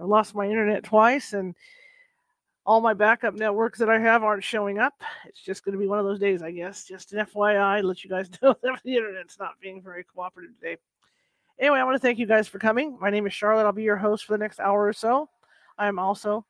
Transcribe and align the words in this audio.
I've 0.00 0.08
lost 0.08 0.34
my 0.34 0.46
internet 0.46 0.82
twice, 0.82 1.34
and 1.34 1.54
all 2.64 2.80
my 2.80 2.94
backup 2.94 3.34
networks 3.34 3.78
that 3.78 3.90
I 3.90 3.98
have 3.98 4.22
aren't 4.22 4.44
showing 4.44 4.78
up. 4.78 4.94
It's 5.26 5.42
just 5.42 5.64
going 5.64 5.72
to 5.74 5.78
be 5.78 5.86
one 5.86 5.98
of 5.98 6.04
those 6.04 6.18
days, 6.18 6.42
I 6.42 6.50
guess. 6.50 6.84
Just 6.84 7.12
an 7.12 7.26
FYI, 7.26 7.82
let 7.82 8.02
you 8.02 8.10
guys 8.10 8.30
know 8.42 8.54
that 8.62 8.80
the 8.84 8.96
internet's 8.96 9.38
not 9.38 9.60
being 9.60 9.82
very 9.82 10.04
cooperative 10.04 10.54
today. 10.58 10.76
Anyway, 11.58 11.78
I 11.78 11.84
want 11.84 11.96
to 11.96 12.00
thank 12.00 12.18
you 12.18 12.26
guys 12.26 12.48
for 12.48 12.58
coming. 12.58 12.96
My 13.00 13.10
name 13.10 13.26
is 13.26 13.34
Charlotte. 13.34 13.66
I'll 13.66 13.72
be 13.72 13.82
your 13.82 13.96
host 13.96 14.24
for 14.24 14.32
the 14.32 14.38
next 14.38 14.60
hour 14.60 14.86
or 14.86 14.92
so. 14.94 15.28
I 15.76 15.88
am 15.88 15.98
also 15.98 16.46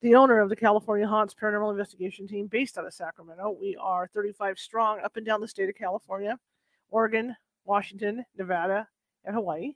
the 0.00 0.14
owner 0.14 0.40
of 0.40 0.48
the 0.48 0.56
California 0.56 1.06
Haunts 1.06 1.34
Paranormal 1.34 1.72
Investigation 1.72 2.26
Team 2.26 2.46
based 2.46 2.78
out 2.78 2.86
of 2.86 2.94
Sacramento. 2.94 3.56
We 3.60 3.76
are 3.78 4.08
35 4.14 4.58
strong 4.58 5.00
up 5.00 5.16
and 5.16 5.26
down 5.26 5.42
the 5.42 5.48
state 5.48 5.68
of 5.68 5.74
California, 5.74 6.38
Oregon, 6.88 7.36
Washington, 7.66 8.24
Nevada, 8.38 8.88
and 9.24 9.34
Hawaii. 9.34 9.74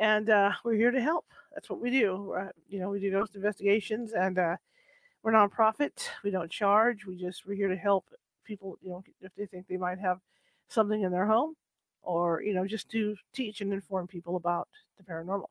And 0.00 0.30
uh, 0.30 0.52
we're 0.64 0.76
here 0.76 0.90
to 0.90 1.00
help. 1.00 1.26
That's 1.54 1.68
what 1.68 1.78
we 1.78 1.90
do. 1.90 2.32
Uh, 2.32 2.48
you 2.70 2.80
know, 2.80 2.88
we 2.88 3.00
do 3.00 3.10
ghost 3.10 3.36
investigations, 3.36 4.12
and 4.12 4.38
uh, 4.38 4.56
we're 5.22 5.32
nonprofit. 5.32 6.08
We 6.24 6.30
don't 6.30 6.50
charge. 6.50 7.04
We 7.04 7.16
just 7.16 7.46
we're 7.46 7.54
here 7.54 7.68
to 7.68 7.76
help 7.76 8.06
people. 8.44 8.78
You 8.80 8.90
know, 8.90 9.04
if 9.20 9.34
they 9.36 9.44
think 9.44 9.68
they 9.68 9.76
might 9.76 9.98
have 9.98 10.20
something 10.68 11.02
in 11.02 11.12
their 11.12 11.26
home, 11.26 11.54
or 12.02 12.40
you 12.42 12.54
know, 12.54 12.66
just 12.66 12.88
to 12.92 13.14
teach 13.34 13.60
and 13.60 13.74
inform 13.74 14.06
people 14.06 14.36
about 14.36 14.68
the 14.96 15.04
paranormal. 15.04 15.48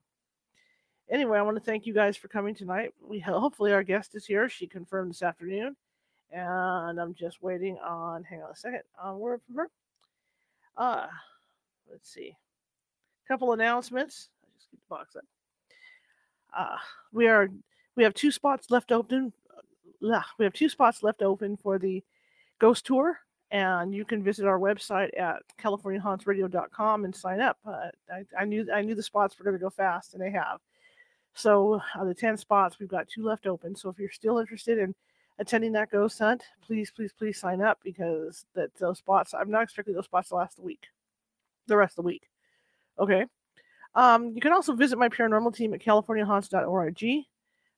Anyway, 1.12 1.38
I 1.38 1.44
want 1.44 1.58
to 1.58 1.64
thank 1.64 1.86
you 1.86 1.94
guys 1.94 2.18
for 2.18 2.28
coming 2.28 2.56
tonight. 2.56 2.92
We 3.08 3.20
hopefully 3.20 3.72
our 3.72 3.84
guest 3.84 4.16
is 4.16 4.26
here. 4.26 4.50
She 4.50 4.66
confirmed 4.66 5.12
this 5.12 5.22
afternoon, 5.22 5.76
and 6.32 7.00
I'm 7.00 7.14
just 7.14 7.44
waiting 7.44 7.78
on. 7.78 8.24
Hang 8.24 8.42
on 8.42 8.50
a 8.50 8.56
second. 8.56 8.82
On 9.00 9.20
word 9.20 9.42
from 9.46 9.58
her. 9.58 9.70
Uh, 10.76 11.06
let's 11.92 12.12
see. 12.12 12.36
Couple 13.28 13.54
announcements. 13.54 14.30
Box 14.90 15.16
up. 15.16 15.24
Uh, 16.58 16.78
we 17.12 17.28
are 17.28 17.50
we 17.96 18.04
have 18.04 18.14
two 18.14 18.32
spots 18.32 18.72
left 18.72 18.92
open. 18.92 19.32
Uh, 19.56 20.22
we 20.38 20.46
have 20.46 20.54
two 20.54 20.70
spots 20.70 21.04
left 21.04 21.22
open 21.22 21.58
for 21.58 21.78
the 21.78 22.04
ghost 22.60 22.86
tour, 22.86 23.20
and 23.52 23.94
you 23.94 24.06
can 24.06 24.24
visit 24.24 24.46
our 24.46 24.60
website 24.60 25.10
at 25.20 25.44
californiahauntsradio.com 25.62 27.06
and 27.06 27.16
sign 27.16 27.40
up. 27.40 27.58
Uh, 27.66 27.90
I, 28.12 28.24
I 28.40 28.46
knew 28.46 28.68
I 28.74 28.82
knew 28.82 28.96
the 28.96 29.04
spots 29.04 29.38
were 29.38 29.44
going 29.44 29.58
to 29.58 29.62
go 29.64 29.70
fast, 29.70 30.14
and 30.14 30.22
they 30.22 30.32
have. 30.32 30.60
So, 31.34 31.76
out 31.96 32.02
of 32.02 32.08
the 32.08 32.16
ten 32.16 32.38
spots, 32.38 32.80
we've 32.80 32.90
got 32.90 33.08
two 33.08 33.24
left 33.24 33.48
open. 33.48 33.76
So, 33.76 33.90
if 33.90 34.00
you're 34.00 34.12
still 34.12 34.40
interested 34.40 34.78
in 34.78 34.96
attending 35.40 35.72
that 35.74 35.92
ghost 35.92 36.20
hunt, 36.20 36.44
please, 36.66 36.92
please, 36.92 37.14
please 37.14 37.40
sign 37.40 37.62
up 37.62 37.80
because 37.84 38.46
that 38.56 38.74
those 38.76 38.98
spots. 38.98 39.34
I'm 39.34 39.52
not 39.52 39.64
expecting 39.64 39.94
those 39.94 40.06
spots 40.06 40.30
to 40.30 40.36
last 40.36 40.58
the 40.58 40.64
week, 40.64 40.88
the 41.68 41.78
rest 41.78 41.94
of 41.94 42.04
the 42.04 42.08
week. 42.08 42.30
Okay. 42.98 43.26
Um, 43.96 44.32
you 44.34 44.42
can 44.42 44.54
also 44.54 44.74
visit 44.74 44.98
my 44.98 45.10
paranormal 45.10 45.56
team 45.56 45.74
at 45.74 45.82
californiahaunts.org. 45.82 47.26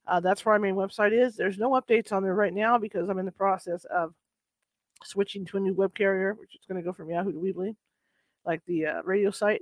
Uh, 0.08 0.20
that's 0.20 0.46
where 0.46 0.54
our 0.54 0.60
main 0.60 0.76
website 0.76 1.14
is. 1.14 1.36
There's 1.36 1.58
no 1.58 1.72
updates 1.72 2.12
on 2.12 2.24
there 2.24 2.36
right 2.36 2.54
now 2.54 2.78
because 2.78 3.10
I'm 3.10 3.20
in 3.20 3.26
the 3.26 3.32
process 3.32 3.86
of 3.86 4.14
switching 5.04 5.46
to 5.46 5.58
a 5.58 5.60
new 5.60 5.74
web 5.74 5.96
carrier, 5.96 6.34
which 6.34 6.56
is 6.56 6.62
going 6.68 6.82
to 6.82 6.86
go 6.86 6.94
from 6.94 7.10
Yahoo 7.10 7.32
to 7.32 7.38
Weebly, 7.38 7.76
like 8.46 8.62
the 8.66 8.88
uh, 8.88 9.02
radio 9.04 9.32
site. 9.32 9.62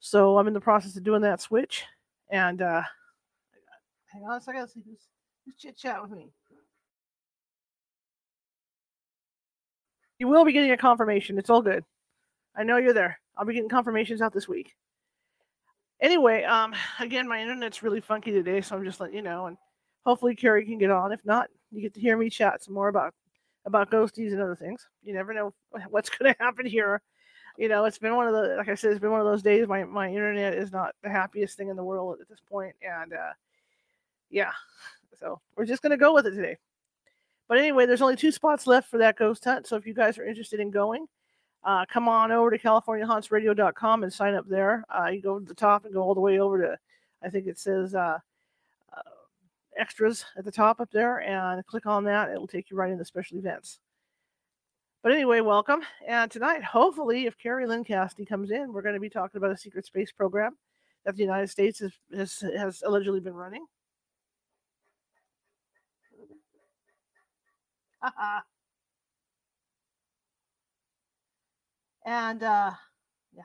So 0.00 0.38
I'm 0.38 0.48
in 0.48 0.54
the 0.54 0.60
process 0.60 0.96
of 0.96 1.04
doing 1.04 1.22
that 1.22 1.40
switch. 1.40 1.84
And 2.30 2.62
uh, 2.62 2.82
hang 4.12 4.24
on 4.24 4.38
a 4.38 4.40
second. 4.40 4.60
Let's 4.60 4.74
see 4.74 4.82
who's, 4.84 5.00
who's 5.44 5.56
chit 5.56 5.76
chat 5.76 6.00
with 6.02 6.12
me. 6.12 6.30
You 10.18 10.28
will 10.28 10.44
be 10.44 10.52
getting 10.52 10.70
a 10.70 10.76
confirmation. 10.76 11.38
It's 11.38 11.50
all 11.50 11.62
good. 11.62 11.84
I 12.56 12.62
know 12.62 12.76
you're 12.76 12.94
there. 12.94 13.18
I'll 13.36 13.44
be 13.44 13.54
getting 13.54 13.68
confirmations 13.68 14.22
out 14.22 14.32
this 14.32 14.46
week. 14.46 14.74
Anyway, 16.02 16.42
um, 16.42 16.74
again, 17.00 17.26
my 17.26 17.40
internet's 17.40 17.82
really 17.82 18.00
funky 18.00 18.32
today, 18.32 18.60
so 18.60 18.76
I'm 18.76 18.84
just 18.84 19.00
letting 19.00 19.16
you 19.16 19.22
know, 19.22 19.46
and 19.46 19.56
hopefully 20.04 20.34
Kerry 20.34 20.66
can 20.66 20.76
get 20.76 20.90
on. 20.90 21.12
If 21.12 21.24
not, 21.24 21.48
you 21.70 21.80
get 21.80 21.94
to 21.94 22.00
hear 22.00 22.18
me 22.18 22.28
chat 22.28 22.62
some 22.62 22.74
more 22.74 22.88
about 22.88 23.14
about 23.64 23.90
ghosties 23.92 24.32
and 24.32 24.40
other 24.42 24.56
things. 24.56 24.88
You 25.04 25.14
never 25.14 25.32
know 25.32 25.54
what's 25.88 26.10
going 26.10 26.34
to 26.34 26.42
happen 26.42 26.66
here. 26.66 27.00
You 27.56 27.68
know, 27.68 27.84
it's 27.84 27.98
been 27.98 28.16
one 28.16 28.26
of 28.26 28.34
the 28.34 28.56
like 28.56 28.68
I 28.68 28.74
said, 28.74 28.90
it's 28.90 29.00
been 29.00 29.10
one 29.10 29.20
of 29.20 29.26
those 29.26 29.42
days. 29.42 29.66
My 29.68 29.84
my 29.84 30.08
internet 30.08 30.54
is 30.54 30.72
not 30.72 30.94
the 31.02 31.08
happiest 31.10 31.56
thing 31.56 31.68
in 31.68 31.76
the 31.76 31.84
world 31.84 32.18
at 32.20 32.28
this 32.28 32.40
point, 32.50 32.74
and 32.82 33.12
uh, 33.12 33.32
yeah, 34.30 34.52
so 35.18 35.40
we're 35.56 35.66
just 35.66 35.82
going 35.82 35.92
to 35.92 35.96
go 35.96 36.12
with 36.12 36.26
it 36.26 36.32
today. 36.32 36.58
But 37.48 37.58
anyway, 37.58 37.86
there's 37.86 38.02
only 38.02 38.16
two 38.16 38.32
spots 38.32 38.66
left 38.66 38.88
for 38.88 38.98
that 38.98 39.16
ghost 39.16 39.44
hunt. 39.44 39.66
So 39.66 39.76
if 39.76 39.86
you 39.86 39.92
guys 39.92 40.16
are 40.16 40.24
interested 40.24 40.58
in 40.58 40.70
going, 40.70 41.06
uh, 41.64 41.86
come 41.86 42.08
on 42.08 42.32
over 42.32 42.50
to 42.50 42.58
CaliforniaHauntsRadio.com 42.58 44.02
and 44.02 44.12
sign 44.12 44.34
up 44.34 44.48
there. 44.48 44.84
Uh, 44.90 45.08
you 45.08 45.22
go 45.22 45.38
to 45.38 45.44
the 45.44 45.54
top 45.54 45.84
and 45.84 45.94
go 45.94 46.02
all 46.02 46.14
the 46.14 46.20
way 46.20 46.40
over 46.40 46.60
to, 46.60 46.78
I 47.22 47.28
think 47.28 47.46
it 47.46 47.58
says 47.58 47.94
uh, 47.94 48.18
uh, 48.92 49.00
extras 49.78 50.24
at 50.36 50.44
the 50.44 50.50
top 50.50 50.80
up 50.80 50.90
there, 50.90 51.18
and 51.20 51.64
click 51.66 51.86
on 51.86 52.04
that. 52.04 52.30
It'll 52.30 52.48
take 52.48 52.70
you 52.70 52.76
right 52.76 52.90
into 52.90 53.04
special 53.04 53.38
events. 53.38 53.78
But 55.02 55.12
anyway, 55.12 55.40
welcome. 55.40 55.82
And 56.06 56.30
tonight, 56.30 56.62
hopefully, 56.64 57.26
if 57.26 57.38
Kerry 57.38 57.66
Lynn 57.66 57.84
comes 57.84 58.50
in, 58.50 58.72
we're 58.72 58.82
going 58.82 58.94
to 58.94 59.00
be 59.00 59.10
talking 59.10 59.38
about 59.38 59.50
a 59.50 59.56
secret 59.56 59.84
space 59.84 60.12
program 60.12 60.56
that 61.04 61.16
the 61.16 61.22
United 61.22 61.48
States 61.48 61.80
has, 61.80 61.92
has, 62.14 62.38
has 62.56 62.82
allegedly 62.86 63.20
been 63.20 63.34
running. 63.34 63.66
and 72.04 72.42
uh, 72.42 72.72
yeah, 73.34 73.42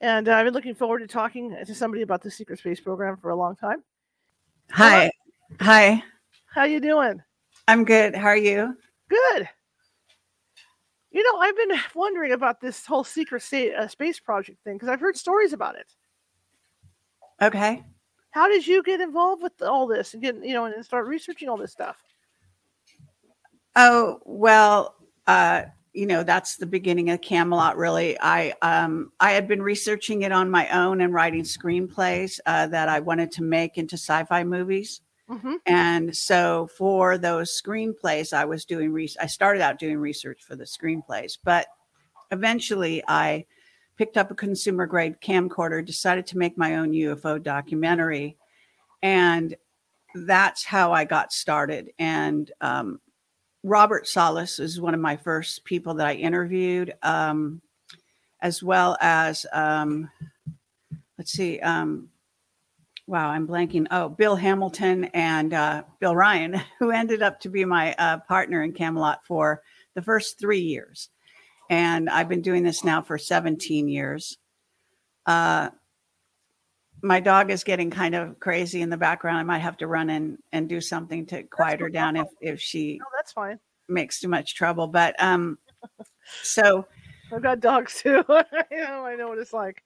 and 0.00 0.28
uh, 0.28 0.34
I've 0.34 0.44
been 0.44 0.54
looking 0.54 0.74
forward 0.74 1.00
to 1.00 1.06
talking 1.06 1.56
to 1.64 1.74
somebody 1.74 2.02
about 2.02 2.22
the 2.22 2.30
secret 2.30 2.58
space 2.58 2.80
program 2.80 3.16
for 3.16 3.30
a 3.30 3.36
long 3.36 3.56
time. 3.56 3.82
Hi, 4.70 5.10
hi. 5.60 6.02
How 6.46 6.64
you 6.64 6.80
doing? 6.80 7.22
I'm 7.66 7.84
good. 7.84 8.14
How 8.14 8.28
are 8.28 8.36
you? 8.36 8.76
Good. 9.08 9.48
You 11.10 11.22
know, 11.22 11.40
I've 11.40 11.56
been 11.56 11.78
wondering 11.94 12.32
about 12.32 12.60
this 12.60 12.84
whole 12.84 13.04
secret 13.04 13.42
state, 13.42 13.74
uh, 13.74 13.88
space 13.88 14.20
project 14.20 14.62
thing 14.62 14.74
because 14.74 14.88
I've 14.88 15.00
heard 15.00 15.16
stories 15.16 15.52
about 15.52 15.76
it. 15.76 15.92
Okay. 17.40 17.82
How 18.30 18.48
did 18.48 18.66
you 18.66 18.82
get 18.82 19.00
involved 19.00 19.42
with 19.42 19.62
all 19.62 19.86
this 19.86 20.12
and 20.12 20.22
get, 20.22 20.44
you 20.44 20.52
know, 20.52 20.66
and 20.66 20.84
start 20.84 21.06
researching 21.06 21.48
all 21.48 21.56
this 21.56 21.72
stuff? 21.72 21.96
Oh, 23.74 24.20
well, 24.24 24.96
uh, 25.26 25.62
you 25.98 26.06
know, 26.06 26.22
that's 26.22 26.56
the 26.56 26.66
beginning 26.66 27.10
of 27.10 27.20
Camelot, 27.22 27.76
really. 27.76 28.16
I 28.20 28.54
um, 28.62 29.10
I 29.18 29.32
had 29.32 29.48
been 29.48 29.60
researching 29.60 30.22
it 30.22 30.30
on 30.30 30.48
my 30.48 30.68
own 30.68 31.00
and 31.00 31.12
writing 31.12 31.42
screenplays 31.42 32.38
uh, 32.46 32.68
that 32.68 32.88
I 32.88 33.00
wanted 33.00 33.32
to 33.32 33.42
make 33.42 33.78
into 33.78 33.96
sci-fi 33.96 34.44
movies. 34.44 35.00
Mm-hmm. 35.28 35.54
And 35.66 36.16
so 36.16 36.68
for 36.78 37.18
those 37.18 37.60
screenplays, 37.60 38.32
I 38.32 38.44
was 38.44 38.64
doing 38.64 38.92
re- 38.92 39.12
I 39.20 39.26
started 39.26 39.60
out 39.60 39.80
doing 39.80 39.98
research 39.98 40.40
for 40.46 40.54
the 40.54 40.62
screenplays, 40.62 41.36
but 41.42 41.66
eventually 42.30 43.02
I 43.08 43.46
picked 43.96 44.16
up 44.16 44.30
a 44.30 44.36
consumer 44.36 44.86
grade 44.86 45.16
camcorder, 45.20 45.84
decided 45.84 46.28
to 46.28 46.38
make 46.38 46.56
my 46.56 46.76
own 46.76 46.92
UFO 46.92 47.42
documentary, 47.42 48.36
and 49.02 49.56
that's 50.14 50.64
how 50.64 50.92
I 50.92 51.04
got 51.04 51.32
started. 51.32 51.90
And 51.98 52.52
um, 52.60 53.00
Robert 53.64 54.06
Salas 54.06 54.58
is 54.58 54.80
one 54.80 54.94
of 54.94 55.00
my 55.00 55.16
first 55.16 55.64
people 55.64 55.94
that 55.94 56.06
I 56.06 56.14
interviewed, 56.14 56.94
um, 57.02 57.60
as 58.40 58.62
well 58.62 58.96
as 59.00 59.44
um, 59.52 60.08
let's 61.18 61.32
see, 61.32 61.58
um, 61.60 62.08
wow, 63.06 63.30
I'm 63.30 63.48
blanking. 63.48 63.86
Oh, 63.90 64.08
Bill 64.08 64.36
Hamilton 64.36 65.04
and 65.06 65.52
uh, 65.52 65.82
Bill 65.98 66.14
Ryan, 66.14 66.60
who 66.78 66.90
ended 66.90 67.22
up 67.22 67.40
to 67.40 67.48
be 67.48 67.64
my 67.64 67.94
uh, 67.94 68.18
partner 68.18 68.62
in 68.62 68.72
Camelot 68.72 69.24
for 69.26 69.62
the 69.94 70.02
first 70.02 70.38
three 70.38 70.60
years, 70.60 71.08
and 71.68 72.08
I've 72.08 72.28
been 72.28 72.42
doing 72.42 72.62
this 72.62 72.84
now 72.84 73.02
for 73.02 73.18
17 73.18 73.88
years. 73.88 74.38
Uh, 75.26 75.70
my 77.02 77.20
dog 77.20 77.50
is 77.50 77.64
getting 77.64 77.90
kind 77.90 78.14
of 78.14 78.38
crazy 78.40 78.82
in 78.82 78.90
the 78.90 78.96
background. 78.96 79.38
I 79.38 79.42
might 79.42 79.58
have 79.58 79.76
to 79.78 79.86
run 79.86 80.10
in 80.10 80.38
and 80.52 80.68
do 80.68 80.80
something 80.80 81.26
to 81.26 81.42
quiet 81.44 81.80
her 81.80 81.88
down 81.88 82.16
if 82.16 82.28
if 82.40 82.60
she 82.60 82.98
No, 82.98 83.06
that's 83.16 83.32
fine. 83.32 83.58
makes 83.88 84.20
too 84.20 84.28
much 84.28 84.54
trouble. 84.54 84.86
But 84.88 85.14
um, 85.22 85.58
so 86.42 86.86
I've 87.32 87.42
got 87.42 87.60
dogs 87.60 88.00
too. 88.02 88.24
I 88.28 88.44
know, 88.70 89.04
I 89.06 89.14
know 89.14 89.28
what 89.28 89.38
it's 89.38 89.52
like. 89.52 89.82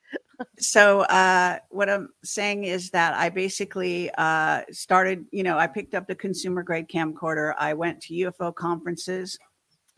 so 0.58 1.00
uh, 1.02 1.58
what 1.70 1.90
I'm 1.90 2.08
saying 2.24 2.64
is 2.64 2.90
that 2.90 3.14
I 3.14 3.28
basically 3.28 4.10
uh, 4.16 4.62
started, 4.70 5.26
you 5.32 5.42
know, 5.42 5.58
I 5.58 5.66
picked 5.66 5.94
up 5.94 6.06
the 6.06 6.14
consumer 6.14 6.62
grade 6.62 6.88
camcorder. 6.88 7.54
I 7.58 7.74
went 7.74 8.00
to 8.02 8.14
UFO 8.14 8.54
conferences 8.54 9.38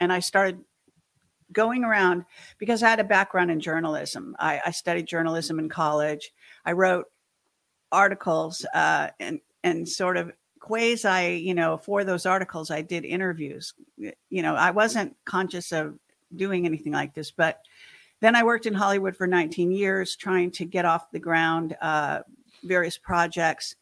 and 0.00 0.12
I 0.12 0.20
started 0.20 0.58
going 1.52 1.84
around 1.84 2.24
because 2.58 2.82
I 2.82 2.90
had 2.90 3.00
a 3.00 3.04
background 3.04 3.50
in 3.50 3.60
journalism. 3.60 4.34
I, 4.38 4.60
I 4.66 4.70
studied 4.70 5.06
journalism 5.06 5.58
in 5.58 5.68
college. 5.68 6.32
I 6.64 6.72
wrote 6.72 7.06
articles 7.92 8.64
uh, 8.74 9.08
and 9.20 9.40
and 9.62 9.88
sort 9.88 10.16
of 10.16 10.32
quasi, 10.60 11.38
you 11.44 11.54
know, 11.54 11.76
for 11.76 12.04
those 12.04 12.26
articles, 12.26 12.70
I 12.70 12.82
did 12.82 13.04
interviews. 13.04 13.74
You 13.98 14.42
know, 14.42 14.54
I 14.54 14.70
wasn't 14.70 15.16
conscious 15.24 15.72
of 15.72 15.98
doing 16.34 16.66
anything 16.66 16.92
like 16.92 17.14
this, 17.14 17.30
but 17.30 17.60
then 18.20 18.34
I 18.34 18.42
worked 18.42 18.66
in 18.66 18.74
Hollywood 18.74 19.16
for 19.16 19.26
19 19.26 19.70
years, 19.70 20.16
trying 20.16 20.50
to 20.52 20.64
get 20.64 20.86
off 20.86 21.10
the 21.10 21.18
ground 21.18 21.76
uh, 21.82 22.20
various 22.62 22.96
projects, 22.96 23.76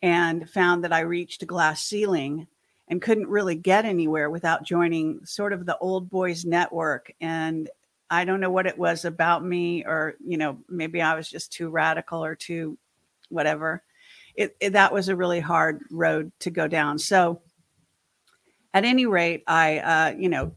and 0.00 0.48
found 0.48 0.84
that 0.84 0.92
I 0.92 1.00
reached 1.00 1.42
a 1.42 1.46
glass 1.46 1.84
ceiling 1.84 2.46
and 2.88 3.00
couldn't 3.02 3.28
really 3.28 3.54
get 3.54 3.84
anywhere 3.84 4.30
without 4.30 4.64
joining 4.64 5.24
sort 5.24 5.52
of 5.52 5.66
the 5.66 5.78
old 5.78 6.10
boys 6.10 6.44
network. 6.44 7.12
And 7.20 7.70
I 8.12 8.26
don't 8.26 8.40
know 8.40 8.50
what 8.50 8.66
it 8.66 8.76
was 8.76 9.06
about 9.06 9.42
me, 9.42 9.86
or 9.86 10.16
you 10.22 10.36
know, 10.36 10.58
maybe 10.68 11.00
I 11.00 11.14
was 11.14 11.30
just 11.30 11.50
too 11.50 11.70
radical 11.70 12.22
or 12.22 12.34
too 12.34 12.76
whatever. 13.30 13.82
It, 14.34 14.54
it 14.60 14.74
that 14.74 14.92
was 14.92 15.08
a 15.08 15.16
really 15.16 15.40
hard 15.40 15.80
road 15.90 16.30
to 16.40 16.50
go 16.50 16.68
down. 16.68 16.98
So, 16.98 17.40
at 18.74 18.84
any 18.84 19.06
rate, 19.06 19.44
I 19.46 19.78
uh, 19.78 20.14
you 20.18 20.28
know 20.28 20.54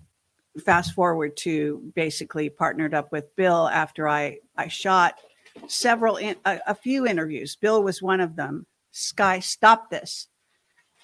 fast 0.65 0.93
forward 0.93 1.37
to 1.37 1.93
basically 1.95 2.49
partnered 2.49 2.93
up 2.93 3.13
with 3.13 3.33
Bill 3.37 3.69
after 3.69 4.09
I 4.09 4.39
I 4.57 4.67
shot 4.67 5.15
several 5.67 6.17
in, 6.17 6.35
a, 6.43 6.59
a, 6.67 6.75
few 6.75 7.07
interviews. 7.07 7.55
Bill 7.55 7.81
was 7.81 8.01
one 8.01 8.19
of 8.19 8.35
them. 8.35 8.65
Sky, 8.91 9.39
stop 9.39 9.89
this. 9.89 10.27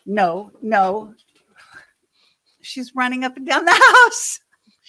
No, 0.06 0.52
no. 0.62 1.14
She's 2.62 2.94
running 2.94 3.24
up 3.24 3.38
and 3.38 3.48
down 3.48 3.64
the 3.64 3.72
house. 4.04 4.42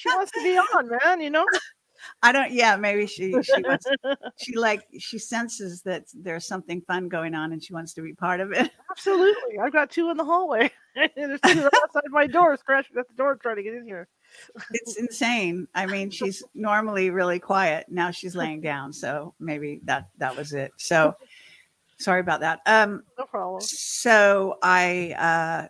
She 0.03 0.09
wants 0.11 0.33
to 0.33 0.43
be 0.43 0.57
on, 0.57 0.91
man, 1.05 1.21
you 1.21 1.31
know. 1.31 1.47
I 2.21 2.33
don't 2.33 2.51
yeah, 2.51 2.75
maybe 2.75 3.07
she 3.07 3.33
she 3.43 3.63
wants 3.63 3.87
she 4.37 4.57
like 4.57 4.83
she 4.99 5.21
senses 5.21 5.83
that 5.83 6.05
there's 6.13 6.45
something 6.47 6.81
fun 6.81 7.09
going 7.09 7.33
on 7.33 7.53
and 7.53 7.63
she 7.63 7.73
wants 7.73 7.95
to 7.95 8.03
be 8.03 8.13
part 8.13 8.41
of 8.41 8.51
it. 8.51 8.73
Absolutely. 8.91 9.59
I've 9.63 9.73
got 9.73 9.91
two 9.91 10.11
in 10.11 10.17
the 10.17 10.25
hallway. 10.25 10.69
there's 11.17 11.41
two 11.41 11.65
outside 11.65 12.03
my 12.11 12.27
door 12.27 12.57
scratching 12.57 12.97
at 12.99 13.07
the 13.07 13.15
door 13.15 13.37
trying 13.37 13.57
to 13.57 13.63
get 13.63 13.75
in 13.75 13.85
here 13.85 14.09
it's 14.73 14.97
insane. 14.97 15.69
I 15.75 15.87
mean, 15.87 16.11
she's 16.11 16.43
normally 16.55 17.11
really 17.11 17.39
quiet. 17.39 17.87
Now 17.89 18.11
she's 18.11 18.35
laying 18.35 18.61
down. 18.61 18.93
So 18.93 19.35
maybe 19.39 19.81
that 19.85 20.09
that 20.19 20.37
was 20.37 20.53
it. 20.53 20.73
So 20.77 21.15
sorry 21.99 22.21
about 22.21 22.41
that. 22.41 22.61
Um 22.67 23.05
no 23.19 23.25
problem. 23.25 23.61
So 23.61 24.59
I 24.63 25.15
uh 25.19 25.69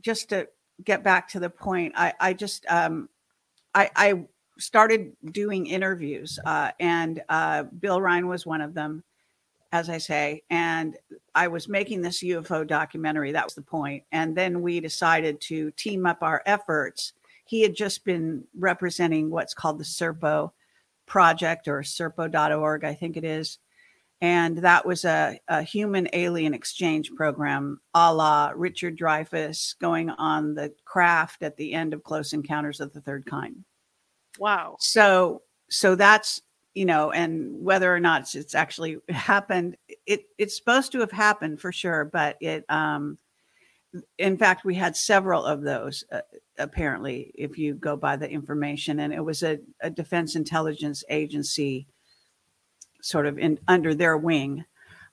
just 0.00 0.30
to 0.30 0.48
get 0.84 1.02
back 1.02 1.28
to 1.30 1.40
the 1.40 1.50
point, 1.50 1.94
I 1.96 2.12
I 2.20 2.32
just 2.32 2.64
um 2.68 3.08
I 3.74 3.90
I 3.96 4.24
started 4.58 5.12
doing 5.30 5.66
interviews 5.66 6.38
uh 6.44 6.72
and 6.80 7.22
uh 7.28 7.62
Bill 7.64 8.00
Ryan 8.00 8.26
was 8.26 8.44
one 8.44 8.60
of 8.60 8.74
them 8.74 9.04
as 9.70 9.90
I 9.90 9.98
say, 9.98 10.42
and 10.48 10.96
I 11.34 11.48
was 11.48 11.68
making 11.68 12.00
this 12.00 12.22
UFO 12.22 12.66
documentary. 12.66 13.32
That 13.32 13.44
was 13.44 13.54
the 13.54 13.60
point. 13.60 14.02
And 14.12 14.34
then 14.34 14.62
we 14.62 14.80
decided 14.80 15.42
to 15.42 15.70
team 15.72 16.06
up 16.06 16.22
our 16.22 16.42
efforts 16.46 17.12
he 17.48 17.62
had 17.62 17.74
just 17.74 18.04
been 18.04 18.44
representing 18.54 19.30
what's 19.30 19.54
called 19.54 19.78
the 19.78 19.84
Serpo 19.84 20.52
project 21.06 21.66
or 21.66 21.80
serpo.org, 21.80 22.84
I 22.84 22.92
think 22.92 23.16
it 23.16 23.24
is. 23.24 23.58
And 24.20 24.58
that 24.58 24.84
was 24.84 25.04
a, 25.04 25.38
a 25.46 25.62
human 25.62 26.08
alien 26.12 26.52
exchange 26.52 27.12
program 27.14 27.80
a 27.94 28.12
la 28.12 28.52
Richard 28.56 28.98
Dreyfuss 28.98 29.78
going 29.78 30.10
on 30.10 30.54
the 30.54 30.72
craft 30.84 31.42
at 31.42 31.56
the 31.56 31.72
end 31.72 31.94
of 31.94 32.02
Close 32.02 32.32
Encounters 32.32 32.80
of 32.80 32.92
the 32.92 33.00
Third 33.00 33.26
Kind. 33.26 33.64
Wow. 34.38 34.76
So, 34.80 35.42
so 35.70 35.94
that's, 35.94 36.42
you 36.74 36.84
know, 36.84 37.12
and 37.12 37.62
whether 37.62 37.94
or 37.94 38.00
not 38.00 38.34
it's, 38.34 38.54
actually 38.54 38.98
happened, 39.08 39.76
it, 40.06 40.24
it's 40.36 40.56
supposed 40.56 40.90
to 40.92 41.00
have 41.00 41.12
happened 41.12 41.60
for 41.60 41.70
sure, 41.70 42.04
but 42.04 42.36
it, 42.40 42.64
um, 42.68 43.18
in 44.18 44.36
fact, 44.36 44.64
we 44.64 44.74
had 44.74 44.96
several 44.96 45.44
of 45.44 45.62
those, 45.62 46.04
uh, 46.12 46.20
apparently, 46.58 47.32
if 47.34 47.56
you 47.56 47.74
go 47.74 47.96
by 47.96 48.16
the 48.16 48.28
information. 48.28 49.00
And 49.00 49.12
it 49.12 49.24
was 49.24 49.42
a, 49.42 49.58
a 49.80 49.90
defense 49.90 50.34
intelligence 50.34 51.04
agency 51.08 51.86
sort 53.00 53.26
of 53.26 53.38
in 53.38 53.58
under 53.68 53.94
their 53.94 54.16
wing. 54.16 54.64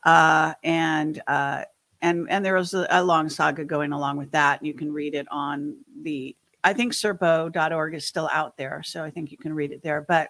Uh, 0.04 0.54
and 0.64 1.22
uh, 1.28 1.64
and 2.02 2.28
and 2.30 2.46
there 2.46 2.56
was 2.56 2.74
a, 2.74 2.88
a, 2.90 3.04
long 3.04 3.30
saga 3.30 3.66
going 3.66 3.92
along 3.92 4.18
with 4.18 4.32
that. 4.32 4.64
You 4.64 4.74
can 4.74 4.94
read 4.94 5.16
it 5.16 5.28
on 5.32 5.78
the 6.04 6.36
I 6.64 6.74
think 6.74 6.94
serpo.org 6.94 7.94
is 7.94 8.06
still 8.06 8.30
out 8.32 8.58
there, 8.58 8.82
so 8.84 9.04
I 9.04 9.10
think 9.10 9.32
you 9.32 9.38
can 9.38 9.54
read 9.54 9.72
it 9.72 9.82
there. 9.82 10.06
But 10.08 10.30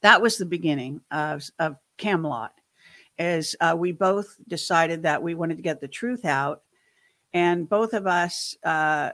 that 0.00 0.22
was 0.22 0.38
the 0.38 0.46
beginning 0.46 1.00
of, 1.10 1.42
of 1.58 1.76
Camelot. 1.96 2.52
As 3.18 3.56
uh, 3.60 3.74
we 3.76 3.90
both 3.90 4.36
decided 4.46 5.02
that 5.02 5.22
we 5.22 5.34
wanted 5.34 5.56
to 5.56 5.62
get 5.62 5.80
the 5.80 5.88
truth 5.88 6.24
out, 6.24 6.62
and 7.32 7.68
both 7.68 7.92
of 7.92 8.06
us 8.06 8.56
uh, 8.64 9.10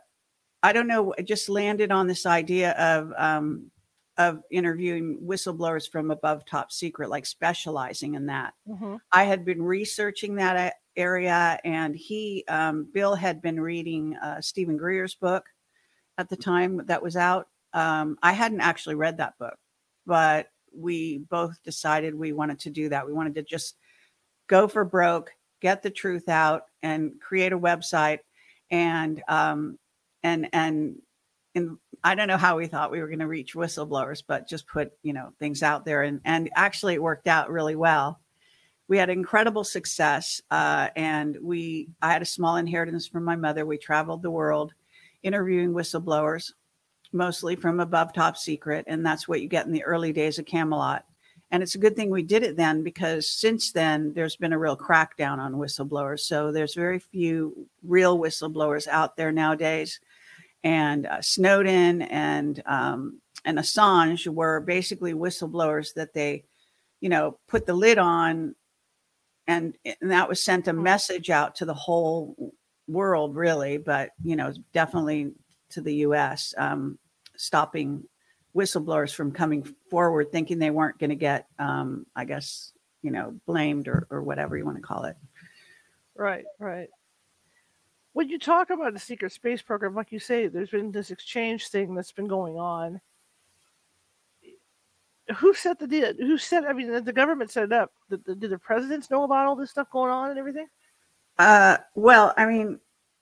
i 0.62 0.72
don't 0.72 0.86
know 0.86 1.14
just 1.24 1.48
landed 1.48 1.90
on 1.90 2.06
this 2.06 2.26
idea 2.26 2.72
of 2.72 3.12
um, 3.16 3.70
of 4.16 4.40
interviewing 4.50 5.18
whistleblowers 5.24 5.90
from 5.90 6.10
above 6.10 6.44
top 6.44 6.70
secret 6.70 7.10
like 7.10 7.26
specializing 7.26 8.14
in 8.14 8.26
that. 8.26 8.54
Mm-hmm. 8.68 8.96
i 9.12 9.24
had 9.24 9.44
been 9.44 9.62
researching 9.62 10.36
that 10.36 10.74
area 10.96 11.58
and 11.64 11.96
he 11.96 12.44
um, 12.48 12.88
bill 12.92 13.14
had 13.14 13.42
been 13.42 13.60
reading 13.60 14.16
uh, 14.16 14.40
steven 14.40 14.76
greer's 14.76 15.14
book 15.14 15.46
at 16.18 16.28
the 16.28 16.36
time 16.36 16.82
that 16.86 17.02
was 17.02 17.16
out. 17.16 17.48
Um, 17.72 18.16
i 18.22 18.32
hadn't 18.32 18.60
actually 18.60 18.94
read 18.94 19.18
that 19.18 19.38
book 19.38 19.56
but 20.06 20.48
we 20.76 21.18
both 21.30 21.62
decided 21.62 22.14
we 22.14 22.32
wanted 22.32 22.58
to 22.60 22.70
do 22.70 22.88
that. 22.88 23.06
We 23.06 23.12
wanted 23.12 23.36
to 23.36 23.42
just 23.42 23.76
go 24.48 24.68
for 24.68 24.84
broke 24.84 25.30
get 25.64 25.82
the 25.82 25.90
truth 25.90 26.28
out 26.28 26.64
and 26.82 27.12
create 27.20 27.54
a 27.54 27.58
website 27.58 28.18
and 28.70 29.22
um, 29.28 29.78
and 30.22 30.46
and 30.52 30.96
and 31.54 31.78
I 32.04 32.14
don't 32.14 32.28
know 32.28 32.36
how 32.36 32.58
we 32.58 32.66
thought 32.66 32.90
we 32.90 33.00
were 33.00 33.08
going 33.08 33.20
to 33.20 33.26
reach 33.26 33.54
whistleblowers, 33.54 34.22
but 34.26 34.46
just 34.46 34.66
put 34.66 34.92
you 35.02 35.14
know 35.14 35.32
things 35.38 35.62
out 35.62 35.86
there, 35.86 36.02
and 36.02 36.20
and 36.24 36.50
actually 36.54 36.94
it 36.94 37.02
worked 37.02 37.26
out 37.26 37.50
really 37.50 37.76
well. 37.76 38.20
We 38.86 38.98
had 38.98 39.08
incredible 39.08 39.64
success, 39.64 40.42
uh, 40.50 40.90
and 40.96 41.38
we 41.42 41.88
I 42.02 42.12
had 42.12 42.20
a 42.20 42.26
small 42.26 42.56
inheritance 42.56 43.08
from 43.08 43.24
my 43.24 43.36
mother. 43.36 43.64
We 43.64 43.78
traveled 43.78 44.22
the 44.22 44.30
world, 44.30 44.74
interviewing 45.22 45.72
whistleblowers, 45.72 46.52
mostly 47.12 47.56
from 47.56 47.80
above 47.80 48.12
top 48.12 48.36
secret, 48.36 48.84
and 48.86 49.04
that's 49.04 49.26
what 49.26 49.40
you 49.40 49.48
get 49.48 49.64
in 49.64 49.72
the 49.72 49.84
early 49.84 50.12
days 50.12 50.38
of 50.38 50.44
Camelot. 50.44 51.06
And 51.50 51.62
it's 51.62 51.74
a 51.74 51.78
good 51.78 51.96
thing 51.96 52.10
we 52.10 52.22
did 52.22 52.42
it 52.42 52.56
then 52.56 52.82
because 52.82 53.30
since 53.30 53.72
then 53.72 54.12
there's 54.12 54.36
been 54.36 54.52
a 54.52 54.58
real 54.58 54.76
crackdown 54.76 55.38
on 55.38 55.54
whistleblowers. 55.54 56.20
So 56.20 56.50
there's 56.50 56.74
very 56.74 56.98
few 56.98 57.68
real 57.82 58.18
whistleblowers 58.18 58.88
out 58.88 59.16
there 59.16 59.30
nowadays. 59.30 60.00
And 60.64 61.06
uh, 61.06 61.22
Snowden 61.22 62.02
and 62.02 62.60
um, 62.66 63.20
and 63.44 63.58
Assange 63.58 64.26
were 64.26 64.60
basically 64.60 65.14
whistleblowers 65.14 65.94
that 65.94 66.14
they, 66.14 66.44
you 67.00 67.10
know, 67.10 67.38
put 67.46 67.66
the 67.66 67.74
lid 67.74 67.98
on, 67.98 68.54
and, 69.46 69.76
and 69.84 70.10
that 70.10 70.28
was 70.28 70.42
sent 70.42 70.66
a 70.66 70.72
message 70.72 71.30
out 71.30 71.54
to 71.56 71.66
the 71.66 71.74
whole 71.74 72.54
world, 72.88 73.36
really, 73.36 73.76
but 73.76 74.10
you 74.24 74.34
know, 74.34 74.52
definitely 74.72 75.32
to 75.70 75.82
the 75.82 75.94
U.S. 75.96 76.54
Um, 76.56 76.98
stopping 77.36 78.04
whistleblowers 78.54 79.14
from 79.14 79.32
coming 79.32 79.66
forward 79.90 80.30
thinking 80.30 80.58
they 80.58 80.70
weren't 80.70 80.98
going 80.98 81.10
to 81.10 81.16
get 81.16 81.46
um, 81.58 82.06
i 82.14 82.24
guess 82.24 82.72
you 83.02 83.10
know 83.10 83.34
blamed 83.46 83.88
or, 83.88 84.06
or 84.10 84.22
whatever 84.22 84.56
you 84.56 84.64
want 84.64 84.76
to 84.76 84.82
call 84.82 85.04
it 85.04 85.16
right 86.16 86.44
right 86.58 86.88
when 88.14 88.28
you 88.28 88.38
talk 88.38 88.70
about 88.70 88.92
the 88.94 88.98
secret 88.98 89.32
space 89.32 89.62
program 89.62 89.94
like 89.94 90.10
you 90.10 90.18
say 90.18 90.46
there's 90.46 90.70
been 90.70 90.90
this 90.90 91.10
exchange 91.10 91.68
thing 91.68 91.94
that's 91.94 92.12
been 92.12 92.26
going 92.26 92.56
on 92.56 93.00
who 95.36 95.54
set 95.54 95.78
the 95.78 95.86
deal 95.86 96.12
who 96.18 96.38
set 96.38 96.64
i 96.64 96.72
mean 96.72 97.04
the 97.04 97.12
government 97.12 97.50
set 97.50 97.64
it 97.64 97.72
up 97.72 97.92
did 98.10 98.24
the, 98.24 98.34
did 98.34 98.50
the 98.50 98.58
presidents 98.58 99.10
know 99.10 99.24
about 99.24 99.46
all 99.46 99.56
this 99.56 99.70
stuff 99.70 99.90
going 99.90 100.10
on 100.10 100.30
and 100.30 100.38
everything 100.38 100.66
uh, 101.38 101.76
well 101.94 102.32
i 102.36 102.46
mean 102.46 102.78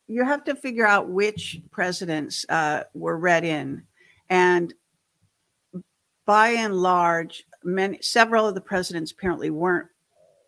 you 0.09 0.25
have 0.25 0.45
to 0.45 0.55
figure 0.55 0.87
out 0.87 1.09
which 1.09 1.61
presidents 1.71 2.45
uh, 2.49 2.83
were 2.95 3.17
read 3.17 3.45
in 3.45 3.83
and 4.29 4.75
by 6.25 6.51
and 6.51 6.75
large, 6.75 7.45
many 7.65 7.99
several 8.01 8.47
of 8.47 8.55
the 8.55 8.61
presidents 8.61 9.13
apparently 9.13 9.51
weren't 9.51 9.89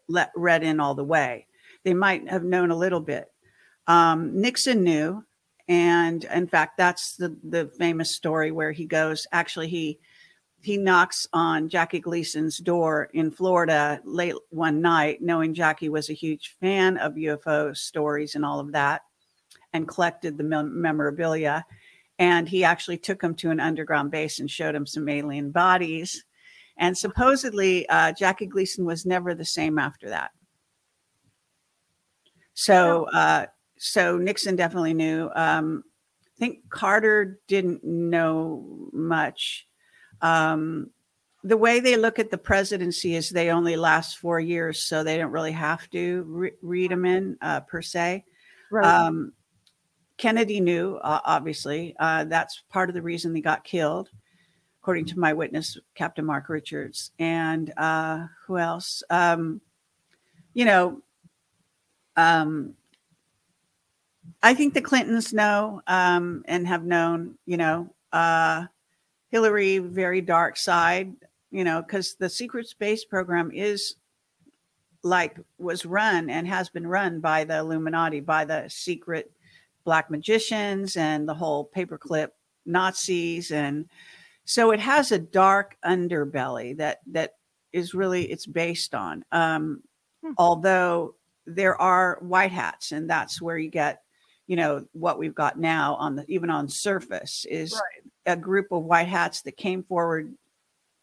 let 0.09 0.31
read 0.37 0.63
in 0.63 0.81
all 0.81 0.95
the 0.95 1.05
way. 1.05 1.47
They 1.83 1.95
might 1.95 2.29
have 2.29 2.45
known 2.45 2.71
a 2.71 2.77
little 2.77 3.01
bit. 3.01 3.31
Um, 3.87 4.41
Nixon 4.41 4.83
knew, 4.83 5.25
and 5.69 6.25
in 6.25 6.47
fact, 6.47 6.77
that's 6.77 7.17
the 7.17 7.37
the 7.45 7.71
famous 7.79 8.15
story 8.15 8.51
where 8.51 8.73
he 8.73 8.87
goes. 8.87 9.27
Actually, 9.33 9.69
he 9.69 9.99
he 10.65 10.79
knocks 10.79 11.29
on 11.35 11.69
Jackie 11.69 12.01
Gleason's 12.01 12.57
door 12.57 13.11
in 13.13 13.31
Florida 13.31 14.01
late 14.05 14.35
one 14.49 14.81
night, 14.81 15.21
knowing 15.21 15.53
Jackie 15.53 15.91
was 15.91 16.09
a 16.09 16.15
huge 16.15 16.57
fan 16.59 16.97
of 16.97 17.15
UFO 17.15 17.77
stories 17.77 18.35
and 18.35 18.47
all 18.47 18.61
of 18.61 18.73
that, 18.73 19.03
and 19.75 19.87
collected 19.87 20.39
the 20.39 20.45
memorabilia. 20.45 21.67
And 22.19 22.49
he 22.49 22.65
actually 22.65 22.97
took 22.97 23.21
him 23.21 23.35
to 23.37 23.51
an 23.51 23.61
underground 23.61 24.11
base 24.11 24.39
and 24.41 24.51
showed 24.51 24.75
him 24.75 24.87
some 24.87 25.09
alien 25.09 25.51
bodies. 25.51 26.25
And 26.79 26.97
supposedly, 26.97 27.87
uh, 27.89 28.13
Jackie 28.13 28.47
Gleason 28.47 28.85
was 28.85 29.05
never 29.05 29.35
the 29.35 29.45
same 29.45 29.79
after 29.79 30.09
that. 30.09 30.31
So, 32.55 33.05
uh, 33.11 33.47
so 33.85 34.17
Nixon 34.17 34.57
definitely 34.57 34.95
knew. 34.95 35.31
Um, 35.35 35.85
I 36.25 36.39
think 36.39 36.71
Carter 36.71 37.39
didn't 37.49 37.85
know 37.85 38.89
much. 38.95 39.69
Um, 40.23 40.91
the 41.43 41.59
way 41.59 41.81
they 41.81 41.97
look 41.97 42.19
at 42.19 42.31
the 42.31 42.39
presidency 42.39 43.15
is 43.15 43.29
they 43.29 43.51
only 43.51 43.77
last 43.77 44.17
four 44.17 44.41
years, 44.41 44.81
so 44.81 45.05
they 45.05 45.19
don't 45.19 45.33
really 45.33 45.53
have 45.53 45.89
to 45.91 46.25
re- 46.27 46.53
read 46.63 46.91
them 46.91 47.05
in 47.05 47.37
uh, 47.43 47.61
per 47.61 47.83
se. 47.83 48.25
Right. 48.71 48.87
Um, 48.87 49.35
Kennedy 50.17 50.61
knew, 50.61 50.97
uh, 51.03 51.21
obviously. 51.23 51.95
Uh, 51.99 52.25
that's 52.25 52.63
part 52.71 52.89
of 52.89 52.95
the 52.95 53.03
reason 53.03 53.35
they 53.35 53.43
got 53.43 53.65
killed, 53.65 54.09
according 54.81 55.05
to 55.07 55.19
my 55.19 55.35
witness, 55.35 55.77
Captain 55.95 56.25
Mark 56.25 56.49
Richards. 56.49 57.11
And 57.19 57.71
uh, 57.77 58.29
who 58.47 58.57
else? 58.57 59.03
Um, 59.11 59.61
you 60.55 60.65
know, 60.65 61.03
um, 62.17 62.77
I 64.45 64.53
think 64.53 64.75
the 64.75 64.83
Clintons 64.83 65.33
know 65.33 65.81
um, 65.87 66.45
and 66.47 66.69
have 66.69 66.85
known, 66.85 67.39
you 67.47 67.57
know, 67.57 67.89
uh, 68.13 68.67
Hillary, 69.31 69.79
very 69.79 70.21
dark 70.21 70.59
side, 70.59 71.15
you 71.51 71.65
know, 71.65 71.81
because 71.81 72.15
the 72.17 72.29
secret 72.29 72.69
space 72.69 73.07
program 73.07 73.51
is 73.51 73.95
like 75.03 75.39
was 75.57 75.87
run 75.87 76.29
and 76.29 76.47
has 76.47 76.69
been 76.69 76.87
run 76.87 77.21
by 77.21 77.45
the 77.45 77.57
Illuminati, 77.57 78.21
by 78.21 78.45
the 78.45 78.69
secret 78.69 79.33
black 79.83 80.11
magicians 80.11 80.99
and 80.99 81.27
the 81.27 81.35
whole 81.35 81.71
paperclip 81.75 82.29
Nazis. 82.67 83.51
And 83.51 83.89
so 84.45 84.73
it 84.73 84.81
has 84.81 85.11
a 85.11 85.19
dark 85.19 85.79
underbelly 85.87 86.77
that, 86.77 87.01
that 87.13 87.37
is 87.73 87.95
really, 87.95 88.31
it's 88.31 88.47
based 88.47 88.95
on. 88.95 89.25
Um, 89.33 89.83
hmm. 90.23 90.33
Although 90.37 91.15
there 91.47 91.81
are 91.81 92.19
white 92.21 92.53
hats 92.53 92.93
and 92.93 93.09
that's 93.09 93.41
where 93.41 93.57
you 93.57 93.71
get 93.71 94.04
you 94.47 94.57
know 94.57 94.87
what 94.93 95.19
we've 95.19 95.35
got 95.35 95.59
now 95.59 95.95
on 95.97 96.17
the 96.17 96.25
even 96.29 96.51
on 96.51 96.69
surface 96.69 97.47
is 97.49 97.73
right. 97.73 98.35
a 98.35 98.37
group 98.37 98.73
of 98.73 98.85
white 98.85 99.09
hats 99.09 99.43
that 99.43 99.57
came 99.57 99.83
forward 99.83 100.35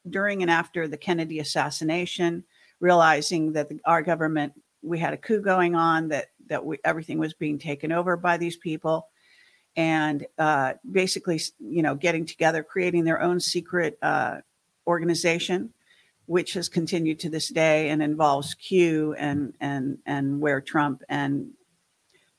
during 0.10 0.42
and 0.42 0.52
after 0.52 0.88
the 0.88 0.98
Kennedy 0.98 1.40
assassination, 1.40 2.44
realizing 2.80 3.54
that 3.54 3.70
the, 3.70 3.80
our 3.86 4.02
government 4.02 4.54
we 4.82 4.98
had 4.98 5.14
a 5.14 5.18
coup 5.18 5.42
going 5.42 5.76
on 5.76 6.08
that 6.10 6.28
that 6.48 6.66
we, 6.66 6.78
everything 6.84 7.20
was 7.20 7.34
being 7.34 7.60
taken 7.60 7.92
over 7.92 8.18
by 8.18 8.38
these 8.38 8.58
people, 8.58 9.08
and 9.76 10.26
uh, 10.38 10.74
basically 10.90 11.40
you 11.60 11.82
know 11.82 11.96
getting 11.96 12.26
together, 12.26 12.64
creating 12.64 13.04
their 13.04 13.22
own 13.22 13.40
secret 13.40 13.98
uh, 14.02 14.38
organization, 14.88 15.74
which 16.26 16.54
has 16.54 16.70
continued 16.70 17.20
to 17.20 17.30
this 17.30 17.50
day 17.50 17.90
and 17.90 18.02
involves 18.02 18.54
Q 18.56 19.14
and 19.14 19.54
and 19.60 19.98
and 20.06 20.40
where 20.40 20.62
Trump 20.62 21.04
and 21.10 21.52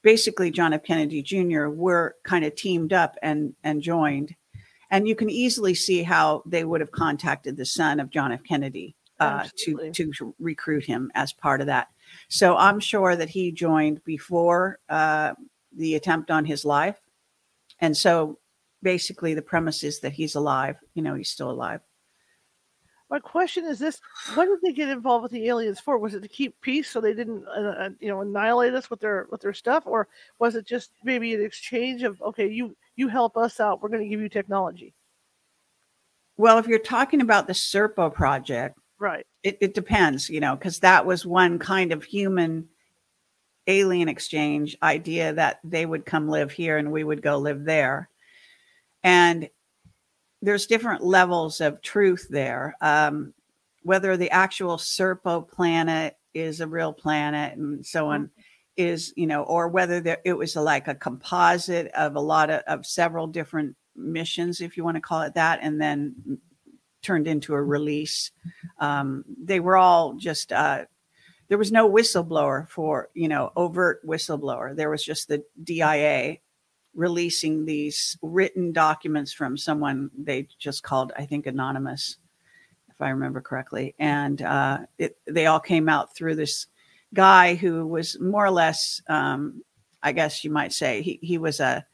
basically 0.03 0.51
John 0.51 0.73
F. 0.73 0.83
Kennedy 0.83 1.23
Jr. 1.23 1.69
were 1.69 2.17
kind 2.25 2.45
of 2.45 2.55
teamed 2.55 2.93
up 2.93 3.17
and 3.23 3.55
and 3.63 3.83
joined, 3.83 4.35
and 4.91 5.09
you 5.09 5.15
can 5.15 5.31
easily 5.31 5.75
see 5.75 6.03
how 6.03 6.43
they 6.47 6.65
would 6.65 6.81
have 6.81 6.93
contacted 6.93 7.57
the 7.57 7.67
son 7.67 8.01
of 8.01 8.11
John 8.11 8.33
F. 8.33 8.43
Kennedy 8.45 8.97
uh, 9.21 9.47
to 9.59 9.93
to 9.93 10.35
recruit 10.39 10.85
him 10.85 11.11
as 11.15 11.33
part 11.33 11.61
of 11.61 11.67
that. 11.69 11.89
So 12.29 12.57
I'm 12.57 12.81
sure 12.81 13.17
that 13.17 13.31
he 13.31 13.53
joined 13.53 14.05
before 14.05 14.79
uh, 14.89 15.35
the 15.77 15.95
attempt 15.95 16.31
on 16.31 16.45
his 16.45 16.65
life, 16.65 17.01
and 17.81 17.97
so 17.97 18.39
basically 18.83 19.35
the 19.35 19.43
premise 19.43 19.83
is 19.83 20.01
that 20.01 20.13
he's 20.13 20.35
alive. 20.35 20.77
You 20.95 21.03
know, 21.03 21.15
he's 21.15 21.31
still 21.31 21.51
alive. 21.51 21.81
My 23.13 23.19
question 23.19 23.67
is 23.67 23.79
this: 23.79 24.01
What 24.33 24.47
did 24.47 24.61
they 24.63 24.73
get 24.73 24.89
involved 24.89 25.25
with 25.25 25.33
the 25.33 25.47
aliens 25.47 25.79
for? 25.79 25.99
Was 25.99 26.15
it 26.15 26.23
to 26.23 26.29
keep 26.29 26.59
peace 26.63 26.89
so 26.89 26.99
they 26.99 27.13
didn't, 27.13 27.47
uh, 27.47 27.61
uh, 27.61 27.91
you 28.01 28.09
know, 28.09 28.23
annihilate 28.23 28.73
us 28.73 28.89
with 28.89 29.01
their 29.01 29.27
with 29.31 29.43
their 29.43 29.53
stuff, 29.53 29.83
or 29.85 30.09
was 30.39 30.57
it 30.57 30.65
just 30.65 30.93
maybe 31.05 31.35
an 31.35 31.45
exchange 31.45 32.05
of 32.05 32.23
okay, 32.23 32.49
you 32.49 32.75
you 32.97 33.09
help 33.09 33.37
us 33.37 33.61
out, 33.61 33.83
we're 33.83 33.91
going 33.91 34.03
to 34.03 34.09
give 34.09 34.23
you 34.23 34.31
technology? 34.31 34.95
Well, 36.39 36.57
if 36.57 36.67
you're 36.67 36.79
talking 36.79 37.21
about 37.21 37.47
the 37.47 37.53
Serpo 37.53 38.11
project, 38.11 38.79
right, 38.99 39.27
it, 39.43 39.59
it 39.61 39.75
depends, 39.75 40.31
you 40.31 40.41
know, 40.41 40.57
because 40.57 40.79
that 40.79 41.05
was 41.05 41.27
one 41.27 41.59
kind 41.59 41.93
of 41.93 42.03
human 42.05 42.67
alien 43.67 44.09
exchange 44.09 44.75
idea 44.83 45.35
that 45.35 45.61
they 45.65 45.85
would 45.85 46.07
come 46.07 46.31
live 46.31 46.51
here 46.51 46.79
and 46.79 46.91
we 46.91 47.05
would 47.05 47.21
go 47.21 47.37
live 47.37 47.65
there, 47.65 48.09
and 49.05 49.51
there's 50.43 50.67
different 50.67 51.05
levels 51.05 51.61
of 51.61 51.81
truth 51.81 52.27
there. 52.29 52.77
Um, 52.81 53.33
whether 53.85 54.17
the 54.17 54.31
actual 54.31 54.77
Serpo 54.77 55.49
planet 55.49 56.17
is 56.35 56.61
a 56.61 56.67
real 56.67 56.93
planet 56.93 57.57
and 57.57 57.85
so 57.85 58.09
on 58.09 58.25
mm-hmm. 58.25 58.41
is, 58.77 59.13
you 59.17 59.27
know, 59.27 59.43
or 59.45 59.69
whether 59.69 60.01
there, 60.01 60.19
it 60.25 60.35
was 60.35 60.57
a, 60.57 60.61
like 60.61 60.89
a 60.89 60.95
composite 60.95 61.89
of 61.93 62.17
a 62.17 62.21
lot 62.21 62.51
of, 62.51 62.61
of 62.67 62.87
several 62.87 63.27
different 63.27 63.77
missions, 63.97 64.61
if 64.61 64.77
you 64.77 64.85
want 64.85 64.97
to 64.97 65.01
call 65.01 65.23
it 65.23 65.35
that, 65.35 65.61
and 65.63 65.81
then 65.81 66.39
turned 67.03 67.27
into 67.27 67.55
a 67.55 67.63
release. 67.63 68.31
Um, 68.79 69.25
they 69.43 69.61
were 69.61 69.77
all 69.77 70.15
just, 70.15 70.53
uh, 70.53 70.85
there 71.49 71.59
was 71.59 71.73
no 71.73 71.91
whistleblower 71.91 72.69
for, 72.69 73.11
you 73.15 73.29
know, 73.29 73.53
overt 73.57 74.05
whistleblower. 74.07 74.75
There 74.75 74.91
was 74.91 75.05
just 75.05 75.29
the 75.29 75.45
DIA 75.63 76.39
releasing 76.95 77.65
these 77.65 78.17
written 78.23 78.73
documents 78.73 79.33
from 79.33 79.57
someone 79.57 80.11
they 80.17 80.49
just 80.59 80.83
called, 80.83 81.13
I 81.17 81.25
think, 81.25 81.47
anonymous, 81.47 82.19
if 82.91 83.01
I 83.01 83.11
remember 83.11 83.41
correctly, 83.41 83.95
and 83.99 84.41
uh, 84.43 84.79
it, 84.99 85.17
they 85.27 85.47
all 85.47 85.61
came 85.61 85.89
out 85.89 86.15
through 86.15 86.37
this 86.37 86.67
guy 87.15 87.55
who 87.55 87.87
was 87.87 88.19
more 88.21 88.45
or 88.45 88.51
less, 88.51 89.01
um, 89.09 89.63
I 90.03 90.13
guess 90.13 90.45
you 90.45 90.51
might 90.51 90.73
say, 90.73 91.03
he 91.03 91.19
he 91.23 91.39
was 91.39 91.61
a, 91.61 91.87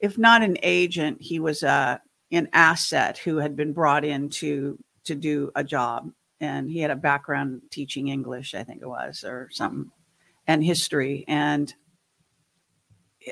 if 0.00 0.18
not 0.18 0.42
an 0.42 0.58
agent, 0.62 1.18
he 1.20 1.38
was 1.38 1.62
a 1.62 2.00
an 2.32 2.48
asset 2.52 3.18
who 3.18 3.36
had 3.36 3.54
been 3.54 3.72
brought 3.72 4.04
in 4.04 4.28
to 4.30 4.78
to 5.04 5.14
do 5.14 5.52
a 5.54 5.62
job, 5.62 6.10
and 6.40 6.68
he 6.68 6.80
had 6.80 6.90
a 6.90 6.96
background 6.96 7.62
teaching 7.70 8.08
English, 8.08 8.54
I 8.54 8.64
think 8.64 8.82
it 8.82 8.88
was, 8.88 9.22
or 9.22 9.48
something, 9.52 9.90
and 10.48 10.64
history, 10.64 11.24
and 11.28 11.72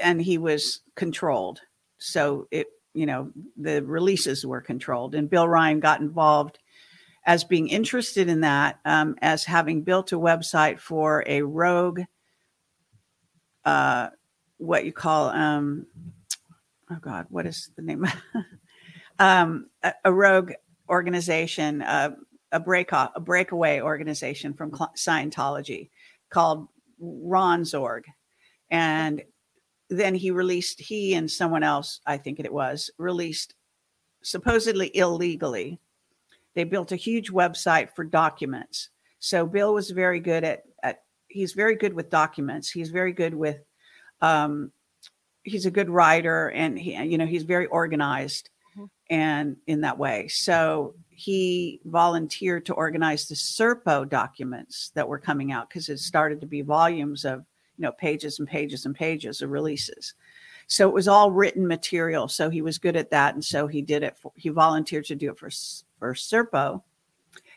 and 0.03 0.21
he 0.21 0.39
was 0.39 0.81
controlled. 0.95 1.61
So 1.99 2.49
it, 2.51 2.69
you 2.93 3.07
know, 3.07 3.31
the 3.57 3.83
releases 3.83 4.47
were 4.47 4.61
controlled, 4.61 5.15
and 5.15 5.31
Bill 5.31 5.49
Ryan 5.49 5.81
got 5.81 6.01
involved 6.01 6.59
as 7.27 7.45
being 7.45 7.69
interested 7.69 8.29
in 8.29 8.41
that, 8.43 8.79
um, 8.85 9.17
as 9.21 9.45
having 9.45 9.83
built 9.83 10.13
a 10.13 10.19
website 10.19 10.79
for 10.79 11.25
a 11.27 11.43
rogue, 11.43 12.03
uh, 13.65 14.09
what 14.59 14.85
you 14.85 14.93
call, 14.93 15.31
um, 15.31 15.87
oh 16.91 16.99
God, 17.01 17.27
what 17.31 17.47
is 17.47 17.71
the 17.77 17.83
name? 17.83 18.07
um, 19.19 19.71
a, 19.83 19.95
a, 20.05 20.13
rogue 20.13 20.53
organization, 20.89 21.81
uh, 21.81 22.15
a 22.53 22.61
break 22.61 22.93
off, 22.93 23.13
a 23.15 23.21
breakaway 23.21 23.81
organization 23.81 24.53
from 24.53 24.71
Scientology 24.71 25.89
called 26.29 26.69
Ron's 26.99 27.75
Org, 27.75 28.05
And 28.71 29.23
then 29.91 30.15
he 30.15 30.31
released 30.31 30.81
he 30.81 31.15
and 31.15 31.31
someone 31.31 31.63
else 31.63 32.01
i 32.07 32.17
think 32.17 32.41
it 32.41 32.53
was 32.53 32.91
released 32.99 33.55
supposedly 34.23 34.91
illegally 34.97 35.79
they 36.55 36.65
built 36.65 36.93
a 36.93 36.97
huge 36.97 37.31
website 37.31 37.91
for 37.95 38.05
documents. 38.05 38.91
So 39.19 39.47
bill 39.47 39.75
was 39.75 39.91
very 39.91 40.21
good 40.21 40.45
at, 40.45 40.63
at 40.83 41.03
he's 41.29 41.53
very 41.53 41.77
good 41.77 41.93
with 41.93 42.11
documents. 42.11 42.71
He's 42.71 42.91
very 42.91 43.13
good 43.13 43.35
with 43.35 43.61
um, 44.21 44.71
he's 45.43 45.67
a 45.67 45.71
good 45.71 45.91
writer 45.91 46.51
and 46.51 46.79
he 46.79 46.97
you 47.03 47.19
know 47.19 47.27
he's 47.27 47.43
very 47.43 47.67
organized 47.67 48.51
mm-hmm. 48.77 48.87
and 49.11 49.57
in 49.67 49.81
that 49.83 49.99
way. 49.99 50.29
So 50.29 50.95
he 51.11 51.81
volunteered 51.85 52.67
to 52.67 52.75
organize 52.75 53.29
the 53.29 53.35
serpo 53.35 54.09
documents 54.09 54.91
that 54.95 55.09
were 55.09 55.19
coming 55.19 55.53
out 55.53 55.69
because 55.69 55.89
it 55.89 55.99
started 55.99 56.41
to 56.41 56.47
be 56.47 56.63
volumes 56.63 57.25
of 57.25 57.45
you 57.79 57.83
know, 57.83 57.93
pages 57.93 58.39
and 58.39 58.49
pages 58.49 58.87
and 58.87 58.95
pages 58.95 59.43
of 59.43 59.51
releases. 59.51 60.15
So 60.67 60.89
it 60.89 60.95
was 60.95 61.09
all 61.09 61.31
written 61.31 61.67
material. 61.67 62.29
So 62.29 62.49
he 62.51 62.63
was 62.63 62.79
good 62.79 62.97
at 62.97 63.11
that. 63.11 63.35
And 63.35 63.45
so 63.45 63.67
he 63.67 63.83
did 63.83 64.03
it. 64.03 64.17
For, 64.19 64.33
he 64.35 64.49
volunteered 64.49 65.05
to 65.07 65.15
do 65.15 65.31
it 65.31 65.39
for, 65.39 65.51
for 65.99 66.15
Serpo. 66.15 66.83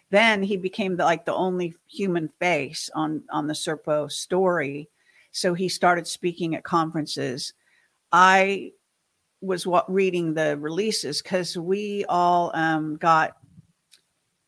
Then 0.09 0.43
he 0.43 0.57
became 0.57 0.95
the, 0.95 1.03
like 1.03 1.25
the 1.25 1.33
only 1.33 1.75
human 1.87 2.27
face 2.27 2.89
on, 2.95 3.23
on 3.31 3.47
the 3.47 3.53
Serpo 3.53 4.11
story. 4.11 4.89
So 5.31 5.53
he 5.53 5.69
started 5.69 6.07
speaking 6.07 6.55
at 6.55 6.63
conferences. 6.63 7.53
I 8.11 8.71
was 9.41 9.67
what 9.67 9.91
reading 9.91 10.33
the 10.33 10.57
releases 10.57 11.21
because 11.21 11.57
we 11.57 12.05
all 12.09 12.51
um, 12.55 12.95
got 12.97 13.37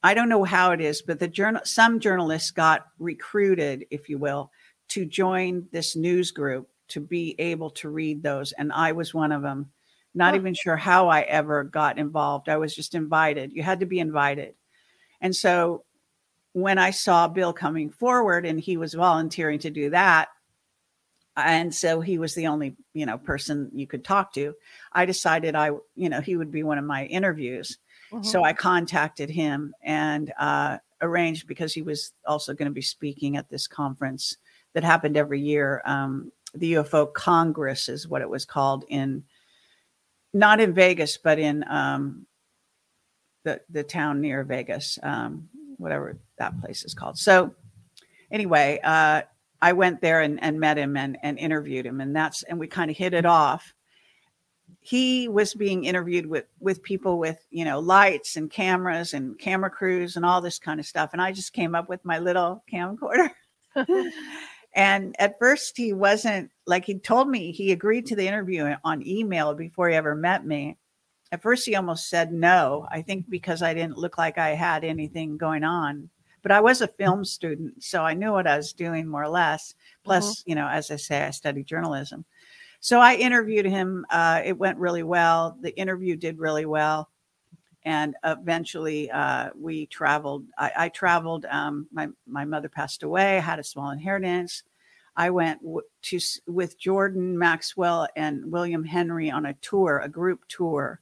I 0.01 0.13
don't 0.13 0.29
know 0.29 0.45
how 0.45 0.71
it 0.71 0.79
is, 0.79 1.01
but 1.01 1.19
the 1.19 1.27
journal 1.27 1.61
some 1.65 1.99
journalists 1.99 2.51
got 2.51 2.87
recruited, 2.99 3.85
if 3.91 4.07
you 4.07 4.17
will, 4.17 4.49
to 4.89 5.05
join 5.05 5.67
this 5.71 5.95
news 5.95 6.31
group 6.31 6.69
to 6.89 6.99
be 6.99 7.35
able 7.39 7.69
to 7.71 7.89
read 7.89 8.23
those, 8.23 8.51
and 8.53 8.71
I 8.73 8.91
was 8.93 9.13
one 9.13 9.31
of 9.31 9.41
them. 9.41 9.71
Not 10.15 10.33
Huh. 10.33 10.35
even 10.35 10.53
sure 10.55 10.77
how 10.77 11.09
I 11.09 11.21
ever 11.21 11.63
got 11.63 11.99
involved. 11.99 12.49
I 12.49 12.57
was 12.57 12.75
just 12.75 12.95
invited. 12.95 13.53
You 13.53 13.63
had 13.63 13.79
to 13.81 13.85
be 13.85 13.99
invited, 13.99 14.55
and 15.21 15.35
so 15.35 15.85
when 16.53 16.77
I 16.79 16.91
saw 16.91 17.27
Bill 17.27 17.53
coming 17.53 17.89
forward 17.91 18.45
and 18.45 18.59
he 18.59 18.77
was 18.77 18.93
volunteering 18.95 19.59
to 19.59 19.69
do 19.71 19.91
that, 19.91 20.29
and 21.35 21.73
so 21.73 22.01
he 22.01 22.17
was 22.17 22.35
the 22.35 22.47
only 22.47 22.75
you 22.93 23.05
know 23.05 23.17
person 23.17 23.69
you 23.73 23.87
could 23.87 24.03
talk 24.03 24.33
to. 24.33 24.53
I 24.93 25.05
decided 25.05 25.55
I 25.55 25.71
you 25.95 26.09
know 26.09 26.21
he 26.21 26.35
would 26.35 26.51
be 26.51 26.63
one 26.63 26.77
of 26.77 26.85
my 26.85 27.05
interviews. 27.05 27.77
Mhm. 28.11 28.21
So 28.21 28.43
I 28.43 28.51
contacted 28.53 29.29
him 29.29 29.73
and 29.81 30.33
uh, 30.37 30.79
arranged 31.01 31.47
because 31.47 31.73
he 31.73 31.81
was 31.81 32.11
also 32.25 32.53
going 32.53 32.65
to 32.69 32.73
be 32.73 32.81
speaking 32.81 33.37
at 33.37 33.47
this 33.49 33.65
conference 33.67 34.35
that 34.79 34.85
happened 34.85 35.17
every 35.17 35.41
year. 35.41 35.81
Um, 35.83 36.31
the 36.53 36.75
UFO 36.75 37.13
Congress 37.13 37.89
is 37.89 38.07
what 38.07 38.21
it 38.21 38.29
was 38.29 38.45
called 38.45 38.85
in, 38.87 39.23
not 40.33 40.61
in 40.61 40.73
Vegas, 40.73 41.17
but 41.17 41.37
in 41.37 41.65
um, 41.69 42.25
the 43.43 43.59
the 43.69 43.83
town 43.83 44.21
near 44.21 44.45
Vegas, 44.45 44.97
um, 45.03 45.49
whatever 45.75 46.17
that 46.37 46.57
place 46.61 46.85
is 46.85 46.93
called. 46.93 47.17
So 47.17 47.53
anyway, 48.31 48.79
uh, 48.81 49.23
I 49.61 49.73
went 49.73 49.99
there 49.99 50.21
and, 50.21 50.41
and 50.41 50.61
met 50.61 50.77
him 50.77 50.95
and, 50.95 51.17
and 51.21 51.37
interviewed 51.37 51.85
him, 51.85 51.99
and 51.99 52.15
that's 52.15 52.43
and 52.43 52.57
we 52.57 52.67
kind 52.67 52.89
of 52.89 52.95
hit 52.95 53.13
it 53.13 53.25
off 53.25 53.73
he 54.81 55.27
was 55.27 55.55
being 55.55 55.83
interviewed 55.83 56.25
with 56.25 56.45
with 56.61 56.81
people 56.83 57.17
with 57.17 57.45
you 57.49 57.65
know 57.65 57.79
lights 57.79 58.37
and 58.37 58.49
cameras 58.49 59.13
and 59.13 59.37
camera 59.37 59.69
crews 59.69 60.15
and 60.15 60.23
all 60.23 60.39
this 60.39 60.57
kind 60.59 60.79
of 60.79 60.85
stuff 60.85 61.09
and 61.11 61.21
i 61.21 61.31
just 61.31 61.53
came 61.53 61.73
up 61.73 61.89
with 61.89 62.05
my 62.05 62.19
little 62.19 62.63
camcorder 62.71 63.29
and 64.73 65.15
at 65.19 65.39
first 65.39 65.77
he 65.77 65.93
wasn't 65.93 66.49
like 66.65 66.85
he 66.85 66.97
told 66.97 67.27
me 67.27 67.51
he 67.51 67.71
agreed 67.71 68.05
to 68.05 68.15
the 68.15 68.27
interview 68.27 68.75
on 68.83 69.05
email 69.07 69.53
before 69.53 69.89
he 69.89 69.95
ever 69.95 70.15
met 70.15 70.45
me 70.45 70.77
at 71.31 71.41
first 71.41 71.65
he 71.65 71.75
almost 71.75 72.09
said 72.09 72.31
no 72.31 72.87
i 72.91 73.01
think 73.01 73.29
because 73.29 73.61
i 73.61 73.73
didn't 73.73 73.97
look 73.97 74.17
like 74.17 74.37
i 74.37 74.49
had 74.49 74.83
anything 74.83 75.37
going 75.37 75.63
on 75.63 76.09
but 76.41 76.51
i 76.51 76.59
was 76.59 76.81
a 76.81 76.87
film 76.87 77.25
student 77.25 77.83
so 77.83 78.03
i 78.03 78.13
knew 78.13 78.31
what 78.31 78.47
i 78.47 78.57
was 78.57 78.73
doing 78.73 79.07
more 79.07 79.23
or 79.23 79.29
less 79.29 79.73
plus 80.03 80.43
you 80.45 80.55
know 80.55 80.67
as 80.67 80.91
i 80.91 80.95
say 80.95 81.23
i 81.23 81.29
studied 81.31 81.65
journalism 81.65 82.23
so 82.79 82.99
I 82.99 83.15
interviewed 83.15 83.65
him. 83.65 84.05
Uh, 84.09 84.41
it 84.43 84.57
went 84.57 84.77
really 84.77 85.03
well. 85.03 85.57
The 85.61 85.77
interview 85.77 86.15
did 86.15 86.39
really 86.39 86.65
well. 86.65 87.09
And 87.85 88.15
eventually 88.23 89.09
uh, 89.11 89.49
we 89.55 89.85
traveled. 89.87 90.45
I, 90.57 90.71
I 90.77 90.89
traveled. 90.89 91.45
Um, 91.45 91.87
my, 91.91 92.09
my 92.27 92.45
mother 92.45 92.69
passed 92.69 93.03
away, 93.03 93.37
I 93.37 93.41
had 93.41 93.59
a 93.59 93.63
small 93.63 93.91
inheritance. 93.91 94.63
I 95.15 95.29
went 95.29 95.61
w- 95.61 95.81
to 96.03 96.19
with 96.47 96.79
Jordan 96.79 97.37
Maxwell 97.37 98.07
and 98.15 98.51
William 98.51 98.83
Henry 98.83 99.31
on 99.31 99.45
a 99.45 99.53
tour, 99.55 100.01
a 100.03 100.09
group 100.09 100.45
tour 100.47 101.01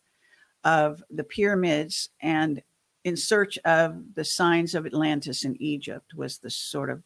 of 0.63 1.03
the 1.11 1.23
pyramids 1.23 2.09
and 2.21 2.61
in 3.03 3.15
search 3.15 3.57
of 3.59 4.03
the 4.15 4.23
signs 4.25 4.75
of 4.75 4.85
Atlantis 4.85 5.45
in 5.45 5.55
Egypt 5.61 6.13
was 6.13 6.39
the 6.39 6.49
sort 6.49 6.89
of, 6.89 7.01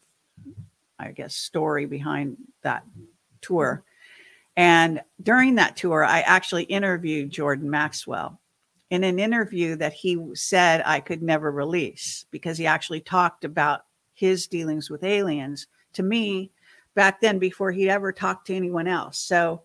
I 0.98 1.12
guess, 1.12 1.34
story 1.34 1.86
behind 1.86 2.36
that 2.62 2.84
tour. 3.40 3.84
And 4.56 5.00
during 5.22 5.54
that 5.54 5.76
tour, 5.76 6.04
I 6.04 6.22
actually 6.22 6.64
interviewed 6.64 7.30
Jordan 7.30 7.70
Maxwell 7.70 8.40
in 8.92 9.04
an 9.04 9.18
interview 9.18 9.74
that 9.74 9.94
he 9.94 10.22
said 10.34 10.82
I 10.84 11.00
could 11.00 11.22
never 11.22 11.50
release 11.50 12.26
because 12.30 12.58
he 12.58 12.66
actually 12.66 13.00
talked 13.00 13.42
about 13.42 13.86
his 14.12 14.46
dealings 14.46 14.90
with 14.90 15.02
aliens 15.02 15.66
to 15.94 16.02
me 16.02 16.50
back 16.94 17.18
then 17.22 17.38
before 17.38 17.72
he 17.72 17.88
ever 17.88 18.12
talked 18.12 18.48
to 18.48 18.54
anyone 18.54 18.86
else. 18.86 19.18
So 19.18 19.62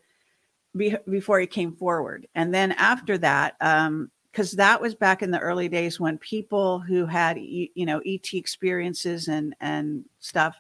be, 0.78 0.96
before 1.10 1.42
he 1.42 1.46
came 1.46 1.76
forward. 1.76 2.26
And 2.36 2.54
then 2.54 2.72
after 2.72 3.18
that, 3.18 3.58
um, 3.60 4.10
because 4.32 4.54
that 4.54 4.80
was 4.80 4.96
back 4.96 5.22
in 5.22 5.32
the 5.32 5.40
early 5.40 5.68
days 5.68 6.00
when 6.00 6.18
people 6.20 6.80
who 6.80 7.06
had 7.06 7.38
you 7.38 7.86
know 7.86 8.02
ET 8.06 8.34
experiences 8.34 9.28
and 9.28 9.54
and 9.60 10.06
stuff 10.20 10.56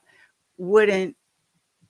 wouldn't 0.57 1.15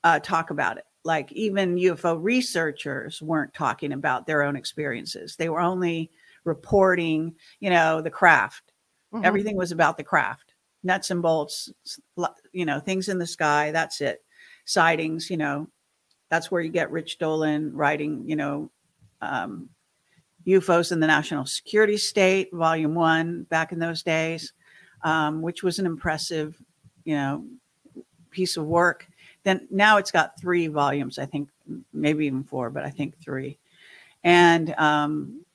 uh, 0.03 0.19
talk 0.19 0.51
about 0.51 0.77
it 0.77 0.83
like 1.05 1.31
even 1.31 1.77
UFO 1.77 2.19
researchers 2.21 3.21
weren't 3.21 3.53
talking 3.53 3.93
about 3.93 4.27
their 4.27 4.43
own 4.43 4.57
experiences. 4.57 5.37
They 5.37 5.47
were 5.47 5.61
only 5.61 6.11
reporting, 6.47 7.35
you 7.59 7.69
know, 7.69 8.01
the 8.01 8.09
craft. 8.09 8.71
Mhm. 9.13 9.23
Everything 9.23 9.55
was 9.55 9.71
about 9.71 9.97
the 9.97 10.03
craft, 10.03 10.53
nuts 10.83 11.11
and 11.11 11.21
bolts, 11.21 11.71
you 12.51 12.65
know, 12.65 12.79
things 12.79 13.09
in 13.09 13.19
the 13.19 13.27
sky. 13.27 13.71
That's 13.71 14.01
it. 14.01 14.23
Sightings, 14.65 15.29
you 15.29 15.37
know, 15.37 15.67
that's 16.29 16.49
where 16.49 16.61
you 16.61 16.69
get 16.69 16.91
Rich 16.91 17.19
Dolan 17.19 17.73
writing, 17.73 18.27
you 18.27 18.35
know, 18.35 18.71
um, 19.21 19.69
UFOs 20.45 20.91
in 20.91 20.99
the 20.99 21.07
National 21.07 21.45
Security 21.45 21.97
State, 21.97 22.49
Volume 22.53 22.95
One, 22.95 23.43
back 23.43 23.71
in 23.71 23.79
those 23.79 24.03
days, 24.03 24.53
um, 25.03 25.41
which 25.41 25.63
was 25.63 25.79
an 25.79 25.85
impressive, 25.85 26.61
you 27.03 27.15
know, 27.15 27.45
piece 28.31 28.57
of 28.57 28.65
work 28.65 29.07
then 29.43 29.65
now 29.71 29.97
it's 29.97 30.11
got 30.11 30.39
three 30.39 30.67
volumes 30.67 31.17
i 31.17 31.25
think 31.25 31.49
maybe 31.93 32.25
even 32.25 32.43
four 32.43 32.69
but 32.69 32.83
i 32.83 32.89
think 32.89 33.17
three 33.17 33.57
and 34.23 34.73
um, 34.77 35.45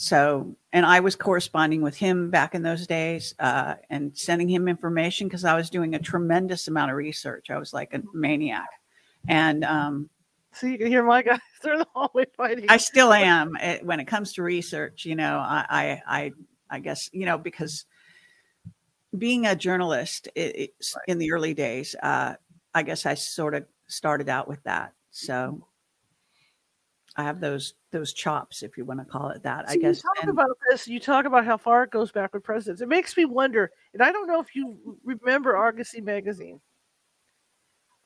so 0.00 0.56
and 0.72 0.86
i 0.86 1.00
was 1.00 1.14
corresponding 1.16 1.82
with 1.82 1.96
him 1.96 2.30
back 2.30 2.54
in 2.54 2.62
those 2.62 2.86
days 2.86 3.34
uh, 3.40 3.74
and 3.90 4.16
sending 4.16 4.48
him 4.48 4.68
information 4.68 5.26
because 5.28 5.44
i 5.44 5.54
was 5.54 5.68
doing 5.70 5.94
a 5.94 5.98
tremendous 5.98 6.68
amount 6.68 6.90
of 6.90 6.96
research 6.96 7.50
i 7.50 7.58
was 7.58 7.72
like 7.72 7.92
a 7.94 8.00
maniac 8.14 8.68
and 9.28 9.64
um, 9.64 10.08
So 10.52 10.66
you 10.66 10.78
can 10.78 10.86
hear 10.86 11.02
my 11.04 11.22
guys 11.28 11.40
they're 11.62 11.78
the 11.78 11.86
hallway 11.94 12.24
fighting. 12.36 12.66
i 12.68 12.76
still 12.90 13.12
am 13.12 13.56
eh, 13.60 13.78
when 13.82 14.00
it 14.00 14.06
comes 14.06 14.32
to 14.34 14.42
research 14.42 15.04
you 15.04 15.14
know 15.16 15.38
i 15.38 15.64
i 15.68 16.02
i, 16.06 16.32
I 16.70 16.78
guess 16.78 17.10
you 17.12 17.26
know 17.26 17.36
because 17.36 17.84
being 19.16 19.46
a 19.46 19.56
journalist 19.56 20.28
it, 20.34 20.70
it's 20.78 20.94
in 21.08 21.18
the 21.18 21.32
early 21.32 21.54
days 21.54 21.96
uh, 22.02 22.34
I 22.74 22.82
guess 22.82 23.06
I 23.06 23.14
sort 23.14 23.54
of 23.54 23.64
started 23.88 24.28
out 24.28 24.46
with 24.48 24.62
that. 24.62 24.92
So 25.10 25.66
I 27.18 27.24
have 27.24 27.40
those 27.40 27.74
those 27.90 28.12
chops, 28.12 28.62
if 28.62 28.78
you 28.78 28.84
want 28.84 29.00
to 29.00 29.04
call 29.04 29.30
it 29.30 29.42
that. 29.42 29.68
I 29.68 29.76
guess. 29.76 29.96
you 29.96 30.02
talk 30.14 30.22
and- 30.22 30.30
about 30.30 30.56
this. 30.70 30.86
You 30.86 31.00
talk 31.00 31.24
about 31.24 31.44
how 31.44 31.56
far 31.56 31.82
it 31.82 31.90
goes 31.90 32.12
back 32.12 32.32
with 32.32 32.44
presidents. 32.44 32.80
It 32.80 32.88
makes 32.88 33.16
me 33.16 33.24
wonder, 33.24 33.72
and 33.92 34.02
I 34.02 34.12
don't 34.12 34.28
know 34.28 34.40
if 34.40 34.54
you 34.54 34.96
remember 35.04 35.56
Argosy 35.56 36.00
magazine. 36.00 36.60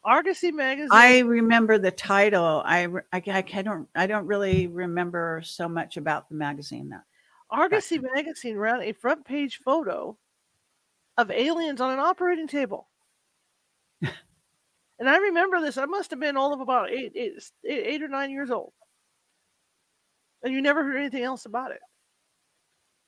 Argosy 0.03 0.51
magazine. 0.51 0.89
I 0.91 1.19
remember 1.21 1.77
the 1.77 1.91
title. 1.91 2.63
I, 2.65 2.89
I 3.13 3.23
I 3.27 3.63
don't 3.63 3.87
I 3.95 4.07
don't 4.07 4.27
really 4.27 4.67
remember 4.67 5.43
so 5.45 5.69
much 5.69 5.99
about 5.99 6.31
the 6.31 6.35
magazine 6.35 6.89
that. 6.89 7.03
Argosy 7.51 7.99
magazine 7.99 8.57
ran 8.57 8.81
a 8.81 8.93
front 8.93 9.27
page 9.27 9.61
photo 9.63 10.17
of 11.19 11.31
aliens 11.31 11.83
on 11.83 11.93
an 11.93 11.99
operating 11.99 12.49
table. 12.49 12.89
and 14.01 14.11
I 15.07 15.19
remember 15.19 15.61
this. 15.61 15.77
I 15.77 15.85
must 15.85 16.11
have 16.13 16.19
been 16.19 16.39
all 16.39 16.55
of 16.55 16.61
about 16.61 16.91
eight, 16.91 17.13
eight, 17.15 17.35
eight 17.67 18.03
or 18.03 18.09
nine 18.09 18.31
years 18.31 18.51
old. 18.51 18.73
And 20.43 20.53
you 20.53 20.61
never 20.63 20.83
heard 20.85 20.97
anything 20.97 21.23
else 21.23 21.47
about 21.47 21.71
it. 21.71 21.81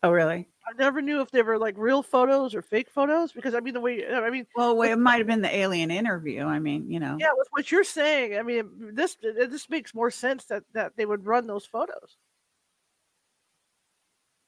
Oh, 0.03 0.11
really? 0.11 0.49
I 0.67 0.73
never 0.79 1.03
knew 1.03 1.21
if 1.21 1.31
they 1.31 1.43
were 1.43 1.59
like 1.59 1.75
real 1.77 2.03
photos 2.03 2.55
or 2.55 2.63
fake 2.63 2.91
photos 2.91 3.33
because 3.33 3.55
I 3.55 3.61
mean 3.61 3.75
the 3.75 3.81
way 3.81 4.07
I 4.07 4.31
mean 4.31 4.47
Well, 4.57 4.81
it 4.83 4.97
might 4.97 5.19
have 5.19 5.27
been 5.27 5.43
the 5.43 5.55
alien 5.55 5.91
interview. 5.91 6.45
I 6.45 6.59
mean, 6.59 6.91
you 6.91 7.01
know. 7.01 7.17
yeah 7.21 7.33
with 7.37 7.49
what 7.51 7.71
you're 7.71 7.85
saying 7.85 8.39
I 8.39 8.43
mean 8.43 8.91
this 8.95 9.17
this 9.23 9.69
makes 9.69 9.95
more 9.95 10.11
sense 10.11 10.45
that 10.47 10.63
that 10.73 10.93
they 10.97 11.05
would 11.07 11.27
run 11.27 11.47
those 11.47 11.67
photos. 11.67 12.17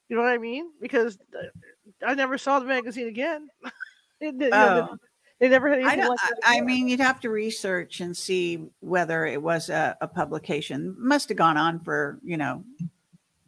You 0.09 0.15
know 0.15 0.23
what 0.23 0.31
I 0.31 0.37
mean? 0.37 0.71
Because 0.81 1.17
uh, 1.37 2.05
I 2.05 2.13
never 2.13 2.37
saw 2.37 2.59
the 2.59 2.65
magazine 2.65 3.07
again. 3.07 3.49
It- 4.19 4.33
you 4.33 4.49
know, 4.49 4.89
Oh. 4.91 4.97
They 5.39 5.49
never 5.49 5.69
had 5.69 5.79
I, 5.79 5.81
anything 5.81 5.99
don't, 5.99 6.09
like 6.09 6.19
that. 6.19 6.39
I 6.45 6.57
I 6.57 6.61
mean, 6.61 6.87
you'd 6.87 6.99
have 6.99 7.19
to 7.21 7.29
research 7.29 7.99
and 7.99 8.15
see 8.15 8.69
whether 8.79 9.25
it 9.25 9.41
was 9.41 9.69
a, 9.69 9.95
a 10.01 10.07
publication. 10.07 10.95
Must 10.97 11.29
have 11.29 11.37
gone 11.37 11.57
on 11.57 11.79
for 11.79 12.19
you 12.23 12.37
know 12.37 12.63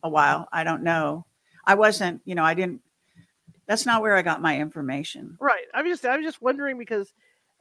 a 0.03 0.09
while. 0.09 0.47
I 0.51 0.63
don't 0.63 0.83
know. 0.83 1.25
I 1.65 1.75
wasn't, 1.75 2.21
you 2.25 2.35
know, 2.35 2.43
I 2.43 2.53
didn't. 2.53 2.81
That's 3.67 3.85
not 3.85 4.01
where 4.01 4.15
I 4.15 4.21
got 4.21 4.41
my 4.41 4.59
information. 4.59 5.37
Right. 5.39 5.65
I'm 5.73 5.85
just 5.85 6.05
I 6.05 6.15
was 6.15 6.25
just 6.25 6.41
wondering 6.41 6.77
because 6.77 7.13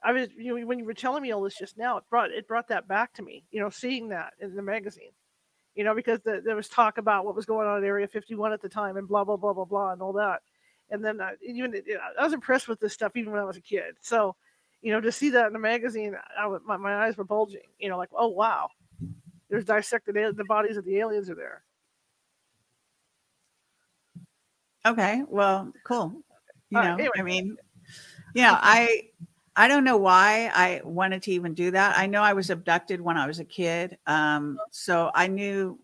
I 0.02 0.12
was 0.12 0.28
you 0.36 0.58
know 0.58 0.66
when 0.66 0.78
you 0.78 0.84
were 0.84 0.94
telling 0.94 1.22
me 1.22 1.32
all 1.32 1.42
this 1.42 1.58
just 1.58 1.78
now, 1.78 1.96
it 1.98 2.04
brought 2.10 2.30
it 2.30 2.46
brought 2.46 2.68
that 2.68 2.86
back 2.86 3.14
to 3.14 3.22
me. 3.22 3.44
You 3.50 3.60
know, 3.60 3.70
seeing 3.70 4.08
that 4.10 4.34
in 4.40 4.54
the 4.54 4.62
magazine. 4.62 5.10
You 5.74 5.84
know, 5.84 5.94
because 5.94 6.20
the, 6.24 6.42
there 6.44 6.56
was 6.56 6.68
talk 6.68 6.98
about 6.98 7.24
what 7.24 7.36
was 7.36 7.46
going 7.46 7.68
on 7.68 7.78
at 7.78 7.84
Area 7.84 8.08
51 8.08 8.52
at 8.52 8.60
the 8.60 8.68
time 8.68 8.96
and 8.96 9.06
blah 9.06 9.24
blah 9.24 9.36
blah 9.36 9.52
blah 9.52 9.64
blah 9.64 9.92
and 9.92 10.02
all 10.02 10.12
that. 10.14 10.40
And 10.90 11.04
then 11.04 11.20
I, 11.20 11.34
even 11.42 11.72
you 11.86 11.94
know, 11.94 12.00
I 12.18 12.24
was 12.24 12.32
impressed 12.32 12.68
with 12.68 12.80
this 12.80 12.92
stuff 12.92 13.12
even 13.16 13.32
when 13.32 13.40
I 13.40 13.44
was 13.44 13.56
a 13.56 13.60
kid. 13.60 13.96
So, 14.00 14.36
you 14.82 14.92
know, 14.92 15.00
to 15.00 15.12
see 15.12 15.30
that 15.30 15.46
in 15.46 15.52
the 15.52 15.58
magazine, 15.58 16.16
I, 16.38 16.48
my 16.64 16.76
my 16.76 17.06
eyes 17.06 17.16
were 17.16 17.24
bulging. 17.24 17.60
You 17.78 17.88
know, 17.90 17.98
like 17.98 18.10
oh 18.12 18.28
wow, 18.28 18.70
there's 19.50 19.64
dissected 19.64 20.14
the 20.36 20.44
bodies 20.44 20.76
of 20.76 20.84
the 20.84 20.98
aliens 20.98 21.28
are 21.30 21.34
there. 21.34 21.62
Okay, 24.86 25.22
well, 25.28 25.72
cool. 25.84 26.22
You 26.70 26.78
Uh, 26.78 26.82
know, 26.82 26.94
anyway. 26.94 27.10
I 27.16 27.22
mean, 27.22 27.56
know, 28.34 28.56
I 28.58 29.08
I 29.56 29.68
don't 29.68 29.84
know 29.84 29.96
why 29.96 30.50
I 30.54 30.80
wanted 30.84 31.22
to 31.24 31.32
even 31.32 31.54
do 31.54 31.72
that. 31.72 31.98
I 31.98 32.06
know 32.06 32.22
I 32.22 32.32
was 32.32 32.50
abducted 32.50 33.00
when 33.00 33.16
I 33.16 33.26
was 33.26 33.40
a 33.40 33.44
kid, 33.44 33.98
um, 34.06 34.58
so 34.70 35.10
I 35.14 35.26
knew 35.26 35.78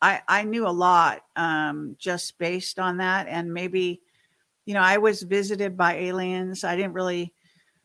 I 0.00 0.22
I 0.26 0.44
knew 0.44 0.66
a 0.66 0.70
lot 0.70 1.22
um, 1.36 1.96
just 1.98 2.38
based 2.38 2.78
on 2.78 2.96
that, 2.98 3.28
and 3.28 3.52
maybe 3.52 4.00
you 4.64 4.74
know 4.74 4.80
I 4.80 4.98
was 4.98 5.22
visited 5.22 5.76
by 5.76 5.94
aliens. 5.96 6.64
I 6.64 6.76
didn't 6.76 6.92
really 6.94 7.32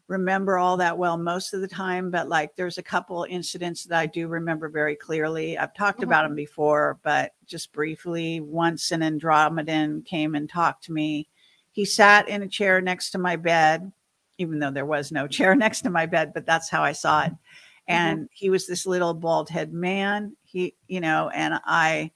remember 0.07 0.57
all 0.57 0.77
that 0.77 0.97
well 0.97 1.17
most 1.17 1.53
of 1.53 1.59
the 1.61 1.67
time, 1.67 2.09
but 2.09 2.29
like 2.29 2.55
there's 2.55 2.77
a 2.77 2.83
couple 2.83 3.25
incidents 3.29 3.83
that 3.85 3.99
I 3.99 4.05
do 4.05 4.27
remember 4.27 4.69
very 4.69 4.95
clearly. 4.95 5.57
I've 5.57 5.73
talked 5.73 5.99
Mhm. 5.99 6.03
about 6.03 6.23
them 6.23 6.35
before, 6.35 6.97
but 7.03 7.33
just 7.45 7.73
briefly. 7.73 8.39
Once 8.39 8.91
an 8.91 9.01
Andromedan 9.01 10.05
came 10.05 10.35
and 10.35 10.49
talked 10.49 10.85
to 10.85 10.93
me. 10.93 11.27
He 11.71 11.83
sat 11.85 12.29
in 12.29 12.41
a 12.41 12.47
chair 12.47 12.79
next 12.81 13.11
to 13.11 13.17
my 13.17 13.35
bed, 13.35 13.91
even 14.37 14.59
though 14.59 14.71
there 14.71 14.85
was 14.85 15.11
no 15.11 15.27
chair 15.27 15.55
next 15.55 15.81
to 15.81 15.89
my 15.89 16.05
bed, 16.05 16.31
but 16.33 16.45
that's 16.45 16.69
how 16.69 16.83
I 16.83 16.93
saw 16.93 17.23
it. 17.25 17.33
And 17.89 18.27
he 18.33 18.49
was 18.49 18.67
this 18.67 18.85
little 18.85 19.13
bald 19.13 19.49
head 19.49 19.71
man. 19.73 20.35
He, 20.43 20.75
you 20.87 20.99
know, 20.99 21.29
and 21.29 21.59
I, 21.65 22.11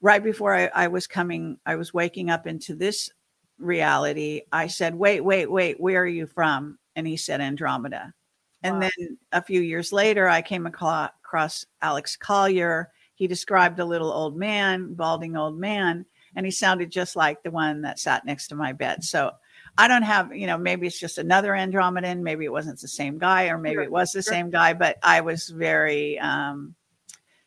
right 0.00 0.22
before 0.24 0.54
I, 0.54 0.70
I 0.74 0.88
was 0.88 1.06
coming, 1.06 1.58
I 1.66 1.76
was 1.76 1.92
waking 1.92 2.30
up 2.30 2.46
into 2.46 2.74
this 2.74 3.10
reality. 3.58 4.42
I 4.52 4.66
said, 4.66 4.94
wait, 4.94 5.20
wait, 5.20 5.50
wait, 5.50 5.80
where 5.80 6.02
are 6.02 6.06
you 6.06 6.26
from? 6.26 6.78
And 6.96 7.06
he 7.06 7.16
said, 7.16 7.40
Andromeda. 7.40 8.12
And 8.62 8.80
then 8.80 9.18
a 9.30 9.42
few 9.42 9.60
years 9.60 9.92
later, 9.92 10.26
I 10.26 10.40
came 10.40 10.64
across 10.66 11.66
Alex 11.82 12.16
Collier. 12.16 12.90
He 13.14 13.26
described 13.26 13.78
a 13.78 13.84
little 13.84 14.10
old 14.10 14.36
man, 14.36 14.94
balding 14.94 15.36
old 15.36 15.58
man, 15.58 16.06
and 16.34 16.46
he 16.46 16.50
sounded 16.50 16.90
just 16.90 17.14
like 17.14 17.42
the 17.42 17.50
one 17.50 17.82
that 17.82 17.98
sat 17.98 18.24
next 18.24 18.48
to 18.48 18.54
my 18.54 18.72
bed. 18.72 19.04
So 19.04 19.32
I 19.76 19.86
don't 19.86 20.02
have, 20.02 20.34
you 20.34 20.46
know, 20.46 20.56
maybe 20.56 20.86
it's 20.86 20.98
just 20.98 21.18
another 21.18 21.50
Andromedan. 21.50 22.20
Maybe 22.20 22.46
it 22.46 22.52
wasn't 22.52 22.80
the 22.80 22.88
same 22.88 23.18
guy, 23.18 23.48
or 23.48 23.58
maybe 23.58 23.82
it 23.82 23.90
was 23.90 24.12
the 24.12 24.22
same 24.22 24.50
guy, 24.50 24.72
but 24.72 24.96
I 25.02 25.20
was 25.20 25.48
very, 25.50 26.18
um, 26.18 26.74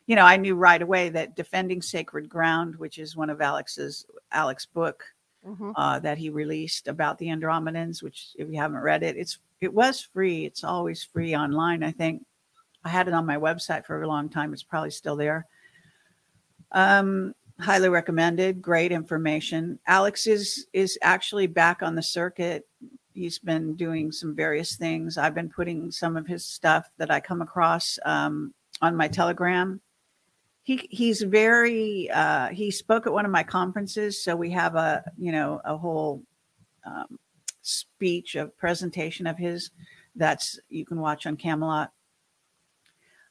you 0.06 0.14
know, 0.14 0.24
I 0.24 0.36
knew 0.36 0.54
right 0.54 0.80
away 0.80 1.08
that 1.08 1.36
Defending 1.36 1.82
Sacred 1.82 2.28
Ground, 2.28 2.76
which 2.76 2.98
is 2.98 3.16
one 3.16 3.28
of 3.28 3.40
Alex's, 3.40 4.06
Alex 4.30 4.66
book, 4.66 5.04
Mhm. 5.46 5.72
uh, 5.76 5.98
that 6.00 6.18
he 6.18 6.30
released 6.30 6.88
about 6.88 7.18
the 7.18 7.28
Andromedans, 7.28 8.02
which 8.02 8.30
if 8.38 8.48
you 8.48 8.58
haven't 8.58 8.80
read 8.80 9.02
it, 9.02 9.16
it's 9.16 9.38
it 9.60 9.72
was 9.72 10.00
free. 10.00 10.44
It's 10.44 10.64
always 10.64 11.02
free 11.02 11.34
online. 11.34 11.82
I 11.82 11.92
think 11.92 12.24
I 12.84 12.88
had 12.88 13.08
it 13.08 13.14
on 13.14 13.26
my 13.26 13.36
website 13.36 13.84
for 13.86 14.02
a 14.02 14.08
long 14.08 14.28
time. 14.28 14.52
It's 14.52 14.62
probably 14.62 14.90
still 14.90 15.16
there. 15.16 15.46
Um, 16.72 17.34
highly 17.60 17.88
recommended. 17.88 18.62
Great 18.62 18.92
information. 18.92 19.78
Alex 19.86 20.26
is 20.26 20.66
is 20.72 20.98
actually 21.02 21.46
back 21.46 21.82
on 21.82 21.94
the 21.94 22.02
circuit. 22.02 22.66
He's 23.14 23.38
been 23.38 23.74
doing 23.74 24.12
some 24.12 24.34
various 24.34 24.76
things. 24.76 25.18
I've 25.18 25.34
been 25.34 25.48
putting 25.48 25.90
some 25.90 26.16
of 26.16 26.26
his 26.26 26.44
stuff 26.44 26.88
that 26.98 27.10
I 27.10 27.18
come 27.20 27.42
across 27.42 27.98
um, 28.04 28.54
on 28.80 28.94
my 28.94 29.08
Telegram. 29.08 29.80
He 30.68 30.86
he's 30.90 31.22
very. 31.22 32.10
Uh, 32.10 32.48
he 32.48 32.70
spoke 32.70 33.06
at 33.06 33.12
one 33.14 33.24
of 33.24 33.30
my 33.30 33.42
conferences, 33.42 34.22
so 34.22 34.36
we 34.36 34.50
have 34.50 34.74
a 34.74 35.02
you 35.16 35.32
know 35.32 35.62
a 35.64 35.78
whole 35.78 36.22
um, 36.84 37.18
speech, 37.62 38.36
a 38.36 38.48
presentation 38.48 39.26
of 39.26 39.38
his 39.38 39.70
that's 40.14 40.60
you 40.68 40.84
can 40.84 41.00
watch 41.00 41.26
on 41.26 41.38
Camelot. 41.38 41.90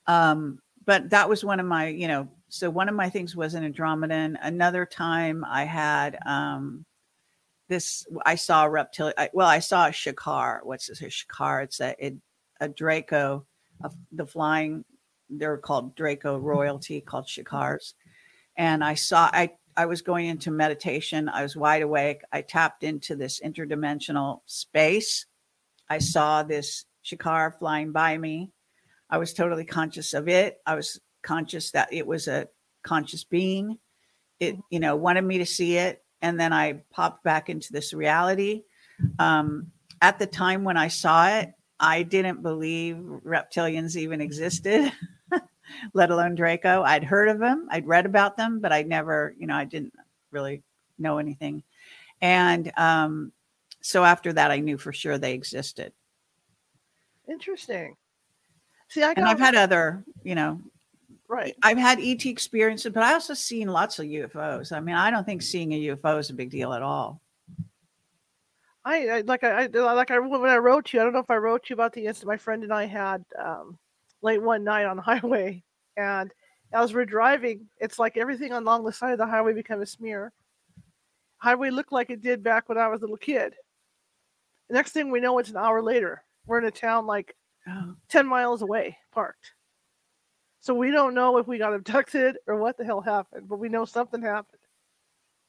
Um, 0.07 0.57
but 0.83 1.11
that 1.11 1.29
was 1.29 1.45
one 1.45 1.59
of 1.59 1.67
my, 1.67 1.89
you 1.89 2.07
know, 2.07 2.27
so 2.49 2.71
one 2.71 2.89
of 2.89 2.95
my 2.95 3.07
things 3.07 3.35
was 3.35 3.53
an 3.53 3.71
Andromedan. 3.71 4.37
Another 4.41 4.87
time 4.87 5.45
I 5.47 5.63
had 5.63 6.17
um, 6.25 6.85
this, 7.69 8.07
I 8.25 8.33
saw 8.33 8.65
a 8.65 8.69
reptilian. 8.71 9.13
Well, 9.33 9.47
I 9.47 9.59
saw 9.59 9.85
a 9.85 9.91
shikar. 9.91 10.61
What's 10.63 10.87
this? 10.87 11.03
A 11.03 11.09
shikar? 11.11 11.61
It's 11.61 11.81
a 11.81 11.93
it, 12.03 12.15
a 12.59 12.67
Draco, 12.67 13.45
of 13.83 13.93
the 14.11 14.25
flying. 14.25 14.85
They're 15.29 15.57
called 15.57 15.95
Draco 15.95 16.37
royalty, 16.37 17.01
called 17.01 17.27
shikars. 17.27 17.93
And 18.57 18.83
I 18.83 18.95
saw 18.95 19.29
I 19.31 19.51
I 19.75 19.85
was 19.85 20.01
going 20.01 20.27
into 20.27 20.49
meditation. 20.49 21.29
I 21.29 21.43
was 21.43 21.55
wide 21.55 21.83
awake. 21.83 22.21
I 22.31 22.41
tapped 22.41 22.83
into 22.83 23.15
this 23.15 23.39
interdimensional 23.39 24.41
space. 24.47 25.27
I 25.89 25.99
saw 25.99 26.43
this 26.43 26.85
shikar 27.03 27.51
flying 27.57 27.91
by 27.91 28.17
me. 28.17 28.51
I 29.09 29.19
was 29.19 29.33
totally 29.33 29.65
conscious 29.65 30.13
of 30.13 30.27
it. 30.27 30.59
I 30.65 30.75
was 30.75 30.99
conscious 31.21 31.71
that 31.71 31.93
it 31.93 32.05
was 32.05 32.27
a 32.27 32.47
conscious 32.83 33.23
being. 33.23 33.77
It, 34.39 34.57
you 34.69 34.79
know, 34.79 34.95
wanted 34.95 35.23
me 35.23 35.37
to 35.37 35.45
see 35.45 35.77
it. 35.77 36.03
And 36.21 36.39
then 36.39 36.53
I 36.53 36.81
popped 36.91 37.23
back 37.23 37.49
into 37.49 37.71
this 37.71 37.93
reality. 37.93 38.63
Um, 39.19 39.71
at 40.01 40.19
the 40.19 40.25
time 40.25 40.63
when 40.63 40.77
I 40.77 40.87
saw 40.87 41.27
it, 41.27 41.53
I 41.79 42.03
didn't 42.03 42.41
believe 42.41 42.95
reptilians 42.95 43.95
even 43.95 44.21
existed, 44.21 44.91
let 45.93 46.11
alone 46.11 46.35
Draco. 46.35 46.83
I'd 46.83 47.03
heard 47.03 47.29
of 47.29 47.39
them, 47.39 47.67
I'd 47.69 47.87
read 47.87 48.05
about 48.05 48.37
them, 48.37 48.59
but 48.59 48.71
I 48.71 48.83
never, 48.83 49.35
you 49.37 49.47
know, 49.47 49.55
I 49.55 49.65
didn't 49.65 49.93
really 50.31 50.63
know 50.97 51.17
anything. 51.17 51.63
And 52.21 52.71
um, 52.77 53.31
so 53.81 54.03
after 54.03 54.33
that, 54.33 54.51
I 54.51 54.59
knew 54.59 54.77
for 54.77 54.91
sure 54.91 55.17
they 55.17 55.33
existed. 55.33 55.93
Interesting. 57.29 57.95
See, 58.89 59.03
I 59.03 59.13
got 59.13 59.17
And 59.17 59.27
I've 59.27 59.39
had 59.39 59.55
other, 59.55 60.03
you 60.23 60.35
know, 60.35 60.61
right. 61.27 61.55
I've 61.61 61.77
had 61.77 61.99
ET 61.99 62.25
experiences, 62.25 62.91
but 62.93 63.03
I 63.03 63.13
also 63.13 63.33
seen 63.33 63.67
lots 63.67 63.99
of 63.99 64.05
UFOs. 64.05 64.71
I 64.71 64.79
mean, 64.79 64.95
I 64.95 65.11
don't 65.11 65.25
think 65.25 65.41
seeing 65.41 65.73
a 65.73 65.87
UFO 65.89 66.19
is 66.19 66.29
a 66.29 66.33
big 66.33 66.49
deal 66.49 66.73
at 66.73 66.81
all. 66.81 67.21
I, 68.85 69.09
I 69.09 69.21
like 69.21 69.43
I, 69.43 69.63
I 69.63 69.67
like 69.67 70.11
I 70.11 70.19
when 70.19 70.49
I 70.49 70.55
wrote 70.57 70.93
you. 70.93 71.01
I 71.01 71.03
don't 71.03 71.11
know 71.11 71.19
if 71.19 71.29
I 71.29 71.35
wrote 71.35 71.69
you 71.69 71.73
about 71.73 71.91
the 71.91 72.05
incident 72.05 72.29
my 72.29 72.37
friend 72.37 72.63
and 72.63 72.73
I 72.73 72.85
had 72.85 73.25
um, 73.37 73.77
late 74.21 74.41
one 74.41 74.63
night 74.63 74.85
on 74.85 74.97
the 74.97 75.01
highway, 75.03 75.63
and 75.95 76.33
as 76.73 76.93
we're 76.93 77.05
driving, 77.05 77.67
it's 77.79 77.99
like 77.99 78.17
everything 78.17 78.51
along 78.51 78.83
the 78.83 78.91
side 78.91 79.13
of 79.13 79.17
the 79.17 79.25
highway 79.25 79.53
became 79.53 79.81
a 79.81 79.85
smear. 79.85 80.33
Highway 81.37 81.69
looked 81.69 81.91
like 81.91 82.09
it 82.09 82.21
did 82.21 82.43
back 82.43 82.67
when 82.67 82.77
I 82.77 82.87
was 82.87 83.01
a 83.01 83.03
little 83.03 83.17
kid. 83.17 83.53
The 84.67 84.73
next 84.73 84.91
thing 84.91 85.11
we 85.11 85.21
know, 85.21 85.37
it's 85.37 85.49
an 85.49 85.57
hour 85.57 85.81
later. 85.81 86.23
We're 86.45 86.59
in 86.59 86.65
a 86.65 86.71
town 86.71 87.05
like 87.05 87.35
Oh, 87.69 87.95
10 88.09 88.25
miles 88.25 88.61
away, 88.61 88.97
parked. 89.11 89.51
So 90.59 90.73
we 90.73 90.91
don't 90.91 91.13
know 91.13 91.37
if 91.37 91.47
we 91.47 91.57
got 91.57 91.73
abducted 91.73 92.37
or 92.47 92.57
what 92.57 92.77
the 92.77 92.85
hell 92.85 93.01
happened, 93.01 93.47
but 93.47 93.59
we 93.59 93.69
know 93.69 93.85
something 93.85 94.21
happened. 94.21 94.61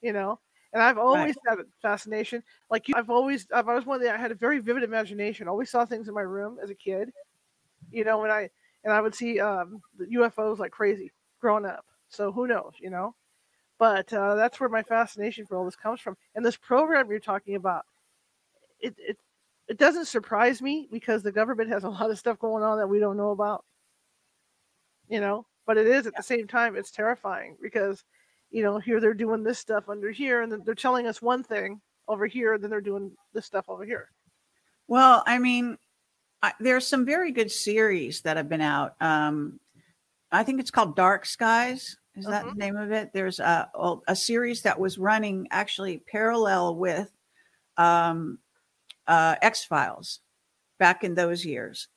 You 0.01 0.13
know? 0.13 0.41
And 0.73 0.83
I've 0.83 0.99
always 0.99 1.37
had 1.47 1.59
a 1.59 1.65
fascination. 1.81 2.43
Like 2.71 2.89
you, 2.89 2.95
I've 2.97 3.09
always, 3.09 3.47
I've 3.55 3.69
always 3.69 3.87
one 3.87 3.97
of 3.97 4.03
the, 4.03 4.13
I 4.13 4.19
had 4.19 4.33
a 4.33 4.37
very 4.37 4.59
vivid 4.59 4.83
imagination. 4.83 5.49
Always 5.49 5.71
saw 5.71 5.85
things 5.85 6.09
in 6.09 6.15
my 6.15 6.21
room 6.23 6.59
as 6.63 6.71
a 6.71 6.75
kid. 6.75 7.11
You 7.91 8.05
know, 8.05 8.19
when 8.19 8.31
I, 8.31 8.51
and 8.89 8.97
I 8.97 9.03
would 9.03 9.15
see 9.15 9.39
um, 9.39 9.83
the 9.99 10.07
UFOs 10.17 10.59
like 10.59 10.73
crazy 10.73 11.13
growing 11.43 11.67
up. 11.67 11.85
So 12.09 12.33
who 12.33 12.47
knows, 12.47 12.73
you 12.81 12.89
know? 12.89 13.15
But 13.79 14.11
uh, 14.15 14.35
that's 14.35 14.59
where 14.59 14.71
my 14.71 14.83
fascination 14.83 15.45
for 15.45 15.59
all 15.59 15.67
this 15.67 15.77
comes 15.77 16.01
from. 16.01 16.17
And 16.35 16.43
this 16.43 16.57
program 16.57 17.11
you're 17.11 17.21
talking 17.21 17.55
about, 17.55 17.85
it, 18.81 18.95
it 18.97 19.19
it 19.69 19.77
doesn't 19.77 20.07
surprise 20.07 20.63
me 20.63 20.89
because 20.91 21.23
the 21.23 21.31
government 21.31 21.69
has 21.69 21.85
a 21.85 21.91
lot 21.91 22.11
of 22.11 22.19
stuff 22.19 22.39
going 22.39 22.65
on 22.65 22.79
that 22.79 22.87
we 22.87 22.99
don't 22.99 23.19
know 23.19 23.33
about. 23.33 23.63
You 25.11 25.21
know, 25.21 25.45
but 25.67 25.77
it 25.77 25.87
is 25.87 26.07
at 26.07 26.17
the 26.17 26.23
same 26.23 26.47
time 26.47 26.75
it's 26.75 26.91
terrifying 26.91 27.59
because 27.61 28.05
you 28.51 28.63
know 28.63 28.79
here 28.79 29.01
they're 29.01 29.13
doing 29.13 29.43
this 29.43 29.59
stuff 29.59 29.91
under 29.91 30.11
here 30.11 30.41
and 30.41 30.51
then 30.51 30.63
they're 30.65 30.75
telling 30.75 31.07
us 31.07 31.21
one 31.21 31.43
thing 31.43 31.79
over 32.09 32.27
here 32.27 32.55
and 32.55 32.65
then 32.65 32.71
they're 32.71 32.81
doing 32.81 33.13
this 33.35 33.45
stuff 33.45 33.67
over 33.69 33.85
here. 33.85 34.11
Well, 34.87 35.23
I 35.27 35.39
mean, 35.39 35.77
I, 36.43 36.53
there's 36.61 36.87
some 36.87 37.05
very 37.05 37.33
good 37.33 37.51
series 37.51 38.23
that 38.23 38.37
have 38.37 38.49
been 38.49 38.61
out. 38.61 38.95
Um, 39.01 39.61
I 40.33 40.45
think 40.45 40.61
it's 40.61 40.71
called 40.71 40.97
Dark 40.97 41.27
Skies. 41.27 41.97
Is 42.17 42.27
that 42.27 42.47
Mhm. 42.47 42.51
the 42.51 42.59
name 42.59 42.77
of 42.77 42.93
it? 42.93 43.13
There's 43.13 43.41
a 43.41 43.71
a 44.09 44.17
series 44.17 44.63
that 44.63 44.81
was 44.81 44.99
running 44.99 45.49
actually 45.51 45.99
parallel 45.99 46.77
with 46.77 47.13
um, 47.77 48.39
uh, 49.07 49.37
X 49.43 49.65
Files 49.65 50.21
back 50.79 51.05
in 51.05 51.15
those 51.15 51.45
years, 51.45 51.89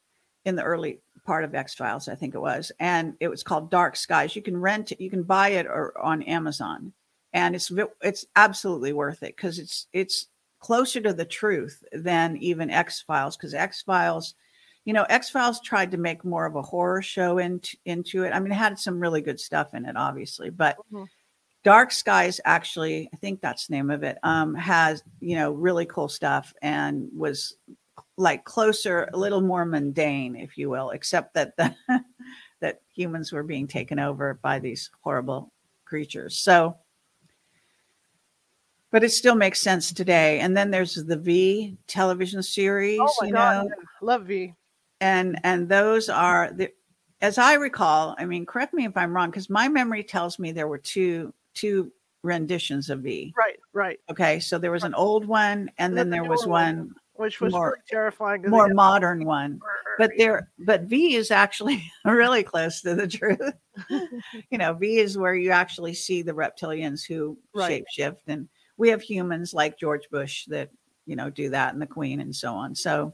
in 0.46 0.56
the 0.56 0.64
early 0.64 1.02
part 1.26 1.44
of 1.44 1.56
X 1.56 1.76
Files, 1.76 2.08
I 2.08 2.16
think 2.16 2.36
it 2.36 2.40
was, 2.42 2.72
and 2.80 3.16
it 3.20 3.30
was 3.30 3.44
called 3.44 3.72
Dark 3.72 3.96
Skies. 3.96 4.36
You 4.36 4.42
can 4.42 4.58
rent 4.58 4.92
it, 4.92 5.02
you 5.02 5.10
can 5.10 5.24
buy 5.24 5.50
it 5.50 5.66
or 5.68 5.98
on 6.00 6.24
Amazon, 6.24 6.94
and 7.34 7.56
it's 7.56 7.72
it's 8.02 8.26
absolutely 8.36 8.94
worth 8.94 9.24
it 9.24 9.36
because 9.36 9.60
it's 9.60 9.88
it's 9.94 10.28
closer 10.62 11.02
to 11.02 11.14
the 11.14 11.26
truth 11.26 11.84
than 11.92 12.38
even 12.38 12.70
X 12.70 13.02
Files 13.02 13.36
because 13.36 13.54
X 13.54 13.82
Files. 13.82 14.36
You 14.86 14.94
know, 14.94 15.04
X 15.10 15.30
Files 15.30 15.60
tried 15.62 15.92
to 15.92 15.98
make 15.98 16.26
more 16.26 16.46
of 16.46 16.56
a 16.56 16.62
horror 16.62 17.02
show 17.04 17.38
into, 17.38 17.78
into 17.86 18.24
it. 18.24 18.32
I 18.32 18.40
mean, 18.40 18.52
it 18.52 18.56
had 18.56 18.80
some 18.80 19.00
really 19.00 19.22
good 19.22 19.40
stuff 19.40 19.74
in 19.76 19.86
it, 19.86 19.96
obviously, 19.98 20.50
but 20.50 20.78
Mhm. 20.92 21.08
Dark 21.64 21.92
Skies 21.92 22.42
actually, 22.46 23.08
I 23.14 23.18
think 23.18 23.40
that's 23.42 23.68
the 23.68 23.76
name 23.76 23.92
of 23.92 24.02
it, 24.04 24.18
um, 24.24 24.56
has, 24.56 25.04
you 25.20 25.36
know, 25.36 25.52
really 25.52 25.86
cool 25.86 26.10
stuff 26.10 26.54
and 26.64 27.08
was 27.16 27.58
like 28.18 28.44
closer, 28.46 29.10
a 29.14 29.18
little 29.18 29.42
more 29.42 29.66
mundane, 29.66 30.36
if 30.36 30.58
you 30.58 30.70
will, 30.72 30.90
except 30.92 31.36
that 31.36 31.56
the 31.58 31.76
that 32.62 32.82
humans 32.94 33.32
were 33.32 33.44
being 33.44 33.68
taken 33.68 34.00
over 34.00 34.40
by 34.42 34.58
these 34.60 34.90
horrible 35.02 35.52
creatures. 35.86 36.38
So 36.38 36.78
but 38.92 39.04
it 39.04 39.10
still 39.12 39.36
makes 39.36 39.62
sense 39.62 39.92
today. 39.92 40.40
And 40.40 40.56
then 40.56 40.70
there's 40.72 40.96
the 40.96 41.18
V 41.18 41.78
television 41.88 42.40
oh 42.40 42.42
series, 42.42 43.00
Oh 43.02 43.14
my 43.22 43.28
you 43.28 43.34
god, 43.34 43.64
know, 43.66 43.70
yeah. 43.70 43.84
love 44.02 44.26
V. 44.26 44.54
and 45.00 45.40
and 45.44 45.68
those 45.70 46.10
are 46.10 46.52
the 46.54 46.70
as 47.22 47.38
I 47.38 47.54
recall, 47.54 48.16
I 48.18 48.26
mean, 48.26 48.46
correct 48.48 48.74
me 48.74 48.86
if 48.86 48.98
I'm 48.98 49.14
wrong, 49.16 49.30
because 49.30 49.50
my 49.50 49.68
memory 49.68 50.04
tells 50.04 50.40
me 50.40 50.52
there 50.52 50.68
were 50.68 50.80
two 50.80 51.34
two 51.54 51.92
renditions 52.24 52.90
of 52.90 53.00
V. 53.02 53.34
Right, 53.38 53.60
right. 53.74 54.00
Okay, 54.10 54.40
so 54.40 54.58
there 54.58 54.72
was 54.72 54.84
an 54.84 54.94
old 54.96 55.26
one, 55.26 55.70
and 55.78 55.98
then 55.98 56.10
the 56.10 56.18
there 56.18 56.24
was 56.30 56.46
one, 56.48 56.78
one 56.78 56.96
Which 57.16 57.40
was 57.42 57.54
More- 57.54 57.78
terrifying. 57.88 58.44
more 58.50 58.70
modern 58.70 59.26
one. 59.26 59.60
But 59.98 60.12
there, 60.18 60.50
but 60.66 60.84
V 60.84 61.16
is 61.16 61.30
actually 61.32 61.84
really 62.06 62.44
close 62.44 62.82
to 62.82 62.96
the 62.96 63.08
truth. 63.08 63.54
you 64.50 64.58
know, 64.58 64.74
V 64.74 64.98
is 64.98 65.18
where 65.18 65.36
you 65.36 65.52
actually 65.52 65.94
see 65.94 66.22
the 66.24 66.32
reptilians 66.32 67.06
who 67.06 67.38
Right. 67.54 67.84
shapeshift, 67.98 68.18
and 68.28 68.48
we 68.82 68.90
have 68.90 69.02
humans 69.04 69.54
like 69.54 69.78
George 69.78 70.10
Bush 70.10 70.46
that 70.48 70.72
you 71.06 71.16
know 71.16 71.30
do 71.30 71.52
that, 71.52 71.72
and 71.72 71.82
the 71.82 71.86
Queen, 71.86 72.20
and 72.20 72.36
so 72.36 72.52
on. 72.52 72.74
So 72.74 73.14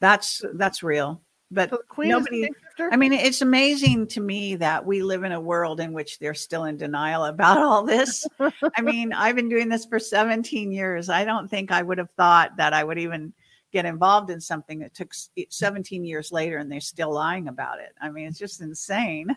that's 0.00 0.42
that's 0.52 0.82
real. 0.82 1.22
But 1.50 1.70
So 1.70 1.76
the 1.78 1.82
queen 1.88 2.10
nobody- 2.10 2.42
is 2.42 2.48
a 2.78 2.82
shapeshifter? 2.82 2.88
I 2.92 2.96
mean, 2.96 3.12
it's 3.14 3.40
amazing 3.40 4.06
to 4.08 4.20
me 4.20 4.56
that 4.56 4.84
we 4.84 5.02
live 5.02 5.24
in 5.24 5.32
a 5.32 5.40
world 5.40 5.80
in 5.80 5.94
which 5.94 6.18
they're 6.18 6.34
still 6.34 6.64
in 6.64 6.76
denial 6.76 7.24
about 7.24 7.56
all 7.58 7.82
this. 7.84 8.26
I 8.38 8.82
mean, 8.82 9.12
I've 9.14 9.36
been 9.36 9.48
doing 9.48 9.68
this 9.70 9.86
for 9.86 9.98
17 9.98 10.72
years. 10.72 11.08
I 11.08 11.24
don't 11.24 11.48
think 11.48 11.70
I 11.72 11.82
would 11.82 11.98
have 11.98 12.10
thought 12.10 12.56
that 12.58 12.74
I 12.74 12.84
would 12.84 12.98
even 12.98 13.32
get 13.72 13.86
involved 13.86 14.30
in 14.30 14.40
something 14.40 14.78
that 14.80 14.94
took 14.94 15.12
17 15.48 16.04
years 16.04 16.32
later 16.32 16.58
and 16.58 16.70
they're 16.70 16.80
still 16.80 17.12
lying 17.12 17.48
about 17.48 17.80
it. 17.80 17.92
I 18.00 18.10
mean, 18.10 18.26
it's 18.28 18.38
just 18.38 18.60
insane. 18.60 19.34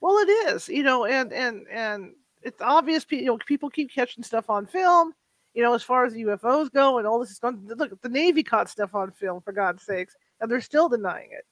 Well, 0.00 0.16
it 0.18 0.30
is, 0.54 0.68
you 0.68 0.82
know, 0.82 1.04
and 1.06 1.32
and 1.32 1.66
and 1.70 2.12
it's 2.44 2.60
obvious. 2.60 3.04
pe- 3.04 3.18
You 3.18 3.26
know, 3.26 3.38
people 3.38 3.70
keep 3.70 3.92
catching 3.92 4.22
stuff 4.22 4.50
on 4.50 4.66
film. 4.66 5.12
You 5.54 5.62
know, 5.62 5.72
as 5.74 5.82
far 5.82 6.04
as 6.04 6.12
the 6.12 6.24
UFOs 6.24 6.72
go, 6.72 6.98
and 6.98 7.06
all 7.06 7.20
this 7.20 7.30
is 7.30 7.38
going. 7.38 7.66
Look, 7.66 8.00
the 8.02 8.08
Navy 8.08 8.42
caught 8.42 8.68
stuff 8.68 8.94
on 8.94 9.12
film 9.12 9.40
for 9.40 9.52
God's 9.52 9.84
sakes, 9.84 10.14
and 10.40 10.50
they're 10.50 10.60
still 10.60 10.88
denying 10.88 11.30
it. 11.32 11.46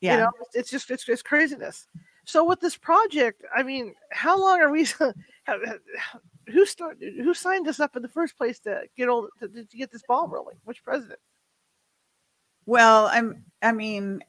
Yeah. 0.00 0.14
You 0.14 0.20
know, 0.20 0.30
it's, 0.40 0.56
it's 0.56 0.70
just 0.70 0.90
it's 0.90 1.04
just 1.04 1.24
craziness. 1.24 1.86
So 2.24 2.44
with 2.44 2.60
this 2.60 2.76
project, 2.76 3.42
I 3.54 3.62
mean, 3.62 3.94
how 4.12 4.38
long 4.38 4.60
are 4.60 4.70
we? 4.70 4.86
Who 6.52 6.66
started? 6.66 7.14
Who 7.16 7.34
signed 7.34 7.68
us 7.68 7.80
up 7.80 7.96
in 7.96 8.02
the 8.02 8.08
first 8.08 8.36
place 8.36 8.58
to 8.60 8.82
get 8.96 9.08
all 9.08 9.28
to, 9.40 9.48
to 9.48 9.76
get 9.76 9.90
this 9.90 10.02
ball 10.06 10.28
rolling? 10.28 10.56
Which 10.64 10.82
president? 10.84 11.18
Well, 12.66 13.06
I'm 13.06 13.44
I 13.62 13.72
mean, 13.72 14.22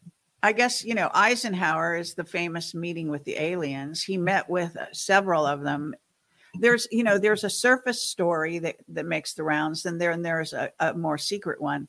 I 0.44 0.54
guess 0.54 0.84
you 0.84 0.96
know 0.96 1.10
Eisenhower 1.14 1.96
is 1.96 2.14
the 2.14 2.24
famous 2.24 2.74
meeting 2.74 3.10
with 3.10 3.24
the 3.26 3.38
aliens. 3.38 4.04
He 4.04 4.18
met 4.18 4.50
with 4.50 4.76
uh, 4.76 4.86
several 4.92 5.46
of 5.46 5.62
them. 5.62 5.94
There's 6.60 6.88
you 6.92 7.04
know 7.04 7.18
there's 7.18 7.44
a 7.44 7.50
surface 7.50 8.02
story 8.02 8.60
that 8.60 8.78
that 8.90 9.06
makes 9.06 9.34
the 9.34 9.44
rounds, 9.44 9.86
and 9.86 10.02
there 10.02 10.12
and 10.12 10.26
there's 10.26 10.54
a, 10.54 10.72
a 10.80 10.94
more 10.94 11.18
secret 11.18 11.62
one. 11.62 11.88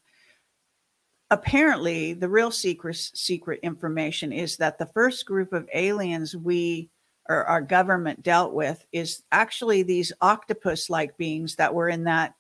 Apparently, 1.31 2.13
the 2.13 2.29
real 2.29 2.51
secret 2.51 2.97
secret 2.97 3.61
information 3.63 4.33
is 4.33 4.59
that 4.59 4.79
the 4.79 4.87
first 4.87 5.25
group 5.25 5.53
of 5.53 5.69
aliens 5.73 6.37
we 6.37 6.91
or 7.29 7.45
our 7.45 7.63
government 7.63 8.23
dealt 8.23 8.53
with 8.53 8.85
is 8.93 9.23
actually 9.33 9.83
these 9.83 10.13
octopus 10.21 10.91
like 10.91 11.17
beings 11.17 11.57
that 11.57 11.73
were 11.73 11.89
in 11.89 12.05
that 12.05 12.35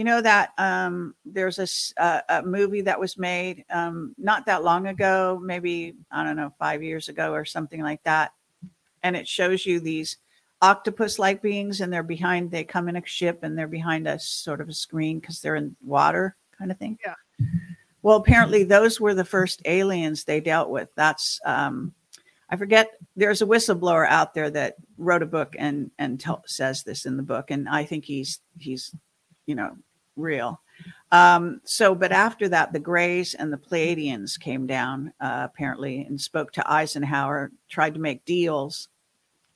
you 0.00 0.04
know 0.04 0.22
that 0.22 0.52
um, 0.56 1.14
there's 1.26 1.58
a 1.98 2.42
movie 2.42 2.80
that 2.80 2.98
was 2.98 3.18
made 3.18 3.66
um, 3.68 4.14
not 4.16 4.46
that 4.46 4.64
long 4.64 4.86
ago, 4.86 5.38
maybe 5.42 5.94
I 6.10 6.24
don't 6.24 6.36
know, 6.36 6.54
five 6.58 6.82
years 6.82 7.10
ago 7.10 7.34
or 7.34 7.44
something 7.44 7.82
like 7.82 8.02
that, 8.04 8.32
and 9.02 9.14
it 9.14 9.28
shows 9.28 9.66
you 9.66 9.78
these 9.78 10.16
octopus-like 10.62 11.42
beings, 11.42 11.82
and 11.82 11.92
they're 11.92 12.02
behind. 12.02 12.50
They 12.50 12.64
come 12.64 12.88
in 12.88 12.96
a 12.96 13.04
ship, 13.04 13.40
and 13.42 13.58
they're 13.58 13.68
behind 13.68 14.08
a 14.08 14.18
sort 14.18 14.62
of 14.62 14.70
a 14.70 14.72
screen 14.72 15.20
because 15.20 15.42
they're 15.42 15.56
in 15.56 15.76
water, 15.84 16.34
kind 16.56 16.70
of 16.70 16.78
thing. 16.78 16.96
Yeah. 17.04 17.16
Well, 18.00 18.16
apparently 18.16 18.64
those 18.64 19.02
were 19.02 19.12
the 19.12 19.22
first 19.22 19.60
aliens 19.66 20.24
they 20.24 20.40
dealt 20.40 20.70
with. 20.70 20.88
That's 20.94 21.38
um, 21.44 21.92
I 22.48 22.56
forget. 22.56 22.88
There's 23.16 23.42
a 23.42 23.46
whistleblower 23.46 24.08
out 24.08 24.32
there 24.32 24.48
that 24.48 24.76
wrote 24.96 25.22
a 25.22 25.26
book 25.26 25.56
and 25.58 25.90
and 25.98 26.18
tell, 26.18 26.42
says 26.46 26.84
this 26.84 27.04
in 27.04 27.18
the 27.18 27.22
book, 27.22 27.50
and 27.50 27.68
I 27.68 27.84
think 27.84 28.06
he's 28.06 28.40
he's 28.58 28.94
you 29.44 29.56
know 29.56 29.76
real. 30.20 30.60
Um, 31.12 31.60
so, 31.64 31.94
but 31.94 32.12
after 32.12 32.48
that, 32.48 32.72
the 32.72 32.78
Greys 32.78 33.34
and 33.34 33.52
the 33.52 33.58
Pleiadians 33.58 34.38
came 34.38 34.66
down 34.66 35.12
uh, 35.20 35.48
apparently 35.50 36.02
and 36.02 36.20
spoke 36.20 36.52
to 36.52 36.72
Eisenhower, 36.72 37.50
tried 37.68 37.94
to 37.94 38.00
make 38.00 38.24
deals. 38.24 38.88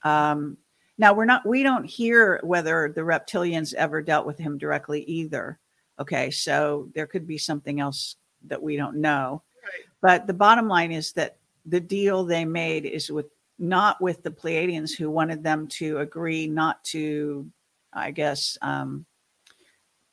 Um, 0.03 0.57
now 0.98 1.12
we're 1.12 1.24
not, 1.24 1.46
we 1.46 1.62
don't 1.62 1.85
hear 1.85 2.40
whether 2.42 2.92
the 2.94 3.03
reptilians 3.03 3.74
ever 3.74 4.03
dealt 4.03 4.27
with 4.27 4.38
him 4.38 4.59
directly 4.59 5.03
either. 5.05 5.59
Okay, 5.98 6.31
so 6.31 6.88
there 6.94 7.07
could 7.07 7.27
be 7.27 7.38
something 7.38 7.79
else 7.81 8.16
that 8.46 8.62
we 8.62 8.77
don't 8.77 8.96
know. 8.96 9.42
Right. 9.62 9.87
But 10.00 10.27
the 10.27 10.35
bottom 10.35 10.68
line 10.68 10.90
is 10.92 11.12
that 11.12 11.37
the 11.66 11.81
deal 11.81 12.24
they 12.24 12.44
made 12.44 12.85
is 12.85 13.11
with 13.11 13.27
not 13.59 14.00
with 14.00 14.22
the 14.22 14.31
Pleiadians 14.31 14.96
who 14.96 15.09
wanted 15.09 15.42
them 15.42 15.68
to 15.68 15.98
agree 15.98 16.48
not 16.48 16.83
to, 16.85 17.48
I 17.92 18.11
guess, 18.11 18.59
um, 18.61 19.07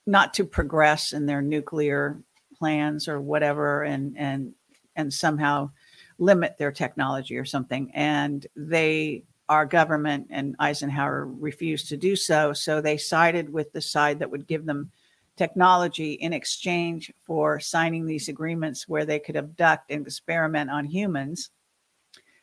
not 0.05 0.33
to 0.35 0.45
progress 0.45 1.13
in 1.13 1.25
their 1.25 1.41
nuclear 1.41 2.21
plans 2.57 3.07
or 3.07 3.19
whatever, 3.21 3.83
and 3.83 4.17
and 4.17 4.53
and 4.95 5.13
somehow 5.13 5.69
limit 6.17 6.57
their 6.57 6.71
technology 6.71 7.37
or 7.37 7.45
something. 7.45 7.91
And 7.93 8.45
they, 8.55 9.23
our 9.49 9.65
government 9.65 10.27
and 10.29 10.55
Eisenhower 10.59 11.25
refused 11.25 11.89
to 11.89 11.97
do 11.97 12.15
so. 12.15 12.53
So 12.53 12.79
they 12.79 12.97
sided 12.97 13.51
with 13.51 13.71
the 13.73 13.81
side 13.81 14.19
that 14.19 14.29
would 14.29 14.47
give 14.47 14.65
them 14.65 14.91
technology 15.35 16.13
in 16.13 16.33
exchange 16.33 17.11
for 17.25 17.59
signing 17.59 18.05
these 18.05 18.29
agreements 18.29 18.87
where 18.87 19.05
they 19.05 19.17
could 19.17 19.35
abduct 19.35 19.89
and 19.89 20.05
experiment 20.05 20.69
on 20.69 20.85
humans. 20.85 21.49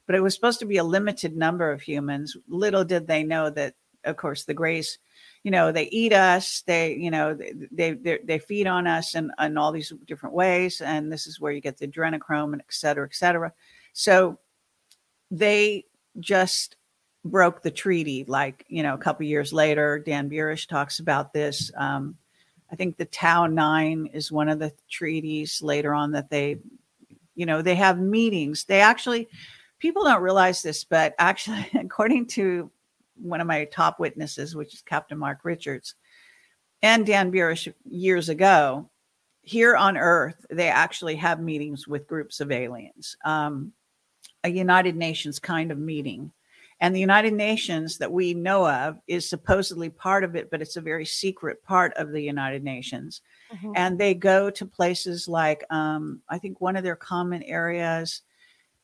But 0.07 0.17
it 0.17 0.21
was 0.21 0.35
supposed 0.35 0.59
to 0.61 0.67
be 0.67 0.79
a 0.79 0.85
limited 0.85 1.37
number 1.37 1.71
of 1.71 1.83
humans. 1.83 2.37
Little 2.49 2.85
did 2.85 3.07
they 3.07 3.23
know 3.23 3.51
that, 3.51 3.75
of 4.05 4.17
course, 4.17 4.45
the 4.45 4.55
Greys, 4.55 4.99
you 5.45 5.51
know, 5.51 5.73
they 5.73 5.85
eat 5.85 6.13
us. 6.13 6.63
They, 6.67 6.95
you 6.95 7.11
know, 7.11 7.35
they 7.35 7.93
they 7.93 8.19
they, 8.25 8.39
feed 8.39 8.67
on 8.67 8.87
us 8.87 9.15
in, 9.15 9.31
in 9.39 9.57
all 9.57 9.73
these 9.73 9.93
different 10.07 10.35
ways, 10.35 10.81
and 10.81 11.13
this 11.13 11.27
is 11.27 11.41
where 11.41 11.53
you 11.53 11.61
get 11.61 11.79
the 11.79 11.87
adrenochrome 11.87 12.53
and 12.53 12.61
et 12.61 12.73
cetera, 12.73 13.07
et 13.07 13.15
cetera. 13.15 13.53
So 13.93 14.39
they 15.31 15.85
just 16.19 16.77
broke 17.25 17.63
the 17.63 17.71
treaty. 17.71 18.25
Like 18.27 18.65
you 18.69 18.83
know, 18.83 18.95
a 18.95 18.99
couple 18.99 19.27
years 19.27 19.53
later, 19.53 19.99
Dan 19.99 20.29
Burisch 20.29 20.67
talks 20.67 20.99
about 20.99 21.33
this. 21.33 21.71
Um, 21.77 22.17
I 22.71 22.77
think 22.77 22.97
the 22.97 23.07
Tau 23.07 23.47
Nine 23.47 24.11
is 24.13 24.31
one 24.31 24.49
of 24.49 24.59
the 24.59 24.73
treaties 24.91 25.63
later 25.63 25.95
on 25.95 26.13
that 26.13 26.31
they, 26.31 26.59
you 27.35 27.47
know, 27.47 27.63
they 27.63 27.77
have 27.77 27.99
meetings. 27.99 28.65
They 28.65 28.81
actually, 28.81 29.29
people 29.79 30.05
don't 30.05 30.23
realize 30.23 30.63
this, 30.63 30.85
but 30.85 31.15
actually, 31.19 31.67
according 31.75 32.27
to 32.29 32.71
one 33.21 33.41
of 33.41 33.47
my 33.47 33.65
top 33.67 33.99
witnesses, 34.01 34.55
which 34.55 34.75
is 34.75 34.83
Captain 34.83 35.19
Mark 35.19 35.41
Richards, 35.45 35.95
and 36.83 37.07
Dan 37.07 37.33
Burisch 37.33 37.73
years 37.85 38.29
ago, 38.29 38.91
here 39.43 39.77
on 39.77 39.97
Earth, 39.97 40.45
they 40.51 40.69
actually 40.69 41.17
have 41.17 41.41
meetings 41.41 41.89
with 41.89 42.07
groups 42.07 42.41
of 42.41 42.53
aliens, 42.53 43.17
um, 43.25 43.73
a 44.45 44.51
United 44.51 44.95
Nations 44.95 45.39
kind 45.39 45.73
of 45.73 45.79
meeting. 45.79 46.33
And 46.81 46.95
the 46.95 47.01
United 47.01 47.33
Nations 47.33 47.99
that 47.99 48.13
we 48.13 48.35
know 48.35 48.69
of 48.69 49.01
is 49.09 49.29
supposedly 49.29 49.89
part 49.89 50.23
of 50.23 50.37
it, 50.37 50.49
but 50.51 50.63
it's 50.63 50.77
a 50.77 50.81
very 50.81 51.05
secret 51.05 51.65
part 51.65 51.93
of 51.95 52.13
the 52.13 52.23
United 52.23 52.63
Nations. 52.63 53.23
Mhm. 53.51 53.73
And 53.75 53.99
they 53.99 54.15
go 54.15 54.49
to 54.51 54.67
places 54.67 55.27
like, 55.27 55.65
um, 55.71 56.23
I 56.29 56.39
think 56.39 56.61
one 56.61 56.77
of 56.77 56.85
their 56.85 56.95
common 56.95 57.43
areas 57.43 58.23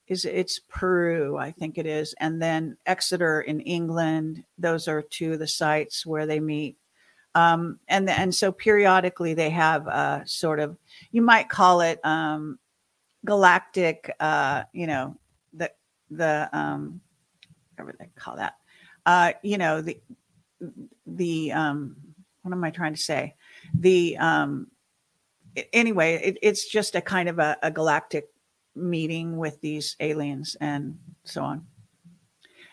is 0.06 0.24
it's 0.24 0.60
Peru, 0.68 1.36
I 1.36 1.50
think 1.50 1.78
it 1.78 1.86
is, 1.86 2.14
and 2.20 2.40
then 2.40 2.76
Exeter 2.86 3.40
in 3.40 3.60
England. 3.60 4.44
Those 4.58 4.88
are 4.88 5.02
two 5.02 5.34
of 5.34 5.38
the 5.38 5.46
sites 5.46 6.04
where 6.04 6.26
they 6.26 6.40
meet. 6.40 6.76
Um, 7.34 7.80
and 7.88 8.08
and 8.08 8.32
so 8.32 8.52
periodically 8.52 9.34
they 9.34 9.50
have 9.50 9.86
a 9.88 10.22
sort 10.24 10.60
of 10.60 10.76
you 11.10 11.20
might 11.20 11.48
call 11.48 11.80
it 11.80 12.04
um, 12.04 12.58
galactic, 13.24 14.14
uh, 14.20 14.64
you 14.72 14.86
know, 14.86 15.16
the 15.52 15.70
the 16.10 16.48
um, 16.52 17.00
whatever 17.74 17.96
they 17.98 18.08
call 18.14 18.36
that, 18.36 18.54
uh, 19.06 19.32
you 19.42 19.58
know, 19.58 19.80
the 19.80 19.98
the 21.06 21.50
um, 21.52 21.96
what 22.42 22.52
am 22.52 22.62
I 22.62 22.70
trying 22.70 22.94
to 22.94 23.00
say? 23.00 23.34
The 23.72 24.16
um, 24.18 24.68
anyway, 25.72 26.14
it, 26.22 26.38
it's 26.42 26.68
just 26.68 26.94
a 26.94 27.00
kind 27.00 27.28
of 27.28 27.38
a, 27.38 27.56
a 27.62 27.70
galactic 27.70 28.28
meeting 28.74 29.36
with 29.36 29.60
these 29.60 29.96
aliens 30.00 30.56
and 30.60 30.98
so 31.24 31.42
on. 31.42 31.66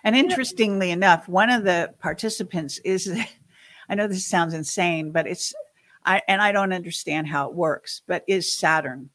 And 0.03 0.15
interestingly 0.15 0.89
enough, 0.91 1.27
one 1.27 1.49
of 1.49 1.63
the 1.63 1.93
participants 1.99 2.79
is, 2.79 3.07
I 3.89 3.95
know 3.95 4.07
this 4.07 4.25
sounds 4.25 4.53
insane, 4.53 5.11
but 5.11 5.27
it's, 5.27 5.53
I 6.03 6.21
and 6.27 6.41
I 6.41 6.51
don't 6.51 6.73
understand 6.73 7.27
how 7.27 7.47
it 7.47 7.55
works, 7.55 8.01
but 8.07 8.23
is 8.27 8.57
Saturn. 8.57 9.09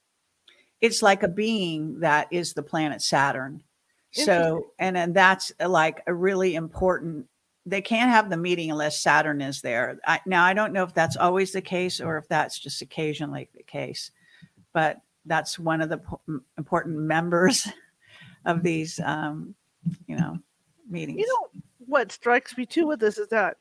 It's 0.80 1.02
like 1.02 1.22
a 1.22 1.28
being 1.28 2.00
that 2.00 2.28
is 2.30 2.52
the 2.52 2.62
planet 2.62 3.02
Saturn. 3.02 3.62
So, 4.12 4.68
and 4.78 4.96
and 4.96 5.14
that's 5.14 5.52
uh, 5.60 5.68
like 5.68 6.02
a 6.06 6.14
really 6.14 6.54
important 6.54 7.26
they 7.66 7.82
can't 7.82 8.10
have 8.10 8.30
the 8.30 8.36
meeting 8.36 8.70
unless 8.70 9.00
Saturn 9.00 9.40
is 9.40 9.60
there. 9.60 9.98
I, 10.06 10.20
now 10.24 10.44
I 10.44 10.54
don't 10.54 10.72
know 10.72 10.84
if 10.84 10.94
that's 10.94 11.16
always 11.16 11.52
the 11.52 11.60
case 11.60 12.00
or 12.00 12.16
if 12.16 12.28
that's 12.28 12.58
just 12.58 12.80
occasionally 12.80 13.48
the 13.54 13.64
case, 13.64 14.12
but 14.72 14.98
that's 15.26 15.58
one 15.58 15.80
of 15.80 15.88
the 15.88 16.00
important 16.56 16.96
members 16.96 17.68
of 18.44 18.62
these, 18.62 19.00
um, 19.00 19.54
you 20.06 20.16
know, 20.16 20.38
meetings. 20.88 21.18
You 21.20 21.26
know 21.26 21.62
what 21.78 22.12
strikes 22.12 22.56
me 22.56 22.66
too 22.66 22.86
with 22.86 23.00
this 23.00 23.18
is 23.18 23.28
that, 23.28 23.56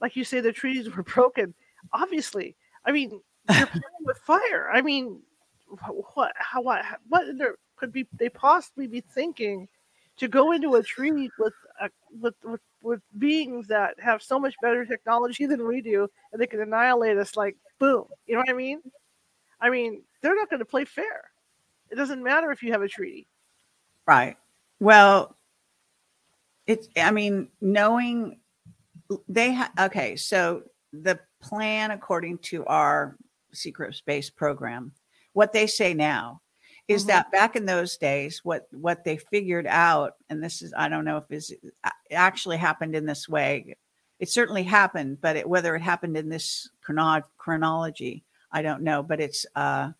like 0.00 0.16
you 0.16 0.24
say, 0.24 0.40
the 0.40 0.52
treaties 0.52 0.94
were 0.94 1.02
broken. 1.14 1.54
Obviously, 1.92 2.56
I 2.84 2.92
mean, 2.92 3.20
you're 3.50 3.66
playing 3.66 3.82
with 4.00 4.18
fire. 4.18 4.70
I 4.72 4.82
mean, 4.82 5.20
what, 6.14 6.32
how, 6.36 6.62
what, 6.62 6.84
what 7.08 7.24
there 7.36 7.56
could 7.76 7.92
be 7.92 8.06
they 8.18 8.28
possibly 8.28 8.86
be 8.86 9.00
thinking 9.00 9.68
to 10.16 10.28
go 10.28 10.52
into 10.52 10.76
a 10.76 10.82
treaty 10.82 11.30
with, 11.38 11.52
a, 11.80 11.90
with 12.20 12.34
with 12.44 12.60
with 12.82 13.00
beings 13.18 13.66
that 13.66 13.98
have 13.98 14.22
so 14.22 14.38
much 14.38 14.54
better 14.62 14.84
technology 14.84 15.46
than 15.46 15.66
we 15.66 15.80
do, 15.80 16.08
and 16.32 16.40
they 16.40 16.46
can 16.46 16.60
annihilate 16.60 17.16
us 17.16 17.36
like 17.36 17.56
boom. 17.78 18.04
You 18.26 18.34
know 18.34 18.40
what 18.40 18.50
I 18.50 18.52
mean? 18.52 18.80
I 19.60 19.70
mean, 19.70 20.02
they're 20.22 20.34
not 20.34 20.50
going 20.50 20.60
to 20.60 20.66
play 20.66 20.84
fair. 20.84 21.30
It 21.90 21.96
doesn't 21.96 22.22
matter 22.22 22.50
if 22.50 22.62
you 22.62 22.72
have 22.72 22.82
a 22.82 22.88
treaty. 22.88 23.28
Right. 24.06 24.36
Well, 24.80 25.36
it's, 26.66 26.88
I 26.96 27.10
mean, 27.10 27.48
knowing 27.60 28.40
they 29.28 29.52
have, 29.52 29.70
okay, 29.78 30.16
so 30.16 30.62
the 30.92 31.18
plan 31.40 31.90
according 31.90 32.38
to 32.38 32.64
our 32.66 33.16
secret 33.52 33.94
space 33.94 34.30
program, 34.30 34.92
what 35.32 35.52
they 35.52 35.66
say 35.66 35.94
now 35.94 36.40
is 36.88 37.02
mm-hmm. 37.02 37.08
that 37.08 37.32
back 37.32 37.56
in 37.56 37.66
those 37.66 37.96
days, 37.96 38.40
what 38.44 38.66
what 38.72 39.04
they 39.04 39.16
figured 39.16 39.66
out, 39.66 40.14
and 40.28 40.42
this 40.42 40.62
is 40.62 40.72
I 40.76 40.88
don't 40.88 41.04
know 41.04 41.16
if 41.18 41.30
is 41.30 41.54
uh, 41.82 41.90
actually 42.10 42.56
happened 42.56 42.94
in 42.94 43.06
this 43.06 43.28
way. 43.28 43.76
It 44.20 44.28
certainly 44.28 44.62
happened, 44.62 45.20
but 45.20 45.36
it, 45.36 45.48
whether 45.48 45.74
it 45.74 45.82
happened 45.82 46.16
in 46.16 46.28
this 46.28 46.70
chrono- 46.82 47.22
chronology, 47.36 48.24
I 48.54 48.62
don't 48.62 48.82
know. 48.82 49.02
But 49.02 49.20
it's 49.20 49.44
uh, 49.54 49.90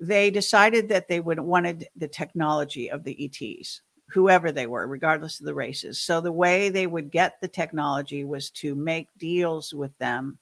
they 0.00 0.30
decided 0.30 0.88
that 0.88 1.06
they 1.06 1.20
would 1.20 1.38
wanted 1.38 1.86
the 1.94 2.08
technology 2.08 2.90
of 2.90 3.04
the 3.04 3.16
ETs, 3.24 3.82
whoever 4.08 4.50
they 4.50 4.66
were, 4.66 4.86
regardless 4.88 5.38
of 5.38 5.46
the 5.46 5.54
races. 5.54 6.00
So 6.00 6.20
the 6.20 6.32
way 6.32 6.70
they 6.70 6.88
would 6.88 7.12
get 7.12 7.40
the 7.40 7.48
technology 7.48 8.24
was 8.24 8.50
to 8.50 8.74
make 8.74 9.08
deals 9.16 9.72
with 9.72 9.96
them, 9.98 10.38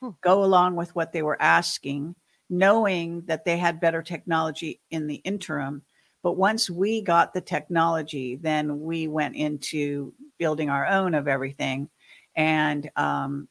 hmm. 0.00 0.10
go 0.22 0.42
along 0.42 0.74
with 0.74 0.92
what 0.96 1.12
they 1.12 1.22
were 1.22 1.40
asking, 1.40 2.16
knowing 2.50 3.22
that 3.26 3.44
they 3.44 3.58
had 3.58 3.78
better 3.78 4.02
technology 4.02 4.80
in 4.90 5.06
the 5.06 5.16
interim. 5.16 5.82
But 6.22 6.32
once 6.32 6.68
we 6.68 7.02
got 7.02 7.32
the 7.32 7.40
technology, 7.40 8.34
then 8.34 8.80
we 8.80 9.06
went 9.06 9.36
into 9.36 10.12
building 10.38 10.68
our 10.68 10.84
own 10.86 11.14
of 11.14 11.28
everything, 11.28 11.88
and 12.34 12.90
um, 12.96 13.46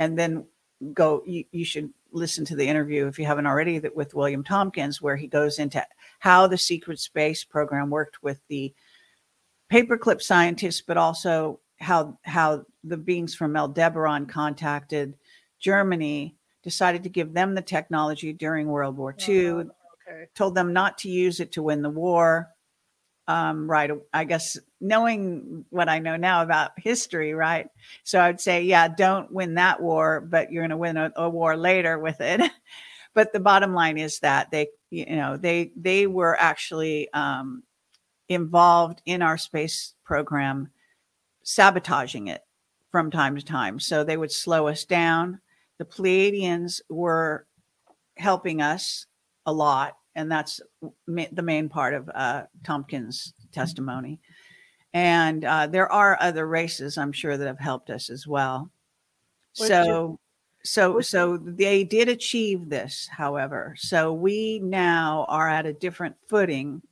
and 0.00 0.18
then 0.18 0.46
go. 0.92 1.22
You, 1.24 1.44
you 1.52 1.64
should 1.64 1.92
listen 2.12 2.44
to 2.46 2.56
the 2.56 2.66
interview 2.66 3.06
if 3.06 3.18
you 3.18 3.26
haven't 3.26 3.46
already 3.46 3.78
that 3.78 3.94
with 3.94 4.14
William 4.14 4.42
Tompkins, 4.42 5.02
where 5.02 5.16
he 5.16 5.26
goes 5.26 5.58
into 5.58 5.84
how 6.18 6.46
the 6.46 6.58
secret 6.58 6.98
space 6.98 7.44
program 7.44 7.90
worked 7.90 8.22
with 8.22 8.40
the 8.48 8.72
paperclip 9.70 10.22
scientists, 10.22 10.80
but 10.80 10.96
also 10.96 11.60
how 11.80 12.18
how 12.22 12.64
the 12.84 12.96
beings 12.96 13.34
from 13.34 13.56
Aldebaran 13.56 14.26
contacted 14.26 15.14
Germany, 15.60 16.36
decided 16.62 17.02
to 17.02 17.08
give 17.08 17.32
them 17.32 17.54
the 17.54 17.62
technology 17.62 18.32
during 18.32 18.68
World 18.68 18.96
War 18.96 19.14
II, 19.26 19.48
oh, 19.48 19.58
okay. 19.60 20.26
told 20.34 20.54
them 20.54 20.72
not 20.72 20.98
to 20.98 21.10
use 21.10 21.40
it 21.40 21.52
to 21.52 21.62
win 21.62 21.82
the 21.82 21.90
war. 21.90 22.48
Um, 23.28 23.70
right, 23.70 23.90
I 24.12 24.24
guess 24.24 24.56
knowing 24.80 25.66
what 25.68 25.88
I 25.88 25.98
know 25.98 26.16
now 26.16 26.42
about 26.42 26.70
history, 26.78 27.34
right? 27.34 27.68
So 28.02 28.18
I 28.18 28.28
would 28.28 28.40
say, 28.40 28.62
yeah, 28.62 28.88
don't 28.88 29.30
win 29.30 29.54
that 29.54 29.82
war, 29.82 30.20
but 30.22 30.50
you're 30.50 30.62
going 30.62 30.70
to 30.70 30.78
win 30.78 30.96
a, 30.96 31.12
a, 31.14 31.28
war 31.28 31.54
later 31.54 31.98
with 31.98 32.22
it. 32.22 32.40
but 33.14 33.34
the 33.34 33.40
bottom 33.40 33.74
line 33.74 33.98
is 33.98 34.20
that 34.20 34.50
they, 34.50 34.68
you 34.90 35.04
know, 35.16 35.36
they 35.36 35.72
they 35.76 36.06
were 36.06 36.40
actually 36.40 37.12
um, 37.12 37.62
involved 38.28 39.02
in 39.04 39.20
our 39.20 39.36
space 39.36 39.94
program, 40.04 40.70
sabotaging 41.42 42.28
it 42.28 42.42
from 42.90 43.10
time 43.10 43.36
to 43.36 43.42
time. 43.44 43.78
So 43.80 44.04
they 44.04 44.16
would 44.16 44.32
slow 44.32 44.68
us 44.68 44.84
down. 44.84 45.40
The 45.78 45.84
Pleiadians 45.84 46.80
were 46.88 47.46
helping 48.16 48.60
us 48.60 49.06
a 49.46 49.52
lot, 49.52 49.96
and 50.18 50.30
that's 50.32 50.60
the 51.06 51.42
main 51.42 51.68
part 51.68 51.94
of 51.94 52.10
uh, 52.12 52.42
Tompkins' 52.64 53.34
testimony. 53.52 54.18
And 54.92 55.44
uh, 55.44 55.68
there 55.68 55.90
are 55.92 56.18
other 56.20 56.48
races, 56.48 56.98
I'm 56.98 57.12
sure, 57.12 57.36
that 57.36 57.46
have 57.46 57.60
helped 57.60 57.88
us 57.88 58.10
as 58.10 58.26
well. 58.26 58.68
so, 59.52 60.18
so, 60.64 61.00
so 61.00 61.36
they 61.36 61.84
did 61.84 62.08
achieve 62.08 62.68
this, 62.68 63.08
however. 63.08 63.76
So 63.78 64.12
we 64.12 64.58
now 64.58 65.24
are 65.28 65.48
at 65.48 65.66
a 65.66 65.72
different 65.72 66.16
footing 66.26 66.82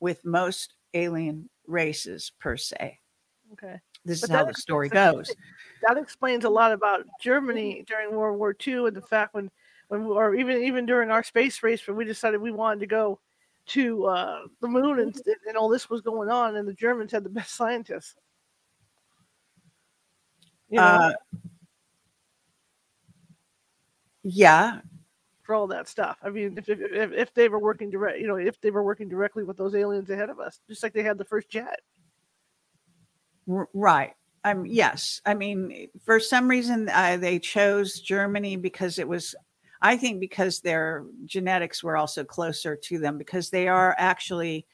with 0.00 0.24
most 0.24 0.72
alien 0.94 1.50
races 1.66 2.32
per 2.40 2.56
se. 2.56 2.98
Okay. 3.52 3.78
This 4.06 4.22
but 4.22 4.30
is 4.30 4.36
how 4.36 4.44
the 4.46 4.54
story 4.54 4.88
goes. 4.88 5.30
That 5.86 5.98
explains 5.98 6.46
a 6.46 6.50
lot 6.50 6.72
about 6.72 7.04
Germany 7.20 7.84
during 7.86 8.16
World 8.16 8.38
War 8.38 8.56
II 8.66 8.86
and 8.86 8.96
the 8.96 9.02
fact 9.02 9.34
when, 9.34 9.50
when, 9.94 10.06
or 10.06 10.34
even 10.34 10.62
even 10.62 10.86
during 10.86 11.10
our 11.10 11.22
space 11.22 11.62
race 11.62 11.86
when 11.86 11.96
we 11.96 12.04
decided 12.04 12.40
we 12.40 12.52
wanted 12.52 12.80
to 12.80 12.86
go 12.86 13.20
to 13.66 14.04
uh, 14.06 14.40
the 14.60 14.68
moon 14.68 14.98
and, 14.98 15.22
and 15.48 15.56
all 15.56 15.68
this 15.68 15.88
was 15.88 16.00
going 16.00 16.28
on, 16.28 16.56
and 16.56 16.68
the 16.68 16.74
Germans 16.74 17.12
had 17.12 17.24
the 17.24 17.30
best 17.30 17.54
scientists. 17.56 18.16
You 20.70 20.78
know, 20.78 20.84
uh, 20.84 21.12
yeah, 24.22 24.80
for 25.44 25.54
all 25.54 25.66
that 25.68 25.88
stuff. 25.88 26.16
I 26.22 26.30
mean, 26.30 26.56
if, 26.56 26.68
if 26.68 27.12
if 27.12 27.34
they 27.34 27.48
were 27.48 27.58
working 27.58 27.90
direct, 27.90 28.18
you 28.18 28.26
know, 28.26 28.36
if 28.36 28.60
they 28.60 28.70
were 28.70 28.82
working 28.82 29.08
directly 29.08 29.44
with 29.44 29.56
those 29.56 29.74
aliens 29.74 30.10
ahead 30.10 30.30
of 30.30 30.40
us, 30.40 30.60
just 30.68 30.82
like 30.82 30.92
they 30.92 31.02
had 31.02 31.18
the 31.18 31.24
first 31.24 31.48
jet. 31.48 31.80
Right. 33.46 34.14
Um. 34.44 34.66
Yes. 34.66 35.20
I 35.26 35.34
mean, 35.34 35.88
for 36.04 36.18
some 36.18 36.48
reason, 36.48 36.88
uh, 36.88 37.18
they 37.18 37.38
chose 37.38 38.00
Germany 38.00 38.56
because 38.56 38.98
it 38.98 39.06
was 39.06 39.34
I 39.84 39.98
think 39.98 40.18
because 40.18 40.60
their 40.60 41.04
genetics 41.26 41.84
were 41.84 41.98
also 41.98 42.24
closer 42.24 42.74
to 42.74 42.98
them, 42.98 43.18
because 43.18 43.50
they 43.50 43.68
are 43.68 43.94
actually 43.98 44.66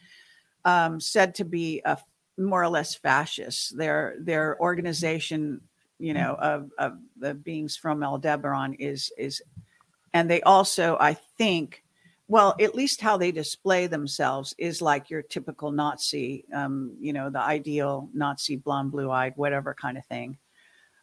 um, 0.64 1.01
said 1.01 1.35
to 1.35 1.44
be 1.44 1.83
a, 1.85 1.99
more 2.38 2.62
or 2.62 2.68
less 2.68 2.94
fascist. 2.94 3.77
Their 3.77 4.14
their 4.20 4.57
organization, 4.61 5.61
you 5.99 6.14
know, 6.14 6.37
of, 6.40 6.70
of 6.79 6.99
the 7.18 7.35
beings 7.35 7.77
from 7.77 8.05
Aldebaran 8.05 8.75
is 8.75 9.12
is, 9.18 9.42
and 10.14 10.31
they 10.31 10.42
also, 10.42 10.96
I 11.01 11.14
think, 11.37 11.83
well, 12.29 12.55
at 12.61 12.77
least 12.77 13.01
how 13.01 13.16
they 13.16 13.33
display 13.33 13.88
themselves 13.88 14.55
is 14.59 14.81
like 14.81 15.11
your 15.11 15.23
typical 15.23 15.73
Nazi, 15.73 16.44
um, 16.55 16.94
you 17.01 17.12
know, 17.12 17.31
the 17.31 17.40
ideal 17.40 18.09
Nazi 18.14 18.57
blonde, 18.57 18.92
blue 18.92 19.11
eyed, 19.11 19.33
whatever 19.35 19.75
kind 19.75 19.99
of 19.99 20.07
thing. 20.07 20.38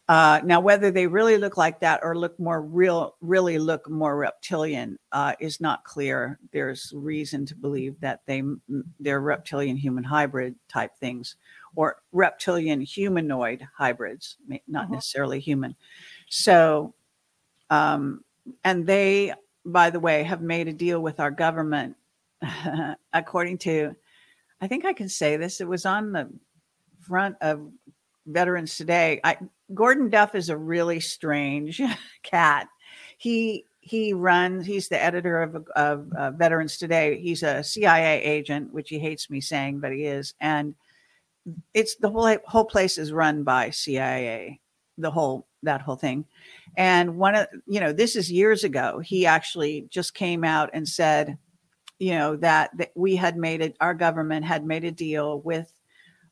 Uh, 0.08 0.40
now, 0.42 0.58
whether 0.58 0.90
they 0.90 1.06
really 1.06 1.36
look 1.36 1.58
like 1.58 1.80
that 1.80 2.00
or 2.02 2.16
look 2.16 2.38
more 2.40 2.62
real, 2.62 3.14
really 3.20 3.58
look 3.58 3.90
more 3.90 4.16
reptilian, 4.16 4.98
uh, 5.12 5.34
is 5.38 5.60
not 5.60 5.84
clear. 5.84 6.38
There's 6.50 6.94
reason 6.96 7.44
to 7.46 7.54
believe 7.54 8.00
that 8.00 8.22
they 8.24 8.42
they're 9.00 9.20
reptilian 9.20 9.76
human 9.76 10.04
hybrid 10.04 10.54
type 10.66 10.92
things, 10.98 11.36
or 11.76 12.00
reptilian 12.12 12.80
humanoid 12.80 13.68
hybrids, 13.76 14.38
not 14.66 14.84
uh-huh. 14.84 14.94
necessarily 14.94 15.40
human. 15.40 15.76
So, 16.30 16.94
um, 17.68 18.24
and 18.64 18.86
they, 18.86 19.34
by 19.66 19.90
the 19.90 20.00
way, 20.00 20.22
have 20.22 20.40
made 20.40 20.68
a 20.68 20.72
deal 20.72 21.00
with 21.00 21.20
our 21.20 21.30
government, 21.30 21.96
according 23.12 23.58
to, 23.58 23.94
I 24.62 24.68
think 24.68 24.86
I 24.86 24.94
can 24.94 25.10
say 25.10 25.36
this. 25.36 25.60
It 25.60 25.68
was 25.68 25.84
on 25.84 26.12
the 26.12 26.30
front 27.02 27.36
of 27.42 27.70
Veterans 28.28 28.76
Today. 28.76 29.20
I 29.24 29.36
Gordon 29.74 30.08
Duff 30.08 30.34
is 30.34 30.48
a 30.48 30.56
really 30.56 31.00
strange 31.00 31.80
cat. 32.22 32.68
He 33.16 33.64
he 33.80 34.12
runs. 34.12 34.66
He's 34.66 34.88
the 34.88 35.02
editor 35.02 35.42
of, 35.42 35.66
of 35.74 36.12
uh, 36.12 36.30
Veterans 36.32 36.76
Today. 36.76 37.18
He's 37.20 37.42
a 37.42 37.64
CIA 37.64 38.22
agent, 38.22 38.72
which 38.72 38.90
he 38.90 38.98
hates 38.98 39.30
me 39.30 39.40
saying, 39.40 39.80
but 39.80 39.92
he 39.92 40.04
is. 40.04 40.34
And 40.40 40.74
it's 41.72 41.96
the 41.96 42.10
whole 42.10 42.36
whole 42.46 42.66
place 42.66 42.98
is 42.98 43.12
run 43.12 43.42
by 43.42 43.70
CIA. 43.70 44.60
The 44.98 45.10
whole 45.10 45.46
that 45.62 45.80
whole 45.80 45.96
thing. 45.96 46.26
And 46.76 47.16
one 47.16 47.34
of 47.34 47.48
you 47.66 47.80
know 47.80 47.92
this 47.92 48.14
is 48.14 48.30
years 48.30 48.64
ago. 48.64 49.00
He 49.00 49.26
actually 49.26 49.86
just 49.90 50.14
came 50.14 50.44
out 50.44 50.70
and 50.72 50.86
said, 50.86 51.38
you 51.98 52.12
know 52.12 52.36
that, 52.36 52.76
that 52.76 52.92
we 52.94 53.16
had 53.16 53.36
made 53.36 53.60
it. 53.60 53.76
Our 53.80 53.94
government 53.94 54.44
had 54.44 54.64
made 54.64 54.84
a 54.84 54.92
deal 54.92 55.40
with 55.40 55.72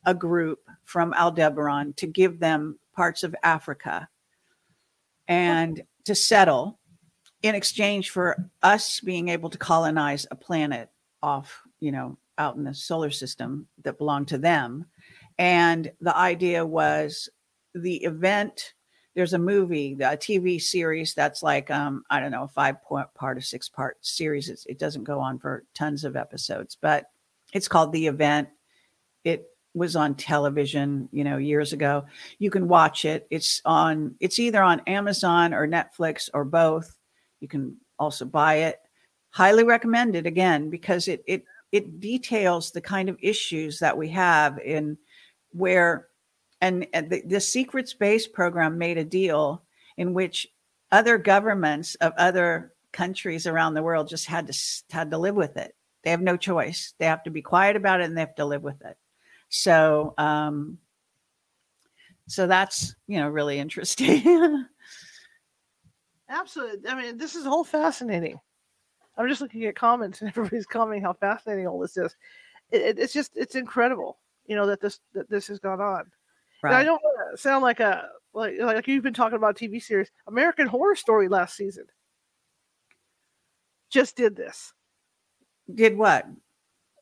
a 0.05 0.15
group 0.15 0.61
from 0.87 1.13
Aldebaran 1.13 1.93
to 1.95 2.07
give 2.07 2.39
them 2.39 2.79
parts 2.95 3.23
of 3.23 3.37
Africa 3.43 4.09
and 5.29 5.83
to 6.05 6.15
settle 6.15 6.79
in 7.43 7.55
exchange 7.55 8.11
for 8.11 8.49
us 8.63 9.01
being 9.01 9.29
able 9.29 9.51
to 9.51 9.59
colonize 9.59 10.27
a 10.31 10.37
planet 10.37 10.89
off, 11.23 11.63
you 11.81 11.93
know, 11.93 12.17
out 12.39 12.57
in 12.57 12.65
the 12.65 12.73
solar 12.73 13.11
system 13.11 13.67
that 13.83 13.99
belonged 13.99 14.29
to 14.29 14.39
them. 14.39 14.87
And 15.39 15.91
the 16.01 16.17
idea 16.17 16.65
was 16.65 17.29
the 17.75 17.97
event 18.05 18.73
there's 19.17 19.33
a 19.33 19.39
movie, 19.39 19.95
a 19.95 20.17
TV 20.17 20.61
series 20.61 21.15
that's 21.15 21.43
like 21.43 21.71
um, 21.71 22.05
I 22.11 22.21
don't 22.21 22.31
know, 22.31 22.45
a 22.45 22.49
five 22.49 22.83
point 22.83 23.09
part 23.15 23.39
or 23.39 23.41
six 23.41 23.67
part 23.67 23.97
series. 24.03 24.51
It's, 24.51 24.67
it 24.67 24.79
doesn't 24.79 25.05
go 25.05 25.21
on 25.21 25.39
for 25.39 25.65
tons 25.75 26.05
of 26.05 26.17
episodes, 26.17 26.77
but 26.81 27.07
it's 27.55 27.67
called 27.67 27.93
The 27.93 28.09
Event. 28.09 28.49
It 29.25 29.47
was 29.77 29.95
on 29.95 30.15
television, 30.15 31.07
you 31.13 31.23
know, 31.23 31.37
years 31.37 31.75
ago. 31.75 32.07
You 32.39 32.51
can 32.51 32.67
watch 32.67 33.05
it. 33.05 33.27
It's 33.31 33.61
on. 33.65 34.17
It's 34.21 34.39
either 34.39 34.63
on 34.63 34.81
Amazon 34.87 35.53
or 35.53 35.69
Netflix 35.69 36.31
or 36.33 36.45
both. 36.45 36.97
You 37.41 37.49
can 37.49 37.77
also 37.99 38.25
buy 38.25 38.55
it. 38.55 38.81
Highly 39.31 39.65
recommended 39.65 40.27
again 40.27 40.71
because 40.71 41.09
it 41.09 41.23
it 41.27 41.45
it 41.73 42.01
details 42.01 42.71
the 42.71 42.81
kind 42.81 43.11
of 43.11 43.19
issues 43.21 43.79
that 43.81 43.97
we 43.97 44.09
have 44.09 44.59
in 44.61 44.97
where 45.53 46.09
and, 46.63 46.87
and 46.95 47.11
the, 47.11 47.23
the 47.27 47.41
secret 47.41 47.87
space 47.87 48.27
program 48.27 48.79
made 48.79 48.97
a 48.97 49.05
deal 49.05 49.63
in 49.99 50.15
which 50.15 50.49
other 50.91 51.19
governments 51.19 51.97
of 51.97 52.15
other 52.17 52.73
countries 52.93 53.47
around 53.47 53.75
the 53.75 53.83
world 53.83 54.09
just 54.09 54.25
had 54.25 54.47
to 54.47 54.59
had 54.91 55.11
to 55.11 55.19
live 55.19 55.35
with 55.35 55.59
it. 55.59 55.75
They 56.03 56.11
have 56.11 56.23
no 56.23 56.39
choice. 56.39 56.95
They 56.99 57.05
have 57.07 57.25
to 57.25 57.31
be 57.31 57.43
quiet 57.43 57.77
about 57.77 58.01
it 58.01 58.05
and 58.05 58.17
they 58.17 58.23
have 58.23 58.37
to 58.37 58.47
live 58.47 58.63
with 58.63 58.81
it. 58.83 58.97
So, 59.49 60.15
um, 60.19 60.79
so 62.27 62.47
that's 62.47 62.95
you 63.07 63.19
know 63.19 63.29
really 63.29 63.59
interesting. 63.59 64.67
Absolutely. 66.29 66.91
I 66.91 67.01
mean, 67.01 67.19
this 67.19 67.37
is 67.37 67.47
all 67.47 67.63
fascinating. 67.63 68.39
I'm 69.17 69.29
just 69.29 69.41
looking 69.41 69.65
at 69.65 69.77
comments 69.77 70.21
and 70.21 70.29
everybody's 70.37 70.67
commenting 70.67 71.03
how 71.03 71.13
fascinating 71.13 71.67
all 71.67 71.79
this 71.79 71.97
is. 71.97 72.15
It, 72.71 72.83
it, 72.83 72.99
it's 72.99 73.13
just 73.13 73.33
it's 73.37 73.55
incredible, 73.55 74.19
you 74.47 74.57
know, 74.57 74.67
that 74.67 74.81
this 74.81 75.01
that 75.15 75.31
this 75.31 75.47
has 75.49 75.59
gone 75.59 75.81
on. 75.81 76.05
Right. 76.63 76.75
I 76.75 76.85
don't 76.85 77.01
want 77.03 77.37
to 77.37 77.41
sound 77.41 77.63
like 77.63 77.81
a 77.81 78.09
like 78.35 78.55
like 78.59 78.89
you've 78.89 79.05
been 79.05 79.15
talking 79.15 79.37
about 79.37 79.57
TV 79.57 79.83
series. 79.83 80.11
American 80.27 80.67
Horror 80.67 80.97
Story 80.97 81.29
last 81.29 81.57
season 81.57 81.85
just 83.91 84.17
did 84.17 84.37
this. 84.37 84.73
Did 85.73 85.97
what? 85.97 86.27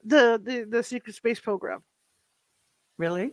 The 0.04 0.40
the 0.42 0.66
the 0.68 0.82
secret 0.82 1.14
space 1.14 1.40
program. 1.40 1.82
Really? 2.98 3.32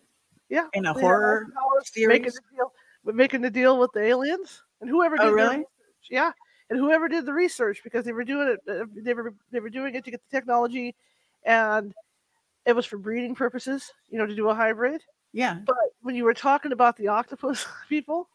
Yeah. 0.50 0.68
In 0.74 0.86
a 0.86 0.94
horror 0.94 1.48
series. 1.84 2.08
Making 2.08 2.32
the 2.34 2.56
deal, 2.56 2.74
making 3.06 3.42
the 3.42 3.50
deal 3.50 3.80
with 3.80 3.92
the 3.94 4.02
aliens 4.02 4.64
and 4.82 4.90
whoever 4.90 5.16
oh, 5.20 5.24
did 5.24 5.30
oh, 5.30 5.34
really? 5.34 5.64
yeah, 6.10 6.32
and 6.70 6.80
whoever 6.80 7.08
did 7.08 7.26
the 7.26 7.34
research 7.34 7.82
because 7.84 8.04
they 8.04 8.12
were 8.12 8.24
doing 8.24 8.48
it. 8.50 8.60
Uh, 8.68 8.86
they 8.96 9.14
were 9.14 9.34
they 9.52 9.60
were 9.60 9.70
doing 9.70 9.96
it 9.96 10.04
to 10.06 10.12
get 10.12 10.22
the 10.30 10.38
technology, 10.38 10.96
and 11.44 11.94
it 12.66 12.76
was 12.76 12.86
for 12.86 12.98
breeding 12.98 13.36
purposes. 13.36 13.92
You 14.10 14.18
know, 14.18 14.26
to 14.26 14.36
do 14.36 14.50
a 14.50 14.56
hybrid. 14.56 15.02
Yeah. 15.34 15.60
But 15.66 15.76
when 16.02 16.16
you 16.16 16.26
were 16.26 16.34
talking 16.34 16.72
about 16.72 16.98
the 16.98 17.08
octopus 17.08 17.66
people, 17.90 18.28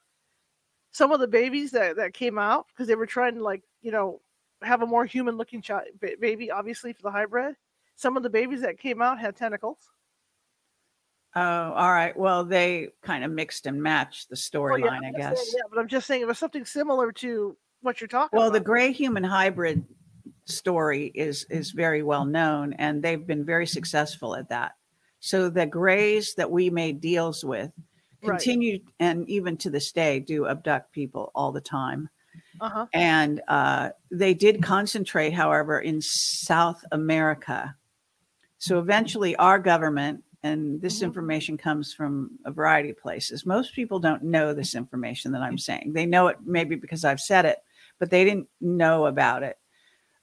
some 0.92 1.12
of 1.12 1.20
the 1.20 1.28
babies 1.28 1.70
that, 1.72 1.96
that 1.96 2.14
came 2.14 2.38
out 2.38 2.66
because 2.68 2.88
they 2.88 2.94
were 2.94 3.06
trying 3.06 3.34
to 3.34 3.42
like, 3.42 3.62
you 3.82 3.90
know, 3.90 4.20
have 4.62 4.82
a 4.82 4.86
more 4.86 5.04
human 5.04 5.36
looking 5.36 5.60
child 5.60 5.84
baby, 6.00 6.50
obviously 6.50 6.92
for 6.92 7.02
the 7.02 7.10
hybrid. 7.10 7.54
Some 7.96 8.16
of 8.16 8.22
the 8.22 8.30
babies 8.30 8.62
that 8.62 8.78
came 8.78 9.02
out 9.02 9.18
had 9.18 9.36
tentacles. 9.36 9.78
Oh, 11.36 11.72
all 11.72 11.92
right. 11.92 12.16
Well, 12.16 12.44
they 12.44 12.88
kind 13.02 13.22
of 13.22 13.30
mixed 13.30 13.66
and 13.66 13.82
matched 13.82 14.30
the 14.30 14.36
storyline, 14.36 14.82
well, 14.82 15.02
yeah, 15.02 15.08
I 15.08 15.12
guess. 15.12 15.38
Saying, 15.38 15.54
yeah, 15.56 15.62
but 15.70 15.78
I'm 15.78 15.88
just 15.88 16.06
saying 16.06 16.22
it 16.22 16.26
was 16.26 16.38
something 16.38 16.64
similar 16.64 17.12
to 17.12 17.56
what 17.82 18.00
you're 18.00 18.08
talking 18.08 18.38
well, 18.38 18.48
about. 18.48 18.58
the 18.58 18.64
gray 18.64 18.90
human 18.90 19.22
hybrid 19.22 19.84
story 20.46 21.12
is 21.14 21.44
is 21.50 21.72
very 21.72 22.02
well 22.02 22.24
known 22.24 22.72
and 22.74 23.02
they've 23.02 23.26
been 23.26 23.44
very 23.44 23.66
successful 23.66 24.34
at 24.34 24.48
that. 24.48 24.72
So 25.20 25.50
the 25.50 25.66
Greys 25.66 26.34
that 26.36 26.50
we 26.50 26.70
made 26.70 27.00
deals 27.00 27.44
with 27.44 27.70
continue 28.24 28.72
right. 28.72 28.82
and 29.00 29.28
even 29.28 29.56
to 29.58 29.70
this 29.70 29.92
day 29.92 30.20
do 30.20 30.46
abduct 30.46 30.92
people 30.92 31.30
all 31.34 31.52
the 31.52 31.60
time. 31.60 32.08
Uh-huh. 32.60 32.86
And 32.92 33.42
uh, 33.48 33.90
they 34.10 34.34
did 34.34 34.62
concentrate, 34.62 35.32
however, 35.32 35.78
in 35.78 36.00
South 36.00 36.82
America. 36.92 37.74
So 38.58 38.78
eventually, 38.78 39.36
our 39.36 39.58
government, 39.58 40.24
and 40.46 40.80
this 40.80 40.96
mm-hmm. 40.96 41.06
information 41.06 41.58
comes 41.58 41.92
from 41.92 42.30
a 42.44 42.52
variety 42.52 42.90
of 42.90 42.98
places. 42.98 43.44
Most 43.44 43.74
people 43.74 43.98
don't 43.98 44.22
know 44.22 44.54
this 44.54 44.76
information 44.76 45.32
that 45.32 45.42
I'm 45.42 45.58
saying. 45.58 45.92
They 45.92 46.06
know 46.06 46.28
it 46.28 46.36
maybe 46.44 46.76
because 46.76 47.04
I've 47.04 47.20
said 47.20 47.44
it, 47.44 47.58
but 47.98 48.10
they 48.10 48.24
didn't 48.24 48.48
know 48.60 49.06
about 49.06 49.42
it. 49.42 49.58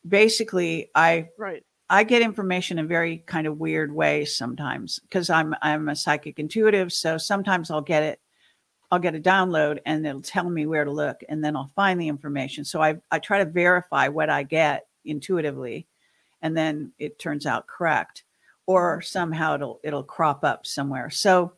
Basically, 0.08 0.90
I 0.96 1.30
right. 1.38 1.64
I 1.90 2.04
get 2.04 2.22
information 2.22 2.80
in 2.80 2.88
very 2.88 3.18
kind 3.18 3.46
of 3.46 3.60
weird 3.60 3.94
ways 3.94 4.36
sometimes 4.36 5.00
because 5.00 5.30
I'm 5.30 5.54
I'm 5.62 5.90
a 5.90 5.96
psychic 5.96 6.40
intuitive. 6.40 6.94
So 6.94 7.18
sometimes 7.18 7.70
I'll 7.70 7.82
get 7.82 8.04
it, 8.04 8.20
I'll 8.92 9.00
get 9.00 9.16
a 9.16 9.20
download 9.20 9.80
and 9.86 10.06
it'll 10.08 10.22
tell 10.22 10.50
me 10.50 10.66
where 10.66 10.86
to 10.86 10.92
look, 10.92 11.22
and 11.28 11.44
then 11.44 11.56
I'll 11.56 11.72
find 11.76 12.00
the 12.00 12.08
information. 12.08 12.64
So 12.64 12.82
I 12.82 12.96
I 13.12 13.20
try 13.20 13.40
to 13.40 13.46
verify 13.46 14.08
what 14.08 14.30
I 14.30 14.44
get 14.44 14.88
intuitively, 15.04 15.88
and 16.42 16.56
then 16.56 16.94
it 16.98 17.20
turns 17.20 17.46
out 17.46 17.68
correct, 17.68 18.24
or 18.66 19.01
somehow 19.01 19.55
it'll 19.55 19.80
it'll 19.84 20.03
crop 20.03 20.43
up 20.43 20.66
somewhere. 20.66 21.09
So 21.09 21.53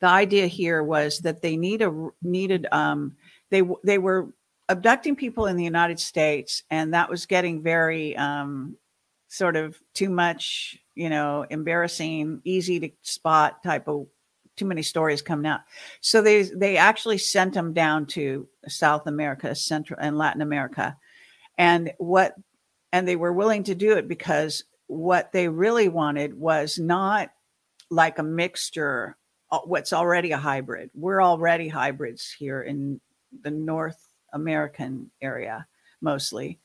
the 0.00 0.08
idea 0.08 0.46
here 0.46 0.82
was 0.82 1.18
that 1.20 1.42
they 1.42 1.56
need 1.56 1.82
a 1.82 2.10
needed 2.22 2.66
um 2.72 3.16
they 3.50 3.62
they 3.84 3.98
were 3.98 4.32
abducting 4.70 5.16
people 5.16 5.46
in 5.46 5.56
the 5.56 5.64
United 5.64 5.98
States, 5.98 6.62
and 6.70 6.94
that 6.94 7.10
was 7.10 7.26
getting 7.26 7.62
very 7.62 8.16
um, 8.16 8.76
sort 9.28 9.56
of 9.56 9.76
too 9.94 10.08
much, 10.08 10.78
you 10.94 11.10
know, 11.10 11.44
embarrassing, 11.50 12.40
easy 12.44 12.78
to 12.80 12.90
spot 13.02 13.62
type 13.64 13.88
of 13.88 14.06
too 14.56 14.64
many 14.64 14.82
stories 14.82 15.22
coming 15.22 15.46
out. 15.46 15.60
So 16.00 16.22
they 16.22 16.42
they 16.42 16.76
actually 16.76 17.18
sent 17.18 17.54
them 17.54 17.72
down 17.72 18.06
to 18.06 18.48
South 18.68 19.06
America, 19.06 19.54
Central 19.54 19.98
and 20.00 20.16
Latin 20.16 20.40
America. 20.40 20.96
And 21.58 21.92
what 21.98 22.34
and 22.92 23.06
they 23.06 23.16
were 23.16 23.32
willing 23.32 23.64
to 23.64 23.74
do 23.74 23.96
it 23.96 24.08
because 24.08 24.64
what 24.90 25.32
they 25.32 25.48
really 25.48 25.88
wanted 25.88 26.34
was 26.34 26.78
not 26.78 27.30
like 27.90 28.18
a 28.18 28.22
mixture 28.22 29.16
uh, 29.50 29.58
what's 29.64 29.92
already 29.92 30.30
a 30.30 30.38
hybrid. 30.38 30.90
We're 30.94 31.22
already 31.22 31.68
hybrids 31.68 32.30
here 32.38 32.62
in 32.62 33.00
the 33.42 33.50
North 33.50 33.98
American 34.32 35.10
area 35.20 35.66
mostly 36.00 36.60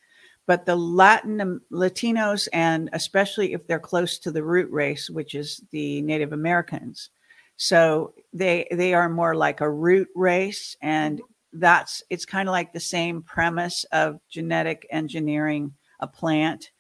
but 0.47 0.65
the 0.65 0.76
Latin 0.76 1.61
Latinos, 1.71 2.47
and 2.53 2.89
especially 2.93 3.53
if 3.53 3.65
they're 3.65 3.80
close 3.80 4.19
to 4.19 4.32
the 4.32 4.43
root 4.43 4.69
race, 4.71 5.09
which 5.09 5.34
is 5.34 5.61
the 5.71 6.01
Native 6.03 6.34
Americans, 6.34 7.09
so 7.57 8.13
they 8.34 8.67
they 8.71 8.93
are 8.93 9.09
more 9.09 9.36
like 9.36 9.61
a 9.61 9.69
root 9.69 10.09
race, 10.15 10.76
and 10.82 11.21
that's 11.53 12.03
it's 12.09 12.26
kind 12.26 12.47
of 12.47 12.53
like 12.53 12.73
the 12.73 12.80
same 12.80 13.23
premise 13.23 13.86
of 13.91 14.19
genetic 14.30 14.86
engineering 14.91 15.73
a 15.99 16.07
plant. 16.07 16.71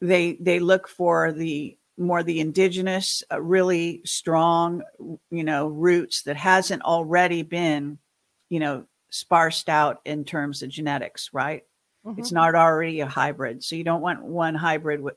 They 0.00 0.34
they 0.40 0.58
look 0.60 0.88
for 0.88 1.32
the 1.32 1.76
more 1.98 2.22
the 2.22 2.40
indigenous, 2.40 3.22
uh, 3.32 3.40
really 3.40 4.02
strong, 4.04 4.82
you 5.30 5.44
know, 5.44 5.68
roots 5.68 6.22
that 6.22 6.36
hasn't 6.36 6.82
already 6.82 7.42
been, 7.42 7.98
you 8.50 8.60
know, 8.60 8.84
sparsed 9.10 9.68
out 9.68 10.00
in 10.04 10.24
terms 10.24 10.62
of 10.62 10.68
genetics, 10.68 11.30
right? 11.32 11.64
Mm-hmm. 12.04 12.20
It's 12.20 12.32
not 12.32 12.54
already 12.54 13.00
a 13.00 13.06
hybrid. 13.06 13.64
So 13.64 13.76
you 13.76 13.84
don't 13.84 14.02
want 14.02 14.22
one 14.22 14.54
hybrid 14.54 15.00
with 15.00 15.14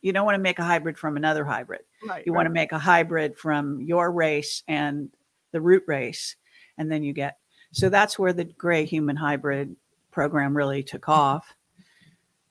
you 0.00 0.12
don't 0.12 0.24
want 0.24 0.34
to 0.34 0.42
make 0.42 0.58
a 0.58 0.64
hybrid 0.64 0.98
from 0.98 1.16
another 1.16 1.44
hybrid. 1.44 1.82
Right, 2.06 2.24
you 2.26 2.32
right. 2.32 2.36
want 2.36 2.46
to 2.46 2.52
make 2.52 2.72
a 2.72 2.78
hybrid 2.78 3.38
from 3.38 3.80
your 3.80 4.10
race 4.10 4.64
and 4.66 5.10
the 5.52 5.60
root 5.60 5.84
race. 5.86 6.34
And 6.78 6.90
then 6.90 7.02
you 7.02 7.12
get 7.12 7.38
so 7.72 7.88
that's 7.88 8.18
where 8.18 8.32
the 8.32 8.44
gray 8.44 8.86
human 8.86 9.16
hybrid 9.16 9.76
program 10.10 10.56
really 10.56 10.82
took 10.82 11.02
mm-hmm. 11.02 11.12
off 11.12 11.54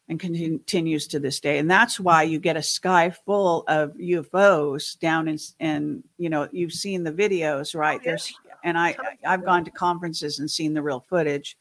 and 0.10 0.20
continues 0.20 1.08
to 1.08 1.20
this 1.20 1.40
day. 1.40 1.58
And 1.58 1.70
that's 1.70 2.00
why 2.00 2.24
you 2.24 2.40
get 2.40 2.56
a 2.56 2.64
sky 2.64 3.10
full 3.10 3.64
of 3.68 3.94
UFOs 3.96 4.98
down 5.00 5.28
in, 5.28 5.38
and 5.60 6.04
you 6.18 6.30
know, 6.30 6.48
you've 6.52 6.74
seen 6.74 7.04
the 7.04 7.12
videos, 7.12 7.76
right? 7.76 8.00
Oh, 8.00 8.04
yeah. 8.04 8.12
There's, 8.12 8.34
and 8.64 8.78
I, 8.78 8.96
I've 9.26 9.46
gone 9.46 9.66
to 9.66 9.72
conferences 9.72 10.40
and 10.40 10.50
seen 10.50 10.74
the 10.74 10.82
real 10.82 11.06
footage. 11.10 11.58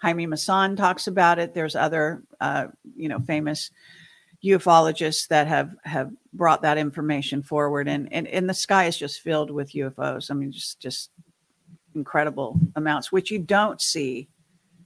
Jaime 0.00 0.26
Maussan 0.26 0.76
talks 0.76 1.06
about 1.06 1.38
it. 1.38 1.54
There's 1.54 1.76
other, 1.76 2.22
uh, 2.40 2.66
you 2.96 3.08
know, 3.08 3.20
famous 3.20 3.70
ufologists 4.44 5.28
that 5.28 5.46
have 5.46 5.76
have 5.84 6.10
brought 6.32 6.62
that 6.62 6.78
information 6.78 7.42
forward, 7.42 7.86
and, 7.86 8.12
and 8.12 8.26
and 8.26 8.48
the 8.50 8.54
sky 8.54 8.86
is 8.86 8.96
just 8.96 9.20
filled 9.20 9.52
with 9.52 9.72
UFOs. 9.72 10.30
I 10.30 10.34
mean, 10.34 10.50
just 10.50 10.80
just 10.80 11.10
incredible 11.94 12.58
amounts, 12.74 13.12
which 13.12 13.30
you 13.30 13.38
don't 13.38 13.80
see. 13.80 14.28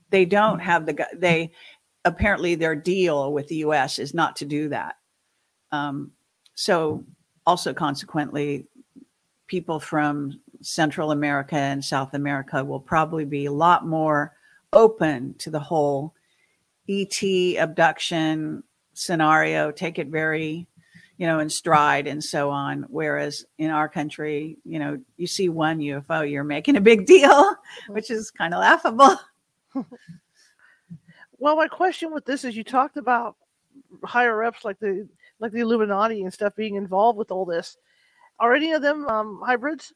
They 0.09 0.25
don't 0.25 0.59
have 0.59 0.85
the 0.85 1.07
they 1.15 1.51
apparently 2.07 2.55
their 2.55 2.75
deal 2.75 3.33
with 3.33 3.47
the 3.47 3.57
U.S. 3.57 3.99
is 3.99 4.13
not 4.13 4.37
to 4.37 4.45
do 4.45 4.69
that. 4.69 4.95
Um, 5.71 6.11
so 6.55 7.03
also 7.45 7.73
consequently, 7.73 8.65
people 9.47 9.79
from 9.79 10.39
Central 10.61 11.11
America 11.11 11.57
and 11.57 11.83
South 11.83 12.13
America 12.13 12.63
will 12.63 12.79
probably 12.79 13.25
be 13.25 13.45
a 13.45 13.51
lot 13.51 13.85
more 13.85 14.33
open 14.73 15.35
to 15.39 15.49
the 15.49 15.59
whole 15.59 16.13
ET 16.89 17.21
abduction 17.57 18.63
scenario, 18.93 19.71
take 19.71 19.99
it 19.99 20.07
very, 20.07 20.67
you 21.17 21.27
know, 21.27 21.39
in 21.39 21.49
stride 21.49 22.07
and 22.07 22.23
so 22.23 22.49
on. 22.49 22.85
Whereas 22.89 23.45
in 23.57 23.69
our 23.69 23.89
country, 23.89 24.57
you 24.63 24.79
know, 24.79 24.99
you 25.17 25.27
see 25.27 25.49
one 25.49 25.79
UFO, 25.79 26.29
you're 26.29 26.43
making 26.43 26.77
a 26.77 26.81
big 26.81 27.05
deal, 27.05 27.55
which 27.89 28.09
is 28.09 28.31
kind 28.31 28.53
of 28.53 28.61
laughable. 28.61 29.19
Well, 31.39 31.55
my 31.55 31.67
question 31.67 32.13
with 32.13 32.25
this 32.25 32.43
is 32.43 32.55
you 32.55 32.63
talked 32.63 32.97
about 32.97 33.35
higher 34.03 34.43
ups 34.43 34.65
like 34.65 34.79
the 34.79 35.07
like 35.39 35.51
the 35.51 35.59
Illuminati 35.59 36.23
and 36.23 36.33
stuff 36.33 36.55
being 36.55 36.75
involved 36.75 37.17
with 37.17 37.31
all 37.31 37.45
this. 37.45 37.77
Are 38.39 38.53
any 38.53 38.71
of 38.71 38.81
them 38.81 39.07
um, 39.07 39.41
hybrids? 39.45 39.93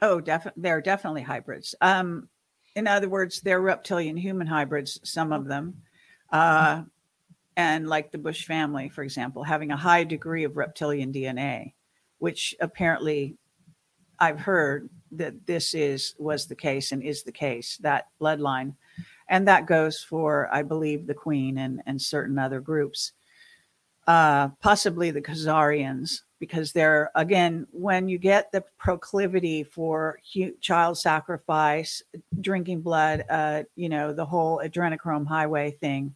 Oh, 0.00 0.20
definitely. 0.20 0.62
They're 0.62 0.80
definitely 0.80 1.22
hybrids. 1.22 1.74
Um, 1.80 2.28
in 2.74 2.86
other 2.86 3.08
words, 3.08 3.40
they're 3.40 3.60
reptilian 3.60 4.16
human 4.16 4.46
hybrids, 4.46 5.00
some 5.04 5.32
of 5.32 5.46
them. 5.46 5.82
Uh, 6.30 6.82
and 7.56 7.86
like 7.86 8.10
the 8.10 8.18
Bush 8.18 8.46
family, 8.46 8.88
for 8.88 9.02
example, 9.02 9.44
having 9.44 9.70
a 9.70 9.76
high 9.76 10.04
degree 10.04 10.44
of 10.44 10.56
reptilian 10.56 11.12
DNA, 11.12 11.74
which 12.18 12.54
apparently 12.60 13.36
I've 14.18 14.40
heard 14.40 14.88
that 15.12 15.46
this 15.46 15.74
is 15.74 16.14
was 16.18 16.46
the 16.46 16.56
case 16.56 16.92
and 16.92 17.02
is 17.02 17.22
the 17.22 17.32
case, 17.32 17.76
that 17.82 18.06
bloodline. 18.20 18.74
And 19.32 19.48
that 19.48 19.64
goes 19.64 20.02
for, 20.02 20.50
I 20.52 20.62
believe, 20.62 21.06
the 21.06 21.14
Queen 21.14 21.56
and, 21.56 21.80
and 21.86 22.00
certain 22.00 22.38
other 22.38 22.60
groups, 22.60 23.12
uh, 24.06 24.48
possibly 24.60 25.10
the 25.10 25.22
Khazarians, 25.22 26.20
because 26.38 26.72
they're, 26.72 27.10
again, 27.14 27.66
when 27.72 28.10
you 28.10 28.18
get 28.18 28.52
the 28.52 28.62
proclivity 28.76 29.64
for 29.64 30.18
child 30.60 30.98
sacrifice, 30.98 32.02
drinking 32.42 32.82
blood, 32.82 33.24
uh, 33.30 33.62
you 33.74 33.88
know, 33.88 34.12
the 34.12 34.26
whole 34.26 34.60
adrenochrome 34.62 35.26
highway 35.26 35.70
thing, 35.70 36.14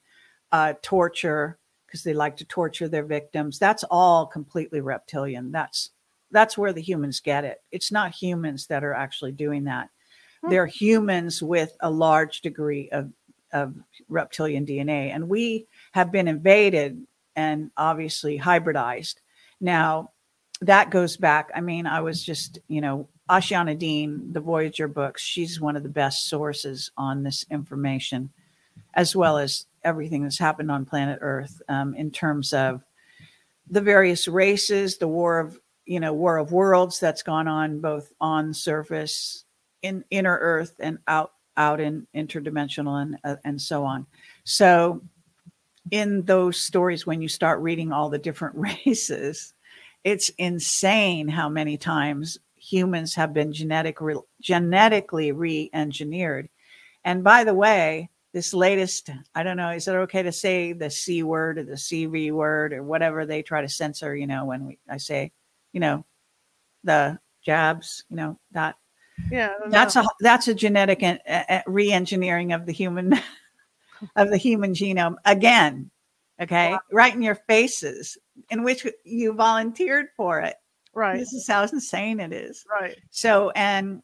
uh, 0.53 0.75
torture, 0.83 1.57
because 1.87 2.03
they 2.03 2.12
like 2.12 2.37
to 2.37 2.45
torture 2.45 2.87
their 2.87 3.07
victims, 3.07 3.59
that's 3.59 3.85
all 3.91 4.27
completely 4.27 4.83
reptilian. 4.83 5.51
That's 5.51 5.91
that's 6.33 6.59
where 6.59 6.75
the 6.75 6.83
humans 6.83 7.21
get 7.21 7.45
it. 7.45 7.62
It's 7.73 7.91
not 7.91 8.12
humans 8.12 8.67
that 8.67 8.85
are 8.85 8.93
actually 8.93 9.33
doing 9.33 9.64
that. 9.64 9.89
They're 10.49 10.66
humans 10.66 11.42
with 11.42 11.76
a 11.80 11.90
large 11.90 12.40
degree 12.40 12.88
of, 12.90 13.11
of 13.53 13.74
reptilian 14.09 14.66
DNA. 14.66 15.14
And 15.14 15.28
we 15.28 15.66
have 15.92 16.12
been 16.12 16.28
invaded 16.28 17.07
and 17.34 17.70
obviously 17.76 18.38
hybridized. 18.38 19.16
Now, 19.61 20.11
that 20.62 20.90
goes 20.90 21.16
back. 21.16 21.51
I 21.55 21.61
mean, 21.61 21.86
I 21.86 22.01
was 22.01 22.24
just, 22.24 22.59
you 22.68 22.80
know, 22.80 23.09
Ashayana 23.28 23.78
Deane, 23.78 24.32
the 24.32 24.40
Voyager 24.40 24.88
books, 24.88 25.22
she's 25.22 25.61
one 25.61 25.76
of 25.76 25.82
the 25.82 25.88
best 25.88 26.28
sources 26.28 26.90
on 26.97 27.22
this 27.22 27.44
information, 27.51 28.30
as 28.94 29.16
well 29.16 29.36
as 29.36 29.66
everything 29.84 30.22
that's 30.22 30.38
happened 30.38 30.70
on 30.70 30.84
planet 30.84 31.18
Earth 31.20 31.61
um, 31.68 31.94
in 31.94 32.11
terms 32.11 32.53
of 32.53 32.82
the 33.68 33.80
various 33.80 34.28
races, 34.28 34.99
the 34.99 35.09
war 35.09 35.40
of, 35.40 35.59
you 35.86 35.99
know, 35.99 36.12
war 36.12 36.38
of 36.38 36.53
worlds 36.53 37.01
that's 37.01 37.22
gone 37.22 37.49
on 37.49 37.80
both 37.80 38.12
on 38.20 38.55
surface, 38.55 39.44
in 39.83 40.05
inner 40.11 40.39
Earth, 40.41 40.74
and 40.81 40.99
out 41.07 41.33
out 41.57 41.81
in 41.81 42.07
interdimensional 42.14 43.01
and 43.03 43.18
uh, 43.24 43.37
and 43.45 43.61
so 43.61 43.85
on. 43.85 44.07
So, 44.45 45.03
in 45.91 46.22
those 46.22 46.59
stories, 46.59 47.07
when 47.07 47.22
you 47.22 47.29
start 47.29 47.61
reading 47.61 47.93
all 47.93 48.09
the 48.09 48.18
different 48.18 48.57
races, 48.87 49.55
it's 50.05 50.31
insane 50.39 51.29
how 51.29 51.49
many 51.49 51.77
times 51.77 52.39
humans 52.57 53.14
have 53.14 53.33
been 53.33 53.53
genetic 53.53 54.01
re- 54.01 54.16
genetically 54.41 55.33
re-engineered. 55.33 56.49
And 57.05 57.22
by 57.22 57.45
the 57.45 57.55
way, 57.55 58.11
this 58.33 58.53
latest, 58.53 59.11
I 59.35 59.43
don't 59.43 59.57
know, 59.57 59.70
is 59.70 59.89
it 59.89 59.95
okay 59.95 60.22
to 60.22 60.33
say 60.33 60.72
the 60.72 60.91
C 60.91 61.22
word 61.22 61.59
or 61.59 61.64
the 61.64 61.72
CV 61.72 62.33
word 62.33 62.72
or 62.72 62.83
whatever 62.83 63.24
they 63.24 63.43
try 63.43 63.62
to 63.62 63.68
censor, 63.68 64.14
you 64.14 64.27
know, 64.27 64.45
when 64.45 64.66
we 64.66 64.79
I 64.91 64.99
say, 64.99 65.33
you 65.72 65.81
know, 65.81 66.05
the 66.85 67.18
jabs, 67.43 68.05
you 68.11 68.16
know, 68.16 68.39
that 68.53 68.77
Yeah, 69.31 69.53
that's 69.69 69.97
know. 69.97 70.03
a 70.03 70.09
that's 70.21 70.49
a 70.49 70.55
genetic 70.55 71.03
en- 71.03 71.21
uh, 71.29 71.62
re-engineering 71.67 72.53
of 72.53 72.67
the 72.67 72.73
human 72.73 73.14
of 74.17 74.31
the 74.31 74.37
human 74.37 74.73
genome 74.73 75.17
again 75.25 75.91
okay? 76.41 76.77
Right 76.93 77.14
in 77.14 77.23
your 77.23 77.37
faces 77.47 78.19
in 78.51 78.62
which 78.62 78.87
you 79.05 79.33
volunteered 79.33 80.09
for 80.17 80.41
it. 80.41 80.57
Right, 80.95 81.19
this 81.19 81.33
is 81.33 81.47
how 81.47 81.62
insane 81.62 82.21
it 82.21 82.33
is. 82.33 82.64
Right. 82.71 82.97
so 83.11 83.51
and 83.51 84.03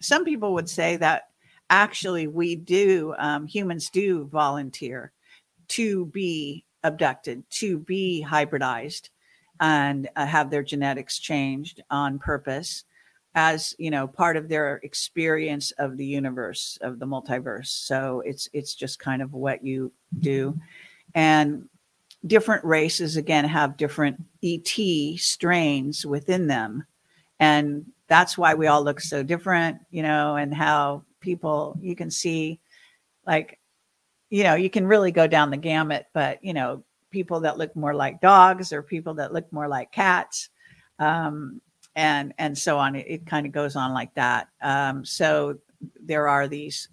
some 0.00 0.24
people 0.24 0.52
would 0.54 0.68
say 0.68 0.96
that 0.98 1.24
actually 1.70 2.26
we 2.26 2.56
do 2.56 3.14
um, 3.18 3.46
humans 3.46 3.88
do 3.88 4.26
volunteer 4.26 5.12
to 5.68 6.06
be 6.06 6.64
abducted 6.82 7.42
to 7.48 7.78
be 7.78 8.24
hybridized 8.28 9.08
and 9.60 10.10
uh, 10.16 10.26
have 10.26 10.50
their 10.50 10.62
genetics 10.62 11.18
changed 11.18 11.82
on 11.90 12.18
purpose 12.18 12.84
as 13.34 13.74
you 13.78 13.90
know 13.90 14.06
part 14.06 14.36
of 14.36 14.48
their 14.48 14.76
experience 14.82 15.70
of 15.72 15.96
the 15.96 16.06
universe 16.06 16.78
of 16.80 16.98
the 16.98 17.06
multiverse. 17.06 17.66
So 17.66 18.22
it's 18.24 18.48
it's 18.52 18.74
just 18.74 18.98
kind 18.98 19.22
of 19.22 19.32
what 19.32 19.64
you 19.64 19.92
do. 20.20 20.58
And 21.14 21.68
different 22.26 22.64
races 22.64 23.16
again 23.16 23.44
have 23.44 23.76
different 23.76 24.22
et 24.42 25.18
strains 25.18 26.06
within 26.06 26.46
them. 26.46 26.86
And 27.40 27.86
that's 28.08 28.38
why 28.38 28.54
we 28.54 28.66
all 28.66 28.82
look 28.82 29.00
so 29.00 29.22
different 29.22 29.78
you 29.90 30.02
know 30.02 30.36
and 30.36 30.54
how 30.54 31.02
people 31.20 31.76
you 31.80 31.96
can 31.96 32.10
see 32.10 32.60
like 33.26 33.58
you 34.30 34.42
know 34.42 34.54
you 34.54 34.70
can 34.70 34.86
really 34.86 35.10
go 35.10 35.26
down 35.26 35.50
the 35.50 35.56
gamut 35.56 36.06
but 36.12 36.42
you 36.44 36.52
know 36.52 36.82
people 37.10 37.40
that 37.40 37.58
look 37.58 37.74
more 37.76 37.94
like 37.94 38.20
dogs 38.20 38.72
or 38.72 38.82
people 38.82 39.14
that 39.14 39.32
look 39.32 39.50
more 39.52 39.68
like 39.68 39.90
cats 39.92 40.50
um, 40.98 41.60
and 41.96 42.34
and 42.38 42.56
so 42.56 42.78
on. 42.78 42.94
It, 42.94 43.06
it 43.08 43.26
kind 43.26 43.46
of 43.46 43.52
goes 43.52 43.76
on 43.76 43.92
like 43.92 44.14
that. 44.14 44.48
Um, 44.62 45.04
so 45.04 45.58
there 46.02 46.28
are 46.28 46.48
these 46.48 46.88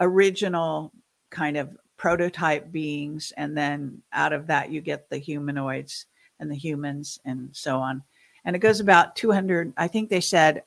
original 0.00 0.92
kind 1.30 1.56
of 1.56 1.76
prototype 1.96 2.72
beings 2.72 3.32
and 3.36 3.56
then 3.56 4.00
out 4.12 4.32
of 4.32 4.46
that 4.46 4.70
you 4.70 4.80
get 4.80 5.10
the 5.10 5.18
humanoids 5.18 6.06
and 6.38 6.50
the 6.50 6.56
humans 6.56 7.20
and 7.24 7.50
so 7.52 7.78
on. 7.78 8.02
And 8.44 8.56
it 8.56 8.60
goes 8.60 8.80
about 8.80 9.16
200 9.16 9.74
i 9.76 9.86
think 9.86 10.08
they 10.08 10.22
said 10.22 10.62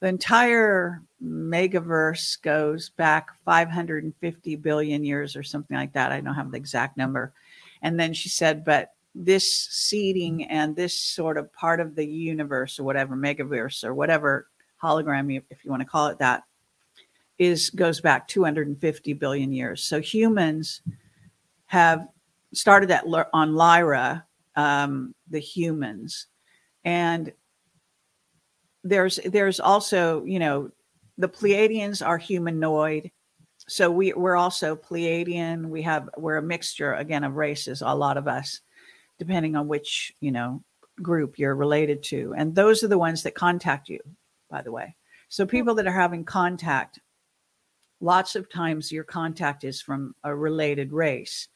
the 0.00 0.08
entire 0.08 1.00
megaverse 1.22 2.42
goes 2.42 2.90
back 2.90 3.30
550 3.44 4.56
billion 4.56 5.04
years 5.04 5.36
or 5.36 5.44
something 5.44 5.76
like 5.76 5.92
that. 5.92 6.10
I 6.10 6.20
don't 6.20 6.34
have 6.34 6.50
the 6.50 6.56
exact 6.56 6.96
number. 6.96 7.32
And 7.82 8.00
then 8.00 8.12
she 8.12 8.28
said 8.28 8.64
but 8.64 8.94
this 9.14 9.68
seeding 9.70 10.44
and 10.44 10.74
this 10.74 10.98
sort 10.98 11.36
of 11.36 11.52
part 11.52 11.80
of 11.80 11.94
the 11.94 12.06
universe 12.06 12.78
or 12.78 12.84
whatever 12.84 13.14
megaverse 13.14 13.84
or 13.84 13.94
whatever 13.94 14.48
hologram 14.82 15.42
if 15.50 15.64
you 15.64 15.70
want 15.70 15.82
to 15.82 15.88
call 15.88 16.08
it 16.08 16.18
that 16.18 16.44
is 17.38 17.70
goes 17.70 18.00
back 18.00 18.28
250 18.28 19.12
billion 19.14 19.52
years. 19.52 19.82
So 19.82 20.00
humans 20.00 20.82
have 21.66 22.06
started 22.54 22.90
that 22.90 23.04
on 23.32 23.54
lyra 23.54 24.24
um, 24.56 25.14
the 25.30 25.40
humans. 25.40 26.26
And 26.84 27.32
there's 28.84 29.18
there's 29.24 29.60
also 29.60 30.24
you 30.24 30.38
know 30.38 30.70
the 31.18 31.28
pleiadians 31.28 32.04
are 32.06 32.18
humanoid. 32.18 33.10
So 33.68 33.90
we 33.90 34.12
we're 34.12 34.36
also 34.36 34.76
pleiadian. 34.76 35.68
We 35.68 35.82
have 35.82 36.10
we're 36.16 36.38
a 36.38 36.42
mixture 36.42 36.94
again 36.94 37.24
of 37.24 37.36
races 37.36 37.82
a 37.84 37.94
lot 37.94 38.16
of 38.16 38.26
us 38.26 38.60
depending 39.22 39.54
on 39.54 39.68
which 39.68 40.12
you 40.20 40.32
know 40.32 40.60
group 41.00 41.38
you're 41.38 41.54
related 41.54 42.02
to 42.02 42.34
and 42.36 42.56
those 42.56 42.82
are 42.82 42.88
the 42.88 42.98
ones 42.98 43.22
that 43.22 43.36
contact 43.36 43.88
you 43.88 44.00
by 44.50 44.60
the 44.62 44.72
way. 44.72 44.96
So 45.28 45.46
people 45.46 45.76
that 45.76 45.86
are 45.86 45.92
having 45.92 46.24
contact 46.24 46.98
lots 48.00 48.34
of 48.34 48.50
times 48.50 48.90
your 48.90 49.04
contact 49.04 49.62
is 49.62 49.80
from 49.80 50.16
a 50.24 50.34
related 50.34 50.92
race 50.92 51.48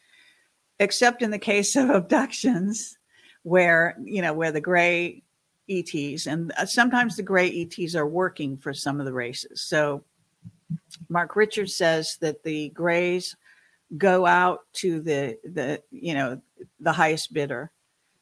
except 0.79 1.23
in 1.23 1.33
the 1.33 1.39
case 1.39 1.75
of 1.75 1.91
abductions 1.91 2.97
where 3.43 3.97
you 4.05 4.23
know 4.23 4.33
where 4.33 4.53
the 4.53 4.61
gray 4.61 5.23
ets 5.69 6.27
and 6.27 6.53
uh, 6.57 6.65
sometimes 6.65 7.17
the 7.17 7.23
gray 7.23 7.51
ets 7.51 7.97
are 7.97 8.07
working 8.07 8.57
for 8.57 8.73
some 8.73 9.01
of 9.01 9.07
the 9.07 9.13
races. 9.13 9.61
So 9.63 10.05
mark 11.09 11.35
richards 11.35 11.75
says 11.75 12.17
that 12.21 12.45
the 12.45 12.69
grays 12.69 13.37
go 13.97 14.27
out 14.27 14.61
to 14.75 15.01
the 15.01 15.39
the 15.45 15.83
you 15.91 16.15
know 16.15 16.41
the 16.81 16.93
highest 16.93 17.33
bidder. 17.33 17.71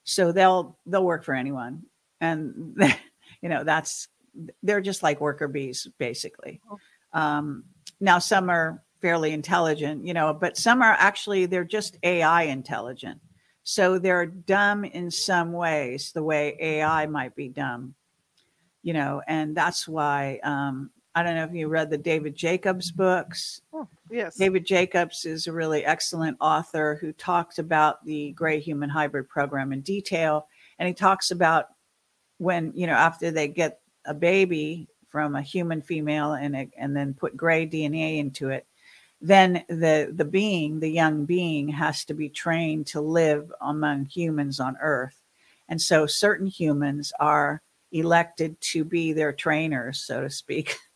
So 0.04 0.32
they'll 0.32 0.78
they'll 0.86 1.04
work 1.04 1.24
for 1.24 1.34
anyone. 1.34 1.84
And 2.20 2.76
you 3.40 3.48
know 3.48 3.64
that's 3.64 4.08
they're 4.62 4.80
just 4.80 5.02
like 5.02 5.20
worker 5.20 5.48
bees 5.48 5.88
basically. 5.98 6.60
Um 7.12 7.64
now 8.00 8.18
some 8.18 8.50
are 8.50 8.82
fairly 9.00 9.32
intelligent 9.32 10.06
you 10.06 10.14
know 10.14 10.32
but 10.32 10.56
some 10.56 10.80
are 10.80 10.96
actually 10.98 11.46
they're 11.46 11.64
just 11.64 11.98
ai 12.02 12.44
intelligent. 12.44 13.20
So 13.62 13.98
they're 13.98 14.26
dumb 14.26 14.84
in 14.84 15.10
some 15.10 15.52
ways 15.52 16.12
the 16.12 16.22
way 16.22 16.56
ai 16.60 17.06
might 17.06 17.34
be 17.34 17.48
dumb 17.48 17.94
you 18.82 18.92
know 18.92 19.22
and 19.26 19.56
that's 19.56 19.88
why 19.88 20.38
um 20.44 20.90
i 21.14 21.22
don't 21.22 21.34
know 21.34 21.44
if 21.44 21.52
you 21.52 21.68
read 21.68 21.90
the 21.90 21.98
david 21.98 22.34
jacobs 22.34 22.90
books 22.90 23.60
oh, 23.72 23.88
Yes. 24.10 24.36
David 24.36 24.66
Jacobs 24.66 25.24
is 25.24 25.46
a 25.46 25.52
really 25.52 25.84
excellent 25.84 26.36
author 26.38 26.98
who 27.00 27.12
talks 27.14 27.58
about 27.58 28.04
the 28.04 28.32
gray 28.32 28.60
human 28.60 28.90
hybrid 28.90 29.30
program 29.30 29.72
in 29.72 29.80
detail 29.80 30.46
and 30.78 30.86
he 30.86 30.94
talks 30.94 31.30
about 31.30 31.68
when 32.38 32.72
you 32.74 32.86
know 32.86 32.94
after 32.94 33.30
they 33.30 33.48
get 33.48 33.80
a 34.04 34.14
baby 34.14 34.88
from 35.08 35.36
a 35.36 35.42
human 35.42 35.80
female 35.80 36.32
and 36.32 36.56
a, 36.56 36.68
and 36.76 36.96
then 36.96 37.14
put 37.14 37.36
gray 37.36 37.66
DNA 37.66 38.18
into 38.18 38.50
it, 38.50 38.66
then 39.20 39.64
the 39.68 40.12
the 40.14 40.24
being, 40.24 40.80
the 40.80 40.88
young 40.88 41.24
being, 41.24 41.68
has 41.68 42.04
to 42.04 42.14
be 42.14 42.28
trained 42.28 42.86
to 42.88 43.00
live 43.00 43.52
among 43.60 44.06
humans 44.06 44.60
on 44.60 44.76
Earth, 44.80 45.22
and 45.68 45.80
so 45.80 46.06
certain 46.06 46.46
humans 46.46 47.12
are 47.20 47.62
elected 47.92 48.60
to 48.60 48.84
be 48.84 49.12
their 49.12 49.32
trainers, 49.32 50.04
so 50.04 50.20
to 50.20 50.30
speak. 50.30 50.76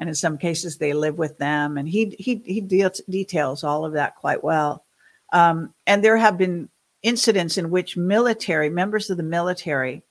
And 0.00 0.08
in 0.08 0.14
some 0.14 0.38
cases, 0.38 0.78
they 0.78 0.94
live 0.94 1.18
with 1.18 1.36
them, 1.36 1.76
and 1.76 1.86
he 1.86 2.16
he 2.18 2.42
he 2.46 2.62
de- 2.62 2.90
details 3.08 3.62
all 3.62 3.84
of 3.84 3.92
that 3.92 4.16
quite 4.16 4.42
well. 4.42 4.86
Um, 5.30 5.74
and 5.86 6.02
there 6.02 6.16
have 6.16 6.38
been 6.38 6.70
incidents 7.02 7.58
in 7.58 7.70
which 7.70 7.98
military 7.98 8.70
members 8.70 9.10
of 9.10 9.18
the 9.18 9.22
military 9.22 10.02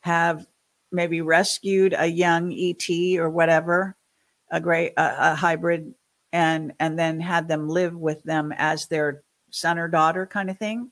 have 0.00 0.46
maybe 0.90 1.20
rescued 1.20 1.94
a 1.96 2.06
young 2.06 2.52
ET 2.52 3.18
or 3.18 3.30
whatever, 3.30 3.96
a 4.50 4.60
great 4.60 4.92
a, 4.96 5.32
a 5.32 5.34
hybrid, 5.36 5.94
and 6.32 6.72
and 6.80 6.98
then 6.98 7.20
had 7.20 7.46
them 7.46 7.68
live 7.68 7.94
with 7.94 8.20
them 8.24 8.52
as 8.56 8.88
their 8.88 9.22
son 9.50 9.78
or 9.78 9.86
daughter 9.86 10.26
kind 10.26 10.50
of 10.50 10.58
thing, 10.58 10.90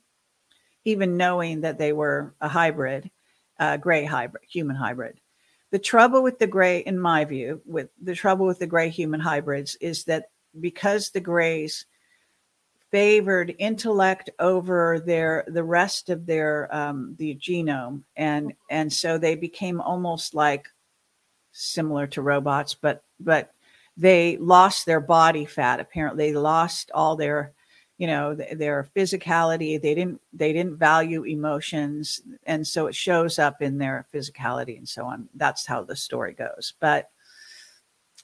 even 0.85 1.17
knowing 1.17 1.63
that 1.63 1.79
they 1.79 1.93
were 1.93 2.35
a 2.41 2.49
hybrid, 2.49 3.11
a 3.59 3.79
gray 3.79 4.05
hybrid, 4.05 4.45
human 4.49 4.77
hybrid. 4.77 5.19
The 5.73 5.81
trouble 5.81 6.23
with 6.23 6.39
the 6.39 6.47
gray, 6.47 6.79
in 6.81 6.99
my 6.99 7.25
view, 7.25 7.61
with 7.67 7.89
the 8.01 8.15
trouble 8.15 8.47
with 8.47 8.61
the 8.61 8.67
gray 8.67 8.89
human 8.89 9.21
hybrids 9.21 9.77
is 9.81 10.05
that 10.05 10.27
because 10.61 11.11
the 11.11 11.21
grays 11.21 11.87
favored 12.91 13.55
intellect 13.59 14.31
over 14.39 15.01
their 15.01 15.45
the 15.49 15.65
rest 15.65 16.11
of 16.11 16.27
their 16.27 16.73
um, 16.75 17.17
the 17.19 17.35
genome 17.37 18.03
and 18.17 18.53
and 18.69 18.93
so 18.93 19.17
they 19.17 19.35
became 19.35 19.81
almost 19.81 20.35
like 20.35 20.69
similar 21.53 22.07
to 22.07 22.21
robots 22.21 22.75
but 22.75 23.03
but 23.19 23.55
they 23.97 24.37
lost 24.39 24.87
their 24.87 25.01
body 25.01 25.45
fat. 25.45 25.81
Apparently 25.81 26.33
they 26.33 26.39
lost 26.39 26.91
all 26.95 27.17
their 27.17 27.53
you 28.03 28.09
know 28.09 28.35
th- 28.35 28.59
their 28.59 28.89
physicality 28.97 29.81
they 29.81 29.95
didn't 29.95 30.21
they 30.33 30.53
didn't 30.53 30.77
value 30.77 31.23
emotions 31.23 32.21
and 32.45 32.67
so 32.67 32.89
it 32.89 32.95
shows 32.95 33.39
up 33.39 33.63
in 33.63 33.79
their 33.79 34.07
physicality 34.13 34.77
and 34.77 34.89
so 34.89 35.05
on 35.07 35.29
that's 35.37 35.65
how 35.65 35.83
the 35.85 35.97
story 35.97 36.33
goes 36.33 36.75
but 36.81 37.11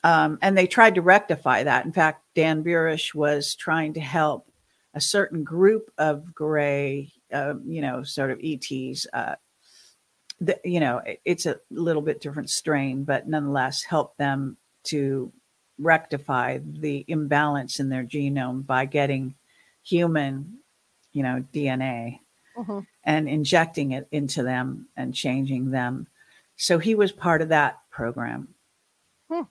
um, 0.04 0.38
and 0.42 0.56
they 0.56 0.66
tried 0.66 0.94
to 0.96 1.02
rectify 1.02 1.62
that 1.62 1.84
in 1.84 1.92
fact 1.92 2.24
dan 2.34 2.62
burisch 2.62 3.14
was 3.14 3.54
trying 3.54 3.94
to 3.94 4.00
help 4.00 4.48
a 4.94 5.00
certain 5.00 5.44
group 5.44 5.92
of 5.98 6.34
gray, 6.34 7.12
uh, 7.32 7.54
you 7.64 7.80
know, 7.80 8.02
sort 8.02 8.30
of 8.30 8.40
ETs. 8.42 9.06
Uh, 9.12 9.36
the, 10.40 10.58
you 10.64 10.80
know, 10.80 10.98
it, 10.98 11.20
it's 11.24 11.46
a 11.46 11.60
little 11.70 12.02
bit 12.02 12.20
different 12.20 12.50
strain, 12.50 13.04
but 13.04 13.28
nonetheless 13.28 13.82
help 13.82 14.16
them 14.16 14.56
to 14.84 15.32
rectify 15.78 16.58
the 16.64 17.04
imbalance 17.06 17.80
in 17.80 17.88
their 17.88 18.04
genome 18.04 18.66
by 18.66 18.84
getting 18.84 19.34
human, 19.88 20.58
you 21.12 21.22
know, 21.22 21.44
DNA 21.52 22.20
mm-hmm. 22.56 22.80
and 23.04 23.28
injecting 23.28 23.92
it 23.92 24.06
into 24.12 24.42
them 24.42 24.88
and 24.96 25.14
changing 25.14 25.70
them. 25.70 26.06
So 26.56 26.78
he 26.78 26.94
was 26.94 27.12
part 27.12 27.40
of 27.42 27.48
that 27.50 27.78
program. 27.90 28.48
Hmm. 29.30 29.42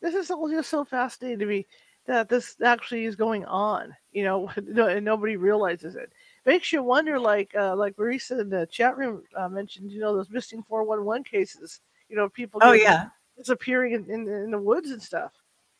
This 0.00 0.14
is 0.14 0.30
all 0.30 0.48
just 0.48 0.70
so 0.70 0.84
fascinating 0.84 1.38
to 1.40 1.46
me 1.46 1.66
that 2.06 2.28
this 2.28 2.56
actually 2.64 3.04
is 3.04 3.14
going 3.14 3.44
on, 3.44 3.94
you 4.10 4.24
know, 4.24 4.50
and 4.56 5.04
nobody 5.04 5.36
realizes 5.36 5.94
it. 5.94 6.12
Makes 6.44 6.72
you 6.72 6.82
wonder, 6.82 7.20
like 7.20 7.54
uh, 7.54 7.76
like 7.76 7.96
Marisa 7.96 8.40
in 8.40 8.48
the 8.48 8.66
chat 8.66 8.96
room 8.96 9.22
uh, 9.36 9.48
mentioned, 9.48 9.92
you 9.92 10.00
know, 10.00 10.16
those 10.16 10.30
missing 10.30 10.64
411 10.68 11.22
cases, 11.24 11.80
you 12.08 12.16
know, 12.16 12.28
people 12.28 12.60
oh 12.64 12.72
yeah 12.72 13.06
disappearing 13.38 13.92
in, 13.92 14.10
in, 14.10 14.28
in 14.28 14.50
the 14.50 14.58
woods 14.58 14.90
and 14.90 15.00
stuff. 15.00 15.32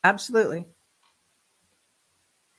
Absolutely. 0.05 0.67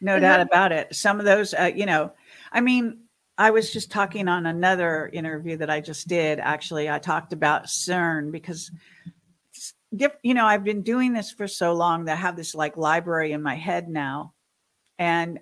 No 0.04 0.20
doubt 0.20 0.42
about 0.42 0.74
it. 0.74 0.94
Some 0.94 1.20
of 1.20 1.26
those, 1.26 1.54
uh, 1.54 1.72
you 1.74 1.86
know, 1.86 2.12
I 2.52 2.60
mean, 2.60 3.00
I 3.38 3.52
was 3.52 3.72
just 3.72 3.90
talking 3.90 4.28
on 4.28 4.46
another 4.46 5.10
interview 5.14 5.56
that 5.58 5.70
I 5.70 5.80
just 5.80 6.08
did. 6.08 6.40
Actually, 6.40 6.90
I 6.90 7.00
talked 7.00 7.32
about 7.32 7.66
CERN 7.66 8.32
because 8.32 8.70
you 10.24 10.34
know, 10.34 10.46
I've 10.46 10.64
been 10.64 10.82
doing 10.82 11.14
this 11.14 11.32
for 11.32 11.48
so 11.48 11.74
long 11.74 12.06
that 12.06 12.14
I 12.14 12.22
have 12.22 12.36
this 12.36 12.54
like 12.54 12.78
library 12.78 13.32
in 13.32 13.42
my 13.42 13.56
head 13.56 13.88
now, 13.88 14.34
and 15.00 15.40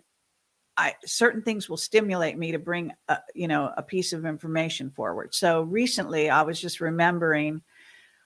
I 0.77 0.95
certain 1.05 1.41
things 1.41 1.69
will 1.69 1.77
stimulate 1.77 2.37
me 2.37 2.51
to 2.51 2.59
bring, 2.59 2.91
a, 3.07 3.19
you 3.33 3.47
know, 3.47 3.71
a 3.75 3.81
piece 3.81 4.13
of 4.13 4.25
information 4.25 4.91
forward. 4.91 5.33
So 5.33 5.63
recently, 5.63 6.29
I 6.29 6.41
was 6.43 6.59
just 6.59 6.81
remembering 6.81 7.61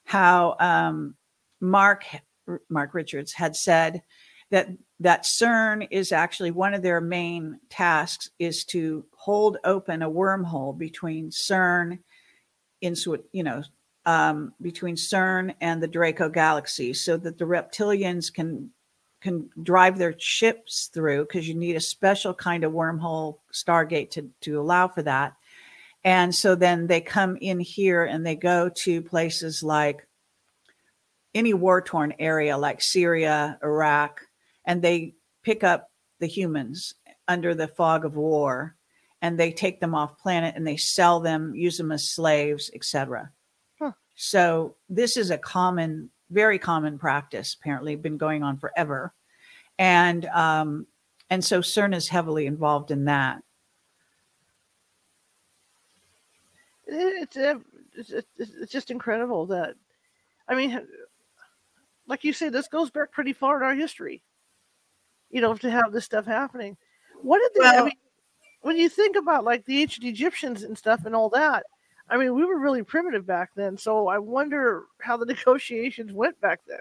how 0.04 0.58
um, 0.60 1.16
Mark 1.62 2.04
Mark 2.70 2.94
Richards 2.94 3.32
had 3.32 3.56
said 3.56 4.02
that 4.50 4.68
that 5.00 5.24
CERN 5.24 5.88
is 5.92 6.12
actually 6.12 6.52
one 6.52 6.74
of 6.74 6.82
their 6.82 7.02
main 7.02 7.60
tasks 7.70 8.30
is 8.40 8.64
to 8.66 9.06
hold 9.16 9.58
open 9.64 10.02
a 10.02 10.10
wormhole 10.10 10.78
between 10.78 11.30
CERN 11.30 12.00
into 12.82 13.24
you 13.32 13.44
know 13.44 13.64
um, 14.06 14.54
between 14.62 14.96
CERN 14.96 15.54
and 15.62 15.82
the 15.82 15.88
Draco 15.88 16.30
galaxy 16.30 16.94
so 16.94 17.18
that 17.18 17.38
the 17.38 17.46
reptilians 17.46 18.34
can 18.34 18.70
can 19.22 19.50
drive 19.64 19.98
their 19.98 20.14
ships 20.20 20.90
through 20.94 21.24
because 21.24 21.48
you 21.48 21.56
need 21.56 21.76
a 21.76 21.82
special 21.82 22.34
kind 22.34 22.64
of 22.64 22.72
wormhole 22.72 23.40
stargate 23.52 24.12
to, 24.12 24.30
to 24.42 24.60
allow 24.60 24.88
for 24.88 25.02
that. 25.02 25.34
And 26.04 26.34
so 26.34 26.54
then 26.54 26.86
they 26.86 27.02
come 27.02 27.36
in 27.42 27.60
here 27.60 28.04
and 28.04 28.24
they 28.24 28.36
go 28.36 28.70
to 28.70 29.02
places 29.02 29.64
like 29.64 30.08
any 31.34 31.56
war 31.56 31.82
torn 31.82 32.14
area 32.20 32.56
like 32.56 32.84
Syria, 32.84 33.58
Iraq, 33.64 34.22
and 34.66 34.82
they 34.82 35.14
pick 35.44 35.64
up 35.64 35.92
the 36.20 36.28
humans 36.28 36.96
under 37.28 37.54
the 37.54 37.68
fog 37.68 38.06
of 38.06 38.16
war 38.16 38.76
and 39.22 39.40
they 39.40 39.52
take 39.52 39.80
them 39.80 39.96
off 39.96 40.18
planet 40.18 40.56
and 40.56 40.68
they 40.68 40.78
sell 40.78 41.20
them, 41.20 41.56
use 41.56 41.78
them 41.78 41.92
as 41.92 42.10
slaves, 42.10 42.70
etc. 42.74 43.32
So 44.16 44.76
this 44.90 45.18
is 45.18 45.30
a 45.30 45.38
common, 45.38 46.10
very 46.30 46.58
common 46.58 46.98
practice. 46.98 47.56
Apparently, 47.60 47.96
been 47.96 48.18
going 48.18 48.44
on 48.44 48.58
forever, 48.58 49.14
and 49.78 50.26
um, 50.28 50.88
and 51.30 51.44
so 51.44 51.60
CERN 51.60 51.94
is 51.94 52.08
heavily 52.08 52.46
involved 52.46 52.92
in 52.92 53.06
that. 53.06 53.44
It's 56.88 57.36
it's, 57.98 58.12
it's 58.38 58.72
just 58.72 58.92
incredible 58.92 59.48
that, 59.48 59.76
I 60.48 60.56
mean, 60.56 60.88
like 62.08 62.24
you 62.24 62.34
say, 62.34 62.50
this 62.50 62.68
goes 62.68 62.90
back 62.90 63.12
pretty 63.12 63.34
far 63.34 63.58
in 63.58 63.64
our 63.64 63.76
history. 63.76 64.22
You 65.36 65.42
know, 65.42 65.54
to 65.54 65.70
have 65.70 65.92
this 65.92 66.06
stuff 66.06 66.26
happening. 66.26 66.78
What 67.22 67.40
did 67.40 67.52
they? 67.56 67.68
Well, 67.68 67.82
I 67.82 67.86
mean, 67.88 67.98
when 68.62 68.78
you 68.78 68.88
think 68.88 69.18
about 69.18 69.44
like 69.44 69.66
the 69.66 69.82
ancient 69.82 70.06
Egyptians 70.06 70.64
and 70.64 70.78
stuff 70.78 71.06
and 71.06 71.14
all 71.14 71.28
that, 71.32 71.66
I 72.10 72.16
mean, 72.16 72.34
we 72.34 72.46
were 72.46 72.58
really 72.58 72.84
primitive 72.84 73.28
back 73.28 73.50
then, 73.54 73.78
so 73.78 74.08
I 74.08 74.18
wonder 74.18 74.86
how 75.02 75.18
the 75.18 75.26
negotiations 75.34 76.14
went 76.14 76.40
back 76.40 76.62
then. 76.66 76.80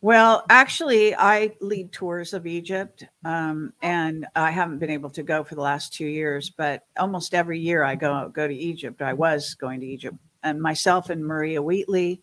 Well, 0.00 0.44
actually, 0.50 1.14
I 1.14 1.52
lead 1.60 1.92
tours 1.92 2.34
of 2.34 2.44
Egypt, 2.44 3.06
um, 3.24 3.72
and 3.80 4.26
I 4.34 4.50
haven't 4.50 4.80
been 4.80 4.90
able 4.90 5.10
to 5.10 5.22
go 5.22 5.44
for 5.44 5.54
the 5.54 5.60
last 5.60 5.92
two 5.94 6.06
years. 6.06 6.50
But 6.50 6.82
almost 6.98 7.34
every 7.34 7.60
year, 7.60 7.84
I 7.84 7.94
go 7.94 8.28
go 8.30 8.48
to 8.48 8.52
Egypt. 8.52 9.00
I 9.00 9.12
was 9.12 9.54
going 9.54 9.78
to 9.78 9.86
Egypt, 9.86 10.16
and 10.42 10.60
myself 10.60 11.08
and 11.08 11.24
Maria 11.24 11.62
Wheatley, 11.62 12.20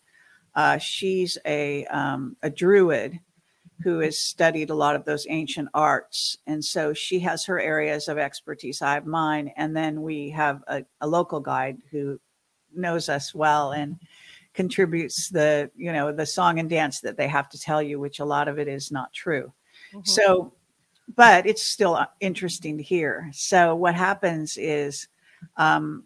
uh, 0.54 0.76
she's 0.76 1.38
a 1.46 1.86
um, 1.86 2.36
a 2.42 2.50
druid, 2.50 3.18
who 3.82 3.98
has 3.98 4.18
studied 4.18 4.70
a 4.70 4.74
lot 4.74 4.96
of 4.96 5.04
those 5.04 5.26
ancient 5.28 5.68
arts. 5.74 6.38
And 6.46 6.64
so 6.64 6.92
she 6.92 7.18
has 7.20 7.44
her 7.44 7.60
areas 7.60 8.08
of 8.08 8.18
expertise. 8.18 8.82
I 8.82 8.94
have 8.94 9.06
mine. 9.06 9.52
And 9.56 9.76
then 9.76 10.02
we 10.02 10.30
have 10.30 10.62
a, 10.66 10.84
a 11.00 11.06
local 11.06 11.40
guide 11.40 11.78
who 11.90 12.20
knows 12.74 13.08
us 13.08 13.34
well 13.34 13.72
and 13.72 13.98
contributes 14.54 15.28
the, 15.28 15.70
you 15.76 15.92
know, 15.92 16.12
the 16.12 16.26
song 16.26 16.58
and 16.58 16.68
dance 16.70 17.00
that 17.00 17.16
they 17.16 17.28
have 17.28 17.48
to 17.50 17.58
tell 17.58 17.82
you, 17.82 17.98
which 17.98 18.20
a 18.20 18.24
lot 18.24 18.48
of 18.48 18.58
it 18.58 18.68
is 18.68 18.90
not 18.90 19.12
true. 19.12 19.52
Mm-hmm. 19.92 20.00
So, 20.04 20.52
but 21.16 21.46
it's 21.46 21.62
still 21.62 21.94
uh, 21.94 22.06
interesting 22.20 22.76
to 22.76 22.82
hear. 22.82 23.30
So 23.32 23.74
what 23.74 23.94
happens 23.94 24.56
is, 24.56 25.08
um, 25.56 26.04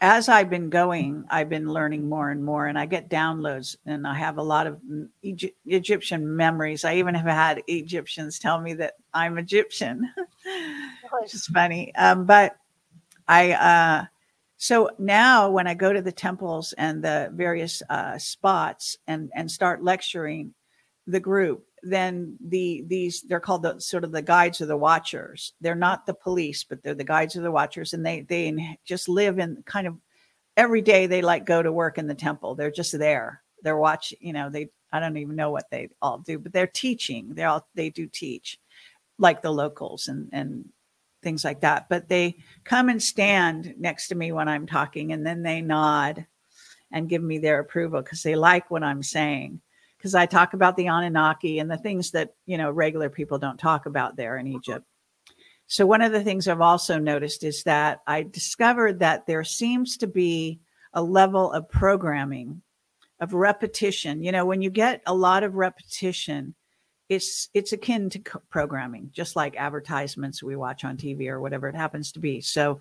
as 0.00 0.28
I've 0.28 0.50
been 0.50 0.68
going, 0.68 1.24
I've 1.30 1.48
been 1.48 1.68
learning 1.68 2.08
more 2.08 2.30
and 2.30 2.44
more, 2.44 2.66
and 2.66 2.78
I 2.78 2.84
get 2.84 3.08
downloads, 3.08 3.76
and 3.86 4.06
I 4.06 4.14
have 4.14 4.36
a 4.36 4.42
lot 4.42 4.66
of 4.66 4.78
Egy- 5.24 5.54
Egyptian 5.64 6.36
memories. 6.36 6.84
I 6.84 6.96
even 6.96 7.14
have 7.14 7.26
had 7.26 7.62
Egyptians 7.66 8.38
tell 8.38 8.60
me 8.60 8.74
that 8.74 8.94
I'm 9.14 9.38
Egyptian, 9.38 10.12
which 11.20 11.34
is 11.34 11.46
funny. 11.46 11.94
Um, 11.94 12.26
but 12.26 12.56
I, 13.26 13.52
uh, 13.52 14.04
so 14.58 14.90
now 14.98 15.50
when 15.50 15.66
I 15.66 15.74
go 15.74 15.92
to 15.92 16.02
the 16.02 16.12
temples 16.12 16.74
and 16.74 17.02
the 17.02 17.30
various 17.32 17.82
uh, 17.88 18.18
spots 18.18 18.98
and 19.06 19.30
and 19.34 19.50
start 19.50 19.82
lecturing, 19.82 20.54
the 21.06 21.20
group, 21.20 21.66
then 21.82 22.36
the 22.40 22.84
these 22.86 23.22
they're 23.22 23.40
called 23.40 23.62
the 23.62 23.78
sort 23.80 24.04
of 24.04 24.12
the 24.12 24.22
guides 24.22 24.60
or 24.60 24.66
the 24.66 24.76
watchers. 24.76 25.52
They're 25.60 25.74
not 25.74 26.06
the 26.06 26.14
police, 26.14 26.64
but 26.64 26.82
they're 26.82 26.94
the 26.94 27.04
guides 27.04 27.36
or 27.36 27.42
the 27.42 27.50
watchers, 27.50 27.92
and 27.92 28.04
they 28.04 28.22
they 28.22 28.78
just 28.84 29.08
live 29.08 29.38
in 29.38 29.62
kind 29.66 29.86
of 29.86 29.96
every 30.56 30.82
day. 30.82 31.06
They 31.06 31.22
like 31.22 31.44
go 31.44 31.62
to 31.62 31.72
work 31.72 31.98
in 31.98 32.06
the 32.06 32.14
temple. 32.14 32.54
They're 32.54 32.70
just 32.70 32.98
there. 32.98 33.42
They're 33.62 33.76
watching. 33.76 34.18
You 34.20 34.32
know, 34.32 34.50
they 34.50 34.68
I 34.92 35.00
don't 35.00 35.16
even 35.16 35.36
know 35.36 35.50
what 35.50 35.70
they 35.70 35.88
all 36.02 36.18
do, 36.18 36.38
but 36.38 36.52
they're 36.52 36.66
teaching. 36.66 37.34
They 37.34 37.44
all 37.44 37.66
they 37.74 37.90
do 37.90 38.06
teach, 38.06 38.58
like 39.18 39.42
the 39.42 39.52
locals 39.52 40.08
and 40.08 40.28
and 40.32 40.68
things 41.22 41.44
like 41.44 41.60
that. 41.60 41.88
But 41.88 42.08
they 42.08 42.36
come 42.64 42.88
and 42.88 43.02
stand 43.02 43.74
next 43.78 44.08
to 44.08 44.14
me 44.14 44.32
when 44.32 44.48
I'm 44.48 44.66
talking, 44.66 45.12
and 45.12 45.24
then 45.24 45.42
they 45.42 45.60
nod 45.60 46.26
and 46.92 47.08
give 47.08 47.22
me 47.22 47.38
their 47.38 47.60
approval 47.60 48.02
because 48.02 48.22
they 48.22 48.36
like 48.36 48.70
what 48.70 48.82
I'm 48.82 49.02
saying. 49.02 49.60
Because 50.06 50.14
I 50.14 50.26
talk 50.26 50.54
about 50.54 50.76
the 50.76 50.86
Anunnaki 50.86 51.58
and 51.58 51.68
the 51.68 51.76
things 51.76 52.12
that 52.12 52.36
you 52.46 52.56
know 52.56 52.70
regular 52.70 53.10
people 53.10 53.40
don't 53.40 53.58
talk 53.58 53.86
about 53.86 54.14
there 54.14 54.36
in 54.36 54.46
uh-huh. 54.46 54.58
Egypt. 54.58 54.86
So 55.66 55.84
one 55.84 56.00
of 56.00 56.12
the 56.12 56.22
things 56.22 56.46
I've 56.46 56.60
also 56.60 56.96
noticed 56.96 57.42
is 57.42 57.64
that 57.64 58.02
I 58.06 58.22
discovered 58.22 59.00
that 59.00 59.26
there 59.26 59.42
seems 59.42 59.96
to 59.96 60.06
be 60.06 60.60
a 60.92 61.02
level 61.02 61.50
of 61.50 61.68
programming 61.68 62.62
of 63.18 63.34
repetition. 63.34 64.22
You 64.22 64.30
know, 64.30 64.44
when 64.44 64.62
you 64.62 64.70
get 64.70 65.02
a 65.06 65.12
lot 65.12 65.42
of 65.42 65.56
repetition, 65.56 66.54
it's 67.08 67.48
it's 67.52 67.72
akin 67.72 68.08
to 68.10 68.20
programming, 68.48 69.10
just 69.12 69.34
like 69.34 69.56
advertisements 69.56 70.40
we 70.40 70.54
watch 70.54 70.84
on 70.84 70.96
TV 70.96 71.26
or 71.26 71.40
whatever 71.40 71.66
it 71.66 71.74
happens 71.74 72.12
to 72.12 72.20
be. 72.20 72.40
So 72.40 72.78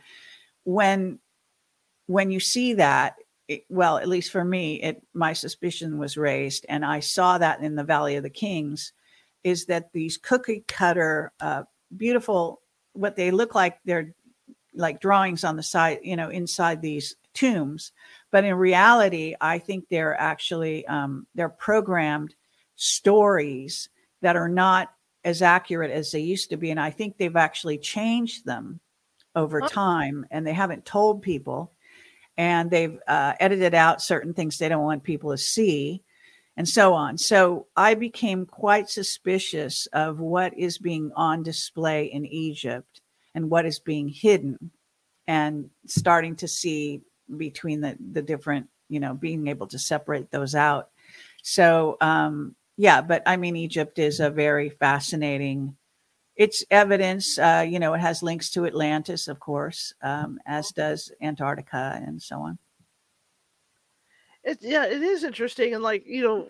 when 0.64 1.18
when 2.06 2.30
you 2.30 2.40
see 2.40 2.74
that, 2.74 3.16
it, 3.48 3.66
well, 3.70 3.98
at 3.98 4.08
least 4.08 4.32
for 4.32 4.44
me, 4.44 4.82
it 4.82 5.04
my 5.14 5.34
suspicion 5.34 5.98
was 5.98 6.18
raised, 6.18 6.66
and 6.70 6.86
I 6.86 7.00
saw 7.00 7.38
that 7.38 7.62
in 7.62 7.76
the 7.76 7.84
Valley 7.84 8.16
of 8.16 8.24
the 8.24 8.30
Kings, 8.30 8.94
is 9.44 9.66
that 9.66 9.94
these 9.94 10.18
cookie 10.18 10.64
cutter, 10.68 11.32
uh, 11.40 11.64
beautiful, 11.96 12.62
what 12.94 13.16
they 13.16 13.32
look 13.32 13.56
like 13.56 13.78
they're 13.86 14.14
like 14.74 15.00
drawings 15.00 15.44
on 15.44 15.56
the 15.56 15.64
side, 15.64 16.00
you 16.04 16.16
know, 16.16 16.30
inside 16.30 16.82
these 16.82 17.16
tombs 17.36 17.92
but 18.32 18.44
in 18.44 18.56
reality 18.56 19.36
i 19.42 19.60
think 19.60 19.88
they're 19.88 20.20
actually 20.20 20.88
um, 20.88 21.28
they're 21.36 21.50
programmed 21.50 22.34
stories 22.76 23.90
that 24.22 24.36
are 24.36 24.50
not 24.50 24.92
as 25.24 25.42
accurate 25.42 25.92
as 25.92 26.12
they 26.12 26.20
used 26.20 26.50
to 26.50 26.58
be 26.58 26.72
and 26.72 26.80
i 26.80 26.90
think 26.90 27.18
they've 27.18 27.36
actually 27.36 27.78
changed 27.78 28.46
them 28.46 28.80
over 29.36 29.60
time 29.62 30.26
and 30.32 30.48
they 30.48 30.54
haven't 30.54 30.86
told 30.86 31.22
people 31.22 31.72
and 32.38 32.70
they've 32.70 33.00
uh, 33.08 33.34
edited 33.40 33.74
out 33.74 34.02
certain 34.02 34.34
things 34.34 34.58
they 34.58 34.70
don't 34.70 34.84
want 34.84 35.04
people 35.04 35.32
to 35.32 35.38
see 35.38 36.04
and 36.58 36.68
so 36.68 36.94
on. 36.94 37.18
So 37.18 37.68
i 37.76 37.94
became 37.94 38.46
quite 38.46 38.90
suspicious 38.90 39.88
of 39.88 40.20
what 40.20 40.58
is 40.58 40.78
being 40.78 41.12
on 41.16 41.44
display 41.44 42.06
in 42.06 42.26
egypt 42.26 43.02
and 43.34 43.50
what 43.50 43.66
is 43.66 43.80
being 43.80 44.08
hidden 44.08 44.72
and 45.28 45.70
starting 45.88 46.36
to 46.38 46.48
see 46.48 47.02
between 47.38 47.82
the 47.82 47.98
the 48.12 48.22
different 48.22 48.68
you 48.90 49.00
know 49.00 49.14
being 49.14 49.48
able 49.48 49.68
to 49.68 49.80
separate 49.80 50.32
those 50.32 50.56
out. 50.56 50.90
So 51.44 51.98
um 52.02 52.56
yeah 52.78 53.02
but 53.02 53.24
i 53.26 53.38
mean 53.38 53.56
egypt 53.56 54.00
is 54.00 54.20
a 54.20 54.30
very 54.30 54.70
fascinating 54.70 55.76
it's 56.36 56.64
evidence 56.70 57.38
uh 57.40 57.66
you 57.68 57.80
know 57.80 57.94
it 57.94 58.00
has 58.00 58.24
links 58.24 58.50
to 58.50 58.66
atlantis 58.66 59.28
of 59.28 59.40
course 59.40 59.94
um 60.02 60.40
as 60.46 60.70
does 60.72 61.12
antarctica 61.22 62.02
and 62.06 62.22
so 62.22 62.40
on 62.40 62.58
it 64.44 64.58
yeah 64.62 64.86
it 64.86 65.02
is 65.02 65.24
interesting 65.24 65.74
and 65.74 65.84
like 65.84 66.06
you 66.06 66.22
know 66.22 66.48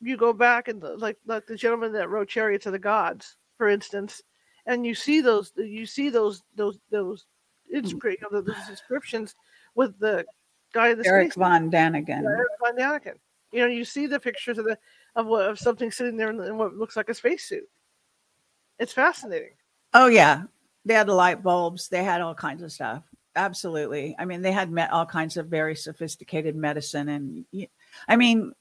you 0.00 0.16
go 0.16 0.32
back 0.32 0.68
and 0.68 0.80
the, 0.80 0.96
like 0.96 1.16
like 1.26 1.46
the 1.46 1.56
gentleman 1.56 1.92
that 1.92 2.10
wrote 2.10 2.28
chariots 2.28 2.66
of 2.66 2.72
the 2.72 2.78
gods 2.78 3.36
for 3.56 3.68
instance 3.68 4.22
and 4.66 4.86
you 4.86 4.94
see 4.94 5.20
those 5.20 5.52
you 5.56 5.86
see 5.86 6.10
those 6.10 6.42
those 6.56 6.78
those 6.90 7.26
it's 7.68 7.92
great 7.92 8.20
you 8.20 8.28
know, 8.30 8.40
those 8.40 8.66
descriptions 8.68 9.34
with 9.74 9.98
the 9.98 10.24
guy 10.72 10.90
in 10.90 10.98
the 10.98 11.06
Eric 11.06 11.34
von 11.34 11.70
Daniken. 11.70 12.22
Yeah, 12.22 12.28
Eric 12.28 12.48
von 12.60 12.76
Daniken. 12.76 13.14
You 13.52 13.60
know, 13.60 13.66
you 13.66 13.84
see 13.84 14.06
the 14.06 14.20
pictures 14.20 14.58
of 14.58 14.64
the 14.64 14.78
of 15.16 15.26
what 15.26 15.48
of 15.48 15.58
something 15.58 15.90
sitting 15.90 16.16
there 16.16 16.30
in, 16.30 16.40
in 16.40 16.56
what 16.56 16.74
looks 16.74 16.96
like 16.96 17.08
a 17.08 17.14
spacesuit. 17.14 17.68
It's 18.78 18.92
fascinating. 18.92 19.50
Oh 19.94 20.06
yeah, 20.06 20.44
they 20.84 20.94
had 20.94 21.08
light 21.08 21.42
bulbs. 21.42 21.88
They 21.88 22.04
had 22.04 22.20
all 22.20 22.34
kinds 22.34 22.62
of 22.62 22.72
stuff. 22.72 23.04
Absolutely. 23.34 24.14
I 24.18 24.24
mean, 24.24 24.42
they 24.42 24.52
had 24.52 24.70
met 24.70 24.90
all 24.92 25.06
kinds 25.06 25.36
of 25.36 25.46
very 25.46 25.74
sophisticated 25.74 26.56
medicine, 26.56 27.08
and 27.08 27.68
I 28.08 28.16
mean, 28.16 28.52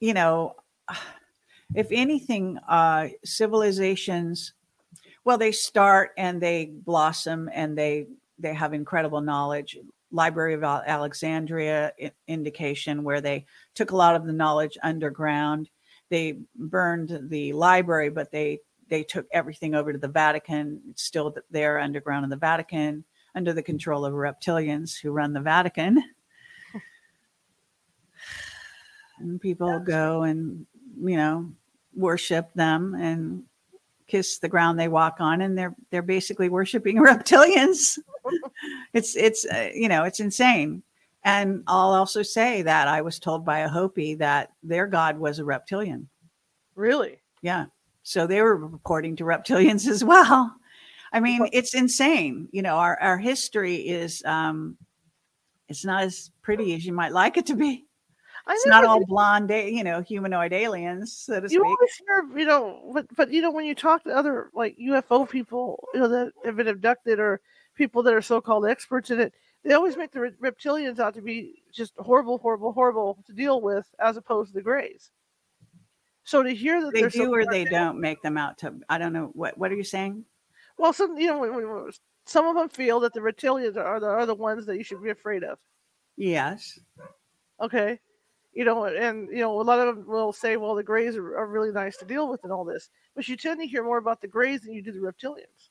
you 0.00 0.14
know, 0.14 0.56
if 1.74 1.88
anything, 1.90 2.58
uh, 2.68 3.08
civilizations, 3.24 4.52
well, 5.24 5.38
they 5.38 5.52
start 5.52 6.10
and 6.16 6.40
they 6.40 6.66
blossom 6.66 7.48
and 7.52 7.76
they 7.76 8.06
they 8.38 8.54
have 8.54 8.74
incredible 8.74 9.20
knowledge 9.20 9.78
Library 10.10 10.54
of 10.54 10.62
Alexandria 10.62 11.92
indication 12.28 13.02
where 13.02 13.20
they 13.20 13.46
took 13.74 13.92
a 13.92 13.96
lot 13.96 14.14
of 14.14 14.26
the 14.26 14.32
knowledge 14.32 14.76
underground. 14.82 15.70
They 16.10 16.40
burned 16.54 17.30
the 17.30 17.54
library, 17.54 18.10
but 18.10 18.30
they 18.30 18.60
they 18.92 19.02
took 19.02 19.26
everything 19.32 19.74
over 19.74 19.90
to 19.90 19.98
the 19.98 20.06
Vatican. 20.06 20.78
It's 20.90 21.02
still 21.02 21.34
there 21.50 21.78
underground 21.78 22.24
in 22.24 22.30
the 22.30 22.36
Vatican 22.36 23.04
under 23.34 23.54
the 23.54 23.62
control 23.62 24.04
of 24.04 24.12
reptilians 24.12 25.00
who 25.00 25.12
run 25.12 25.32
the 25.32 25.40
Vatican. 25.40 26.04
and 29.18 29.40
people 29.40 29.80
go 29.80 30.24
and 30.24 30.66
you 31.02 31.16
know 31.16 31.50
worship 31.94 32.52
them 32.54 32.94
and 32.94 33.44
kiss 34.08 34.36
the 34.36 34.48
ground 34.48 34.78
they 34.78 34.88
walk 34.88 35.16
on 35.20 35.40
and 35.40 35.56
they're 35.56 35.74
they're 35.90 36.02
basically 36.02 36.50
worshiping 36.50 36.96
reptilians. 36.98 37.98
It's 38.92 39.16
it's 39.16 39.46
uh, 39.46 39.70
you 39.74 39.88
know 39.88 40.04
it's 40.04 40.20
insane. 40.20 40.82
And 41.24 41.64
i'll 41.66 41.92
also 41.92 42.22
say 42.22 42.62
that 42.62 42.88
i 42.88 43.00
was 43.00 43.18
told 43.18 43.44
by 43.44 43.60
a 43.60 43.68
hopi 43.68 44.14
that 44.16 44.52
their 44.62 44.86
god 44.86 45.18
was 45.18 45.38
a 45.38 45.44
reptilian. 45.44 46.08
Really? 46.74 47.22
Yeah 47.40 47.66
so 48.02 48.26
they 48.26 48.40
were 48.40 48.56
reporting 48.56 49.16
to 49.16 49.24
reptilians 49.24 49.86
as 49.88 50.04
well 50.04 50.54
i 51.12 51.20
mean 51.20 51.48
it's 51.52 51.74
insane 51.74 52.48
you 52.52 52.62
know 52.62 52.76
our 52.76 52.98
our 53.00 53.18
history 53.18 53.76
is 53.76 54.22
um 54.24 54.76
it's 55.68 55.84
not 55.84 56.02
as 56.02 56.30
pretty 56.42 56.74
as 56.74 56.84
you 56.84 56.92
might 56.92 57.12
like 57.12 57.36
it 57.36 57.46
to 57.46 57.54
be 57.54 57.86
it's 58.48 58.66
not 58.66 58.84
all 58.84 59.04
blonde, 59.04 59.50
you 59.50 59.84
know, 59.84 60.00
humanoid 60.00 60.52
aliens, 60.52 61.12
so 61.12 61.36
to 61.36 61.42
you 61.42 61.48
speak. 61.48 61.58
You 61.58 61.64
always 61.64 62.02
hear, 62.06 62.38
you 62.40 62.46
know, 62.46 62.90
but 62.92 63.06
but 63.14 63.30
you 63.30 63.40
know, 63.40 63.50
when 63.50 63.64
you 63.64 63.74
talk 63.74 64.02
to 64.04 64.10
other 64.10 64.50
like 64.54 64.76
UFO 64.78 65.28
people, 65.28 65.88
you 65.94 66.00
know, 66.00 66.08
that 66.08 66.32
have 66.44 66.56
been 66.56 66.68
abducted 66.68 67.20
or 67.20 67.40
people 67.76 68.02
that 68.02 68.14
are 68.14 68.22
so-called 68.22 68.66
experts 68.66 69.10
in 69.10 69.20
it, 69.20 69.32
they 69.64 69.74
always 69.74 69.96
make 69.96 70.10
the 70.10 70.34
reptilians 70.42 70.98
out 70.98 71.14
to 71.14 71.22
be 71.22 71.62
just 71.72 71.92
horrible, 71.98 72.38
horrible, 72.38 72.72
horrible 72.72 73.18
to 73.26 73.32
deal 73.32 73.60
with, 73.60 73.86
as 74.00 74.16
opposed 74.16 74.50
to 74.50 74.54
the 74.54 74.62
Greys. 74.62 75.10
So 76.24 76.42
to 76.42 76.54
hear 76.54 76.80
that 76.82 76.92
they 76.92 77.08
do 77.08 77.34
or 77.34 77.44
they 77.44 77.64
don't 77.64 78.00
make 78.00 78.22
them 78.22 78.38
out 78.38 78.58
to, 78.58 78.74
I 78.88 78.98
don't 78.98 79.12
know 79.12 79.30
what. 79.34 79.58
What 79.58 79.72
are 79.72 79.76
you 79.76 79.84
saying? 79.84 80.24
Well, 80.78 80.92
some 80.92 81.16
you 81.16 81.26
know, 81.26 81.90
some 82.26 82.46
of 82.46 82.54
them 82.54 82.68
feel 82.68 83.00
that 83.00 83.12
the 83.12 83.20
reptilians 83.20 83.76
are 83.76 83.98
the 84.00 84.06
are 84.06 84.26
the 84.26 84.34
ones 84.34 84.66
that 84.66 84.76
you 84.76 84.84
should 84.84 85.02
be 85.02 85.10
afraid 85.10 85.42
of. 85.42 85.58
Yes. 86.16 86.78
Okay 87.60 87.98
you 88.54 88.64
know, 88.64 88.84
and 88.84 89.28
you 89.30 89.38
know, 89.38 89.60
a 89.60 89.62
lot 89.62 89.78
of 89.78 89.96
them 89.96 90.06
will 90.06 90.32
say, 90.32 90.56
well, 90.56 90.74
the 90.74 90.82
Greys 90.82 91.16
are, 91.16 91.38
are 91.38 91.46
really 91.46 91.72
nice 91.72 91.96
to 91.98 92.04
deal 92.04 92.28
with 92.28 92.44
and 92.44 92.52
all 92.52 92.64
this, 92.64 92.90
but 93.14 93.26
you 93.26 93.36
tend 93.36 93.60
to 93.60 93.66
hear 93.66 93.82
more 93.82 93.98
about 93.98 94.20
the 94.20 94.28
Greys 94.28 94.60
than 94.60 94.72
you 94.72 94.82
do 94.82 94.92
the 94.92 94.98
reptilians. 94.98 95.70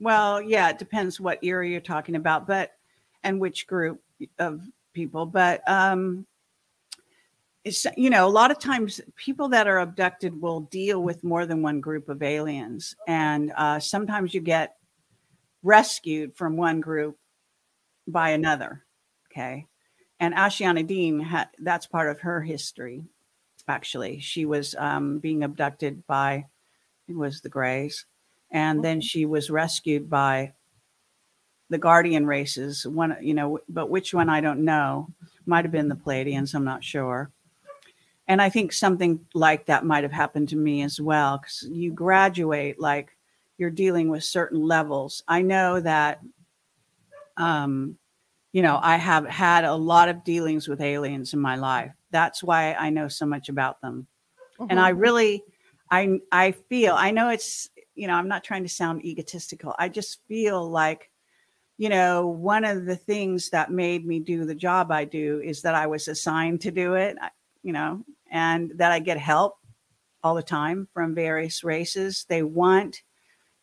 Well, 0.00 0.42
yeah, 0.42 0.70
it 0.70 0.78
depends 0.78 1.20
what 1.20 1.42
era 1.42 1.66
you're 1.66 1.80
talking 1.80 2.16
about, 2.16 2.46
but 2.46 2.72
and 3.22 3.40
which 3.40 3.68
group 3.68 4.02
of 4.40 4.60
people, 4.92 5.26
but 5.26 5.62
um, 5.68 6.26
it's 7.64 7.86
you 7.96 8.10
know, 8.10 8.26
a 8.26 8.30
lot 8.30 8.50
of 8.50 8.58
times 8.58 9.00
people 9.16 9.48
that 9.50 9.68
are 9.68 9.78
abducted 9.78 10.40
will 10.40 10.60
deal 10.60 11.02
with 11.02 11.22
more 11.22 11.46
than 11.46 11.62
one 11.62 11.80
group 11.80 12.08
of 12.08 12.22
aliens, 12.22 12.96
and 13.06 13.52
uh, 13.56 13.78
sometimes 13.78 14.34
you 14.34 14.40
get 14.40 14.76
rescued 15.62 16.34
from 16.36 16.56
one 16.56 16.80
group 16.80 17.16
by 18.06 18.30
another. 18.30 18.84
Okay 19.30 19.66
and 20.22 20.34
Ashayana 20.34 20.86
Deane 20.86 21.18
had 21.18 21.48
that's 21.58 21.86
part 21.88 22.08
of 22.08 22.20
her 22.20 22.40
history. 22.40 23.04
Actually, 23.66 24.20
she 24.20 24.44
was 24.44 24.76
um, 24.78 25.18
being 25.18 25.42
abducted 25.42 26.06
by 26.06 26.46
it 27.08 27.16
was 27.16 27.40
the 27.40 27.48
Greys, 27.48 28.06
and 28.52 28.84
then 28.84 29.00
she 29.00 29.26
was 29.26 29.50
rescued 29.50 30.08
by 30.08 30.52
the 31.70 31.78
Guardian 31.78 32.24
races. 32.24 32.86
One, 32.86 33.16
you 33.20 33.34
know, 33.34 33.58
but 33.68 33.90
which 33.90 34.14
one 34.14 34.28
I 34.28 34.40
don't 34.40 34.64
know. 34.64 35.08
Might 35.44 35.64
have 35.64 35.72
been 35.72 35.88
the 35.88 35.96
Pleiadians. 35.96 36.54
I'm 36.54 36.64
not 36.64 36.84
sure. 36.84 37.32
And 38.28 38.40
I 38.40 38.48
think 38.48 38.72
something 38.72 39.26
like 39.34 39.66
that 39.66 39.84
might 39.84 40.04
have 40.04 40.12
happened 40.12 40.48
to 40.50 40.56
me 40.56 40.82
as 40.82 41.00
well, 41.00 41.38
because 41.38 41.68
you 41.70 41.92
graduate 41.92 42.80
like 42.80 43.16
you're 43.58 43.70
dealing 43.70 44.08
with 44.08 44.24
certain 44.24 44.60
levels. 44.62 45.22
I 45.28 45.42
know 45.42 45.80
that 45.80 46.20
um, 47.36 47.96
you 48.52 48.62
know, 48.62 48.78
I 48.82 48.96
have 48.96 49.26
had 49.26 49.64
a 49.64 49.74
lot 49.74 50.08
of 50.08 50.24
dealings 50.24 50.68
with 50.68 50.80
aliens 50.80 51.32
in 51.32 51.40
my 51.40 51.56
life. 51.56 51.92
That's 52.10 52.42
why 52.42 52.74
I 52.74 52.90
know 52.90 53.08
so 53.08 53.26
much 53.26 53.48
about 53.48 53.80
them. 53.80 54.06
and 54.68 54.80
I 54.80 54.90
Mhm. 54.90 54.98
really, 54.98 55.44
I 55.90 56.20
I 56.32 56.52
feel 56.52 56.94
I 56.94 57.10
know 57.12 57.30
it's 57.30 57.70
you 57.96 58.06
know 58.08 58.14
I'm 58.14 58.28
not 58.28 58.44
trying 58.44 58.64
to 58.64 58.68
sound 58.70 59.04
egotistical. 59.04 59.74
I 59.78 59.88
just 59.90 60.20
feel 60.28 60.68
like 60.70 61.10
you 61.78 61.88
know 61.90 62.26
one 62.28 62.64
of 62.64 62.86
the 62.86 62.96
things 62.96 63.50
that 63.50 63.70
made 63.72 64.06
me 64.06 64.20
do 64.20 64.44
the 64.46 64.54
job 64.56 64.92
I 64.92 65.04
do 65.06 65.40
is 65.44 65.62
that 65.62 65.74
I 65.76 65.86
was 65.88 66.08
assigned 66.08 66.62
to 66.62 66.70
do 66.72 66.94
it. 66.94 67.16
You 67.62 67.72
know, 67.72 68.04
and 68.30 68.72
that 68.76 68.92
I 68.92 68.98
get 68.98 69.18
help 69.18 69.58
all 70.22 70.34
the 70.34 70.42
time 70.42 70.88
from 70.92 71.14
various 71.14 71.64
races. 71.64 72.26
They 72.28 72.42
want. 72.42 73.02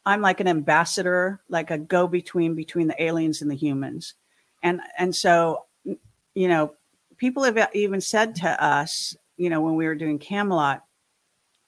I'm 0.05 0.21
like 0.21 0.39
an 0.39 0.47
ambassador, 0.47 1.41
like 1.49 1.71
a 1.71 1.77
go 1.77 2.07
between 2.07 2.55
between 2.55 2.87
the 2.87 3.01
aliens 3.01 3.41
and 3.41 3.51
the 3.51 3.55
humans, 3.55 4.15
and 4.63 4.81
and 4.97 5.15
so 5.15 5.65
you 6.33 6.47
know 6.47 6.73
people 7.19 7.43
have 7.43 7.69
even 7.73 8.01
said 8.01 8.33
to 8.33 8.63
us, 8.63 9.15
you 9.37 9.49
know, 9.49 9.61
when 9.61 9.75
we 9.75 9.85
were 9.85 9.95
doing 9.95 10.17
Camelot, 10.17 10.83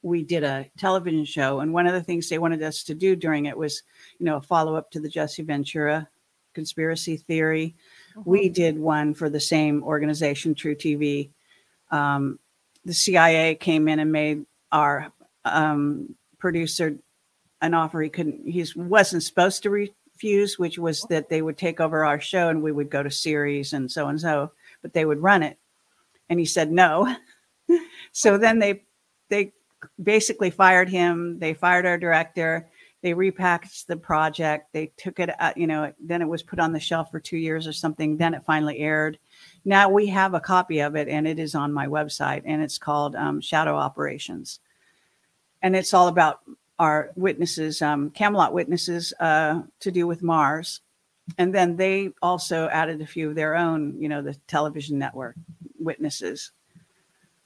we 0.01 0.23
did 0.23 0.43
a 0.43 0.65
television 0.77 1.25
show, 1.25 1.59
and 1.59 1.73
one 1.73 1.85
of 1.85 1.93
the 1.93 2.01
things 2.01 2.27
they 2.27 2.39
wanted 2.39 2.63
us 2.63 2.83
to 2.83 2.95
do 2.95 3.15
during 3.15 3.45
it 3.45 3.57
was, 3.57 3.83
you 4.17 4.25
know, 4.25 4.37
a 4.37 4.41
follow 4.41 4.75
up 4.75 4.89
to 4.91 4.99
the 4.99 5.09
Jesse 5.09 5.43
Ventura 5.43 6.07
conspiracy 6.53 7.17
theory. 7.17 7.75
We 8.25 8.45
mm-hmm. 8.45 8.53
did 8.53 8.79
one 8.79 9.13
for 9.13 9.29
the 9.29 9.39
same 9.39 9.83
organization, 9.83 10.55
truTV. 10.55 11.29
Um, 11.91 12.39
the 12.85 12.93
CIA 12.93 13.55
came 13.55 13.87
in 13.87 13.99
and 13.99 14.11
made 14.11 14.45
our 14.71 15.11
um, 15.45 16.15
producer 16.39 16.97
an 17.61 17.73
offer 17.73 18.01
he 18.01 18.09
couldn't, 18.09 18.47
he 18.47 18.65
wasn't 18.75 19.23
supposed 19.23 19.63
to 19.63 19.69
refuse, 19.69 20.57
which 20.57 20.79
was 20.79 21.03
that 21.09 21.29
they 21.29 21.41
would 21.41 21.57
take 21.57 21.79
over 21.79 22.03
our 22.03 22.19
show 22.19 22.49
and 22.49 22.63
we 22.63 22.71
would 22.71 22.89
go 22.89 23.03
to 23.03 23.11
series 23.11 23.73
and 23.73 23.91
so 23.91 24.07
and 24.07 24.19
so, 24.19 24.51
but 24.81 24.93
they 24.93 25.05
would 25.05 25.21
run 25.21 25.43
it. 25.43 25.57
And 26.29 26.39
he 26.39 26.45
said 26.45 26.71
no. 26.71 27.15
so 28.11 28.37
then 28.37 28.59
they 28.59 28.83
they 29.29 29.53
basically 30.01 30.49
fired 30.49 30.89
him. 30.89 31.39
They 31.39 31.53
fired 31.53 31.85
our 31.85 31.97
director. 31.97 32.69
They 33.01 33.13
repackaged 33.13 33.87
the 33.87 33.97
project. 33.97 34.73
They 34.73 34.91
took 34.97 35.19
it, 35.19 35.31
out, 35.39 35.57
you 35.57 35.65
know, 35.65 35.91
then 35.99 36.21
it 36.21 36.27
was 36.27 36.43
put 36.43 36.59
on 36.59 36.71
the 36.71 36.79
shelf 36.79 37.09
for 37.09 37.19
two 37.19 37.37
years 37.37 37.65
or 37.67 37.73
something. 37.73 38.17
Then 38.17 38.33
it 38.33 38.43
finally 38.45 38.77
aired. 38.77 39.17
Now 39.63 39.89
we 39.89 40.07
have 40.07 40.33
a 40.33 40.39
copy 40.39 40.79
of 40.79 40.95
it 40.95 41.07
and 41.07 41.27
it 41.27 41.39
is 41.39 41.55
on 41.55 41.73
my 41.73 41.87
website 41.87 42.43
and 42.45 42.61
it's 42.61 42.77
called 42.77 43.15
um, 43.15 43.41
Shadow 43.41 43.75
Operations. 43.75 44.59
And 45.61 45.75
it's 45.75 45.93
all 45.93 46.07
about 46.07 46.39
our 46.79 47.11
witnesses, 47.15 47.81
um, 47.81 48.09
Camelot 48.09 48.53
witnesses 48.53 49.13
uh, 49.19 49.61
to 49.81 49.91
do 49.91 50.07
with 50.07 50.23
Mars. 50.23 50.81
And 51.37 51.53
then 51.53 51.75
they 51.75 52.09
also 52.21 52.67
added 52.69 53.01
a 53.01 53.05
few 53.05 53.29
of 53.29 53.35
their 53.35 53.55
own, 53.55 54.01
you 54.01 54.09
know, 54.09 54.23
the 54.23 54.33
television 54.47 54.97
network 54.97 55.35
witnesses. 55.79 56.51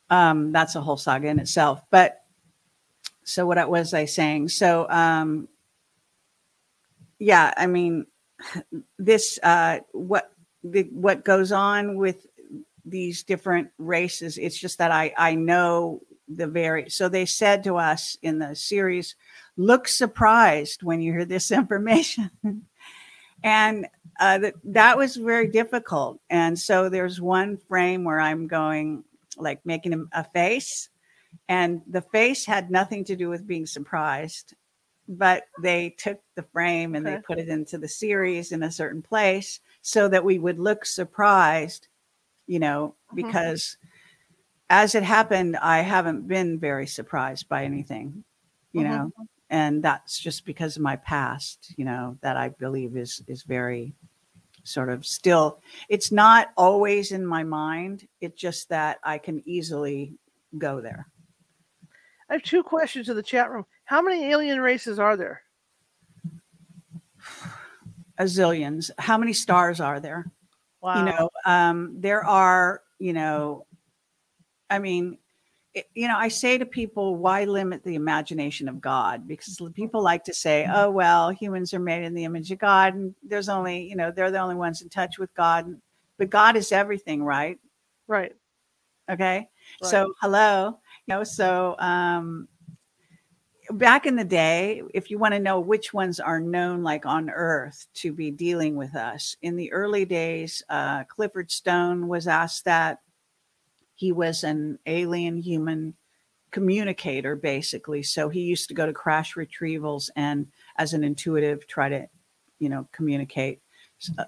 Um, 0.10 0.54
that's 0.54 0.76
a 0.76 0.82
whole 0.82 0.98
saga 0.98 1.28
in 1.28 1.40
itself. 1.40 1.82
But 1.90 2.24
so 3.24 3.46
what 3.46 3.70
was 3.70 3.94
I 3.94 4.06
saying? 4.06 4.50
So 4.50 4.88
um, 4.90 5.50
yeah, 7.20 7.54
I 7.58 7.68
mean, 7.68 8.06
this 8.98 9.40
uh, 9.42 9.80
what 9.92 10.32
the, 10.72 10.84
what 10.92 11.24
goes 11.24 11.52
on 11.52 11.96
with 11.96 12.28
these 12.86 13.24
different 13.24 13.70
races. 13.78 14.38
It's 14.38 14.58
just 14.58 14.78
that 14.78 14.92
I 14.92 15.14
I 15.18 15.36
know 15.36 16.02
the 16.28 16.48
very. 16.48 16.90
So 16.90 17.10
they 17.10 17.26
said 17.26 17.64
to 17.64 17.78
us 17.78 18.18
in 18.22 18.40
the 18.40 18.56
series, 18.56 19.16
"Look 19.58 19.88
surprised 19.88 20.84
when 20.84 21.02
you 21.02 21.12
hear 21.12 21.26
this 21.26 21.52
information," 21.52 22.66
and 23.44 23.88
uh, 24.20 24.38
that 24.40 24.54
that 24.64 24.98
was 24.98 25.16
very 25.16 25.48
difficult. 25.48 26.20
And 26.30 26.58
so 26.58 26.90
there's 26.90 27.20
one 27.20 27.58
frame 27.58 28.04
where 28.04 28.20
I'm 28.20 28.48
going 28.48 29.04
like 29.38 29.66
making 29.66 29.94
a, 29.94 30.20
a 30.20 30.24
face, 30.24 30.90
and 31.50 31.82
the 31.88 32.02
face 32.02 32.46
had 32.46 32.72
nothing 32.72 33.04
to 33.06 33.16
do 33.16 33.30
with 33.30 33.48
being 33.48 33.66
surprised 33.66 34.54
but 35.08 35.44
they 35.62 35.92
took 35.92 36.20
the 36.36 36.42
frame 36.42 36.96
and 36.96 37.06
they 37.06 37.18
put 37.18 37.38
it 37.38 37.48
into 37.48 37.78
the 37.78 37.88
series 37.88 38.52
in 38.52 38.64
a 38.64 38.72
certain 38.72 39.02
place 39.02 39.60
so 39.88 40.08
that 40.08 40.26
we 40.26 40.40
would 40.40 40.58
look 40.58 40.84
surprised, 40.84 41.90
you 42.48 42.58
know, 42.58 42.96
Mhm. 43.12 43.16
because 43.16 43.78
as 44.72 44.96
it 44.96 45.04
happened, 45.04 45.58
I 45.58 45.82
haven't 45.82 46.28
been 46.28 46.58
very 46.58 46.88
surprised 46.88 47.48
by 47.48 47.66
anything, 47.66 48.24
you 48.74 48.82
Mhm. 48.82 48.90
know, 48.90 49.12
and 49.52 49.84
that's 49.84 50.18
just 50.18 50.44
because 50.44 50.76
of 50.76 50.82
my 50.82 50.96
past, 50.96 51.72
you 51.78 51.86
know, 51.86 52.18
that 52.22 52.36
I 52.36 52.50
believe 52.50 52.98
is 52.98 53.22
is 53.28 53.44
very 53.44 53.94
sort 54.64 54.90
of 54.90 55.06
still 55.06 55.62
it's 55.88 56.12
not 56.12 56.52
always 56.58 57.12
in 57.12 57.24
my 57.24 57.44
mind. 57.44 58.08
It's 58.22 58.42
just 58.42 58.70
that 58.70 58.98
I 59.04 59.20
can 59.20 59.48
easily 59.48 60.18
go 60.58 60.82
there. 60.82 61.06
I 62.28 62.34
have 62.34 62.44
two 62.44 62.64
questions 62.64 63.08
in 63.08 63.16
the 63.16 63.22
chat 63.22 63.52
room. 63.52 63.68
How 63.84 64.02
many 64.02 64.26
alien 64.32 64.60
races 64.60 64.98
are 64.98 65.16
there? 65.16 65.45
A 68.18 68.24
zillions. 68.24 68.90
How 68.98 69.18
many 69.18 69.34
stars 69.34 69.80
are 69.80 70.00
there? 70.00 70.32
Wow. 70.82 71.00
you 71.00 71.12
know 71.12 71.30
um 71.48 71.96
there 72.00 72.24
are 72.24 72.82
you 73.00 73.12
know 73.12 73.66
i 74.70 74.78
mean 74.78 75.18
it, 75.74 75.88
you 75.96 76.08
know 76.08 76.16
i 76.16 76.28
say 76.28 76.60
to 76.60 76.66
people 76.66 77.16
why 77.16 77.44
limit 77.46 77.84
the 77.84 77.96
imagination 77.96 78.70
of 78.70 78.80
god 78.80 79.28
because 79.28 79.60
people 79.74 80.04
like 80.04 80.24
to 80.26 80.34
say 80.34 80.68
oh 80.72 80.92
well 80.92 81.32
humans 81.32 81.74
are 81.74 81.80
made 81.80 82.04
in 82.04 82.14
the 82.14 82.24
image 82.24 82.52
of 82.52 82.60
god 82.60 82.94
and 82.94 83.16
there's 83.24 83.50
only 83.50 83.82
you 83.82 83.96
know 83.96 84.12
they're 84.12 84.30
the 84.30 84.38
only 84.40 84.54
ones 84.54 84.84
in 84.84 84.90
touch 84.90 85.18
with 85.18 85.34
god 85.34 85.66
but 86.20 86.30
god 86.30 86.56
is 86.56 86.72
everything 86.72 87.24
right 87.24 87.58
right. 88.08 88.34
okay 89.10 89.50
Right. 89.82 89.90
so 89.90 90.14
hello 90.22 90.78
you 91.08 91.16
know 91.16 91.24
so 91.24 91.76
um 91.80 92.48
back 93.72 94.06
in 94.06 94.16
the 94.16 94.24
day 94.24 94.82
if 94.94 95.10
you 95.10 95.18
want 95.18 95.34
to 95.34 95.40
know 95.40 95.60
which 95.60 95.94
ones 95.94 96.20
are 96.20 96.40
known 96.40 96.84
like 96.84 97.06
on 97.06 97.30
earth 97.30 97.88
to 97.94 98.14
be 98.14 98.32
dealing 98.32 98.76
with 98.76 98.96
us 98.96 99.36
in 99.42 99.56
the 99.56 99.72
early 99.72 100.06
days 100.06 100.64
uh, 100.70 101.04
clifford 101.06 101.52
stone 101.52 102.08
was 102.08 102.28
asked 102.28 102.66
that. 102.66 103.00
He 103.96 104.12
was 104.12 104.44
an 104.44 104.78
alien 104.86 105.38
human 105.38 105.96
communicator 106.52 107.36
basically 107.36 108.04
so 108.04 108.30
he 108.30 108.42
used 108.42 108.68
to 108.68 108.74
go 108.74 108.86
to 108.86 108.94
crash 108.94 109.36
retrievals 109.36 110.10
and 110.16 110.48
as 110.78 110.94
an 110.94 111.04
intuitive 111.04 111.68
try 111.68 111.90
to 111.90 112.08
you 112.60 112.70
know 112.70 112.88
communicate. 112.92 113.62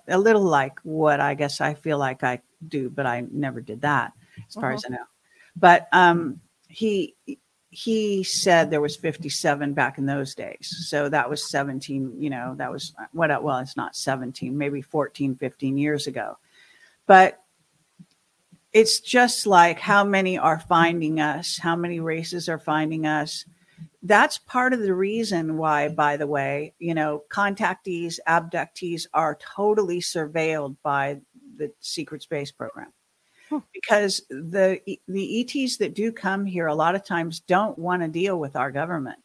A 0.08 0.18
little 0.18 0.42
like 0.42 0.80
what 0.84 1.20
i 1.20 1.34
guess 1.34 1.62
i 1.62 1.74
feel 1.74 1.98
like 1.98 2.24
i 2.24 2.42
do 2.68 2.90
but 2.90 3.06
i 3.06 3.26
never 3.32 3.62
did 3.62 3.82
that 3.82 4.14
as 4.48 4.56
far 4.56 4.72
as 4.72 4.86
i 4.86 4.90
know. 4.90 5.06
But 5.56 5.88
um 5.92 6.40
he 6.70 7.16
he 7.70 8.24
said 8.24 8.70
there 8.70 8.82
was 8.82 8.96
57 8.96 9.74
back 9.74 9.98
in 9.98 10.06
those 10.06 10.34
days. 10.34 10.86
So 10.88 11.10
that 11.10 11.30
was 11.30 11.50
17 11.50 12.16
you 12.18 12.30
know 12.30 12.56
that 12.58 12.72
was 12.72 12.94
what 13.12 13.44
well 13.44 13.60
it's 13.60 13.78
not 13.78 13.96
17 13.96 14.58
maybe 14.58 14.82
14 14.82 15.36
15 15.36 15.78
years 15.78 16.08
ago. 16.08 16.38
But 17.06 17.42
it's 18.74 19.00
just 19.00 19.48
like 19.48 19.80
how 19.80 20.04
many 20.04 20.38
are 20.38 20.60
finding 20.60 21.20
us 21.20 21.58
how 21.58 21.76
many 21.76 22.00
races 22.00 22.48
are 22.48 22.60
finding 22.60 23.06
us. 23.06 23.46
That's 24.04 24.38
part 24.38 24.74
of 24.74 24.80
the 24.82 24.94
reason 24.94 25.58
why 25.58 25.90
by 25.90 26.16
the 26.16 26.28
way 26.28 26.74
you 26.80 26.94
know 26.94 27.24
contactees 27.30 28.20
abductees 28.28 29.08
are 29.14 29.38
totally 29.56 30.00
surveilled 30.00 30.78
by 30.84 31.20
the 31.58 31.72
secret 31.82 32.22
space 32.22 32.52
program 32.52 32.94
Because 33.74 34.22
the 34.30 34.80
the 35.08 35.42
ETs 35.42 35.78
that 35.78 35.94
do 35.94 36.12
come 36.12 36.46
here 36.46 36.68
a 36.68 36.76
lot 36.76 36.96
of 36.96 37.06
times 37.06 37.40
don't 37.42 37.78
want 37.78 38.02
to 38.02 38.08
deal 38.08 38.40
with 38.40 38.56
our 38.56 38.72
government. 38.72 39.20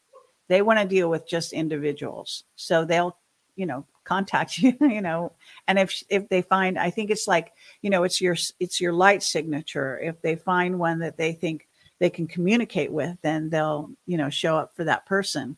They 0.49 0.61
want 0.61 0.79
to 0.79 0.85
deal 0.87 1.09
with 1.09 1.27
just 1.27 1.53
individuals. 1.53 2.43
So 2.55 2.85
they'll, 2.85 3.17
you 3.55 3.65
know, 3.65 3.85
contact 4.03 4.57
you, 4.59 4.75
you 4.81 5.01
know, 5.01 5.33
and 5.67 5.79
if 5.79 6.03
if 6.09 6.29
they 6.29 6.41
find 6.41 6.77
I 6.77 6.89
think 6.89 7.09
it's 7.09 7.27
like, 7.27 7.53
you 7.81 7.89
know, 7.89 8.03
it's 8.03 8.21
your 8.21 8.35
it's 8.59 8.79
your 8.81 8.93
light 8.93 9.23
signature. 9.23 9.99
If 9.99 10.21
they 10.21 10.35
find 10.35 10.79
one 10.79 10.99
that 10.99 11.17
they 11.17 11.33
think 11.33 11.67
they 11.99 12.09
can 12.09 12.27
communicate 12.27 12.91
with, 12.91 13.17
then 13.21 13.49
they'll, 13.49 13.89
you 14.05 14.17
know, 14.17 14.29
show 14.29 14.57
up 14.57 14.75
for 14.75 14.83
that 14.85 15.05
person. 15.05 15.57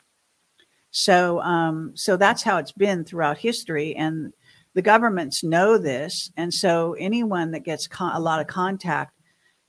So 0.90 1.40
um 1.42 1.92
so 1.94 2.16
that's 2.16 2.42
how 2.42 2.58
it's 2.58 2.72
been 2.72 3.04
throughout 3.04 3.38
history 3.38 3.94
and 3.96 4.32
the 4.76 4.82
governments 4.82 5.42
know 5.42 5.78
this 5.78 6.30
and 6.36 6.52
so 6.52 6.92
anyone 6.98 7.50
that 7.50 7.64
gets 7.64 7.88
con- 7.88 8.14
a 8.14 8.20
lot 8.20 8.40
of 8.42 8.46
contact 8.46 9.18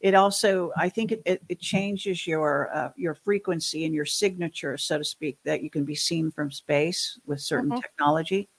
it 0.02 0.14
also 0.14 0.70
i 0.76 0.90
think 0.90 1.14
it, 1.14 1.22
it, 1.26 1.42
it 1.48 1.60
changes 1.62 2.28
your 2.28 2.70
uh, 2.76 2.90
your 2.98 3.16
frequency 3.16 3.86
and 3.86 3.96
your 3.96 4.04
signature 4.06 4.78
so 4.78 4.98
to 4.98 5.06
speak 5.06 5.38
that 5.46 5.64
you 5.64 5.70
can 5.70 5.86
be 5.86 5.96
seen 5.96 6.30
from 6.30 6.52
space 6.52 7.18
with 7.26 7.40
certain 7.40 7.72
Mhm. 7.72 7.82
technology 7.82 8.50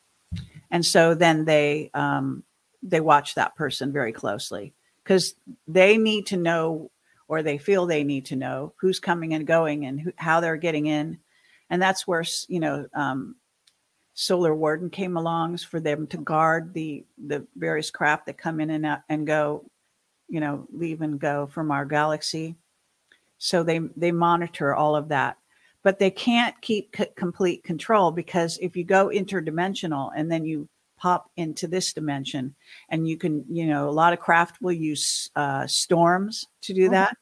and 0.70 0.84
so 0.84 1.14
then 1.14 1.44
they 1.44 1.90
um, 1.92 2.42
they 2.82 3.01
watch 3.01 3.34
that 3.34 3.55
person 3.55 3.92
very 3.92 4.12
closely 4.12 4.72
because 5.05 5.34
they 5.66 5.99
need 5.99 6.24
to 6.28 6.38
know 6.38 6.90
or 7.28 7.42
they 7.42 7.59
feel 7.59 7.84
they 7.84 8.05
need 8.05 8.24
to 8.24 8.36
know 8.36 8.72
who's 8.80 8.99
coming 8.99 9.34
and 9.34 9.46
going 9.46 9.84
and 9.84 10.01
who, 10.01 10.12
how 10.16 10.40
they're 10.40 10.57
getting 10.57 10.86
in 10.86 11.18
and 11.68 11.82
that's 11.82 12.07
where 12.07 12.24
you 12.49 12.59
know 12.59 12.86
um, 12.94 13.36
solar 14.19 14.55
warden 14.55 14.91
came 14.91 15.16
along 15.16 15.57
for 15.59 15.81
them 15.81 16.07
to 16.09 16.19
guard 16.19 16.75
the 16.75 17.05
the 17.29 17.47
various 17.57 17.91
craft 17.91 18.27
that 18.27 18.39
come 18.39 18.61
in 18.61 18.71
and 18.71 18.85
out 18.87 19.01
and 19.09 19.27
go 19.27 19.64
you 20.29 20.41
know 20.41 20.66
leave 20.73 21.03
and 21.03 21.21
go 21.21 21.47
from 21.47 21.71
our 21.71 21.85
galaxy 21.87 22.57
So 23.39 23.62
they 23.62 23.79
they 23.97 24.12
monitor 24.12 24.75
all 24.75 24.97
of 24.97 25.09
that, 25.09 25.37
but 25.83 25.99
they 25.99 26.11
can't 26.11 26.61
keep 26.61 26.95
c- 26.97 27.07
complete 27.16 27.62
control 27.64 28.11
because 28.12 28.59
if 28.61 28.77
you 28.77 28.85
go 28.85 29.09
interdimensional 29.09 30.11
and 30.16 30.31
then 30.31 30.45
you 30.45 30.69
pop 30.97 31.31
into 31.37 31.69
this 31.69 31.93
dimension, 31.93 32.55
and 32.91 33.09
you 33.09 33.16
can 33.16 33.45
you 33.49 33.66
know 33.66 33.89
a 33.89 33.97
lot 34.03 34.12
of 34.12 34.21
craft 34.21 34.61
will 34.62 34.73
use 34.93 35.31
uh, 35.37 35.66
storms 35.66 36.47
to 36.62 36.75
do 36.75 36.89
Mhm. 36.89 36.91
that. 36.93 37.16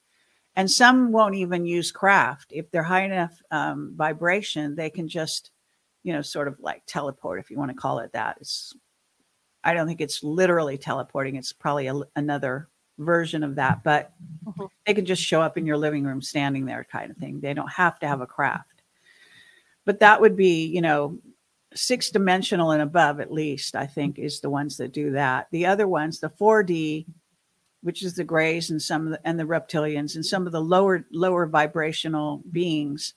And 0.56 0.70
some 0.70 1.12
won't 1.12 1.34
even 1.36 1.66
use 1.66 1.92
craft. 1.92 2.52
If 2.52 2.70
they're 2.70 2.82
high 2.82 3.04
enough 3.04 3.42
um, 3.50 3.92
vibration, 3.96 4.74
they 4.74 4.90
can 4.90 5.08
just, 5.08 5.50
you 6.06 6.12
know, 6.12 6.22
sort 6.22 6.46
of 6.46 6.54
like 6.60 6.84
teleport, 6.86 7.40
if 7.40 7.50
you 7.50 7.58
want 7.58 7.68
to 7.68 7.76
call 7.76 7.98
it 7.98 8.12
that. 8.12 8.36
It's, 8.40 8.72
I 9.64 9.74
don't 9.74 9.88
think 9.88 10.00
it's 10.00 10.22
literally 10.22 10.78
teleporting. 10.78 11.34
It's 11.34 11.52
probably 11.52 11.88
a, 11.88 12.00
another 12.14 12.68
version 12.98 13.42
of 13.42 13.56
that, 13.56 13.82
but 13.82 14.12
Mhm. 14.46 14.68
they 14.86 14.94
can 14.94 15.04
just 15.04 15.20
show 15.20 15.42
up 15.42 15.58
in 15.58 15.66
your 15.66 15.76
living 15.76 16.04
room 16.04 16.22
standing 16.22 16.64
there, 16.64 16.84
kind 16.84 17.10
of 17.10 17.16
thing. 17.16 17.40
They 17.40 17.54
don't 17.54 17.72
have 17.72 17.98
to 17.98 18.06
have 18.06 18.20
a 18.20 18.26
craft. 18.26 18.82
But 19.84 19.98
that 19.98 20.20
would 20.20 20.36
be, 20.36 20.66
you 20.66 20.80
know, 20.80 21.18
six 21.74 22.10
dimensional 22.10 22.70
and 22.70 22.82
above, 22.82 23.18
at 23.18 23.32
least, 23.32 23.74
I 23.74 23.86
think, 23.86 24.16
is 24.20 24.38
the 24.40 24.48
ones 24.48 24.76
that 24.76 24.92
do 24.92 25.10
that. 25.10 25.48
The 25.50 25.66
other 25.66 25.88
ones, 25.88 26.20
the 26.20 26.30
4D, 26.30 27.04
which 27.82 28.04
is 28.04 28.14
the 28.14 28.22
grays 28.22 28.70
and 28.70 28.80
some 28.80 29.06
of 29.06 29.10
the, 29.10 29.20
and 29.26 29.40
the 29.40 29.44
reptilians 29.44 30.14
and 30.14 30.24
some 30.24 30.46
of 30.46 30.52
the 30.52 30.62
lower 30.62 31.04
lower 31.10 31.46
vibrational 31.46 32.42
beings, 32.52 33.14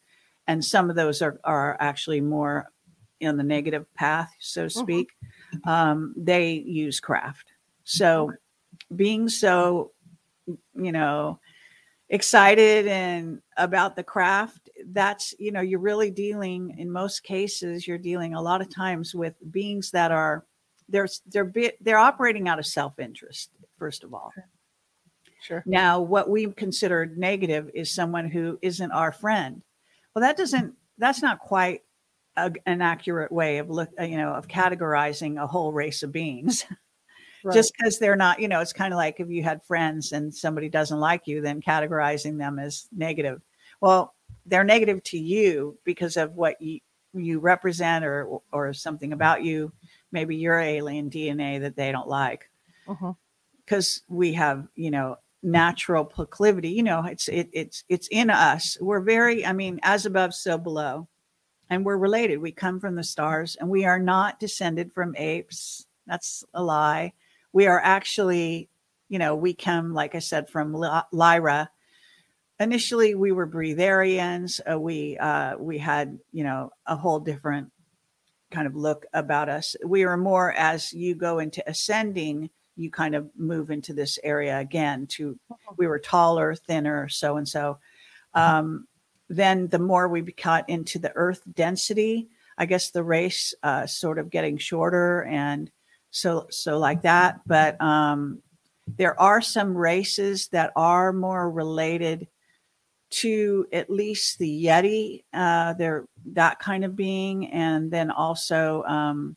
and 0.47 0.65
some 0.65 0.89
of 0.89 0.95
those 0.95 1.21
are 1.21 1.39
are 1.43 1.77
actually 1.79 2.21
more 2.21 2.71
in 3.19 3.37
the 3.37 3.43
negative 3.43 3.91
path, 3.95 4.33
so 4.39 4.67
to 4.67 4.73
Mhm. 4.73 4.83
speak. 4.83 5.09
Um, 5.65 6.13
they 6.17 6.51
use 6.53 6.99
craft. 6.99 7.51
So, 7.83 8.31
being 8.95 9.27
so, 9.29 9.91
you 10.75 10.91
know, 10.91 11.39
excited 12.09 12.87
and 12.87 13.41
about 13.57 13.95
the 13.95 14.03
craft, 14.03 14.69
that's 14.87 15.33
you 15.39 15.51
know, 15.51 15.61
you're 15.61 15.79
really 15.79 16.11
dealing 16.11 16.75
in 16.77 16.91
most 16.91 17.23
cases. 17.23 17.87
You're 17.87 17.97
dealing 17.97 18.33
a 18.33 18.41
lot 18.41 18.61
of 18.61 18.69
times 18.73 19.13
with 19.13 19.35
beings 19.51 19.91
that 19.91 20.11
are 20.11 20.45
they're 20.87 21.07
they're 21.27 21.51
they're 21.81 21.97
operating 21.97 22.47
out 22.47 22.59
of 22.59 22.65
self 22.65 22.97
interest. 22.99 23.51
First 23.77 24.03
of 24.03 24.13
all, 24.13 24.31
Sure. 25.41 25.63
now, 25.65 26.01
what 26.01 26.29
we 26.29 26.51
consider 26.51 27.05
negative 27.05 27.69
is 27.73 27.91
someone 27.91 28.29
who 28.29 28.59
isn't 28.61 28.91
our 28.91 29.11
friend. 29.11 29.63
Well, 30.13 30.21
that 30.21 30.37
doesn't. 30.37 30.75
That's 30.97 31.21
not 31.21 31.39
quite 31.39 31.83
a, 32.47 32.53
an 32.65 32.81
accurate 32.81 33.31
way 33.31 33.57
of 33.57 33.69
look. 33.69 33.89
You 33.99 34.17
know, 34.17 34.33
of 34.33 34.47
categorizing 34.47 35.41
a 35.41 35.47
whole 35.47 35.71
race 35.71 36.03
of 36.03 36.11
beings. 36.11 36.65
Right. 37.41 37.53
Just 37.53 37.71
because 37.77 37.99
they're 37.99 38.17
not. 38.17 38.41
You 38.41 38.49
know, 38.49 38.59
it's 38.59 38.73
kind 38.73 38.93
of 38.93 38.97
like 38.97 39.21
if 39.21 39.29
you 39.29 39.43
had 39.43 39.63
friends 39.63 40.11
and 40.11 40.35
somebody 40.35 40.67
doesn't 40.67 40.99
like 40.99 41.25
you, 41.25 41.39
then 41.39 41.61
categorizing 41.61 42.37
them 42.37 42.59
as 42.59 42.89
negative. 42.91 43.41
Well, 43.79 44.13
they're 44.45 44.65
negative 44.65 45.01
to 45.03 45.17
you 45.17 45.77
because 45.85 46.17
of 46.17 46.35
what 46.35 46.61
you 46.61 46.81
you 47.13 47.39
represent 47.39 48.03
or 48.03 48.41
or 48.51 48.73
something 48.73 49.13
about 49.13 49.41
you. 49.41 49.71
Maybe 50.11 50.35
your 50.35 50.59
alien 50.59 51.09
DNA 51.09 51.61
that 51.61 51.77
they 51.77 51.93
don't 51.93 52.09
like 52.09 52.49
uh-huh. 52.89 53.13
because 53.63 54.01
we 54.07 54.33
have 54.33 54.67
you 54.75 54.91
know 54.91 55.17
natural 55.41 56.03
proclivity 56.03 56.69
you 56.69 56.83
know 56.83 57.05
it's 57.05 57.29
it, 57.29 57.49
it's 57.53 57.85
it's 57.87 58.09
in 58.11 58.29
us 58.29 58.77
we're 58.81 58.99
very 58.99 59.45
i 59.45 59.53
mean 59.53 59.79
as 59.83 60.05
above 60.05 60.33
so 60.33 60.57
below 60.57 61.07
and 61.69 61.85
we're 61.85 61.97
related. 61.97 62.37
We 62.37 62.51
come 62.51 62.79
from 62.79 62.95
the 62.95 63.03
stars 63.03 63.55
and 63.59 63.69
we 63.69 63.85
are 63.85 63.99
not 63.99 64.39
descended 64.39 64.91
from 64.93 65.15
apes. 65.15 65.85
That's 66.07 66.43
a 66.53 66.63
lie. 66.63 67.13
We 67.53 67.67
are 67.67 67.79
actually 67.79 68.69
you 69.07 69.17
know 69.17 69.35
we 69.35 69.55
come 69.55 69.93
like 69.93 70.15
i 70.15 70.19
said 70.19 70.49
from 70.49 70.73
lyra. 71.11 71.69
Initially 72.59 73.15
we 73.15 73.31
were 73.31 73.47
breatharians. 73.47 74.59
Uh, 74.69 74.79
we 74.79 75.17
uh 75.17 75.57
we 75.57 75.77
had 75.77 76.19
you 76.31 76.43
know 76.43 76.71
a 76.85 76.95
whole 76.95 77.19
different 77.19 77.71
kind 78.51 78.67
of 78.67 78.75
look 78.75 79.05
about 79.13 79.49
us. 79.49 79.75
We 79.85 80.03
are 80.03 80.17
more 80.17 80.53
as 80.53 80.91
you 80.91 81.15
go 81.15 81.39
into 81.39 81.67
ascending 81.69 82.49
you 82.75 82.89
kind 82.89 83.13
of 83.13 83.29
move 83.35 83.71
into 83.71 83.93
this 83.93 84.17
area 84.23 84.57
again 84.57 85.05
to 85.05 85.37
we 85.77 85.85
were 85.85 85.99
taller 85.99 86.55
thinner 86.55 87.09
so 87.09 87.37
and 87.37 87.47
so. 87.47 87.77
Um, 88.33 88.87
then 89.29 89.67
the 89.67 89.79
more 89.79 90.07
we 90.07 90.21
got 90.21 90.67
into 90.69 90.99
the 90.99 91.11
earth 91.15 91.41
density 91.53 92.27
i 92.57 92.65
guess 92.65 92.91
the 92.91 93.03
race 93.03 93.53
uh, 93.63 93.85
sort 93.85 94.19
of 94.19 94.29
getting 94.29 94.57
shorter 94.57 95.23
and 95.23 95.71
so 96.11 96.47
so 96.49 96.77
like 96.77 97.03
that. 97.03 97.41
But 97.45 97.79
um, 97.81 98.41
there 98.87 99.19
are 99.19 99.41
some 99.41 99.75
races 99.75 100.47
that 100.47 100.71
are 100.75 101.13
more 101.13 101.49
related 101.49 102.27
to 103.11 103.67
at 103.73 103.89
least 103.89 104.37
the 104.37 104.65
yeti 104.65 105.23
uh, 105.33 105.73
they're 105.73 106.05
that 106.33 106.59
kind 106.59 106.85
of 106.85 106.95
being. 106.95 107.47
And 107.47 107.91
then 107.91 108.11
also 108.11 108.83
um, 108.83 109.35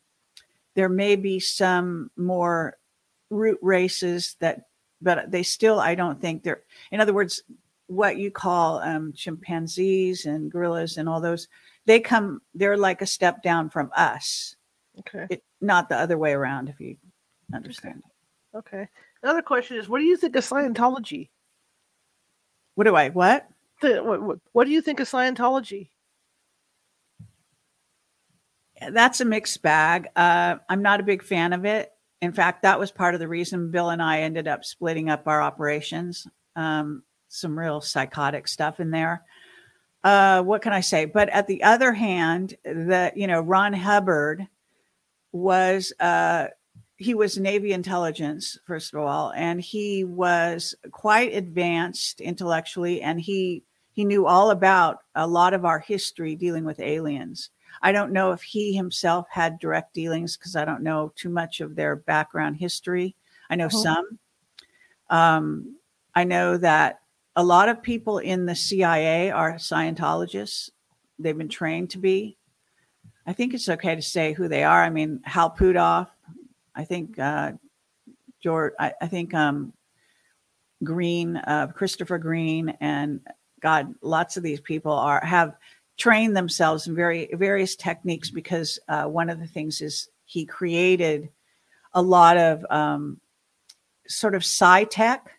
there 0.75 0.89
may 0.89 1.15
be 1.15 1.39
some 1.39 2.11
more 2.17 2.77
root 3.29 3.59
races 3.61 4.35
that 4.39 4.65
but 5.01 5.31
they 5.31 5.41
still 5.41 5.79
i 5.79 5.95
don't 5.95 6.21
think 6.21 6.43
they're 6.43 6.61
in 6.91 7.01
other 7.01 7.13
words 7.13 7.41
what 7.93 8.17
you 8.17 8.31
call 8.31 8.79
um, 8.79 9.13
chimpanzees 9.13 10.25
and 10.25 10.51
gorillas 10.51 10.97
and 10.97 11.07
all 11.07 11.21
those 11.21 11.47
they 11.85 11.99
come 11.99 12.41
they're 12.55 12.77
like 12.77 13.01
a 13.01 13.05
step 13.05 13.41
down 13.43 13.69
from 13.69 13.91
us 13.95 14.55
Okay. 14.99 15.25
it, 15.29 15.43
not 15.61 15.89
the 15.89 15.97
other 15.97 16.17
way 16.17 16.33
around 16.33 16.69
if 16.69 16.79
you 16.79 16.97
understand 17.53 18.01
Okay. 18.55 18.87
Another 19.23 19.41
question 19.41 19.77
is, 19.77 19.89
what 19.89 19.97
do 19.97 20.05
you 20.05 20.15
think 20.17 20.35
of 20.35 20.43
Scientology? 20.43 21.29
what 22.75 22.85
do 22.85 22.95
i 22.95 23.09
what 23.09 23.47
The, 23.81 24.03
what, 24.03 24.21
what, 24.21 24.37
what 24.51 24.65
do 24.65 24.71
you 24.71 24.81
think 24.81 24.99
of 24.99 25.07
Scientology? 25.09 25.89
that's 28.91 29.21
a 29.21 29.25
mixed 29.25 29.61
bag 29.61 30.07
uh, 30.15 30.55
i'm 30.69 30.81
not 30.81 30.99
a 30.99 31.03
big 31.03 31.23
fan 31.23 31.53
of 31.53 31.63
it 31.65 31.91
in 32.21 32.33
fact 32.33 32.63
that 32.63 32.79
was 32.79 32.91
part 32.91 33.13
of 33.13 33.19
the 33.19 33.27
reason 33.27 33.71
bill 33.71 33.89
and 33.89 34.01
i 34.01 34.21
ended 34.21 34.47
up 34.47 34.65
splitting 34.65 35.09
up 35.09 35.27
our 35.27 35.41
operations 35.41 36.27
um, 36.55 37.01
some 37.33 37.57
real 37.57 37.81
psychotic 37.81 38.47
stuff 38.47 38.79
in 38.79 38.91
there 38.91 39.23
uh, 40.03 40.41
what 40.41 40.61
can 40.61 40.73
i 40.73 40.79
say 40.79 41.05
but 41.05 41.29
at 41.29 41.47
the 41.47 41.63
other 41.63 41.93
hand 41.93 42.55
the 42.63 43.11
you 43.15 43.27
know 43.27 43.41
ron 43.41 43.73
hubbard 43.73 44.47
was 45.31 45.91
uh, 45.99 46.47
he 46.97 47.13
was 47.13 47.37
navy 47.37 47.73
intelligence 47.73 48.57
first 48.65 48.93
of 48.93 48.99
all 48.99 49.31
and 49.35 49.59
he 49.61 50.03
was 50.03 50.75
quite 50.91 51.33
advanced 51.33 52.21
intellectually 52.21 53.01
and 53.01 53.19
he 53.19 53.63
he 53.93 54.05
knew 54.05 54.25
all 54.25 54.51
about 54.51 54.99
a 55.15 55.27
lot 55.27 55.53
of 55.53 55.65
our 55.65 55.79
history 55.79 56.35
dealing 56.35 56.65
with 56.65 56.79
aliens 56.79 57.49
I 57.81 57.91
don't 57.91 58.13
know 58.13 58.31
if 58.31 58.41
he 58.41 58.73
himself 58.73 59.27
had 59.29 59.59
direct 59.59 59.93
dealings 59.93 60.37
because 60.37 60.55
I 60.55 60.65
don't 60.65 60.83
know 60.83 61.11
too 61.15 61.29
much 61.29 61.59
of 61.59 61.75
their 61.75 61.95
background 61.95 62.57
history. 62.57 63.15
I 63.49 63.55
know 63.55 63.67
Mhm. 63.67 63.83
some. 63.83 64.19
Um, 65.09 65.75
I 66.15 66.23
know 66.23 66.57
that 66.57 67.01
a 67.35 67.43
lot 67.43 67.69
of 67.69 67.81
people 67.81 68.19
in 68.19 68.45
the 68.45 68.55
CIA 68.55 69.31
are 69.31 69.53
Scientologists. 69.55 70.69
They've 71.19 71.37
been 71.37 71.49
trained 71.49 71.91
to 71.91 71.97
be. 71.97 72.37
I 73.25 73.33
think 73.33 73.53
it's 73.53 73.69
okay 73.69 73.95
to 73.95 74.01
say 74.01 74.33
who 74.33 74.47
they 74.47 74.63
are. 74.63 74.83
I 74.83 74.89
mean, 74.89 75.21
Hal 75.23 75.51
Puthoff. 75.51 76.07
I 76.75 76.83
think 76.83 77.17
uh, 77.17 77.53
George. 78.41 78.73
I, 78.79 78.93
I 79.01 79.07
think 79.07 79.33
um, 79.33 79.73
Green, 80.83 81.37
uh, 81.37 81.67
Christopher 81.67 82.17
Green, 82.17 82.75
and 82.81 83.21
God, 83.61 83.93
lots 84.01 84.37
of 84.37 84.43
these 84.43 84.59
people 84.59 84.91
are 84.91 85.23
have 85.23 85.55
trained 85.97 86.35
themselves 86.35 86.87
in 86.87 86.95
very 86.95 87.29
various 87.33 87.75
techniques 87.75 88.29
because 88.29 88.79
uh, 88.89 89.05
one 89.05 89.29
of 89.29 89.39
the 89.39 89.47
things 89.47 89.81
is 89.81 90.09
he 90.25 90.45
created 90.45 91.29
a 91.93 92.01
lot 92.01 92.37
of 92.37 92.65
um, 92.69 93.19
sort 94.07 94.35
of 94.35 94.41
sci 94.41 94.83
tech 94.85 95.31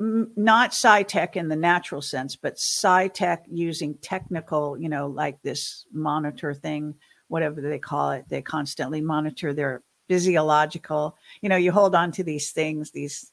m- 0.00 0.30
not 0.36 0.70
sci 0.70 1.02
tech 1.04 1.36
in 1.36 1.48
the 1.48 1.56
natural 1.56 2.02
sense, 2.02 2.36
but 2.36 2.54
sci 2.54 3.08
tech 3.08 3.44
using 3.50 3.94
technical, 3.94 4.78
you 4.78 4.88
know, 4.88 5.06
like 5.06 5.40
this 5.42 5.86
monitor 5.92 6.54
thing, 6.54 6.94
whatever 7.28 7.60
they 7.60 7.78
call 7.78 8.12
it. 8.12 8.24
They 8.28 8.42
constantly 8.42 9.00
monitor 9.00 9.52
their 9.52 9.82
physiological, 10.08 11.16
you 11.40 11.48
know, 11.48 11.56
you 11.56 11.72
hold 11.72 11.94
on 11.94 12.12
to 12.12 12.24
these 12.24 12.52
things, 12.52 12.90
these 12.90 13.32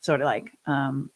sort 0.00 0.20
of 0.20 0.24
like 0.24 0.52
um, 0.66 1.10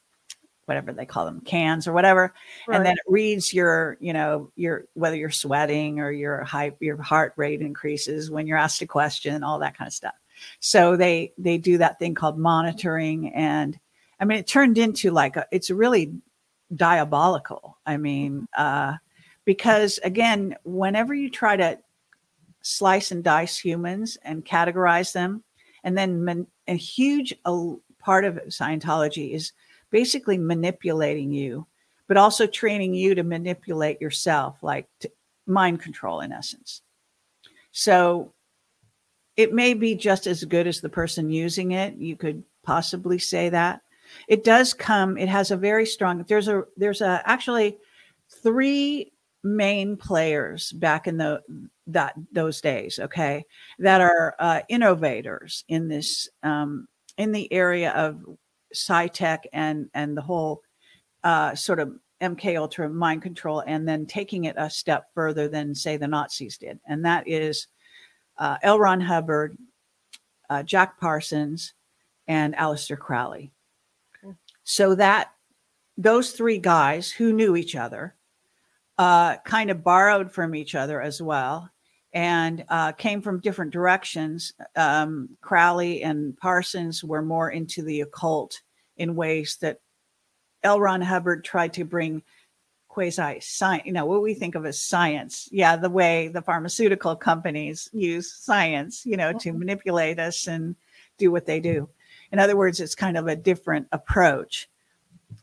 whatever 0.66 0.92
they 0.92 1.06
call 1.06 1.24
them, 1.24 1.40
cans 1.40 1.86
or 1.86 1.92
whatever 1.92 2.32
and 2.68 2.84
then 2.84 2.94
it 2.94 3.04
reads 3.06 3.52
your 3.52 3.96
you 4.00 4.12
know 4.12 4.50
your 4.56 4.84
whether 4.94 5.16
you're 5.16 5.30
sweating 5.30 6.00
or 6.00 6.10
your 6.10 6.44
hype 6.44 6.76
your 6.80 7.00
heart 7.00 7.32
rate 7.36 7.60
increases 7.60 8.30
when 8.30 8.46
you're 8.46 8.58
asked 8.58 8.80
a 8.82 8.86
question 8.86 9.42
all 9.42 9.58
that 9.58 9.76
kind 9.76 9.88
of 9.88 9.92
stuff 9.92 10.14
so 10.60 10.96
they 10.96 11.32
they 11.36 11.58
do 11.58 11.78
that 11.78 11.98
thing 11.98 12.14
called 12.14 12.38
monitoring 12.38 13.32
and 13.34 13.78
i 14.22 14.24
mean 14.24 14.38
it 14.38 14.46
turned 14.46 14.78
into 14.78 15.10
like 15.10 15.36
a, 15.36 15.46
it's 15.52 15.70
really 15.70 16.14
diabolical 16.74 17.76
i 17.84 17.98
mean 17.98 18.48
uh 18.56 18.94
because 19.44 19.98
again 20.04 20.56
whenever 20.64 21.12
you 21.12 21.28
try 21.28 21.54
to 21.56 21.78
slice 22.62 23.10
and 23.10 23.22
dice 23.22 23.58
humans 23.58 24.16
and 24.22 24.46
categorize 24.46 25.12
them 25.12 25.42
and 25.84 25.98
then 25.98 26.24
man, 26.24 26.46
a 26.68 26.74
huge 26.74 27.34
part 27.98 28.24
of 28.24 28.36
scientology 28.46 29.34
is 29.34 29.52
basically 29.90 30.38
manipulating 30.38 31.30
you 31.30 31.66
but 32.08 32.16
also 32.16 32.46
training 32.46 32.94
you 32.94 33.14
to 33.14 33.22
manipulate 33.22 34.00
yourself, 34.00 34.62
like 34.62 34.86
mind 35.46 35.80
control 35.80 36.20
in 36.20 36.32
essence. 36.32 36.82
So 37.70 38.32
it 39.36 39.52
may 39.52 39.74
be 39.74 39.94
just 39.94 40.26
as 40.26 40.44
good 40.44 40.66
as 40.66 40.80
the 40.80 40.88
person 40.88 41.30
using 41.30 41.72
it. 41.72 41.94
You 41.96 42.16
could 42.16 42.44
possibly 42.64 43.18
say 43.18 43.48
that. 43.48 43.80
It 44.28 44.44
does 44.44 44.74
come, 44.74 45.16
it 45.16 45.28
has 45.28 45.50
a 45.50 45.56
very 45.56 45.86
strong, 45.86 46.24
there's 46.28 46.48
a, 46.48 46.64
there's 46.76 47.00
a 47.00 47.22
actually 47.24 47.78
three 48.42 49.12
main 49.44 49.96
players 49.96 50.72
back 50.72 51.06
in 51.06 51.16
the 51.16 51.42
that 51.88 52.14
those 52.30 52.60
days 52.60 53.00
okay 53.02 53.44
that 53.80 54.00
are 54.00 54.36
uh, 54.38 54.60
innovators 54.68 55.64
in 55.66 55.88
this 55.88 56.28
um, 56.44 56.86
in 57.18 57.32
the 57.32 57.52
area 57.52 57.90
of 57.90 58.24
sci 58.72 59.08
tech 59.08 59.42
and 59.52 59.90
and 59.92 60.16
the 60.16 60.22
whole 60.22 60.62
uh, 61.24 61.52
sort 61.56 61.80
of 61.80 61.92
mk 62.22 62.56
ultra 62.56 62.88
mind 62.88 63.20
control 63.20 63.64
and 63.66 63.86
then 63.86 64.06
taking 64.06 64.44
it 64.44 64.54
a 64.58 64.70
step 64.70 65.06
further 65.12 65.48
than 65.48 65.74
say 65.74 65.96
the 65.96 66.06
nazis 66.06 66.56
did 66.56 66.78
and 66.86 67.04
that 67.04 67.26
is 67.26 67.66
uh, 68.38 68.56
L. 68.62 68.78
Ron 68.78 69.00
Hubbard, 69.00 69.56
uh, 70.50 70.62
Jack 70.62 70.98
Parsons, 70.98 71.74
and 72.26 72.54
Aleister 72.54 72.98
Crowley. 72.98 73.52
So 74.64 74.94
that 74.94 75.32
those 75.96 76.32
three 76.32 76.58
guys 76.58 77.10
who 77.10 77.32
knew 77.32 77.56
each 77.56 77.76
other 77.76 78.14
uh, 78.98 79.36
kind 79.38 79.70
of 79.70 79.82
borrowed 79.82 80.32
from 80.32 80.54
each 80.54 80.74
other 80.74 81.00
as 81.00 81.20
well 81.20 81.70
and 82.12 82.64
uh, 82.68 82.92
came 82.92 83.22
from 83.22 83.40
different 83.40 83.72
directions. 83.72 84.52
Um, 84.76 85.30
Crowley 85.40 86.02
and 86.02 86.36
Parsons 86.36 87.02
were 87.02 87.22
more 87.22 87.50
into 87.50 87.82
the 87.82 88.02
occult 88.02 88.60
in 88.96 89.16
ways 89.16 89.56
that 89.60 89.80
L. 90.62 90.80
Ron 90.80 91.00
Hubbard 91.00 91.44
tried 91.44 91.72
to 91.74 91.84
bring 91.84 92.22
quasi 92.88 93.40
science, 93.40 93.86
you 93.86 93.92
know, 93.92 94.04
what 94.04 94.22
we 94.22 94.34
think 94.34 94.54
of 94.54 94.66
as 94.66 94.78
science. 94.78 95.48
Yeah, 95.50 95.76
the 95.76 95.88
way 95.88 96.28
the 96.28 96.42
pharmaceutical 96.42 97.16
companies 97.16 97.88
use 97.92 98.32
science, 98.34 99.06
you 99.06 99.16
know, 99.16 99.32
to 99.32 99.48
mm-hmm. 99.48 99.58
manipulate 99.58 100.18
us 100.18 100.46
and 100.46 100.76
do 101.16 101.30
what 101.30 101.46
they 101.46 101.58
do. 101.58 101.88
In 102.32 102.38
other 102.38 102.56
words, 102.56 102.80
it's 102.80 102.94
kind 102.94 103.16
of 103.16 103.28
a 103.28 103.36
different 103.36 103.86
approach, 103.92 104.68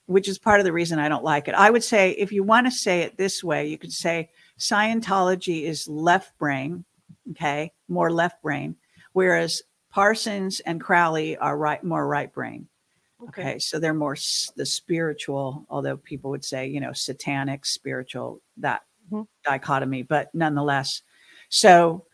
which 0.08 0.28
is 0.28 0.40
part 0.40 0.60
of 0.60 0.66
the 0.66 0.74
reason 0.74 1.00
I 1.00 1.08
don't 1.08 1.24
like 1.24 1.48
it. 1.48 1.54
I 1.54 1.70
would 1.70 1.84
say, 1.84 2.12
if 2.12 2.32
you 2.32 2.44
want 2.44 2.68
to 2.68 2.72
say 2.72 3.02
it 3.02 3.16
this 3.16 3.44
way, 3.44 3.68
you 3.68 3.78
could 3.78 3.94
say 3.94 4.30
Scientology 4.58 5.64
is 5.64 5.88
left 5.88 6.38
brain, 6.40 6.84
okay, 7.32 7.72
more 7.88 8.12
left 8.12 8.42
brain, 8.42 8.76
whereas 9.14 9.62
Parsons 9.92 10.60
and 10.62 10.82
Crowley 10.82 11.38
are 11.38 11.58
right, 11.58 11.84
more 11.84 12.08
right 12.08 12.32
brain. 12.34 12.68
Okay. 13.22 13.42
okay. 13.42 13.60
so 13.60 13.80
they're 13.80 13.94
more 13.94 14.18
the 14.56 14.66
spiritual, 14.66 15.66
although 15.70 15.98
people 15.98 16.32
would 16.32 16.46
say, 16.46 16.68
you 16.68 16.80
know, 16.80 16.94
satanic, 16.94 17.66
spiritual, 17.66 18.42
that 18.58 18.82
mm-hmm. 19.12 19.24
dichotomy, 19.44 20.04
but 20.04 20.34
nonetheless. 20.34 21.02
So, 21.50 22.06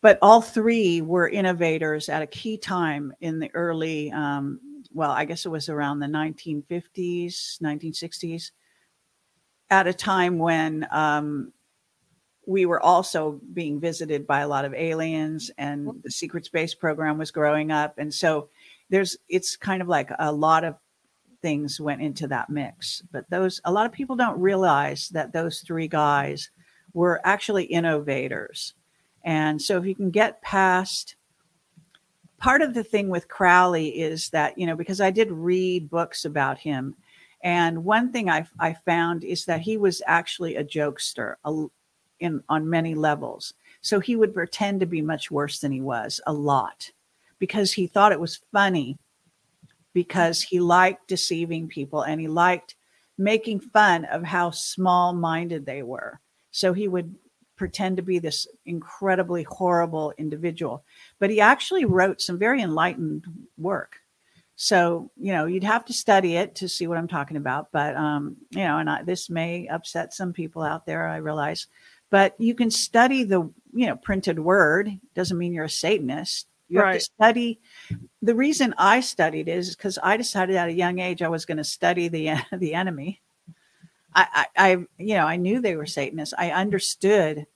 but 0.00 0.18
all 0.22 0.40
three 0.40 1.00
were 1.00 1.28
innovators 1.28 2.08
at 2.08 2.22
a 2.22 2.26
key 2.26 2.56
time 2.56 3.12
in 3.20 3.38
the 3.38 3.50
early, 3.54 4.10
um, 4.12 4.60
well, 4.92 5.10
I 5.10 5.24
guess 5.24 5.44
it 5.44 5.50
was 5.50 5.68
around 5.68 6.00
the 6.00 6.06
1950s, 6.06 7.60
1960s, 7.60 8.50
at 9.68 9.86
a 9.86 9.92
time 9.92 10.38
when 10.38 10.86
um, 10.90 11.52
we 12.46 12.66
were 12.66 12.80
also 12.80 13.40
being 13.52 13.78
visited 13.78 14.26
by 14.26 14.40
a 14.40 14.48
lot 14.48 14.64
of 14.64 14.74
aliens 14.74 15.50
and 15.58 15.86
mm-hmm. 15.86 15.98
the 16.02 16.10
secret 16.10 16.44
space 16.44 16.74
program 16.74 17.18
was 17.18 17.30
growing 17.30 17.70
up. 17.70 17.98
And 17.98 18.12
so, 18.12 18.48
there's 18.90 19.16
it's 19.28 19.56
kind 19.56 19.80
of 19.80 19.88
like 19.88 20.10
a 20.18 20.30
lot 20.30 20.64
of 20.64 20.74
things 21.40 21.80
went 21.80 22.02
into 22.02 22.28
that 22.28 22.50
mix 22.50 23.02
but 23.12 23.24
those 23.30 23.62
a 23.64 23.72
lot 23.72 23.86
of 23.86 23.92
people 23.92 24.14
don't 24.14 24.38
realize 24.38 25.08
that 25.08 25.32
those 25.32 25.60
three 25.60 25.88
guys 25.88 26.50
were 26.92 27.20
actually 27.24 27.64
innovators 27.64 28.74
and 29.24 29.60
so 29.60 29.76
if 29.76 29.84
you 29.84 29.94
can 29.94 30.10
get 30.10 30.42
past 30.42 31.16
part 32.38 32.62
of 32.62 32.74
the 32.74 32.84
thing 32.84 33.08
with 33.08 33.28
crowley 33.28 33.88
is 33.88 34.30
that 34.30 34.56
you 34.56 34.66
know 34.66 34.76
because 34.76 35.00
i 35.00 35.10
did 35.10 35.30
read 35.30 35.90
books 35.90 36.24
about 36.24 36.58
him 36.58 36.94
and 37.42 37.84
one 37.84 38.12
thing 38.12 38.28
i, 38.28 38.46
I 38.58 38.74
found 38.84 39.24
is 39.24 39.44
that 39.44 39.60
he 39.60 39.76
was 39.76 40.02
actually 40.06 40.56
a 40.56 40.64
jokester 40.64 41.34
in 42.18 42.42
on 42.48 42.68
many 42.68 42.94
levels 42.94 43.54
so 43.82 44.00
he 44.00 44.16
would 44.16 44.34
pretend 44.34 44.80
to 44.80 44.86
be 44.86 45.02
much 45.02 45.30
worse 45.30 45.60
than 45.60 45.72
he 45.72 45.80
was 45.80 46.20
a 46.26 46.32
lot 46.32 46.90
because 47.38 47.72
he 47.72 47.86
thought 47.86 48.12
it 48.12 48.20
was 48.20 48.40
funny 48.52 48.98
because 49.92 50.42
he 50.42 50.60
liked 50.60 51.08
deceiving 51.08 51.66
people 51.66 52.02
and 52.02 52.20
he 52.20 52.28
liked 52.28 52.76
making 53.18 53.60
fun 53.60 54.04
of 54.06 54.22
how 54.22 54.50
small 54.50 55.12
minded 55.12 55.66
they 55.66 55.82
were. 55.82 56.20
So 56.52 56.72
he 56.72 56.88
would 56.88 57.14
pretend 57.60 57.98
to 57.98 58.02
be 58.02 58.18
this 58.18 58.46
incredibly 58.64 59.42
horrible 59.42 60.14
individual. 60.16 60.82
But 61.18 61.28
he 61.28 61.42
actually 61.42 61.84
wrote 61.84 62.22
some 62.22 62.38
very 62.38 62.62
enlightened 62.62 63.26
work. 63.58 63.98
So, 64.56 65.10
you 65.18 65.32
know, 65.32 65.44
you'd 65.44 65.62
have 65.64 65.84
to 65.84 65.92
study 65.92 66.36
it 66.36 66.54
to 66.54 66.70
see 66.70 66.86
what 66.86 66.96
I'm 66.96 67.06
talking 67.06 67.36
about. 67.36 67.70
But, 67.70 67.96
um, 67.96 68.38
you 68.48 68.64
know, 68.64 68.78
and 68.78 68.88
I, 68.88 69.02
this 69.02 69.28
may 69.28 69.68
upset 69.68 70.14
some 70.14 70.32
people 70.32 70.62
out 70.62 70.86
there, 70.86 71.06
I 71.06 71.18
realize. 71.18 71.66
But 72.08 72.34
you 72.38 72.54
can 72.54 72.70
study 72.70 73.24
the, 73.24 73.40
you 73.74 73.86
know, 73.86 73.96
printed 73.96 74.38
word. 74.38 74.98
Doesn't 75.14 75.36
mean 75.36 75.52
you're 75.52 75.66
a 75.66 75.70
Satanist. 75.70 76.46
You 76.70 76.80
right. 76.80 76.92
have 76.92 77.00
to 77.00 77.04
study. 77.04 77.60
The 78.22 78.34
reason 78.34 78.74
I 78.78 79.00
studied 79.00 79.48
is 79.48 79.76
because 79.76 79.98
I 80.02 80.16
decided 80.16 80.56
at 80.56 80.70
a 80.70 80.72
young 80.72 80.98
age 80.98 81.20
I 81.20 81.28
was 81.28 81.44
going 81.44 81.58
to 81.58 81.64
study 81.64 82.08
the 82.08 82.36
the 82.56 82.72
enemy. 82.72 83.20
I, 84.14 84.46
I, 84.56 84.70
I, 84.70 84.70
you 84.96 85.14
know, 85.14 85.26
I 85.26 85.36
knew 85.36 85.60
they 85.60 85.76
were 85.76 85.86
Satanists. 85.86 86.34
I 86.36 86.52
understood 86.52 87.46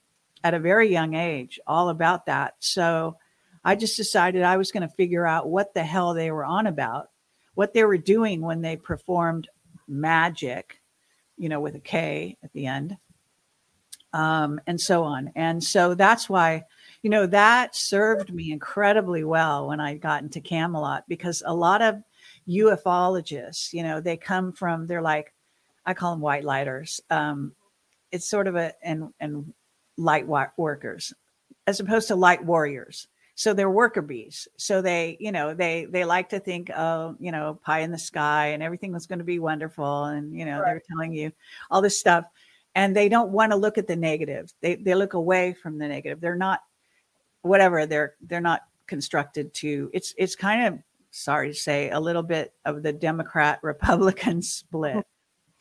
at 0.45 0.53
a 0.53 0.59
very 0.59 0.89
young 0.89 1.13
age 1.15 1.59
all 1.67 1.89
about 1.89 2.27
that. 2.27 2.53
So 2.59 3.17
I 3.65 3.75
just 3.75 3.97
decided 3.97 4.43
I 4.43 4.55
was 4.55 4.71
going 4.71 4.87
to 4.87 4.95
figure 4.95 5.27
out 5.27 5.49
what 5.49 5.73
the 5.73 5.83
hell 5.83 6.13
they 6.13 6.31
were 6.31 6.45
on 6.45 6.67
about, 6.67 7.09
what 7.55 7.73
they 7.73 7.83
were 7.83 7.97
doing 7.97 8.39
when 8.39 8.61
they 8.61 8.77
performed 8.77 9.49
magic, 9.87 10.79
you 11.35 11.49
know, 11.49 11.59
with 11.59 11.75
a 11.75 11.79
K 11.79 12.37
at 12.43 12.53
the 12.53 12.67
end, 12.67 12.95
um, 14.13 14.61
and 14.67 14.79
so 14.79 15.03
on. 15.03 15.33
And 15.35 15.61
so 15.61 15.95
that's 15.95 16.29
why 16.29 16.63
you 17.05 17.11
know, 17.11 17.27
that 17.27 17.75
served 17.75 18.33
me 18.33 18.51
incredibly 18.51 19.23
well 19.23 19.67
when 19.67 19.79
I 19.79 19.93
got 19.93 20.23
into 20.23 20.41
Camelot 20.41 21.03
because 21.07 21.43
a 21.45 21.53
lot 21.53 21.83
of 21.83 22.01
ufologists, 22.49 23.73
you 23.73 23.83
know, 23.83 24.01
they 24.01 24.17
come 24.17 24.51
from, 24.53 24.87
they're 24.87 25.03
like, 25.03 25.31
I 25.85 25.93
call 25.93 26.13
them 26.13 26.19
white 26.19 26.43
lighters. 26.43 26.99
Um, 27.11 27.53
it's 28.11 28.27
sort 28.27 28.47
of 28.47 28.55
a, 28.55 28.73
and, 28.81 29.13
and 29.19 29.53
light 29.97 30.27
workers 30.27 31.13
as 31.67 31.79
opposed 31.79 32.07
to 32.09 32.15
light 32.15 32.43
warriors. 32.43 33.07
So 33.37 33.53
they're 33.53 33.69
worker 33.69 34.01
bees. 34.01 34.47
So 34.55 34.81
they, 34.81 35.17
you 35.19 35.31
know, 35.31 35.53
they, 35.53 35.85
they 35.85 36.05
like 36.05 36.29
to 36.29 36.39
think, 36.39 36.69
oh, 36.69 37.15
you 37.19 37.31
know, 37.31 37.59
pie 37.63 37.79
in 37.79 37.91
the 37.91 37.97
sky 37.97 38.47
and 38.47 38.63
everything 38.63 38.93
was 38.93 39.07
going 39.07 39.19
to 39.19 39.25
be 39.25 39.39
wonderful. 39.39 40.05
And, 40.05 40.33
you 40.33 40.45
know, 40.45 40.59
right. 40.59 40.65
they're 40.65 40.81
telling 40.89 41.13
you 41.13 41.31
all 41.69 41.81
this 41.81 41.99
stuff 41.99 42.25
and 42.75 42.95
they 42.95 43.09
don't 43.09 43.31
want 43.31 43.51
to 43.51 43.57
look 43.57 43.77
at 43.77 43.87
the 43.87 43.95
negative. 43.95 44.53
They, 44.61 44.75
they 44.75 44.95
look 44.95 45.15
away 45.15 45.53
from 45.53 45.77
the 45.77 45.87
negative. 45.87 46.21
They're 46.21 46.35
not 46.35 46.61
whatever 47.45 47.85
they're 47.85 48.15
they're 48.21 48.41
not 48.41 48.61
constructed 48.87 49.53
to 49.53 49.89
it's 49.93 50.13
it's 50.17 50.35
kind 50.35 50.65
of 50.65 50.79
sorry 51.11 51.49
to 51.49 51.53
say 51.53 51.91
a 51.91 51.99
little 51.99 52.23
bit 52.23 52.53
of 52.65 52.81
the 52.81 52.91
democrat 52.91 53.59
republican 53.63 54.41
split 54.41 54.95
mm. 54.95 55.03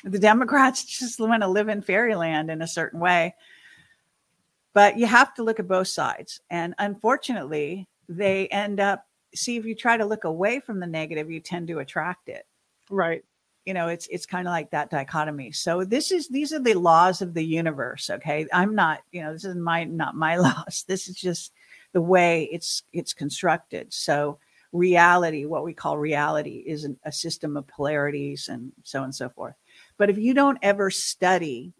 the 0.04 0.18
democrats 0.18 0.84
just 0.84 1.20
want 1.20 1.42
to 1.42 1.48
live 1.48 1.68
in 1.68 1.82
fairyland 1.82 2.50
in 2.50 2.62
a 2.62 2.66
certain 2.66 3.00
way 3.00 3.34
but 4.74 4.98
you 4.98 5.06
have 5.06 5.32
to 5.34 5.42
look 5.42 5.58
at 5.58 5.68
both 5.68 5.88
sides. 5.88 6.40
And 6.50 6.74
unfortunately 6.78 7.88
they 8.08 8.48
end 8.48 8.80
up 8.80 9.06
see 9.34 9.56
if 9.56 9.64
you 9.64 9.74
try 9.74 9.96
to 9.96 10.04
look 10.04 10.24
away 10.24 10.60
from 10.60 10.78
the 10.78 10.86
negative 10.86 11.30
you 11.30 11.40
tend 11.40 11.68
to 11.68 11.78
attract 11.78 12.28
it. 12.28 12.46
Right. 12.90 13.24
You 13.64 13.72
know 13.72 13.88
it's 13.88 14.06
it's 14.08 14.26
kind 14.26 14.46
of 14.46 14.52
like 14.52 14.70
that 14.72 14.90
dichotomy. 14.90 15.52
So 15.52 15.84
this 15.84 16.12
is 16.12 16.28
these 16.28 16.52
are 16.52 16.58
the 16.58 16.74
laws 16.74 17.22
of 17.22 17.32
the 17.32 17.44
universe 17.44 18.10
okay? 18.10 18.46
I'm 18.52 18.74
not 18.74 19.00
you 19.10 19.22
know 19.22 19.32
this 19.32 19.44
is 19.44 19.56
my 19.56 19.84
not 19.84 20.14
my 20.14 20.36
laws. 20.36 20.84
This 20.86 21.08
is 21.08 21.16
just 21.16 21.52
the 21.92 22.02
way 22.02 22.48
it's 22.52 22.82
it's 22.92 23.14
constructed. 23.14 23.92
So 23.94 24.38
reality, 24.72 25.44
what 25.44 25.64
we 25.64 25.72
call 25.72 25.96
reality, 25.96 26.64
is 26.66 26.82
an, 26.82 26.98
a 27.04 27.12
system 27.12 27.56
of 27.56 27.66
polarities 27.68 28.48
and 28.48 28.72
so 28.82 28.98
on 28.98 29.04
and 29.04 29.14
so 29.14 29.28
forth. 29.28 29.54
But 29.96 30.10
if 30.10 30.18
you 30.18 30.34
don't 30.34 30.58
ever 30.62 30.90
study 30.90 31.72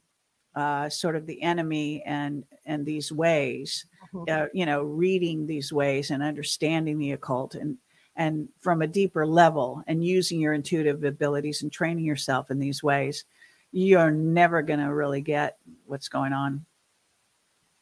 uh, 0.54 0.88
sort 0.88 1.16
of 1.16 1.26
the 1.26 1.42
enemy 1.42 2.02
and 2.04 2.44
and 2.64 2.86
these 2.86 3.10
ways, 3.10 3.86
mm-hmm. 4.12 4.24
uh, 4.30 4.46
you 4.52 4.66
know, 4.66 4.82
reading 4.82 5.46
these 5.46 5.72
ways 5.72 6.10
and 6.10 6.22
understanding 6.22 6.98
the 6.98 7.12
occult 7.12 7.54
and 7.54 7.78
and 8.16 8.48
from 8.60 8.82
a 8.82 8.86
deeper 8.86 9.26
level 9.26 9.82
and 9.86 10.04
using 10.04 10.40
your 10.40 10.52
intuitive 10.52 11.02
abilities 11.02 11.62
and 11.62 11.72
training 11.72 12.04
yourself 12.04 12.50
in 12.50 12.58
these 12.58 12.82
ways, 12.82 13.24
you're 13.72 14.12
never 14.12 14.62
going 14.62 14.78
to 14.78 14.94
really 14.94 15.20
get 15.20 15.58
what's 15.86 16.08
going 16.08 16.32
on. 16.32 16.64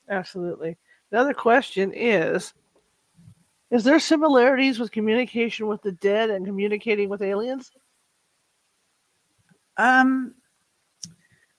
Absolutely. 0.09 0.79
Another 1.11 1.35
question 1.35 1.93
is 1.95 2.55
Is 3.71 3.85
there 3.85 4.01
similarities 4.01 4.79
with 4.79 4.91
communication 4.91 5.67
with 5.67 5.83
the 5.83 5.93
dead 5.93 6.31
and 6.31 6.47
communicating 6.47 7.11
with 7.11 7.21
aliens? 7.21 7.71
Um, 9.77 10.35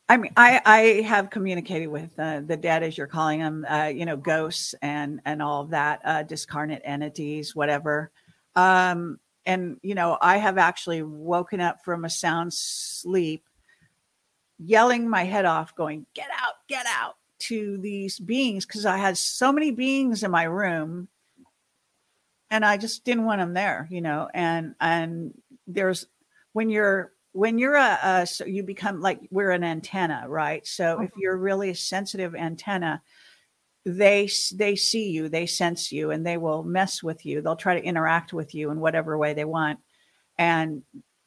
I 0.09 0.17
mean, 0.17 0.33
I 0.35 0.61
I 0.65 0.79
have 1.07 1.29
communicated 1.29 1.87
with 1.87 2.17
uh, 2.19 2.41
the 2.41 2.57
dead, 2.57 2.83
as 2.83 2.97
you're 2.97 3.07
calling 3.07 3.39
them, 3.39 3.65
uh, 3.69 3.85
you 3.85 4.05
know, 4.05 4.17
ghosts 4.17 4.75
and 4.81 5.21
and 5.25 5.41
all 5.41 5.61
of 5.61 5.69
that, 5.69 6.01
uh, 6.03 6.23
discarnate 6.23 6.81
entities, 6.83 7.55
whatever. 7.55 8.11
Um, 8.55 9.19
and 9.45 9.77
you 9.81 9.95
know, 9.95 10.17
I 10.21 10.37
have 10.37 10.57
actually 10.57 11.03
woken 11.03 11.61
up 11.61 11.83
from 11.85 12.03
a 12.03 12.09
sound 12.09 12.53
sleep, 12.53 13.45
yelling 14.59 15.09
my 15.09 15.23
head 15.23 15.45
off, 15.45 15.73
going, 15.75 16.05
"Get 16.13 16.29
out! 16.37 16.55
Get 16.67 16.85
out!" 16.85 17.15
to 17.39 17.77
these 17.77 18.19
beings 18.19 18.65
because 18.65 18.85
I 18.85 18.97
had 18.97 19.17
so 19.17 19.51
many 19.51 19.71
beings 19.71 20.23
in 20.23 20.31
my 20.31 20.43
room, 20.43 21.07
and 22.51 22.65
I 22.65 22.77
just 22.77 23.05
didn't 23.05 23.25
want 23.25 23.39
them 23.39 23.53
there, 23.53 23.87
you 23.89 24.01
know. 24.01 24.29
And 24.33 24.75
and 24.81 25.33
there's 25.65 26.07
when 26.51 26.69
you're 26.69 27.12
when 27.33 27.57
you're 27.57 27.75
a, 27.75 27.99
a 28.03 28.27
so 28.27 28.45
you 28.45 28.63
become 28.63 29.01
like 29.01 29.19
we're 29.31 29.51
an 29.51 29.63
antenna, 29.63 30.25
right? 30.27 30.65
So 30.65 31.01
if 31.01 31.11
you're 31.17 31.37
really 31.37 31.71
a 31.71 31.75
sensitive 31.75 32.35
antenna, 32.35 33.01
they 33.85 34.29
they 34.53 34.75
see 34.75 35.09
you, 35.09 35.27
they 35.27 35.45
sense 35.45 35.91
you, 35.91 36.11
and 36.11 36.25
they 36.25 36.37
will 36.37 36.63
mess 36.63 37.03
with 37.03 37.25
you. 37.25 37.41
They'll 37.41 37.55
try 37.55 37.77
to 37.79 37.85
interact 37.85 38.33
with 38.33 38.55
you 38.55 38.71
in 38.71 38.79
whatever 38.79 39.17
way 39.17 39.33
they 39.33 39.45
want, 39.45 39.79
and 40.37 40.83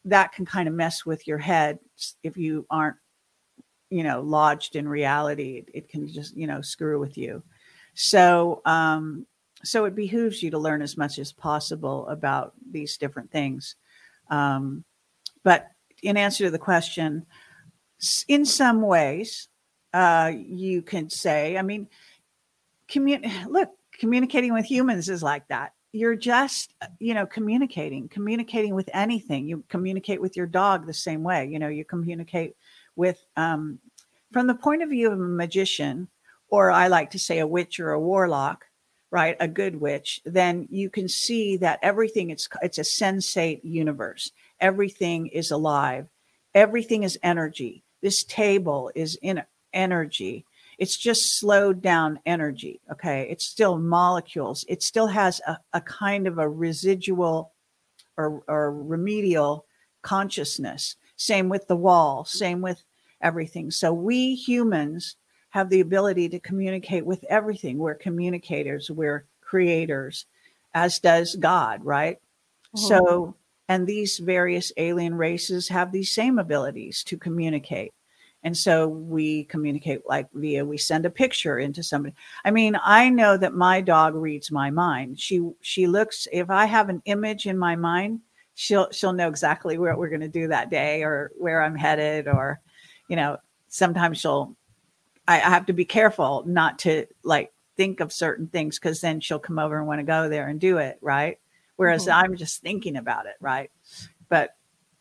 that 0.06 0.32
can 0.32 0.46
kind 0.46 0.68
of 0.68 0.74
mess 0.74 1.04
with 1.04 1.26
your 1.26 1.38
head 1.38 1.78
if 2.22 2.36
you 2.36 2.64
aren't 2.70 2.96
you 3.90 4.02
know 4.02 4.20
lodged 4.20 4.76
in 4.76 4.88
reality 4.88 5.64
it 5.72 5.88
can 5.88 6.08
just 6.08 6.36
you 6.36 6.46
know 6.46 6.60
screw 6.60 6.98
with 6.98 7.16
you 7.16 7.42
so 7.94 8.60
um 8.64 9.24
so 9.62 9.84
it 9.84 9.94
behooves 9.94 10.42
you 10.42 10.50
to 10.50 10.58
learn 10.58 10.82
as 10.82 10.96
much 10.96 11.18
as 11.18 11.32
possible 11.32 12.06
about 12.08 12.52
these 12.70 12.96
different 12.96 13.30
things 13.30 13.76
um 14.30 14.84
but 15.44 15.68
in 16.02 16.16
answer 16.16 16.44
to 16.44 16.50
the 16.50 16.58
question 16.58 17.26
in 18.28 18.44
some 18.44 18.82
ways 18.82 19.48
uh 19.94 20.30
you 20.34 20.82
can 20.82 21.08
say 21.08 21.56
i 21.56 21.62
mean 21.62 21.88
commun- 22.88 23.24
look 23.48 23.70
communicating 23.98 24.52
with 24.52 24.64
humans 24.64 25.08
is 25.08 25.22
like 25.22 25.46
that 25.48 25.72
you're 25.92 26.16
just 26.16 26.74
you 26.98 27.14
know 27.14 27.24
communicating 27.26 28.08
communicating 28.08 28.74
with 28.74 28.90
anything 28.92 29.48
you 29.48 29.64
communicate 29.68 30.20
with 30.20 30.36
your 30.36 30.46
dog 30.46 30.86
the 30.86 30.92
same 30.92 31.22
way 31.22 31.46
you 31.46 31.58
know 31.58 31.68
you 31.68 31.84
communicate 31.84 32.54
with 32.96 33.24
um, 33.36 33.78
from 34.32 34.46
the 34.46 34.54
point 34.54 34.82
of 34.82 34.90
view 34.90 35.10
of 35.10 35.20
a 35.20 35.22
magician, 35.22 36.08
or 36.48 36.70
I 36.70 36.88
like 36.88 37.10
to 37.10 37.18
say 37.18 37.38
a 37.38 37.46
witch 37.46 37.78
or 37.78 37.92
a 37.92 38.00
warlock, 38.00 38.64
right? 39.10 39.36
A 39.40 39.48
good 39.48 39.80
witch, 39.80 40.20
then 40.24 40.66
you 40.70 40.90
can 40.90 41.08
see 41.08 41.56
that 41.58 41.78
everything 41.82 42.30
it's 42.30 42.48
it's 42.62 42.78
a 42.78 42.82
sensate 42.82 43.60
universe. 43.62 44.32
Everything 44.60 45.26
is 45.28 45.50
alive. 45.50 46.06
Everything 46.54 47.02
is 47.02 47.18
energy. 47.22 47.82
This 48.02 48.24
table 48.24 48.90
is 48.94 49.18
in 49.22 49.42
energy. 49.72 50.44
It's 50.78 50.96
just 50.96 51.38
slowed 51.38 51.82
down 51.82 52.20
energy. 52.26 52.80
Okay. 52.90 53.26
It's 53.30 53.44
still 53.44 53.78
molecules. 53.78 54.64
It 54.68 54.82
still 54.82 55.06
has 55.06 55.40
a, 55.46 55.58
a 55.72 55.80
kind 55.80 56.26
of 56.26 56.38
a 56.38 56.48
residual 56.48 57.52
or, 58.16 58.42
or 58.48 58.72
remedial 58.72 59.66
consciousness. 60.02 60.96
Same 61.16 61.48
with 61.48 61.66
the 61.66 61.76
wall, 61.76 62.24
same 62.24 62.60
with 62.60 62.82
everything. 63.22 63.70
So 63.70 63.92
we 63.92 64.34
humans 64.34 65.16
have 65.50 65.70
the 65.70 65.80
ability 65.80 66.28
to 66.28 66.38
communicate 66.40 67.06
with 67.06 67.24
everything. 67.24 67.78
We're 67.78 67.94
communicators, 67.94 68.90
we're 68.90 69.24
creators, 69.40 70.26
as 70.74 70.98
does 70.98 71.34
God, 71.36 71.84
right? 71.84 72.18
Mm-hmm. 72.76 72.86
So, 72.86 73.34
and 73.68 73.86
these 73.86 74.18
various 74.18 74.72
alien 74.76 75.14
races 75.14 75.68
have 75.68 75.92
these 75.92 76.12
same 76.12 76.38
abilities 76.38 77.02
to 77.04 77.18
communicate. 77.18 77.92
And 78.42 78.56
so 78.56 78.86
we 78.86 79.44
communicate 79.44 80.02
like 80.06 80.28
via 80.32 80.64
we 80.64 80.78
send 80.78 81.04
a 81.04 81.10
picture 81.10 81.58
into 81.58 81.82
somebody. 81.82 82.14
I 82.44 82.52
mean, 82.52 82.78
I 82.84 83.08
know 83.08 83.36
that 83.36 83.54
my 83.54 83.80
dog 83.80 84.14
reads 84.14 84.52
my 84.52 84.70
mind. 84.70 85.18
She 85.18 85.50
she 85.62 85.86
looks 85.86 86.28
if 86.30 86.48
I 86.48 86.66
have 86.66 86.88
an 86.88 87.02
image 87.06 87.46
in 87.46 87.58
my 87.58 87.74
mind, 87.74 88.20
she'll 88.54 88.88
she'll 88.92 89.12
know 89.12 89.28
exactly 89.28 89.78
what 89.78 89.98
we're 89.98 90.10
going 90.10 90.20
to 90.20 90.28
do 90.28 90.48
that 90.48 90.70
day 90.70 91.02
or 91.02 91.32
where 91.36 91.60
I'm 91.60 91.74
headed 91.74 92.28
or 92.28 92.60
you 93.08 93.16
know, 93.16 93.38
sometimes 93.68 94.18
she'll, 94.18 94.56
I, 95.28 95.36
I 95.36 95.50
have 95.50 95.66
to 95.66 95.72
be 95.72 95.84
careful 95.84 96.44
not 96.46 96.78
to 96.80 97.06
like 97.22 97.52
think 97.76 98.00
of 98.00 98.12
certain 98.12 98.46
things 98.48 98.78
because 98.78 99.00
then 99.00 99.20
she'll 99.20 99.38
come 99.38 99.58
over 99.58 99.78
and 99.78 99.86
want 99.86 100.00
to 100.00 100.04
go 100.04 100.28
there 100.28 100.48
and 100.48 100.60
do 100.60 100.78
it. 100.78 100.98
Right. 101.00 101.38
Whereas 101.76 102.06
mm-hmm. 102.06 102.24
I'm 102.24 102.36
just 102.36 102.62
thinking 102.62 102.96
about 102.96 103.26
it. 103.26 103.36
Right. 103.40 103.70
But 104.28 104.50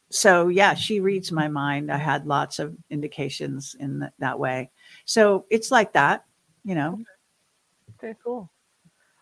so, 0.10 0.50
yeah, 0.50 0.76
she 0.76 1.00
reads 1.00 1.32
my 1.32 1.48
mind. 1.48 1.92
I 1.92 1.98
had 1.98 2.28
lots 2.28 2.60
of 2.60 2.76
indications 2.90 3.76
in 3.80 4.02
th- 4.02 4.12
that 4.20 4.40
way. 4.40 4.70
So 5.06 5.46
it's 5.50 5.72
like 5.72 5.94
that, 5.94 6.26
you 6.64 6.76
know. 6.76 7.00
Okay, 7.98 8.16
cool. 8.24 8.50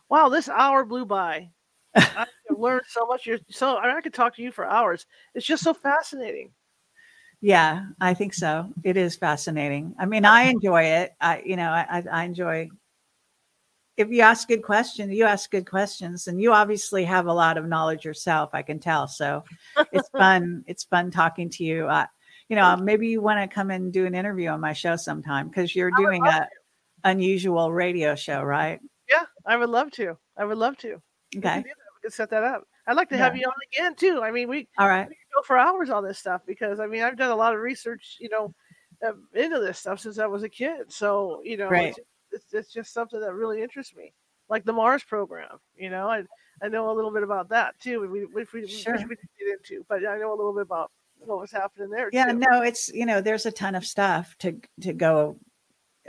Wow, 0.10 0.30
this 0.30 0.50
hour 0.50 0.84
blew 0.84 1.06
by. 1.06 1.50
I 1.96 2.26
learned 2.50 2.84
so 2.88 3.06
much. 3.06 3.26
You're 3.26 3.40
so 3.50 3.78
I, 3.78 3.88
mean, 3.88 3.98
I 3.98 4.02
could 4.02 4.14
talk 4.14 4.36
to 4.36 4.42
you 4.42 4.52
for 4.52 4.66
hours. 4.66 5.06
It's 5.34 5.46
just 5.46 5.64
so 5.64 5.74
fascinating. 5.74 6.52
Yeah, 7.42 7.88
I 8.00 8.14
think 8.14 8.34
so. 8.34 8.72
It 8.84 8.96
is 8.96 9.16
fascinating. 9.16 9.96
I 10.00 10.06
mean, 10.06 10.24
I 10.24 10.44
enjoy 10.44 10.84
it. 10.84 11.14
I, 11.20 11.42
you 11.46 11.58
know, 11.58 11.70
I, 11.70 12.04
I 12.10 12.24
enjoy. 12.24 12.70
If 13.96 14.10
you 14.10 14.22
ask 14.22 14.48
good 14.48 14.64
questions, 14.64 15.14
you 15.14 15.26
ask 15.26 15.52
good 15.52 15.70
questions, 15.70 16.28
and 16.28 16.42
you 16.42 16.52
obviously 16.52 17.04
have 17.04 17.28
a 17.28 17.34
lot 17.34 17.58
of 17.58 17.68
knowledge 17.68 18.06
yourself. 18.06 18.50
I 18.54 18.64
can 18.64 18.80
tell. 18.80 19.08
So 19.08 19.44
it's 19.92 20.10
fun. 20.18 20.64
it's 20.68 20.84
fun 20.84 21.12
talking 21.12 21.50
to 21.52 21.64
you. 21.64 21.88
Uh, 21.88 22.08
you 22.50 22.56
know, 22.56 22.76
maybe 22.76 23.08
you 23.08 23.22
want 23.22 23.40
to 23.40 23.54
come 23.54 23.70
and 23.70 23.94
do 23.94 24.06
an 24.06 24.16
interview 24.16 24.50
on 24.50 24.60
my 24.60 24.74
show 24.74 24.96
sometime 24.96 25.48
because 25.48 25.76
you're 25.76 25.92
doing 25.98 26.26
a 26.26 26.48
unusual 27.04 27.72
radio 27.72 28.16
show, 28.16 28.42
right? 28.42 28.80
Yeah, 29.10 29.26
I 29.46 29.58
would 29.58 29.70
love 29.70 29.92
to. 29.92 30.18
I 30.38 30.46
would 30.46 30.58
love 30.58 30.78
to. 30.78 31.02
Okay, 31.36 31.58
we 31.58 31.72
could 32.02 32.14
set 32.14 32.30
that 32.32 32.44
up. 32.44 32.64
I'd 32.88 32.96
like 32.96 33.10
to 33.10 33.18
have 33.18 33.36
you 33.36 33.46
on 33.46 33.54
again 33.72 33.96
too. 33.96 34.22
I 34.22 34.32
mean, 34.32 34.50
we 34.50 34.68
all 34.78 34.88
right. 34.88 35.08
We 35.08 35.16
go 35.34 35.42
for 35.44 35.58
hours 35.58 35.90
on 35.90 36.04
this 36.04 36.20
stuff 36.20 36.42
because 36.46 36.80
I 36.80 36.88
mean 36.88 37.02
I've 37.02 37.18
done 37.18 37.32
a 37.32 37.36
lot 37.36 37.54
of 37.54 37.62
research, 37.62 38.18
you 38.20 38.30
know, 38.30 38.54
uh, 39.06 39.14
into 39.34 39.60
this 39.60 39.80
stuff 39.80 40.00
since 40.00 40.20
I 40.20 40.26
was 40.26 40.44
a 40.44 40.50
kid. 40.50 40.92
So 40.92 41.42
you 41.44 41.58
know, 41.58 41.70
right. 41.70 41.90
it's, 41.90 42.00
it's, 42.34 42.54
it's 42.54 42.74
just 42.74 42.94
something 42.94 43.20
that 43.20 43.34
really 43.34 43.62
interests 43.62 43.96
me, 43.96 44.14
like 44.50 44.66
the 44.66 44.74
Mars 44.74 45.04
program. 45.04 45.60
You 45.76 45.90
know, 45.90 46.08
I 46.08 46.24
I 46.62 46.68
know 46.68 46.92
a 46.92 46.94
little 46.94 47.12
bit 47.12 47.24
about 47.24 47.50
that 47.50 47.80
too. 47.80 48.02
We 48.02 48.26
we, 48.26 48.46
we, 48.54 48.68
sure. 48.68 48.96
we 48.96 49.16
get 49.16 49.58
into, 49.58 49.86
but 49.88 50.06
I 50.06 50.18
know 50.18 50.34
a 50.34 50.38
little 50.38 50.54
bit 50.54 50.64
about 50.64 50.92
what 51.20 51.40
was 51.40 51.52
happening 51.52 51.90
there. 51.90 52.10
Yeah, 52.12 52.32
too. 52.32 52.40
no, 52.40 52.62
it's 52.62 52.90
you 52.94 53.06
know, 53.06 53.22
there's 53.22 53.46
a 53.46 53.52
ton 53.52 53.76
of 53.76 53.86
stuff 53.86 54.36
to 54.40 54.60
to 54.82 54.94
go 54.94 55.38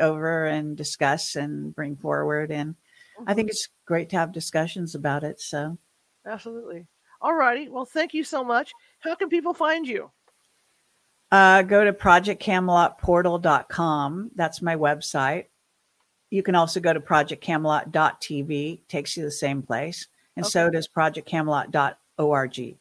over 0.01 0.47
and 0.47 0.77
discuss 0.77 1.37
and 1.37 1.75
bring 1.75 1.97
forward 1.97 2.51
and 2.51 2.75
mm-hmm. 2.75 3.25
I 3.29 3.35
think 3.35 3.49
it's 3.49 3.69
great 3.87 4.11
to 4.11 4.17
have 4.17 4.33
discussions 4.33 4.97
about 4.97 5.23
it. 5.23 5.41
So 5.41 5.79
Absolutely. 6.27 6.87
All 7.21 7.35
righty. 7.35 7.69
Well, 7.69 7.85
thank 7.85 8.15
you 8.15 8.25
so 8.25 8.43
much. 8.43 8.73
How 9.01 9.15
can 9.15 9.29
people 9.29 9.53
find 9.55 9.87
you? 9.87 10.11
Uh, 11.31 11.63
go 11.63 11.85
to 11.85 11.93
projectcamelotportal.com. 11.93 14.31
That's 14.35 14.61
my 14.63 14.75
website. 14.77 15.45
You 16.35 16.43
can 16.43 16.57
also 16.57 16.81
go 16.81 16.93
to 16.93 16.99
projectcamelot.tv. 16.99 18.81
Takes 18.89 19.17
you 19.17 19.23
to 19.23 19.27
the 19.29 19.31
same 19.31 19.63
place. 19.63 20.09
And 20.35 20.45
okay. 20.45 20.51
so 20.51 20.69
does 20.69 20.89
projectcamelot.org. 20.89 22.59
Okay. 22.59 22.77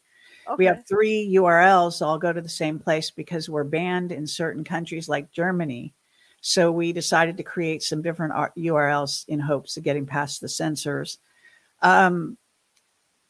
We 0.58 0.66
have 0.66 0.88
three 0.88 1.32
URLs 1.36 2.02
all 2.02 2.18
go 2.18 2.34
to 2.34 2.42
the 2.42 2.50
same 2.50 2.80
place 2.80 3.12
because 3.12 3.48
we're 3.48 3.64
banned 3.64 4.12
in 4.12 4.26
certain 4.26 4.64
countries 4.64 5.08
like 5.08 5.32
Germany. 5.32 5.94
So 6.42 6.72
we 6.72 6.94
decided 6.94 7.38
to 7.38 7.44
create 7.44 7.84
some 7.84 8.02
different 8.02 8.34
URLs 8.34 9.28
in 9.28 9.40
hopes 9.40 9.78
of 9.78 9.84
getting 9.84 10.08
past 10.08 10.42
the 10.42 10.50
censors. 10.50 11.20
Um, 11.84 12.40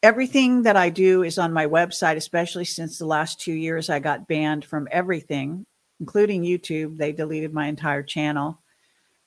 everything 0.02 0.64
that 0.64 0.78
I 0.78 0.90
do 0.90 1.24
is 1.24 1.38
on 1.38 1.52
my 1.52 1.68
website, 1.68 2.16
especially 2.16 2.64
since 2.64 2.98
the 2.98 3.06
last 3.06 3.42
two 3.42 3.52
years 3.52 3.90
I 3.90 4.00
got 4.00 4.30
banned 4.30 4.64
from 4.64 4.88
everything, 4.90 5.66
including 6.00 6.44
YouTube. 6.44 6.96
They 6.96 7.12
deleted 7.12 7.54
my 7.54 7.68
entire 7.68 8.04
channel. 8.04 8.63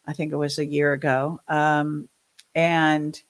I 0.06 0.12
think 0.12 0.32
it 0.32 0.36
was 0.36 0.58
a 0.58 0.66
year 0.66 0.92
ago. 0.92 1.40
Um, 1.48 2.08
and 2.54 3.20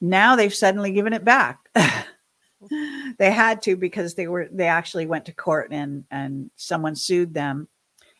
now 0.00 0.36
they've 0.36 0.54
suddenly 0.54 0.92
given 0.92 1.12
it 1.12 1.24
back. 1.24 1.68
they 3.18 3.30
had 3.30 3.62
to 3.62 3.76
because 3.76 4.14
they 4.14 4.26
were 4.26 4.48
they 4.50 4.66
actually 4.66 5.06
went 5.06 5.26
to 5.26 5.32
court 5.32 5.68
and 5.70 6.04
and 6.10 6.50
someone 6.56 6.96
sued 6.96 7.34
them 7.34 7.68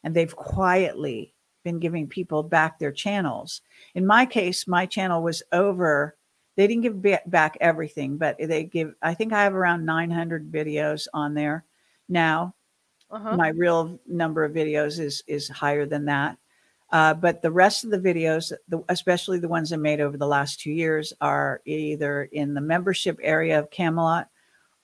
and 0.05 0.15
they've 0.15 0.35
quietly 0.35 1.35
been 1.65 1.79
giving 1.79 2.07
people 2.07 2.43
back 2.43 2.79
their 2.79 2.93
channels. 2.93 3.63
In 3.95 4.07
my 4.07 4.27
case, 4.27 4.67
my 4.67 4.87
channel 4.87 5.23
was 5.23 5.43
over 5.53 6.17
they 6.59 6.67
didn't 6.67 6.83
give 6.83 7.21
back 7.31 7.57
everything, 7.61 8.17
but 8.17 8.37
they 8.37 8.65
give, 8.65 8.93
I 9.01 9.15
think 9.15 9.33
I 9.33 9.45
have 9.45 9.55
around 9.55 9.87
900 9.87 10.51
videos 10.51 11.07
on 11.15 11.33
there 11.33 11.65
now. 12.09 12.57
Uh-huh. 13.13 13.37
My 13.37 13.51
real 13.51 14.01
number 14.09 14.43
of 14.43 14.55
videos 14.55 14.99
is, 14.99 15.23
is 15.29 15.49
higher 15.49 15.87
than 15.87 16.07
that. 16.07 16.37
Uh, 16.91 17.13
but 17.15 17.43
the 17.43 17.51
rest 17.51 17.85
of 17.85 17.91
the 17.91 17.99
videos, 17.99 18.53
the, 18.69 18.83
especially 18.89 19.39
the 19.39 19.49
ones 19.49 19.73
I 19.73 19.77
made 19.77 20.01
over 20.01 20.17
the 20.17 20.27
last 20.27 20.61
two 20.61 20.71
years, 20.71 21.13
are 21.21 21.61
either 21.67 22.25
in 22.33 22.55
the 22.55 22.61
membership 22.61 23.19
area 23.23 23.59
of 23.59 23.71
Camelot 23.71 24.29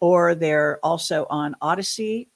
or 0.01 0.35
they're 0.35 0.79
also 0.83 1.27
on 1.31 1.57
Odysee 1.63 2.29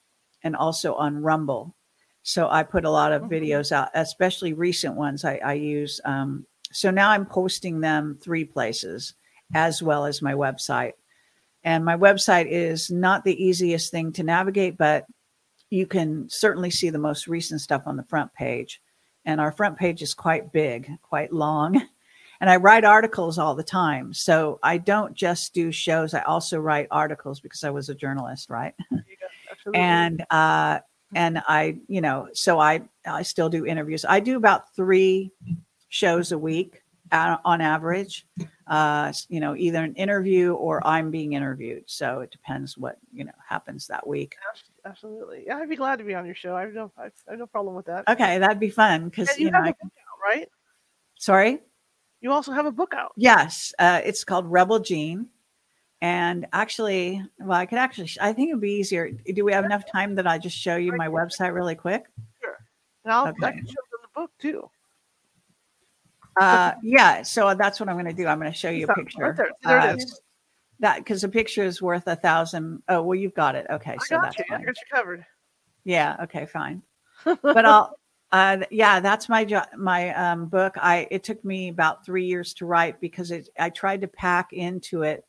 and 0.43 0.55
also 0.55 0.95
on 0.95 1.21
Rumble. 1.21 1.75
So 2.23 2.49
I 2.49 2.63
put 2.63 2.85
a 2.85 2.89
lot 2.89 3.11
of 3.11 3.23
Mhm. 3.23 3.29
videos 3.29 3.71
out, 3.71 3.89
especially 3.93 4.53
recent 4.53 4.95
ones. 4.95 5.23
I, 5.23 5.39
I 5.43 5.53
use. 5.53 6.01
Um, 6.03 6.47
so 6.71 6.89
now 6.89 7.11
I'm 7.11 7.25
posting 7.25 7.79
them 7.79 8.17
three 8.21 8.45
places 8.45 9.13
as 9.53 9.81
well 9.83 10.05
as 10.05 10.21
my 10.21 10.33
website. 10.33 10.93
And 11.63 11.83
my 11.83 11.97
website 11.97 12.47
is 12.49 12.89
not 12.89 13.23
the 13.23 13.43
easiest 13.43 13.91
thing 13.91 14.13
to 14.13 14.23
navigate, 14.23 14.77
but 14.77 15.05
you 15.69 15.85
can 15.85 16.27
certainly 16.29 16.71
see 16.71 16.89
the 16.89 16.97
most 16.97 17.27
recent 17.27 17.61
stuff 17.61 17.83
on 17.85 17.97
the 17.97 18.03
front 18.03 18.33
page. 18.33 18.81
And 19.29 19.39
our 19.39 19.51
front 19.51 19.77
page 19.77 20.01
is 20.01 20.15
quite 20.15 20.51
big, 20.51 20.89
quite 21.01 21.31
long. 21.31 21.81
And 22.41 22.49
I 22.49 22.55
write 22.55 22.85
articles 22.85 23.37
all 23.37 23.53
the 23.53 23.63
time. 23.63 24.13
So 24.13 24.59
I 24.63 24.77
don't 24.77 25.13
just 25.13 25.53
do 25.53 25.73
shows, 25.73 26.13
I 26.13 26.21
also 26.21 26.57
write 26.57 26.87
articles 26.89 27.41
because 27.41 27.65
I 27.65 27.69
was 27.69 27.89
a 27.89 27.93
journalist, 27.93 28.49
right? 28.49 28.73
Go. 28.89 29.71
And 29.73 30.25
uh 30.29 30.79
and 31.13 31.41
i 31.47 31.75
you 31.87 32.01
know 32.01 32.27
so 32.33 32.59
i 32.59 32.81
i 33.05 33.23
still 33.23 33.49
do 33.49 33.65
interviews 33.65 34.05
i 34.07 34.19
do 34.19 34.37
about 34.37 34.73
three 34.75 35.31
shows 35.89 36.31
a 36.31 36.37
week 36.37 36.81
uh, 37.11 37.37
on 37.43 37.61
average 37.61 38.25
uh 38.67 39.11
you 39.27 39.39
know 39.39 39.55
either 39.55 39.83
an 39.83 39.95
interview 39.95 40.53
or 40.53 40.85
i'm 40.85 41.09
being 41.09 41.33
interviewed 41.33 41.83
so 41.87 42.21
it 42.21 42.31
depends 42.31 42.77
what 42.77 42.97
you 43.11 43.25
know 43.25 43.31
happens 43.47 43.87
that 43.87 44.05
week 44.05 44.35
absolutely. 44.85 45.43
Yeah, 45.45 45.57
I'd 45.57 45.69
be 45.69 45.75
glad 45.75 45.97
to 45.99 46.03
be 46.03 46.13
on 46.15 46.25
your 46.25 46.35
show. 46.35 46.55
I 46.55 46.61
have 46.61 46.73
no, 46.73 46.91
I 46.97 47.03
have, 47.29 47.39
no 47.39 47.45
problem 47.47 47.75
with 47.75 47.85
that. 47.87 48.07
okay 48.07 48.37
that'd 48.39 48.59
be 48.59 48.69
fun 48.69 49.05
because 49.09 49.37
you, 49.37 49.45
you 49.45 49.51
know 49.51 49.57
have 49.59 49.67
I, 49.67 49.69
a 49.69 49.73
book 49.83 49.93
out, 49.99 50.19
right? 50.37 50.49
sorry 51.15 51.59
You 52.21 52.31
also 52.31 52.51
have 52.51 52.65
a 52.65 52.71
book 52.71 52.93
out. 52.93 53.11
yes 53.17 53.73
uh 53.79 54.01
it's 54.03 54.23
called 54.23 54.45
rebel 54.45 54.79
gene 54.79 55.27
and 56.01 56.47
actually 56.53 57.21
well 57.39 57.57
i 57.59 57.65
could 57.65 57.77
actually 57.77 58.09
i 58.21 58.31
think 58.31 58.49
it'd 58.49 58.61
be 58.61 58.71
easier 58.73 59.11
do 59.11 59.43
we 59.43 59.51
have 59.51 59.65
enough 59.65 59.83
time 59.91 60.15
that 60.15 60.25
i 60.27 60.37
just 60.37 60.57
show 60.57 60.77
you 60.77 60.93
my 60.95 61.07
website 61.09 61.53
really 61.53 61.75
quick 61.75 62.05
Sure, 62.41 62.57
And 63.03 63.13
I'll, 63.13 63.27
I 63.27 63.51
can 63.51 63.65
show 63.65 63.73
them 63.91 63.99
the 64.03 64.09
book 64.15 64.31
too. 64.39 64.69
Uh, 66.39 66.71
yeah. 66.83 67.21
So 67.23 67.53
that's 67.53 67.79
what 67.81 67.89
I'm 67.89 67.95
going 67.95 68.05
to 68.05 68.13
do. 68.13 68.25
I'm 68.27 68.39
going 68.39 68.49
to 68.51 68.57
show 68.57 68.69
you 68.69 68.85
a 68.87 68.93
picture. 68.95 69.21
right 69.23 69.35
there. 69.35 69.49
There 69.63 69.77
it 69.77 69.83
Uh, 69.89 69.95
is. 69.95 70.21
That 70.79 70.97
because 70.99 71.23
a 71.23 71.29
picture 71.29 71.63
is 71.63 71.81
worth 71.81 72.07
a 72.07 72.15
thousand. 72.15 72.83
Oh, 72.87 73.01
well, 73.01 73.15
you've 73.15 73.33
got 73.33 73.55
it. 73.55 73.67
Okay, 73.69 73.95
I 73.99 74.05
so 74.05 74.15
got 74.15 74.23
that's 74.23 74.39
you. 74.39 74.45
I 74.49 74.63
got 74.63 74.67
you 74.67 74.73
covered. 74.93 75.25
Yeah. 75.83 76.15
Okay, 76.23 76.45
fine. 76.45 76.81
But 77.23 77.65
I'll. 77.65 77.95
Uh, 78.31 78.57
yeah, 78.69 78.99
that's 78.99 79.27
my 79.27 79.43
jo- 79.43 79.63
my 79.75 80.13
um, 80.13 80.45
book. 80.45 80.75
I 80.77 81.07
it 81.09 81.23
took 81.23 81.43
me 81.43 81.69
about 81.69 82.05
three 82.05 82.25
years 82.25 82.53
to 82.55 82.65
write 82.67 83.01
because 83.01 83.31
it, 83.31 83.49
I 83.57 83.71
tried 83.71 84.01
to 84.01 84.07
pack 84.07 84.53
into 84.53 85.01
it 85.01 85.25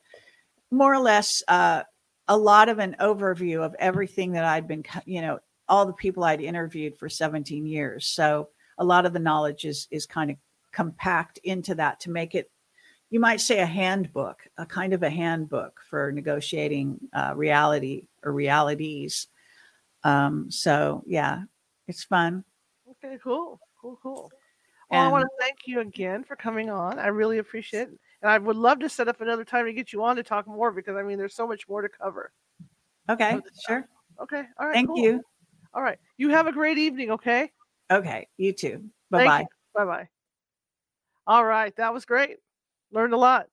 more 0.70 0.93
or 0.93 1.01
less 1.01 1.43
uh, 1.48 1.82
a 2.28 2.36
lot 2.36 2.68
of 2.68 2.78
an 2.78 2.97
overview 3.01 3.64
of 3.64 3.74
everything 3.78 4.32
that 4.32 4.44
I'd 4.44 4.68
been, 4.68 4.85
you 5.06 5.22
know, 5.22 5.39
all 5.68 5.86
the 5.86 5.93
people 5.94 6.24
I'd 6.24 6.40
interviewed 6.40 6.98
for 6.98 7.09
17 7.09 7.66
years. 7.66 8.06
So 8.06 8.51
a 8.78 8.85
lot 8.85 9.06
of 9.06 9.12
the 9.12 9.18
knowledge 9.18 9.64
is 9.64 9.89
is 9.90 10.06
kind 10.06 10.31
of 10.31 10.36
compact 10.72 11.39
into 11.43 11.74
that 11.77 12.01
to 12.01 12.10
make 12.10 12.35
it 12.35 12.51
you 13.10 13.20
might 13.20 13.40
say 13.40 13.60
a 13.60 13.66
handbook 13.66 14.46
a 14.56 14.64
kind 14.66 14.92
of 14.92 15.02
a 15.02 15.10
handbook 15.10 15.80
for 15.88 16.12
negotiating 16.12 16.98
uh, 17.12 17.32
reality 17.36 18.06
or 18.22 18.32
realities 18.32 19.28
um, 20.04 20.50
so 20.50 21.02
yeah 21.06 21.42
it's 21.88 22.04
fun 22.04 22.44
Okay, 23.04 23.18
cool, 23.22 23.60
cool, 23.80 23.98
cool. 24.02 24.30
Well, 24.90 25.00
I 25.00 25.08
want 25.08 25.22
to 25.22 25.28
thank 25.38 25.58
you 25.66 25.80
again 25.80 26.24
for 26.24 26.34
coming 26.34 26.68
on. 26.70 26.98
I 26.98 27.06
really 27.06 27.38
appreciate 27.38 27.82
it, 27.82 27.98
and 28.22 28.30
I 28.30 28.38
would 28.38 28.56
love 28.56 28.80
to 28.80 28.88
set 28.88 29.06
up 29.08 29.20
another 29.20 29.44
time 29.44 29.66
to 29.66 29.72
get 29.72 29.92
you 29.92 30.02
on 30.02 30.16
to 30.16 30.22
talk 30.22 30.46
more 30.48 30.72
because 30.72 30.96
I 30.96 31.02
mean, 31.02 31.16
there's 31.16 31.34
so 31.34 31.46
much 31.46 31.68
more 31.68 31.82
to 31.82 31.88
cover. 31.88 32.32
okay 33.08 33.38
sure 33.66 33.88
Okay, 34.20 34.42
all 34.58 34.66
right. 34.66 34.74
thank 34.74 34.88
cool. 34.88 34.96
you 34.96 35.22
All 35.72 35.82
right, 35.82 35.98
you 36.16 36.30
have 36.30 36.46
a 36.46 36.52
great 36.52 36.78
evening. 36.78 37.12
Okay, 37.12 37.52
okay 37.90 38.28
you 38.36 38.52
too 38.52 38.84
bye-bye 39.10 39.46
bye 39.74 39.84
bye. 39.84 40.08
All 41.26 41.44
right, 41.44 41.74
that 41.76 41.94
was 41.94 42.04
great. 42.04 42.38
Learned 42.92 43.14
a 43.14 43.18
lot. 43.18 43.46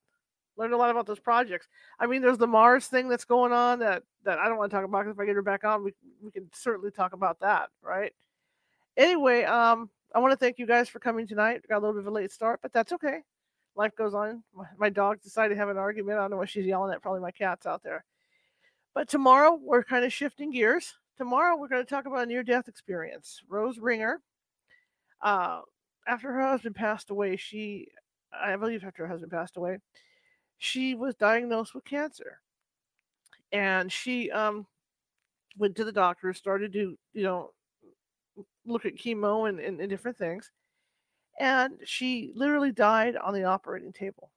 Learned 0.56 0.74
a 0.74 0.76
lot 0.76 0.90
about 0.90 1.06
those 1.06 1.20
projects. 1.20 1.68
I 2.00 2.06
mean, 2.06 2.20
there's 2.20 2.38
the 2.38 2.46
Mars 2.46 2.86
thing 2.86 3.08
that's 3.08 3.24
going 3.24 3.52
on 3.52 3.78
that 3.78 4.02
that 4.24 4.38
I 4.38 4.48
don't 4.48 4.58
want 4.58 4.70
to 4.70 4.76
talk 4.76 4.84
about. 4.84 5.06
if 5.06 5.18
I 5.18 5.24
get 5.24 5.36
her 5.36 5.42
back 5.42 5.64
on, 5.64 5.84
we 5.84 5.92
we 6.22 6.30
can 6.30 6.48
certainly 6.52 6.90
talk 6.90 7.12
about 7.12 7.38
that, 7.40 7.68
right? 7.82 8.12
Anyway, 8.96 9.44
um, 9.44 9.88
I 10.14 10.18
want 10.18 10.32
to 10.32 10.36
thank 10.36 10.58
you 10.58 10.66
guys 10.66 10.88
for 10.88 10.98
coming 10.98 11.26
tonight. 11.26 11.62
Got 11.68 11.78
a 11.78 11.80
little 11.80 11.94
bit 11.94 12.00
of 12.00 12.08
a 12.08 12.10
late 12.10 12.32
start, 12.32 12.58
but 12.62 12.72
that's 12.72 12.92
okay. 12.92 13.20
Life 13.76 13.94
goes 13.94 14.14
on. 14.14 14.42
My, 14.52 14.64
my 14.76 14.88
dog 14.88 15.22
decided 15.22 15.54
to 15.54 15.60
have 15.60 15.68
an 15.68 15.76
argument. 15.76 16.18
I 16.18 16.22
don't 16.22 16.32
know 16.32 16.36
what 16.36 16.48
she's 16.48 16.66
yelling 16.66 16.92
at. 16.92 17.00
Probably 17.00 17.20
my 17.20 17.30
cat's 17.30 17.66
out 17.66 17.84
there. 17.84 18.04
But 18.94 19.08
tomorrow 19.08 19.56
we're 19.62 19.84
kind 19.84 20.04
of 20.04 20.12
shifting 20.12 20.50
gears. 20.50 20.94
Tomorrow 21.16 21.56
we're 21.56 21.68
going 21.68 21.84
to 21.84 21.88
talk 21.88 22.06
about 22.06 22.24
a 22.24 22.26
near-death 22.26 22.66
experience. 22.66 23.40
Rose 23.48 23.78
Ringer, 23.78 24.20
uh, 25.22 25.60
after 26.08 26.32
her 26.32 26.48
husband 26.48 26.74
passed 26.74 27.10
away, 27.10 27.36
she, 27.36 27.88
I 28.32 28.56
believe, 28.56 28.84
after 28.84 29.04
her 29.04 29.08
husband 29.08 29.32
passed 29.32 29.56
away, 29.56 29.78
she 30.58 30.94
was 30.94 31.14
diagnosed 31.14 31.74
with 31.74 31.84
cancer, 31.84 32.40
and 33.52 33.90
she 33.90 34.30
um 34.30 34.66
went 35.56 35.76
to 35.76 35.84
the 35.84 35.92
doctor, 35.92 36.32
started 36.32 36.72
to 36.72 36.98
you 37.12 37.22
know 37.22 37.52
look 38.66 38.84
at 38.84 38.96
chemo 38.96 39.48
and, 39.48 39.58
and, 39.58 39.80
and 39.80 39.90
different 39.90 40.18
things, 40.18 40.50
and 41.38 41.74
she 41.84 42.32
literally 42.34 42.72
died 42.72 43.16
on 43.16 43.34
the 43.34 43.44
operating 43.44 43.92
table. 43.92 44.30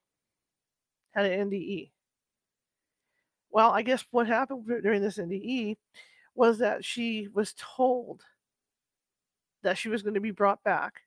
Had 1.12 1.26
an 1.26 1.50
NDE. 1.50 1.92
Well, 3.50 3.72
I 3.72 3.82
guess 3.82 4.06
what 4.12 4.28
happened 4.28 4.66
during 4.66 5.02
this 5.02 5.18
NDE 5.18 5.76
was 6.36 6.60
that 6.60 6.86
she 6.86 7.28
was 7.34 7.54
told 7.58 8.24
that 9.64 9.78
she 9.78 9.90
was 9.90 10.02
going 10.02 10.14
to 10.14 10.22
be 10.22 10.32
brought 10.32 10.64
back 10.64 11.02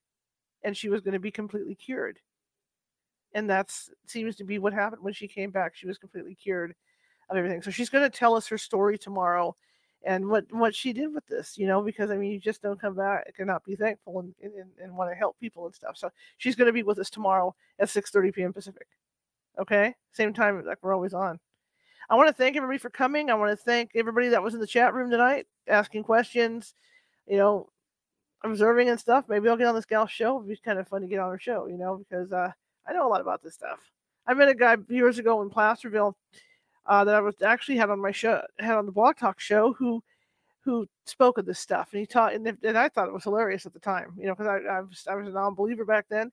and 0.62 0.76
she 0.76 0.88
was 0.88 1.00
going 1.00 1.14
to 1.14 1.20
be 1.20 1.30
completely 1.30 1.74
cured. 1.74 2.18
And 3.34 3.50
that 3.50 3.76
seems 4.06 4.36
to 4.36 4.44
be 4.44 4.58
what 4.58 4.72
happened 4.72 5.02
when 5.02 5.12
she 5.12 5.26
came 5.26 5.50
back. 5.50 5.74
She 5.74 5.86
was 5.86 5.98
completely 5.98 6.34
cured 6.34 6.74
of 7.28 7.36
everything. 7.36 7.62
So 7.62 7.70
she's 7.70 7.90
going 7.90 8.08
to 8.08 8.16
tell 8.16 8.36
us 8.36 8.46
her 8.48 8.58
story 8.58 8.96
tomorrow 8.96 9.56
and 10.04 10.28
what 10.28 10.44
what 10.50 10.74
she 10.74 10.92
did 10.92 11.12
with 11.14 11.26
this, 11.26 11.56
you 11.56 11.66
know, 11.66 11.82
because 11.82 12.10
I 12.10 12.16
mean, 12.16 12.30
you 12.30 12.38
just 12.38 12.62
don't 12.62 12.80
come 12.80 12.94
back 12.94 13.34
and 13.38 13.46
not 13.46 13.64
be 13.64 13.74
thankful 13.74 14.20
and, 14.20 14.34
and, 14.42 14.52
and 14.82 14.96
want 14.96 15.10
to 15.10 15.14
help 15.14 15.38
people 15.40 15.66
and 15.66 15.74
stuff. 15.74 15.96
So 15.96 16.10
she's 16.36 16.54
going 16.54 16.66
to 16.66 16.72
be 16.72 16.82
with 16.82 16.98
us 16.98 17.10
tomorrow 17.10 17.54
at 17.78 17.88
6:30 17.88 18.34
p.m. 18.34 18.52
Pacific. 18.52 18.86
Okay, 19.58 19.94
same 20.12 20.32
time 20.32 20.64
like 20.64 20.78
we're 20.82 20.94
always 20.94 21.14
on. 21.14 21.40
I 22.10 22.16
want 22.16 22.28
to 22.28 22.34
thank 22.34 22.56
everybody 22.56 22.78
for 22.78 22.90
coming. 22.90 23.30
I 23.30 23.34
want 23.34 23.50
to 23.50 23.56
thank 23.56 23.92
everybody 23.94 24.28
that 24.28 24.42
was 24.42 24.52
in 24.52 24.60
the 24.60 24.66
chat 24.66 24.92
room 24.92 25.10
tonight, 25.10 25.46
asking 25.66 26.04
questions, 26.04 26.74
you 27.26 27.38
know, 27.38 27.70
observing 28.42 28.90
and 28.90 29.00
stuff. 29.00 29.24
Maybe 29.26 29.48
I'll 29.48 29.56
get 29.56 29.68
on 29.68 29.74
this 29.74 29.86
gal's 29.86 30.10
show. 30.10 30.36
It'd 30.36 30.48
be 30.48 30.56
kind 30.56 30.78
of 30.78 30.86
fun 30.86 31.00
to 31.00 31.06
get 31.06 31.18
on 31.18 31.30
her 31.30 31.38
show, 31.38 31.66
you 31.66 31.78
know, 31.78 31.96
because 31.96 32.30
uh, 32.30 32.52
I 32.86 32.92
know 32.92 33.06
a 33.06 33.10
lot 33.10 33.20
about 33.20 33.42
this 33.42 33.54
stuff. 33.54 33.78
I 34.26 34.34
met 34.34 34.48
a 34.48 34.54
guy 34.54 34.76
years 34.88 35.18
ago 35.18 35.42
in 35.42 35.50
Placerville 35.50 36.16
uh, 36.86 37.04
that 37.04 37.14
I 37.14 37.20
was 37.20 37.40
actually 37.42 37.76
had 37.76 37.90
on 37.90 38.00
my 38.00 38.12
show, 38.12 38.42
had 38.58 38.76
on 38.76 38.86
the 38.86 38.92
Blog 38.92 39.16
Talk 39.16 39.40
show, 39.40 39.72
who 39.72 40.02
who 40.64 40.86
spoke 41.04 41.36
of 41.36 41.44
this 41.44 41.58
stuff, 41.58 41.90
and 41.92 42.00
he 42.00 42.06
taught, 42.06 42.32
and, 42.32 42.46
and 42.62 42.78
I 42.78 42.88
thought 42.88 43.08
it 43.08 43.12
was 43.12 43.24
hilarious 43.24 43.66
at 43.66 43.74
the 43.74 43.78
time, 43.78 44.14
you 44.16 44.26
know, 44.26 44.34
because 44.34 44.46
I, 44.46 44.76
I 44.76 44.80
was 44.80 45.06
I 45.10 45.14
was 45.14 45.28
a 45.28 45.30
non-believer 45.30 45.84
back 45.84 46.06
then, 46.08 46.32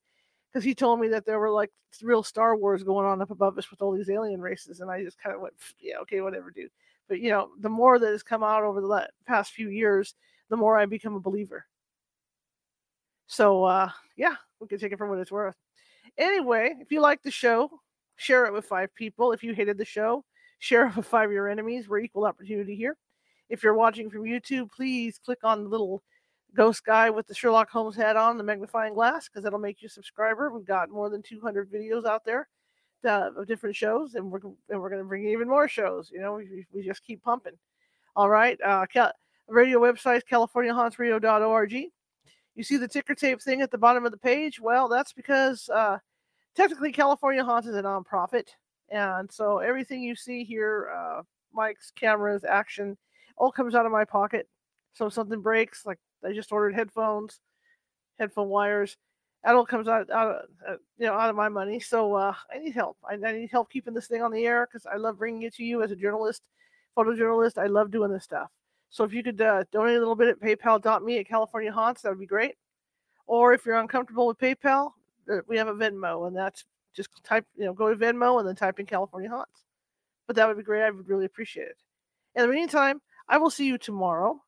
because 0.50 0.64
he 0.64 0.74
told 0.74 1.02
me 1.02 1.10
that 1.10 1.26
there 1.26 1.40
were 1.40 1.52
like 1.52 1.70
real 2.02 2.24
Star 2.24 2.56
Wars 2.56 2.82
going 2.82 3.06
on 3.06 3.22
up 3.22 3.32
above 3.32 3.58
us 3.58 3.70
with 3.70 3.82
all 3.82 3.92
these 3.92 4.10
alien 4.10 4.40
races, 4.40 4.80
and 4.80 4.90
I 4.90 5.04
just 5.04 5.20
kind 5.20 5.36
of 5.36 5.42
went, 5.42 5.54
yeah, 5.80 5.98
okay, 6.04 6.22
whatever, 6.22 6.50
dude. 6.50 6.72
But 7.10 7.20
you 7.20 7.30
know, 7.30 7.50
the 7.60 7.70
more 7.70 8.00
that 8.00 8.10
has 8.10 8.24
come 8.24 8.42
out 8.42 8.64
over 8.64 8.80
the 8.80 9.10
past 9.28 9.52
few 9.52 9.68
years, 9.68 10.16
the 10.50 10.56
more 10.56 10.78
I 10.78 10.86
become 10.86 11.16
a 11.16 11.20
believer. 11.20 11.66
So 13.28 13.66
uh, 13.66 13.90
yeah, 14.16 14.36
we 14.62 14.68
can 14.68 14.80
take 14.80 14.94
it 14.94 14.98
for 14.98 15.10
what 15.10 15.20
it's 15.20 15.32
worth. 15.32 15.56
Anyway, 16.18 16.76
if 16.80 16.92
you 16.92 17.02
like 17.02 17.22
the 17.24 17.32
show, 17.32 17.70
share 18.16 18.46
it 18.46 18.54
with 18.54 18.66
five 18.66 18.94
people. 18.96 19.32
If 19.32 19.44
you 19.44 19.54
hated 19.54 19.78
the 19.78 19.86
show, 19.86 20.24
share 20.60 20.88
it 20.88 20.96
with 20.96 21.06
five 21.06 21.30
of 21.30 21.34
your 21.34 21.50
enemies. 21.50 21.88
We're 21.88 22.00
equal 22.00 22.26
opportunity 22.26 22.76
here. 22.76 22.98
If 23.50 23.64
you're 23.64 23.74
watching 23.74 24.10
from 24.10 24.24
YouTube, 24.24 24.72
please 24.72 25.20
click 25.24 25.40
on 25.44 25.64
the 25.64 25.70
little 25.70 26.04
ghost 26.56 26.86
guy 26.86 27.10
with 27.10 27.28
the 27.28 27.34
Sherlock 27.34 27.70
Holmes 27.70 27.96
hat 27.96 28.16
on, 28.16 28.38
the 28.38 28.44
magnifying 28.44 28.94
glass, 28.94 29.28
because 29.28 29.44
that'll 29.44 29.60
make 29.60 29.82
you 29.82 29.88
a 29.88 29.90
subscriber. 29.90 30.52
We've 30.52 30.66
got 30.66 30.90
more 30.90 31.10
than 31.10 31.22
200 31.22 31.72
videos 31.72 32.06
out 32.06 32.24
there 32.26 32.48
uh, 33.06 33.32
of 33.36 33.48
different 33.48 33.76
shows, 33.76 34.16
and 34.16 34.32
we're 34.32 34.40
and 34.70 34.82
we're 34.82 34.90
going 34.90 35.02
to 35.02 35.08
bring 35.08 35.28
even 35.28 35.48
more 35.48 35.68
shows. 35.68 36.12
You 36.14 36.22
know, 36.22 36.34
we, 36.36 36.66
we 36.74 36.84
just 36.84 37.04
keep 37.04 37.24
pumping. 37.24 37.58
All 38.16 38.30
right, 38.30 38.60
uh, 38.62 38.86
radio 39.48 39.80
website 39.80 40.18
is 40.18 40.24
CaliforniaHauntsRadio.org. 40.30 41.92
You 42.56 42.64
see 42.64 42.78
the 42.78 42.88
ticker 42.88 43.16
tape 43.16 43.42
thing 43.42 43.62
at 43.62 43.72
the 43.72 43.78
bottom 43.78 44.06
of 44.06 44.12
the 44.12 44.18
page? 44.18 44.60
Well, 44.60 44.90
that's 44.90 45.14
because 45.14 45.70
uh, 45.70 46.00
technically 46.56 46.92
California 46.92 47.44
Haunts 47.44 47.68
is 47.68 47.76
a 47.76 47.84
nonprofit, 47.84 48.50
and 48.90 49.32
so 49.32 49.60
everything 49.60 50.04
you 50.04 50.16
see 50.16 50.44
here, 50.44 50.92
uh, 50.94 51.22
mics, 51.56 51.94
cameras, 51.96 52.44
action, 52.44 52.98
all 53.38 53.52
comes 53.52 53.74
out 53.74 53.86
of 53.86 53.92
my 53.92 54.06
pocket. 54.06 54.48
So 54.94 55.06
if 55.06 55.14
something 55.14 55.42
breaks, 55.42 55.86
like 55.86 56.00
I 56.26 56.34
just 56.34 56.52
ordered 56.52 56.76
headphones, 56.76 57.40
headphone 58.20 58.50
wires. 58.50 58.98
That 59.44 59.56
all 59.56 59.66
comes 59.66 59.88
out, 59.88 60.12
out 60.12 60.28
of, 60.28 60.42
uh, 60.68 60.76
you 61.00 61.08
know, 61.08 61.14
out 61.14 61.32
of 61.32 61.36
my 61.36 61.50
money. 61.50 61.80
So 61.80 62.14
uh, 62.14 62.36
I 62.54 62.60
need 62.60 62.76
help. 62.76 62.98
I, 63.04 63.14
I 63.28 63.32
need 63.32 63.50
help 63.50 63.72
keeping 63.72 63.94
this 63.94 64.08
thing 64.08 64.22
on 64.22 64.32
the 64.32 64.46
air 64.46 64.68
because 64.68 64.86
I 64.86 64.98
love 64.98 65.18
bringing 65.18 65.42
it 65.44 65.56
to 65.56 65.64
you 65.64 65.82
as 65.82 65.90
a 65.90 65.96
journalist, 65.96 66.44
photojournalist. 66.96 67.58
I 67.58 67.66
love 67.66 67.90
doing 67.90 68.12
this 68.12 68.24
stuff. 68.24 68.50
So 68.92 69.06
if 69.06 69.14
you 69.14 69.24
could 69.24 69.42
uh, 69.42 69.64
donate 69.72 69.96
a 69.96 70.00
little 70.00 70.16
bit 70.16 70.28
at 70.28 70.40
paypal.me 70.42 71.18
at 71.18 71.28
California 71.28 71.72
Haunts, 71.72 72.02
that 72.02 72.10
would 72.10 72.20
be 72.20 72.26
great. 72.26 72.56
Or 73.26 73.54
if 73.54 73.66
you're 73.66 73.80
uncomfortable 73.80 74.28
with 74.28 74.38
PayPal, 74.38 74.92
uh, 75.32 75.38
we 75.48 75.58
have 75.58 75.70
a 75.70 75.74
Venmo, 75.74 76.28
and 76.28 76.36
that's 76.36 76.66
just 76.94 77.10
type, 77.24 77.46
you 77.56 77.66
know, 77.66 77.74
go 77.74 77.90
to 77.90 77.96
Venmo 77.96 78.40
and 78.40 78.48
then 78.48 78.56
type 78.56 78.80
in 78.80 78.86
California 78.86 79.30
Haunts. 79.30 79.64
But 80.28 80.36
that 80.36 80.48
would 80.48 80.58
be 80.58 80.64
great. 80.64 80.84
I 80.84 80.90
would 80.90 81.08
really 81.08 81.26
appreciate 81.26 81.68
it. 81.68 81.78
In 82.36 82.42
the 82.42 82.54
meantime, 82.54 83.02
I 83.30 83.38
will 83.38 83.50
see 83.50 83.66
you 83.66 83.78
tomorrow. 83.78 84.42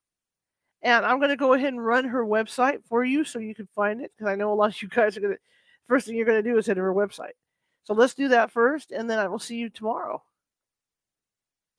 And 0.82 1.06
I'm 1.06 1.20
going 1.20 1.30
to 1.30 1.38
go 1.38 1.54
ahead 1.54 1.70
and 1.70 1.84
run 1.84 2.04
her 2.04 2.26
website 2.26 2.84
for 2.90 3.06
you 3.06 3.24
so 3.24 3.40
you 3.40 3.56
can 3.56 3.70
find 3.74 4.02
it 4.02 4.12
because 4.18 4.30
I 4.30 4.36
know 4.36 4.52
a 4.52 4.56
lot 4.56 4.76
of 4.76 4.82
you 4.82 4.88
guys 4.94 5.16
are 5.16 5.22
going 5.22 5.36
to, 5.36 5.40
first 5.88 6.06
thing 6.06 6.18
you're 6.18 6.26
going 6.26 6.44
to 6.44 6.50
do 6.50 6.58
is 6.58 6.66
hit 6.66 6.76
her 6.76 6.94
website. 6.94 7.38
So 7.86 7.94
let's 7.94 8.14
do 8.14 8.28
that 8.30 8.52
first, 8.52 8.92
and 8.92 9.10
then 9.10 9.20
I 9.20 9.28
will 9.28 9.40
see 9.40 9.56
you 9.56 9.70
tomorrow. 9.70 10.22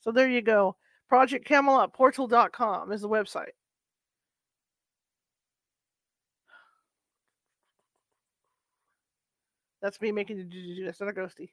So 0.01 0.13
there 0.13 0.29
you 0.29 0.43
go. 0.43 0.77
Project 1.09 1.45
Camelot 1.45 1.93
Portal.com 1.93 2.93
is 2.93 3.03
the 3.03 3.09
website. 3.09 3.53
That's 9.83 10.01
me 10.01 10.13
making 10.13 10.39
the 10.39 10.83
That's 10.85 11.01
not 11.01 11.11
a 11.11 11.13
ghosty. 11.13 11.51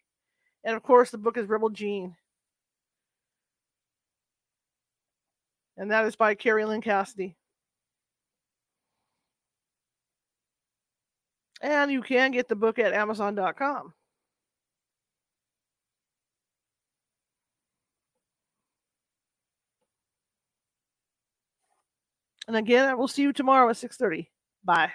And 0.63 0.77
of 0.77 0.83
course, 0.83 1.11
the 1.11 1.17
book 1.17 1.37
is 1.37 1.49
Rebel 1.49 1.69
Gene. 1.69 2.15
And 5.75 5.91
that 5.91 6.05
is 6.05 6.15
by 6.15 6.35
Kerry 6.35 6.63
Lynn 6.63 6.81
Cassidy. 6.81 7.35
And 11.61 11.91
you 11.91 12.01
can 12.01 12.31
get 12.31 12.47
the 12.47 12.55
book 12.55 12.79
at 12.79 12.93
Amazon.com. 12.93 13.93
And 22.51 22.57
again, 22.57 22.89
I 22.89 22.95
will 22.95 23.07
see 23.07 23.21
you 23.21 23.31
tomorrow 23.31 23.69
at 23.69 23.77
6:30. 23.77 24.29
Bye. 24.61 24.91